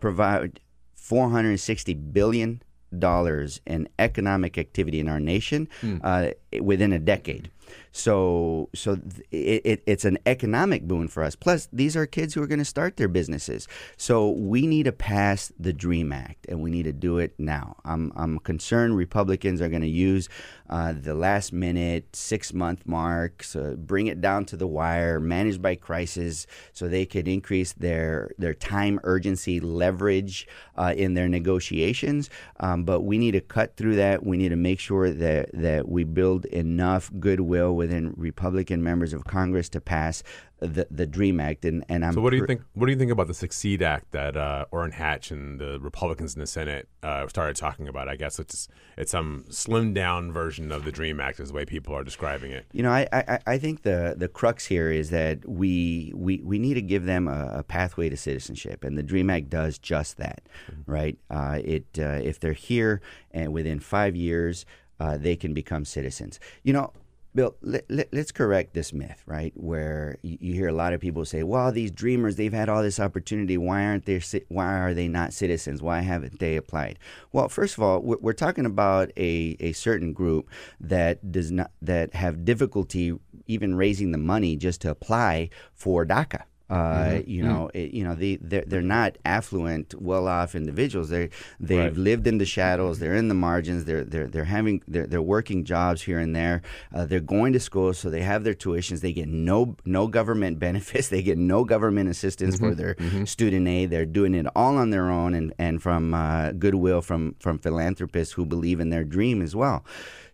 provide 0.00 0.60
460 0.94 1.94
billion 1.94 2.62
dollars 3.00 3.60
in 3.66 3.88
economic 3.98 4.58
activity 4.58 5.00
in 5.00 5.08
our 5.08 5.20
nation 5.20 5.68
Hmm. 5.80 5.98
uh, 6.02 6.28
within 6.60 6.92
a 6.92 6.98
decade. 6.98 7.50
So, 7.96 8.70
so 8.74 8.98
it, 9.30 9.62
it, 9.64 9.82
it's 9.86 10.04
an 10.04 10.18
economic 10.26 10.82
boon 10.82 11.06
for 11.06 11.22
us. 11.22 11.36
Plus, 11.36 11.68
these 11.72 11.96
are 11.96 12.06
kids 12.06 12.34
who 12.34 12.42
are 12.42 12.48
going 12.48 12.58
to 12.58 12.64
start 12.64 12.96
their 12.96 13.06
businesses. 13.06 13.68
So, 13.96 14.30
we 14.30 14.66
need 14.66 14.82
to 14.86 14.92
pass 14.92 15.52
the 15.60 15.72
Dream 15.72 16.12
Act, 16.12 16.46
and 16.48 16.60
we 16.60 16.72
need 16.72 16.82
to 16.82 16.92
do 16.92 17.18
it 17.18 17.34
now. 17.38 17.76
I'm, 17.84 18.12
I'm 18.16 18.40
concerned 18.40 18.96
Republicans 18.96 19.60
are 19.60 19.68
going 19.68 19.82
to 19.82 19.88
use 19.88 20.28
uh, 20.70 20.94
the 20.98 21.14
last 21.14 21.52
minute, 21.52 22.16
six 22.16 22.52
month 22.52 22.86
mark, 22.86 23.42
so 23.42 23.76
bring 23.76 24.06
it 24.06 24.20
down 24.20 24.46
to 24.46 24.56
the 24.56 24.66
wire, 24.66 25.20
managed 25.20 25.60
by 25.60 25.74
crisis, 25.74 26.46
so 26.72 26.88
they 26.88 27.04
could 27.04 27.28
increase 27.28 27.74
their 27.74 28.30
their 28.38 28.54
time 28.54 28.98
urgency 29.04 29.60
leverage 29.60 30.48
uh, 30.76 30.94
in 30.96 31.14
their 31.14 31.28
negotiations. 31.28 32.30
Um, 32.60 32.84
but 32.84 33.02
we 33.02 33.18
need 33.18 33.32
to 33.32 33.42
cut 33.42 33.76
through 33.76 33.96
that. 33.96 34.24
We 34.24 34.38
need 34.38 34.48
to 34.48 34.56
make 34.56 34.80
sure 34.80 35.10
that 35.10 35.50
that 35.52 35.88
we 35.88 36.04
build 36.04 36.46
enough 36.46 37.10
goodwill 37.20 37.74
within 37.84 38.14
Republican 38.16 38.82
members 38.82 39.12
of 39.12 39.24
Congress 39.24 39.68
to 39.70 39.80
pass 39.80 40.22
the 40.60 40.86
the 40.90 41.06
Dream 41.06 41.40
Act. 41.40 41.64
And 41.64 41.84
and 41.88 42.04
I'm 42.04 42.14
So 42.14 42.20
what 42.20 42.30
do 42.30 42.36
you 42.36 42.46
think? 42.46 42.62
What 42.74 42.86
do 42.86 42.92
you 42.92 42.98
think 42.98 43.12
about 43.12 43.26
the 43.26 43.34
Succeed 43.34 43.82
Act 43.82 44.12
that 44.12 44.36
uh, 44.36 44.64
Orrin 44.70 44.92
Hatch 44.92 45.30
and 45.30 45.60
the 45.60 45.78
Republicans 45.80 46.34
in 46.34 46.40
the 46.40 46.46
Senate 46.46 46.88
uh, 47.02 47.28
started 47.28 47.56
talking 47.56 47.88
about? 47.88 48.08
I 48.08 48.16
guess 48.16 48.38
it's 48.38 48.68
it's 48.96 49.10
some 49.10 49.44
slimmed 49.50 49.94
down 49.94 50.32
version 50.32 50.72
of 50.72 50.84
the 50.84 50.92
Dream 50.92 51.20
Act, 51.20 51.40
is 51.40 51.48
the 51.48 51.54
way 51.54 51.64
people 51.64 51.94
are 51.94 52.04
describing 52.04 52.50
it. 52.52 52.64
You 52.72 52.82
know, 52.82 52.90
I, 52.90 53.06
I, 53.12 53.38
I 53.46 53.58
think 53.58 53.82
the, 53.82 54.14
the 54.16 54.28
crux 54.28 54.64
here 54.64 54.90
is 54.90 55.10
that 55.10 55.46
we 55.48 56.12
we, 56.14 56.40
we 56.42 56.58
need 56.58 56.74
to 56.74 56.82
give 56.82 57.04
them 57.04 57.28
a, 57.28 57.58
a 57.58 57.62
pathway 57.62 58.08
to 58.08 58.16
citizenship, 58.16 58.84
and 58.84 58.96
the 58.96 59.02
Dream 59.02 59.28
Act 59.30 59.50
does 59.50 59.78
just 59.78 60.16
that, 60.16 60.42
right? 60.86 61.18
Uh, 61.28 61.58
it 61.62 61.86
uh, 61.98 62.20
if 62.22 62.40
they're 62.40 62.52
here 62.52 63.02
and 63.32 63.52
within 63.52 63.80
five 63.80 64.16
years, 64.16 64.64
uh, 65.00 65.18
they 65.18 65.36
can 65.36 65.52
become 65.52 65.84
citizens. 65.84 66.40
You 66.62 66.72
know. 66.72 66.92
Bill, 67.34 67.56
let, 67.62 67.84
let, 67.90 68.14
us 68.14 68.30
correct 68.30 68.74
this 68.74 68.92
myth, 68.92 69.20
right? 69.26 69.52
Where 69.56 70.18
you, 70.22 70.38
you 70.40 70.54
hear 70.54 70.68
a 70.68 70.72
lot 70.72 70.92
of 70.92 71.00
people 71.00 71.24
say, 71.24 71.42
"Well, 71.42 71.72
these 71.72 71.90
dreamers, 71.90 72.36
they've 72.36 72.52
had 72.52 72.68
all 72.68 72.80
this 72.80 73.00
opportunity. 73.00 73.58
Why 73.58 73.84
aren't 73.84 74.06
they? 74.06 74.20
Why 74.48 74.78
are 74.78 74.94
they 74.94 75.08
not 75.08 75.32
citizens? 75.32 75.82
Why 75.82 76.00
haven't 76.02 76.38
they 76.38 76.54
applied?" 76.56 76.98
Well, 77.32 77.48
first 77.48 77.76
of 77.76 77.82
all, 77.82 78.00
we're, 78.02 78.18
we're 78.20 78.32
talking 78.34 78.66
about 78.66 79.10
a, 79.16 79.56
a 79.58 79.72
certain 79.72 80.12
group 80.12 80.48
that 80.78 81.32
does 81.32 81.50
not 81.50 81.72
that 81.82 82.14
have 82.14 82.44
difficulty 82.44 83.18
even 83.48 83.74
raising 83.74 84.12
the 84.12 84.18
money 84.18 84.56
just 84.56 84.80
to 84.82 84.90
apply 84.90 85.50
for 85.74 86.06
DACA. 86.06 86.44
Uh, 86.70 86.74
Mhm. 87.20 87.28
You 87.28 87.42
know, 87.42 87.70
it, 87.74 87.92
you 87.92 88.02
know, 88.04 88.14
they 88.14 88.36
they're, 88.40 88.64
they're 88.66 88.80
not 88.80 89.18
affluent, 89.26 89.94
well-off 90.00 90.54
individuals. 90.54 91.10
They 91.10 91.28
they've 91.60 91.78
Right. 91.78 91.96
lived 91.96 92.26
in 92.26 92.38
the 92.38 92.46
shadows. 92.46 92.98
They're 93.00 93.14
in 93.14 93.28
the 93.28 93.34
margins. 93.34 93.84
They're 93.84 94.02
they're 94.02 94.26
they're 94.28 94.44
having 94.46 94.80
they're, 94.88 95.06
they're 95.06 95.20
working 95.36 95.64
jobs 95.64 96.00
here 96.02 96.18
and 96.18 96.34
there. 96.34 96.62
Uh, 96.94 97.04
they're 97.04 97.20
going 97.20 97.52
to 97.52 97.60
school, 97.60 97.92
so 97.92 98.08
they 98.08 98.22
have 98.22 98.44
their 98.44 98.54
tuitions. 98.54 99.02
They 99.02 99.12
get 99.12 99.28
no 99.28 99.76
no 99.84 100.06
government 100.08 100.58
benefits. 100.68 101.08
They 101.08 101.22
get 101.22 101.36
no 101.36 101.64
government 101.64 102.08
assistance 102.08 102.58
for 102.58 102.72
Mhm, 102.72 102.76
their 102.76 102.94
mhm. 102.94 103.28
student 103.28 103.68
aid. 103.68 103.90
They're 103.90 104.06
doing 104.06 104.34
it 104.34 104.46
all 104.56 104.78
on 104.78 104.88
their 104.90 105.10
own 105.10 105.34
and 105.34 105.52
and 105.58 105.82
from 105.82 106.14
uh, 106.14 106.52
goodwill 106.52 107.02
from 107.02 107.34
from 107.40 107.58
philanthropists 107.58 108.32
who 108.34 108.46
believe 108.46 108.80
in 108.80 108.88
their 108.88 109.04
dream 109.04 109.42
as 109.42 109.54
well. 109.54 109.84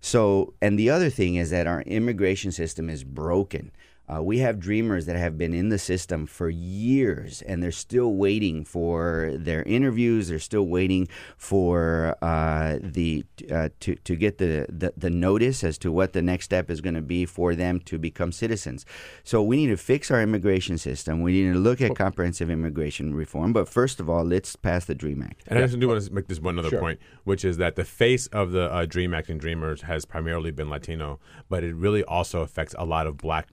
So, 0.00 0.54
and 0.62 0.78
the 0.78 0.88
other 0.90 1.10
thing 1.10 1.34
is 1.34 1.50
that 1.50 1.66
our 1.66 1.82
immigration 1.82 2.52
system 2.52 2.88
is 2.88 3.02
broken. 3.04 3.72
Uh, 4.10 4.22
we 4.22 4.38
have 4.38 4.58
dreamers 4.58 5.06
that 5.06 5.16
have 5.16 5.38
been 5.38 5.54
in 5.54 5.68
the 5.68 5.78
system 5.78 6.26
for 6.26 6.48
years 6.48 7.42
and 7.42 7.62
they're 7.62 7.70
still 7.70 8.14
waiting 8.14 8.64
for 8.64 9.32
their 9.36 9.62
interviews. 9.64 10.28
They're 10.28 10.38
still 10.38 10.66
waiting 10.66 11.08
for 11.36 12.16
uh, 12.22 12.78
the 12.82 13.24
uh, 13.50 13.68
to, 13.80 13.94
to 13.94 14.16
get 14.16 14.38
the, 14.38 14.66
the, 14.68 14.92
the 14.96 15.10
notice 15.10 15.62
as 15.62 15.78
to 15.78 15.92
what 15.92 16.12
the 16.12 16.22
next 16.22 16.46
step 16.46 16.70
is 16.70 16.80
going 16.80 16.94
to 16.94 17.02
be 17.02 17.24
for 17.24 17.54
them 17.54 17.78
to 17.80 17.98
become 17.98 18.32
citizens. 18.32 18.84
So 19.22 19.42
we 19.42 19.56
need 19.56 19.68
to 19.68 19.76
fix 19.76 20.10
our 20.10 20.20
immigration 20.20 20.78
system. 20.78 21.22
We 21.22 21.32
need 21.32 21.52
to 21.52 21.58
look 21.58 21.80
at 21.80 21.94
comprehensive 21.94 22.50
immigration 22.50 23.14
reform. 23.14 23.52
But 23.52 23.68
first 23.68 24.00
of 24.00 24.10
all, 24.10 24.24
let's 24.24 24.56
pass 24.56 24.86
the 24.86 24.94
Dream 24.94 25.22
Act. 25.22 25.44
And 25.46 25.58
I 25.58 25.62
just 25.62 25.78
do 25.78 25.88
want 25.88 26.02
to 26.02 26.12
make 26.12 26.26
this 26.26 26.40
one 26.40 26.58
other 26.58 26.70
Sure. 26.70 26.80
point, 26.80 27.00
which 27.24 27.44
is 27.44 27.58
that 27.58 27.76
the 27.76 27.84
face 27.84 28.26
of 28.28 28.52
the 28.52 28.72
uh, 28.72 28.86
Dream 28.86 29.14
Act 29.14 29.28
and 29.28 29.40
Dreamers 29.40 29.82
has 29.82 30.04
primarily 30.04 30.50
been 30.50 30.68
Latino, 30.68 31.20
but 31.48 31.62
it 31.62 31.74
really 31.74 32.02
also 32.04 32.40
affects 32.40 32.74
a 32.78 32.84
lot 32.84 33.06
of 33.06 33.16
black 33.16 33.48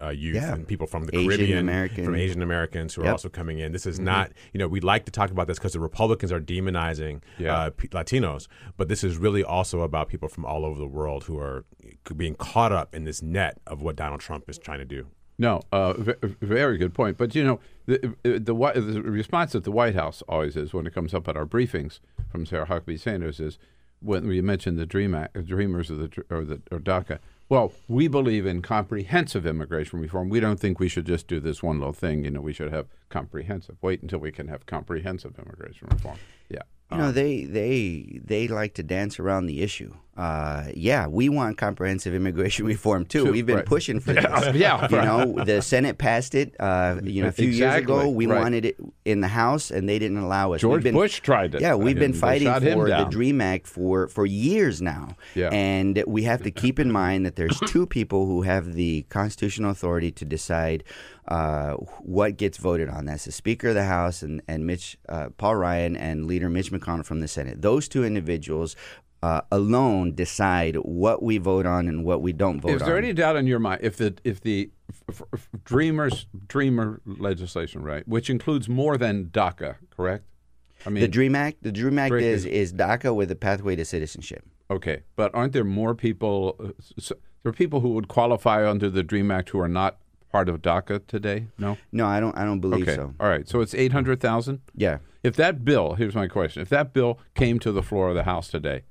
uh, 0.00 0.06
uh, 0.06 0.08
youth 0.10 0.36
Yeah. 0.36 0.54
and 0.54 0.66
people 0.66 0.86
from 0.86 1.04
the 1.04 1.16
Asian 1.16 1.28
Caribbean, 1.28 1.58
American. 1.58 2.04
from 2.04 2.14
Asian 2.14 2.42
Americans 2.42 2.94
who 2.94 3.02
are 3.04 3.10
also 3.10 3.28
coming 3.28 3.58
in. 3.58 3.72
This 3.72 3.86
is 3.86 3.98
Mhm. 3.98 4.04
not, 4.04 4.32
you 4.52 4.58
know, 4.58 4.68
we 4.68 4.80
like 4.80 5.04
to 5.06 5.12
talk 5.12 5.30
about 5.30 5.46
this 5.46 5.58
because 5.58 5.72
the 5.72 5.80
Republicans 5.80 6.32
are 6.32 6.40
demonizing 6.40 7.20
uh, 7.46 7.70
P- 7.70 7.88
Latinos, 7.88 8.48
but 8.76 8.88
this 8.88 9.02
is 9.04 9.16
really 9.16 9.44
also 9.44 9.80
about 9.82 10.08
people 10.08 10.28
from 10.28 10.44
all 10.44 10.64
over 10.64 10.78
the 10.78 10.86
world 10.86 11.24
who 11.24 11.38
are 11.38 11.64
being 12.16 12.34
caught 12.34 12.72
up 12.72 12.94
in 12.94 13.04
this 13.04 13.22
net 13.22 13.58
of 13.66 13.80
what 13.82 13.96
Donald 13.96 14.20
Trump 14.20 14.48
is 14.48 14.58
trying 14.58 14.78
to 14.80 14.84
do. 14.84 15.06
No, 15.40 15.60
uh, 15.70 15.92
v- 15.92 16.14
very 16.42 16.78
good 16.78 16.92
point. 16.94 17.16
But 17.16 17.34
you 17.36 17.44
know, 17.44 17.60
the, 17.86 18.14
the 18.24 18.40
the 18.40 18.54
response 19.02 19.52
that 19.52 19.62
the 19.62 19.70
White 19.70 19.94
House 19.94 20.20
always 20.28 20.56
is 20.56 20.74
when 20.74 20.84
it 20.86 20.92
comes 20.92 21.14
up 21.14 21.28
at 21.28 21.36
our 21.36 21.46
briefings 21.46 22.00
from 22.28 22.44
Sarah 22.44 22.66
Huckabee 22.66 22.98
Sanders 22.98 23.38
is 23.38 23.56
when 24.00 24.26
we 24.26 24.40
mention 24.40 24.74
the 24.76 24.84
Dream 24.86 25.14
Act, 25.14 25.46
Dreamers 25.46 25.90
of 25.90 25.98
the 25.98 26.24
or 26.28 26.44
the 26.44 26.60
or 26.72 26.80
DACA. 26.80 27.20
Well, 27.48 27.72
we 27.88 28.08
believe 28.08 28.44
in 28.44 28.60
comprehensive 28.60 29.46
immigration 29.46 30.00
reform. 30.00 30.28
We 30.28 30.40
don't 30.40 30.60
think 30.60 30.78
we 30.78 30.88
should 30.88 31.06
just 31.06 31.26
do 31.26 31.40
this 31.40 31.62
one 31.62 31.78
little 31.78 31.94
thing. 31.94 32.24
You 32.24 32.30
know, 32.30 32.42
we 32.42 32.52
should 32.52 32.70
have 32.70 32.88
comprehensive. 33.08 33.76
Wait 33.80 34.02
until 34.02 34.18
we 34.18 34.30
can 34.30 34.48
have 34.48 34.66
comprehensive 34.66 35.38
immigration 35.38 35.88
reform. 35.90 36.18
Yeah. 36.50 36.62
You 36.90 36.98
know, 36.98 37.04
um, 37.08 37.14
they 37.14 37.44
they 37.44 38.20
they 38.22 38.48
like 38.48 38.74
to 38.74 38.82
dance 38.82 39.18
around 39.18 39.46
the 39.46 39.62
issue. 39.62 39.94
Uh, 40.18 40.64
yeah, 40.74 41.06
we 41.06 41.28
want 41.28 41.56
comprehensive 41.56 42.12
immigration 42.12 42.66
reform 42.74 43.04
too. 43.04 43.30
We've 43.30 43.46
been 43.46 43.56
right. 43.56 43.64
pushing 43.64 44.00
for 44.00 44.12
this. 44.12 44.24
yeah, 44.54 44.88
you 44.90 44.96
know, 44.96 45.44
the 45.44 45.62
Senate 45.62 45.96
passed 45.96 46.34
it. 46.34 46.56
Uh, 46.58 46.98
you 47.04 47.22
know, 47.22 47.28
a 47.28 47.32
few 47.32 47.48
years 47.48 47.76
ago, 47.76 48.08
we 48.08 48.26
right. 48.26 48.40
wanted 48.40 48.64
it 48.64 48.76
in 49.04 49.20
the 49.20 49.28
House, 49.28 49.70
and 49.70 49.88
they 49.88 49.96
didn't 50.00 50.16
allow 50.16 50.54
us. 50.54 50.60
George 50.60 50.82
been, 50.82 50.94
Bush 50.94 51.20
tried 51.20 51.54
it. 51.54 51.60
Yeah, 51.60 51.76
we've 51.76 51.98
been 51.98 52.12
fighting 52.12 52.52
for 52.52 52.88
the. 52.88 53.08
Dream 53.08 53.40
Act 53.40 53.66
for 53.66 54.08
for 54.08 54.26
years 54.26 54.82
now. 54.82 55.16
Yeah. 55.34 55.50
and 55.50 56.02
we 56.06 56.24
have 56.24 56.42
to 56.42 56.50
keep 56.50 56.78
in 56.80 56.90
mind 56.90 57.24
that 57.24 57.36
there's 57.36 57.58
two 57.60 57.86
people 57.86 58.26
who 58.26 58.42
have 58.42 58.74
the 58.74 59.02
constitutional 59.08 59.70
authority 59.70 60.10
to 60.10 60.24
decide 60.24 60.82
uh, 61.28 61.74
what 62.00 62.36
gets 62.36 62.58
voted 62.58 62.88
on. 62.88 63.04
That's 63.04 63.24
the 63.24 63.32
Speaker 63.32 63.68
of 63.68 63.74
the 63.74 63.84
House 63.84 64.22
and 64.22 64.42
and 64.48 64.66
Mitch 64.66 64.98
uh, 65.08 65.28
Paul 65.36 65.56
Ryan 65.56 65.96
and 65.96 66.26
Leader 66.26 66.48
Mitch 66.48 66.72
McConnell 66.72 67.04
from 67.04 67.20
the 67.20 67.28
Senate. 67.28 67.62
Those 67.62 67.88
two 67.88 68.04
individuals. 68.04 68.74
Uh, 69.20 69.40
alone 69.50 70.14
decide 70.14 70.76
what 70.76 71.24
we 71.24 71.38
vote 71.38 71.66
on 71.66 71.88
and 71.88 72.04
what 72.04 72.22
we 72.22 72.32
don't 72.32 72.60
vote 72.60 72.68
on. 72.68 72.76
Is 72.76 72.82
on. 72.82 72.88
there 72.88 72.98
any 72.98 73.12
doubt 73.12 73.34
in 73.34 73.48
your 73.48 73.58
mind 73.58 73.80
if 73.82 73.96
the 73.96 74.14
if 74.22 74.40
the 74.40 74.70
f- 75.08 75.22
f- 75.34 75.48
Dreamers 75.64 76.26
Dreamer 76.46 77.00
legislation, 77.04 77.82
right, 77.82 78.06
which 78.06 78.30
includes 78.30 78.68
more 78.68 78.96
than 78.96 79.24
DACA, 79.26 79.74
correct? 79.90 80.24
I 80.86 80.90
mean, 80.90 81.00
the 81.00 81.08
Dream 81.08 81.34
Act, 81.34 81.62
the 81.62 81.72
Dream 81.72 81.98
Act 81.98 82.14
is 82.14 82.44
is 82.44 82.72
DACA 82.72 83.12
with 83.12 83.30
a 83.32 83.34
pathway 83.34 83.74
to 83.74 83.84
citizenship. 83.84 84.44
Okay, 84.70 85.02
but 85.16 85.34
aren't 85.34 85.52
there 85.52 85.64
more 85.64 85.96
people? 85.96 86.54
Uh, 86.60 86.68
s 86.96 87.12
there 87.42 87.50
are 87.50 87.52
people 87.52 87.80
who 87.80 87.90
would 87.90 88.08
qualify 88.08 88.68
under 88.68 88.88
the 88.88 89.02
Dream 89.02 89.32
Act 89.32 89.50
who 89.50 89.58
are 89.58 89.68
not 89.68 89.98
part 90.30 90.48
of 90.48 90.60
DACA 90.62 91.06
today. 91.06 91.46
No. 91.58 91.76
No, 91.92 92.06
I 92.06 92.20
don't. 92.20 92.36
I 92.36 92.44
don't 92.44 92.60
believe 92.60 92.82
okay. 92.82 92.96
so. 92.96 93.14
All 93.18 93.28
right. 93.28 93.48
So 93.48 93.60
it's 93.60 93.74
eight 93.74 93.92
hundred 93.92 94.20
thousand. 94.20 94.60
Yeah. 94.74 94.98
If 95.22 95.34
that 95.36 95.64
bill, 95.64 95.94
here's 95.94 96.14
my 96.14 96.28
question: 96.28 96.62
If 96.62 96.68
that 96.68 96.92
bill 96.92 97.18
came 97.34 97.58
to 97.60 97.72
the 97.72 97.82
floor 97.82 98.08
of 98.08 98.14
the 98.14 98.24
House 98.24 98.48
today, 98.48 98.82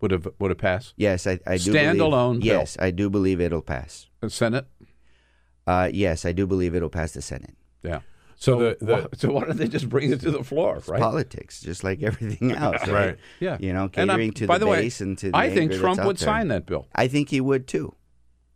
would 0.00 0.10
have 0.10 0.26
would 0.38 0.50
have 0.50 0.58
passed? 0.58 0.94
Yes, 0.96 1.26
I, 1.26 1.38
I 1.46 1.56
do. 1.58 1.72
Standalone 1.72 2.34
Believe, 2.34 2.42
bill. 2.42 2.58
yes, 2.60 2.76
I 2.80 2.90
do 2.90 3.10
believe 3.10 3.40
it'll 3.40 3.62
pass. 3.62 4.06
The 4.20 4.30
Senate. 4.30 4.66
Uh, 5.66 5.90
yes, 5.92 6.24
I 6.24 6.32
do 6.32 6.46
believe 6.46 6.74
it'll 6.74 6.88
pass 6.90 7.12
the 7.12 7.22
Senate. 7.22 7.56
Yeah. 7.82 8.00
So 8.36 8.58
the, 8.58 8.76
the 8.80 8.92
why, 8.94 9.06
so 9.16 9.32
why 9.32 9.44
don't 9.44 9.58
they 9.58 9.68
just 9.68 9.88
bring 9.88 10.10
it 10.10 10.20
to 10.22 10.30
the 10.30 10.42
floor, 10.42 10.80
right? 10.88 10.98
Politics, 11.00 11.60
just 11.60 11.84
like 11.84 12.02
everything 12.02 12.52
else, 12.56 12.80
right? 12.88 12.92
Right. 13.08 13.16
Yeah. 13.38 13.58
You 13.60 13.72
know, 13.74 13.90
And 13.94 14.10
I'm- 14.10 14.18
catering 14.18 14.32
to 14.32 14.46
by 14.46 14.56
the 14.58 14.64
the 14.64 14.70
way, 14.70 14.80
base 14.82 15.00
and 15.02 15.16
to 15.18 15.30
the 15.30 15.36
I 15.36 15.48
think 15.50 15.70
anger 15.72 15.78
Trump 15.78 15.96
that's 15.98 16.06
would 16.06 16.16
there. 16.16 16.26
sign 16.26 16.48
that 16.48 16.64
bill. 16.66 16.86
I 16.94 17.06
think 17.08 17.28
he 17.28 17.40
would 17.40 17.66
too. 17.68 17.94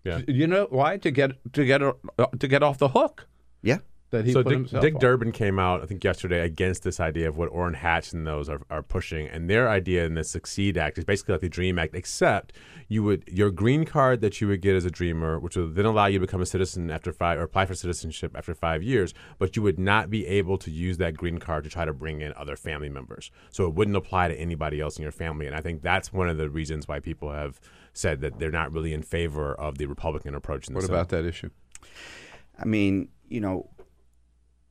Yeah. 0.02 0.20
You 0.26 0.46
know 0.46 0.66
why? 0.70 0.96
To 0.98 1.10
get 1.10 1.32
to 1.52 1.64
get 1.66 1.82
uh, 1.82 1.92
to 2.38 2.48
get 2.48 2.62
off 2.62 2.78
the 2.78 2.88
hook. 2.88 3.26
Yeah. 3.62 3.78
That 4.14 4.24
he 4.24 4.32
so 4.32 4.44
put 4.44 4.50
Dick, 4.50 4.58
himself 4.58 4.82
Dick 4.82 4.94
on. 4.94 5.00
Durbin 5.00 5.32
came 5.32 5.58
out, 5.58 5.82
I 5.82 5.86
think, 5.86 6.04
yesterday 6.04 6.40
against 6.40 6.84
this 6.84 7.00
idea 7.00 7.28
of 7.28 7.36
what 7.36 7.48
Orrin 7.48 7.74
Hatch 7.74 8.12
and 8.12 8.24
those 8.24 8.48
are, 8.48 8.60
are 8.70 8.82
pushing, 8.82 9.26
and 9.26 9.50
their 9.50 9.68
idea 9.68 10.04
in 10.06 10.14
the 10.14 10.22
Succeed 10.22 10.78
Act 10.78 10.98
is 10.98 11.04
basically 11.04 11.32
like 11.32 11.40
the 11.40 11.48
Dream 11.48 11.80
Act, 11.80 11.96
except 11.96 12.52
you 12.86 13.02
would 13.02 13.24
your 13.26 13.50
green 13.50 13.84
card 13.84 14.20
that 14.20 14.40
you 14.40 14.46
would 14.46 14.60
get 14.60 14.76
as 14.76 14.84
a 14.84 14.90
dreamer, 14.90 15.40
which 15.40 15.56
would 15.56 15.74
then 15.74 15.84
allow 15.84 16.06
you 16.06 16.20
to 16.20 16.26
become 16.26 16.40
a 16.40 16.46
citizen 16.46 16.90
after 16.90 17.12
five 17.12 17.38
or 17.38 17.42
apply 17.42 17.66
for 17.66 17.74
citizenship 17.74 18.36
after 18.36 18.54
five 18.54 18.82
years, 18.84 19.12
but 19.38 19.56
you 19.56 19.62
would 19.62 19.78
not 19.78 20.10
be 20.10 20.26
able 20.26 20.58
to 20.58 20.70
use 20.70 20.98
that 20.98 21.16
green 21.16 21.38
card 21.38 21.64
to 21.64 21.70
try 21.70 21.84
to 21.84 21.92
bring 21.92 22.20
in 22.20 22.32
other 22.36 22.54
family 22.54 22.88
members. 22.88 23.32
So 23.50 23.66
it 23.66 23.74
wouldn't 23.74 23.96
apply 23.96 24.28
to 24.28 24.34
anybody 24.38 24.80
else 24.80 24.96
in 24.96 25.02
your 25.02 25.12
family, 25.12 25.48
and 25.48 25.56
I 25.56 25.60
think 25.60 25.82
that's 25.82 26.12
one 26.12 26.28
of 26.28 26.36
the 26.36 26.48
reasons 26.48 26.86
why 26.86 27.00
people 27.00 27.32
have 27.32 27.60
said 27.92 28.20
that 28.20 28.38
they're 28.38 28.50
not 28.50 28.72
really 28.72 28.92
in 28.92 29.02
favor 29.02 29.54
of 29.54 29.78
the 29.78 29.86
Republican 29.86 30.34
approach. 30.34 30.68
In 30.68 30.74
the 30.74 30.78
What 30.78 30.84
Senate. 30.84 30.94
about 30.94 31.08
that 31.10 31.24
issue? 31.24 31.50
I 32.58 32.64
mean, 32.64 33.08
you 33.28 33.40
know, 33.40 33.70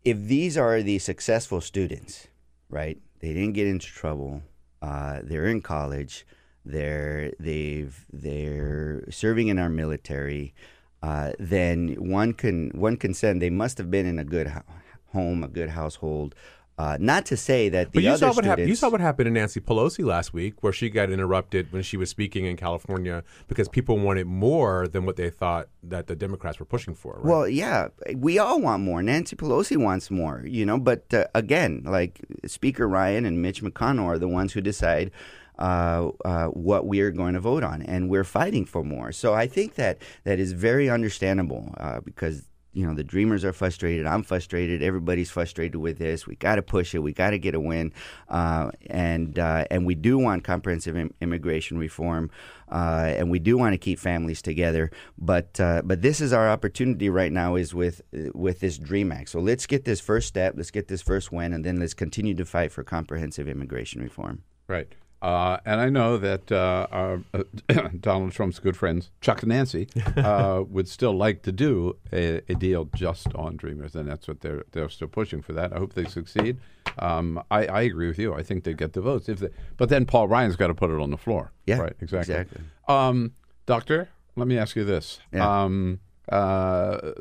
if 0.04 0.18
these 0.20 0.58
are 0.58 0.82
the 0.82 1.00
successful 1.00 1.62
students, 1.62 2.28
right? 2.70 2.98
They 3.20 3.34
didn't 3.34 3.54
get 3.54 3.68
into 3.68 3.88
trouble. 3.88 4.44
Uh, 4.82 5.20
they're 5.24 5.46
in 5.46 5.62
college. 5.62 6.26
They're 6.66 7.32
they've 7.40 8.06
they're 8.12 9.06
serving 9.10 9.48
in 9.48 9.60
our 9.60 9.70
military. 9.70 10.54
Uh, 11.02 11.34
then 11.40 11.96
one 12.00 12.34
can 12.34 12.70
one 12.72 12.98
can 12.98 13.14
send. 13.14 13.42
They 13.42 13.50
must 13.50 13.78
have 13.78 13.92
been 13.92 14.06
in 14.06 14.20
a 14.20 14.24
good 14.24 14.48
ho- 14.48 14.64
home, 15.12 15.44
a 15.44 15.48
good 15.48 15.70
household. 15.70 16.36
Uh, 16.76 16.98
not 17.00 17.24
to 17.28 17.38
say 17.38 17.70
that 17.70 17.91
the 17.91 17.98
But 17.98 18.04
you 18.04 18.10
other 18.10 18.18
saw 18.18 18.26
what 18.28 18.34
students. 18.34 18.50
happened. 18.50 18.70
You 18.70 18.76
saw 18.76 18.90
what 18.90 19.00
happened 19.00 19.28
to 19.28 19.32
Nancy 19.32 19.60
Pelosi 19.60 20.04
last 20.04 20.34
week, 20.34 20.64
where 20.64 20.74
she 20.74 20.90
got 20.90 21.12
interrupted 21.12 21.72
when 21.72 21.84
she 21.84 21.98
was 21.98 22.10
speaking 22.10 22.45
in 22.45 22.58
California 22.58 23.24
because 23.48 23.70
people 23.70 24.00
wanted 24.00 24.26
more 24.26 24.88
than 24.88 25.06
what 25.06 25.16
they 25.16 25.30
thought 25.30 25.68
that 25.84 26.08
the 26.08 26.16
Democrats 26.16 26.60
were 26.60 26.66
pushing 26.66 26.95
for. 26.95 27.14
Right? 27.18 27.26
Well, 27.26 27.48
yeah, 27.48 27.90
we 28.16 28.40
all 28.40 28.60
want 28.60 28.82
more. 28.82 29.04
Nancy 29.04 29.36
Pelosi 29.36 29.78
wants 29.78 30.10
more, 30.10 30.44
you 30.48 30.66
know. 30.66 30.80
But 30.80 31.14
uh, 31.14 31.26
again, 31.36 31.84
like 31.86 32.20
Speaker 32.48 32.88
Ryan 32.88 33.26
and 33.26 33.40
Mitch 33.40 33.62
McConnell 33.62 34.06
are 34.06 34.18
the 34.18 34.28
ones 34.28 34.54
who 34.54 34.62
decide 34.62 35.12
uh, 35.60 36.10
uh, 36.26 36.48
what 36.48 36.88
we 36.88 37.02
are 37.02 37.12
going 37.12 37.36
to 37.36 37.40
vote 37.40 37.64
on, 37.64 37.84
and 37.84 38.10
we're 38.10 38.24
fighting 38.24 38.66
for 38.66 38.84
more. 38.84 39.12
So 39.12 39.36
I 39.36 39.45
think 39.45 39.76
that 39.76 40.00
that 40.24 40.40
is 40.40 40.54
very 40.54 40.90
understandable 40.90 41.72
uh, 41.78 42.00
because. 42.00 42.50
You 42.74 42.88
know 42.88 42.94
the 42.94 43.04
dreamers 43.04 43.45
are 43.45 43.54
frustrated. 43.54 44.06
I'm 44.06 44.24
frustrated. 44.24 44.82
Everybody's 44.82 45.30
frustrated 45.30 45.76
with 45.76 46.00
this. 46.00 46.26
We 46.26 46.36
got 46.36 46.56
to 46.56 46.62
push 46.62 46.95
it. 46.95 47.00
We 47.00 47.14
got 47.14 47.30
to 47.30 47.40
get 47.40 47.56
a 47.56 47.60
win, 47.60 47.94
uh, 48.30 48.72
and 48.88 49.38
uh, 49.38 49.66
and 49.70 49.86
we 49.86 49.95
do 49.95 50.18
want 50.18 50.44
comprehensive 50.44 50.98
Im- 50.98 51.14
immigration 51.22 51.78
reform, 51.78 52.32
uh, 52.70 53.14
and 53.16 53.30
we 53.30 53.40
do 53.40 53.58
want 53.58 53.74
to 53.74 53.78
keep 53.78 54.00
families 54.00 54.41
together. 54.41 54.91
But 55.18 55.60
uh, 55.60 55.84
but 55.86 56.02
this 56.02 56.20
is 56.20 56.34
our 56.34 56.50
opportunity 56.50 57.10
right 57.10 57.32
now 57.32 57.56
is 57.56 57.74
with 57.74 58.02
with 58.34 58.60
this 58.60 58.80
Dream 58.80 59.12
Act. 59.12 59.30
So 59.30 59.40
let's 59.40 59.68
get 59.68 59.86
this 59.86 60.02
first 60.02 60.28
step. 60.28 60.56
Let's 60.58 60.72
get 60.72 60.88
this 60.88 61.02
first 61.02 61.32
win, 61.32 61.54
and 61.54 61.64
then 61.64 61.80
let's 61.80 61.94
continue 61.94 62.34
to 62.36 62.45
fight 62.45 62.72
for 62.72 62.84
comprehensive 62.84 63.48
immigration 63.48 64.02
reform. 64.02 64.44
Right. 64.68 64.91
Uh, 65.24 65.58
and 65.66 65.80
I 65.80 65.88
know 65.88 66.18
that 66.18 66.52
uh, 66.52 66.86
our, 66.91 67.22
uh, 67.34 67.44
Donald 68.02 68.34
Trump's 68.34 68.60
good 68.60 68.76
friends, 68.76 69.10
Chuck 69.22 69.41
and 69.41 69.50
Nancy, 69.50 69.88
uh, 70.18 70.64
would 70.68 70.90
still 70.90 71.16
like 71.16 71.44
to 71.44 71.54
do 71.54 71.95
a, 72.12 72.41
a 72.50 72.56
deal 72.56 72.90
just 72.94 73.34
on 73.34 73.56
Dreamers, 73.56 73.95
and 73.95 74.10
that's 74.10 74.28
what 74.28 74.41
they're 74.41 74.66
they're 74.74 74.90
still 74.90 75.08
pushing 75.08 75.41
for 75.41 75.54
that. 75.54 75.72
I 75.72 75.80
hope 75.80 75.94
they 75.94 76.04
succeed. 76.06 76.58
Um, 77.00 77.41
I, 77.50 77.66
I 77.68 77.82
agree 77.84 78.08
with 78.08 78.20
you. 78.20 78.34
I 78.34 78.44
think 78.44 78.66
they 78.66 78.74
get 78.74 78.91
the 78.91 79.00
votes. 79.00 79.30
If 79.30 79.40
they, 79.40 79.48
but 79.78 79.88
then 79.88 80.06
Paul 80.06 80.28
Ryan's 80.28 80.58
got 80.58 80.68
to 80.68 80.74
put 80.76 80.90
it 80.90 81.00
on 81.00 81.10
the 81.10 81.18
floor. 81.18 81.54
Yeah, 81.66 81.78
right. 81.80 81.94
Exactly. 82.02 82.36
exactly. 82.36 82.62
Um, 82.90 83.32
doctor, 83.66 84.10
let 84.36 84.50
me 84.50 84.58
ask 84.58 84.76
you 84.76 84.84
this: 84.84 85.22
Yeah. 85.32 85.64
um, 85.64 86.02
uh, 86.28 87.12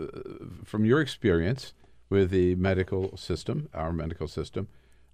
from 0.64 0.84
your 0.84 1.00
experience 1.00 1.72
with 2.10 2.30
the 2.30 2.56
medical 2.56 3.16
system, 3.16 3.68
our 3.72 3.92
medical 3.92 4.26
system, 4.26 4.66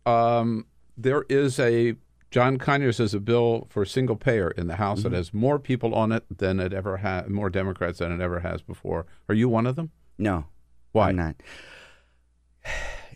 um, 0.06 0.64
there 0.96 1.26
is 1.28 1.58
a 1.60 1.94
John 2.30 2.58
Conyers 2.58 2.98
has 2.98 3.14
a 3.14 3.20
bill 3.20 3.66
for 3.70 3.84
single 3.86 4.16
payer 4.16 4.50
in 4.50 4.66
the 4.66 4.76
House 4.76 5.02
that 5.02 5.12
Mhm. 5.12 5.16
has 5.16 5.32
more 5.32 5.58
people 5.58 5.94
on 5.94 6.12
it 6.12 6.24
than 6.36 6.60
it 6.60 6.72
ever 6.74 6.98
had, 6.98 7.28
more 7.30 7.48
Democrats 7.48 7.98
than 8.00 8.12
it 8.12 8.20
ever 8.20 8.40
has 8.40 8.60
before. 8.60 9.06
Are 9.28 9.34
you 9.34 9.48
one 9.48 9.66
of 9.66 9.76
them? 9.76 9.90
No, 10.18 10.46
Why 10.92 11.08
I'm 11.10 11.16
not. 11.16 11.36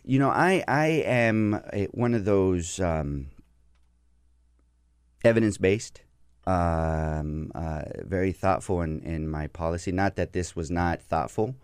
You 0.04 0.18
know, 0.18 0.30
I 0.30 0.64
I 0.66 0.86
am 1.04 1.60
one 1.92 2.14
of 2.14 2.24
those 2.24 2.80
um, 2.80 3.28
evidence 5.24 5.58
based, 5.58 6.02
um, 6.46 7.52
uh, 7.54 7.82
very 8.04 8.32
thoughtful 8.32 8.80
in, 8.82 9.00
in 9.02 9.28
my 9.28 9.46
policy. 9.46 9.92
Not 9.92 10.16
that 10.16 10.32
this 10.32 10.56
was 10.56 10.70
not 10.70 11.02
thoughtful, 11.02 11.54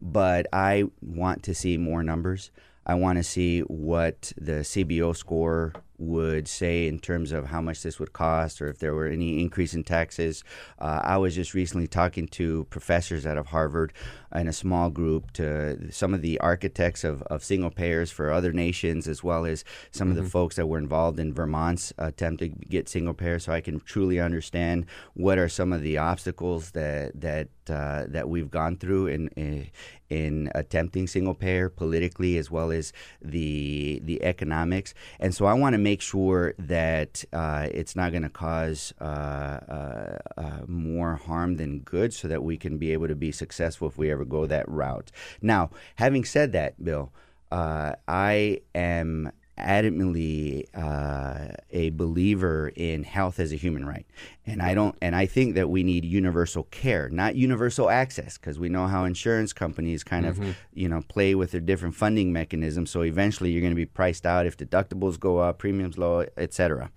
but 0.00 0.46
I 0.52 0.84
want 1.00 1.42
to 1.44 1.54
see 1.54 1.76
more 1.76 2.02
numbers. 2.02 2.50
I 2.86 2.94
want 2.94 3.18
to 3.18 3.24
see 3.24 3.60
what 3.60 4.32
the 4.36 4.62
CBO 4.64 5.12
score 5.16 5.72
would 5.98 6.46
say 6.46 6.86
in 6.86 6.98
terms 6.98 7.32
of 7.32 7.46
how 7.46 7.60
much 7.60 7.82
this 7.82 7.98
would 7.98 8.12
cost 8.12 8.62
or 8.62 8.68
if 8.68 8.78
there 8.78 8.94
were 8.94 9.06
any 9.06 9.40
increase 9.40 9.74
in 9.74 9.82
taxes. 9.82 10.44
Uh, 10.78 11.00
I 11.02 11.16
was 11.16 11.34
just 11.34 11.54
recently 11.54 11.88
talking 11.88 12.28
to 12.28 12.64
professors 12.70 13.26
out 13.26 13.36
of 13.36 13.48
Harvard 13.48 13.92
in 14.34 14.46
a 14.46 14.52
small 14.52 14.90
group 14.90 15.32
to 15.32 15.90
some 15.90 16.14
of 16.14 16.22
the 16.22 16.38
architects 16.40 17.02
of, 17.02 17.22
of 17.22 17.42
single 17.42 17.70
payers 17.70 18.10
for 18.10 18.30
other 18.30 18.52
nations, 18.52 19.08
as 19.08 19.24
well 19.24 19.44
as 19.44 19.64
some 19.90 20.08
of 20.10 20.14
Mm-hmm. 20.16 20.24
the 20.24 20.30
folks 20.30 20.56
that 20.56 20.66
were 20.66 20.78
involved 20.78 21.18
in 21.18 21.34
Vermont's 21.34 21.92
attempt 21.98 22.40
to 22.40 22.48
get 22.48 22.88
single 22.88 23.14
payer, 23.14 23.38
so 23.38 23.52
I 23.52 23.60
can 23.60 23.80
truly 23.80 24.18
understand 24.20 24.86
what 25.14 25.38
are 25.38 25.48
some 25.48 25.72
of 25.72 25.82
the 25.82 25.98
obstacles 25.98 26.70
that 26.72 27.20
that 27.20 27.48
uh, 27.68 28.04
that 28.08 28.28
we've 28.28 28.50
gone 28.50 28.76
through 28.76 29.08
in, 29.08 29.28
in 29.36 29.70
in 30.08 30.50
attempting 30.54 31.06
single 31.06 31.34
payer 31.34 31.68
politically, 31.68 32.38
as 32.38 32.50
well 32.50 32.70
as 32.72 32.92
the 33.20 34.00
the 34.04 34.22
economics. 34.24 34.94
And 35.20 35.34
so 35.34 35.44
I 35.46 35.52
want 35.52 35.74
to 35.74 35.78
make 35.90 36.02
sure 36.02 36.54
that 36.58 37.24
uh, 37.32 37.66
it's 37.80 37.94
not 38.00 38.08
going 38.14 38.26
to 38.30 38.34
cause 38.48 38.92
uh, 39.00 39.04
uh, 39.04 40.18
uh, 40.36 40.60
more 40.66 41.12
harm 41.28 41.56
than 41.56 41.80
good, 41.80 42.10
so 42.12 42.28
that 42.28 42.42
we 42.42 42.56
can 42.64 42.74
be 42.84 42.92
able 42.92 43.08
to 43.08 43.18
be 43.26 43.32
successful 43.32 43.88
if 43.88 43.96
we 43.96 44.10
ever 44.14 44.26
go 44.36 44.46
that 44.46 44.66
route. 44.68 45.10
Now, 45.40 45.70
having 45.96 46.24
said 46.26 46.52
that, 46.52 46.72
Bill, 46.84 47.10
uh, 47.50 47.92
I 48.06 48.60
am 48.74 49.32
adamantly 49.58 50.64
uh, 50.74 51.48
a 51.70 51.90
believer 51.90 52.72
in 52.74 53.02
health 53.04 53.38
as 53.40 53.52
a 53.52 53.56
human 53.56 53.84
right, 53.84 54.06
and 54.46 54.62
I 54.62 54.74
don't, 54.74 54.96
and 55.02 55.14
I 55.14 55.26
think 55.26 55.54
that 55.56 55.68
we 55.68 55.82
need 55.82 56.04
universal 56.04 56.64
care, 56.64 57.08
not 57.08 57.34
universal 57.36 57.90
access, 57.90 58.38
because 58.38 58.58
we 58.58 58.68
know 58.68 58.86
how 58.86 59.04
insurance 59.04 59.52
companies 59.52 60.04
kind 60.04 60.24
Mhm. 60.26 60.28
of, 60.30 60.56
you 60.72 60.88
know, 60.88 61.02
play 61.08 61.34
with 61.34 61.50
their 61.52 61.60
different 61.60 61.94
funding 61.94 62.32
mechanisms. 62.32 62.90
So 62.90 63.02
eventually, 63.02 63.50
you're 63.50 63.60
going 63.60 63.72
to 63.72 63.76
be 63.76 63.86
priced 63.86 64.24
out 64.26 64.46
if 64.46 64.56
deductibles 64.56 65.18
go 65.18 65.38
up, 65.38 65.58
premiums 65.58 65.98
low, 65.98 66.24
etc. 66.36 66.90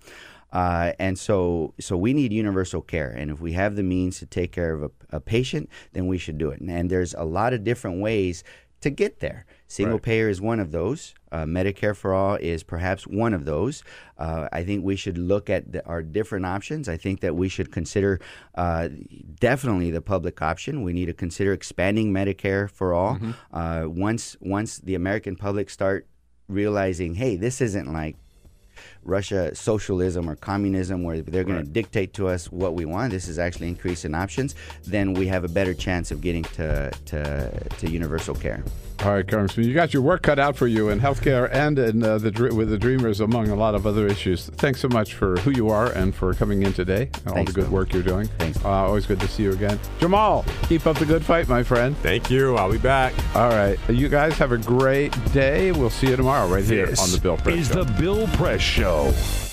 Uh, 0.52 0.92
and 0.98 1.18
so, 1.18 1.72
so 1.80 1.96
we 1.96 2.12
need 2.12 2.30
universal 2.32 2.82
care. 2.82 3.08
And 3.08 3.30
if 3.30 3.40
we 3.40 3.52
have 3.52 3.74
the 3.74 3.82
means 3.82 4.18
to 4.18 4.26
take 4.26 4.52
care 4.52 4.74
of 4.74 4.82
a, 4.82 4.90
a 5.16 5.20
patient, 5.20 5.70
then 5.94 6.06
we 6.06 6.18
should 6.18 6.36
do 6.36 6.50
it. 6.50 6.60
And, 6.60 6.70
and 6.70 6.90
there's 6.90 7.14
a 7.14 7.24
lot 7.24 7.54
of 7.54 7.64
different 7.64 8.00
ways 8.02 8.44
to 8.82 8.90
get 8.90 9.20
there. 9.20 9.46
Single 9.66 9.94
Right. 9.96 10.02
payer 10.02 10.28
is 10.28 10.40
one 10.42 10.60
of 10.60 10.70
those. 10.72 11.14
Uh, 11.32 11.44
Medicare 11.44 11.96
for 11.96 12.12
all 12.12 12.36
is 12.36 12.62
perhaps 12.62 13.06
one 13.06 13.32
of 13.32 13.44
those. 13.46 13.82
Uh, 14.18 14.48
I 14.52 14.62
think 14.64 14.84
we 14.84 14.96
should 14.96 15.16
look 15.16 15.48
at 15.48 15.72
the, 15.72 15.84
our 15.86 16.02
different 16.02 16.44
options. 16.46 16.88
I 16.88 16.98
think 16.98 17.20
that 17.20 17.34
we 17.34 17.48
should 17.48 17.72
consider 17.72 18.20
uh, 18.54 18.88
definitely 19.40 19.90
the 19.90 20.02
public 20.02 20.42
option. 20.42 20.82
We 20.82 20.92
need 20.92 21.06
to 21.06 21.14
consider 21.14 21.52
expanding 21.52 22.12
Medicare 22.12 22.70
for 22.70 22.92
all. 22.92 23.16
Mhm. 23.16 23.34
Uh, 23.52 23.88
once 23.88 24.36
once 24.40 24.78
the 24.78 24.94
American 24.94 25.34
public 25.36 25.70
start 25.70 26.06
realizing, 26.48 27.14
hey, 27.14 27.36
this 27.36 27.60
isn't 27.60 27.90
like 27.92 28.16
Russia 29.04 29.54
socialism 29.54 30.28
or 30.28 30.36
communism 30.36 31.02
where 31.02 31.20
they're 31.20 31.44
going 31.44 31.58
to 31.64 31.70
dictate 31.70 32.12
to 32.14 32.28
us 32.28 32.50
what 32.52 32.74
we 32.74 32.84
want. 32.84 33.10
This 33.12 33.28
is 33.28 33.38
actually 33.38 33.68
increasing 33.68 34.14
options. 34.14 34.54
Then 34.84 35.14
we 35.14 35.26
have 35.26 35.44
a 35.44 35.48
better 35.48 35.74
chance 35.74 36.10
of 36.10 36.20
getting 36.20 36.44
to 36.44 36.90
to, 37.06 37.68
to 37.78 37.90
universal 37.90 38.34
care. 38.34 38.62
All 39.04 39.12
right, 39.12 39.26
Congressman, 39.26 39.66
you 39.66 39.74
got 39.74 39.92
your 39.92 40.02
work 40.02 40.22
cut 40.22 40.38
out 40.38 40.54
for 40.56 40.68
you 40.68 40.90
in 40.90 41.00
healthcare 41.00 41.50
and 41.52 41.76
in 41.76 42.04
uh, 42.04 42.18
the 42.18 42.30
with 42.54 42.70
the 42.70 42.78
Dreamers, 42.78 43.18
among 43.18 43.48
a 43.48 43.56
lot 43.56 43.74
of 43.74 43.84
other 43.84 44.06
issues. 44.06 44.46
Thanks 44.46 44.78
so 44.80 44.86
much 44.88 45.14
for 45.14 45.36
who 45.38 45.50
you 45.50 45.70
are 45.70 45.90
and 45.90 46.14
for 46.14 46.32
coming 46.34 46.62
in 46.62 46.72
today 46.72 47.10
and 47.12 47.28
all 47.28 47.34
Thanks, 47.34 47.52
the 47.52 47.60
good 47.62 47.64
Bill. 47.70 47.72
work 47.78 47.92
you're 47.92 48.04
doing. 48.04 48.28
Thanks. 48.38 48.64
Uh, 48.64 48.68
always 48.68 49.06
good 49.06 49.18
to 49.18 49.26
see 49.26 49.42
you 49.42 49.52
again, 49.52 49.80
Jamal. 49.98 50.44
Keep 50.68 50.86
up 50.86 50.98
the 50.98 51.06
good 51.06 51.24
fight, 51.24 51.48
my 51.48 51.64
friend. 51.64 51.96
Thank 51.98 52.30
you. 52.30 52.54
I'll 52.54 52.70
be 52.70 52.78
back. 52.78 53.12
All 53.34 53.48
right, 53.48 53.76
you 53.88 54.08
guys 54.08 54.34
have 54.38 54.52
a 54.52 54.58
great 54.58 55.12
day. 55.32 55.72
We'll 55.72 55.90
see 55.90 56.10
you 56.10 56.16
tomorrow 56.16 56.46
right 56.46 56.62
here 56.64 56.86
on 56.86 57.10
the 57.10 57.18
Bill 57.20 57.36
Press 57.38 57.58
is 57.58 57.68
Show. 57.68 57.82
the 57.82 57.92
Bill 58.00 58.28
Press 58.28 58.60
Show. 58.92 59.51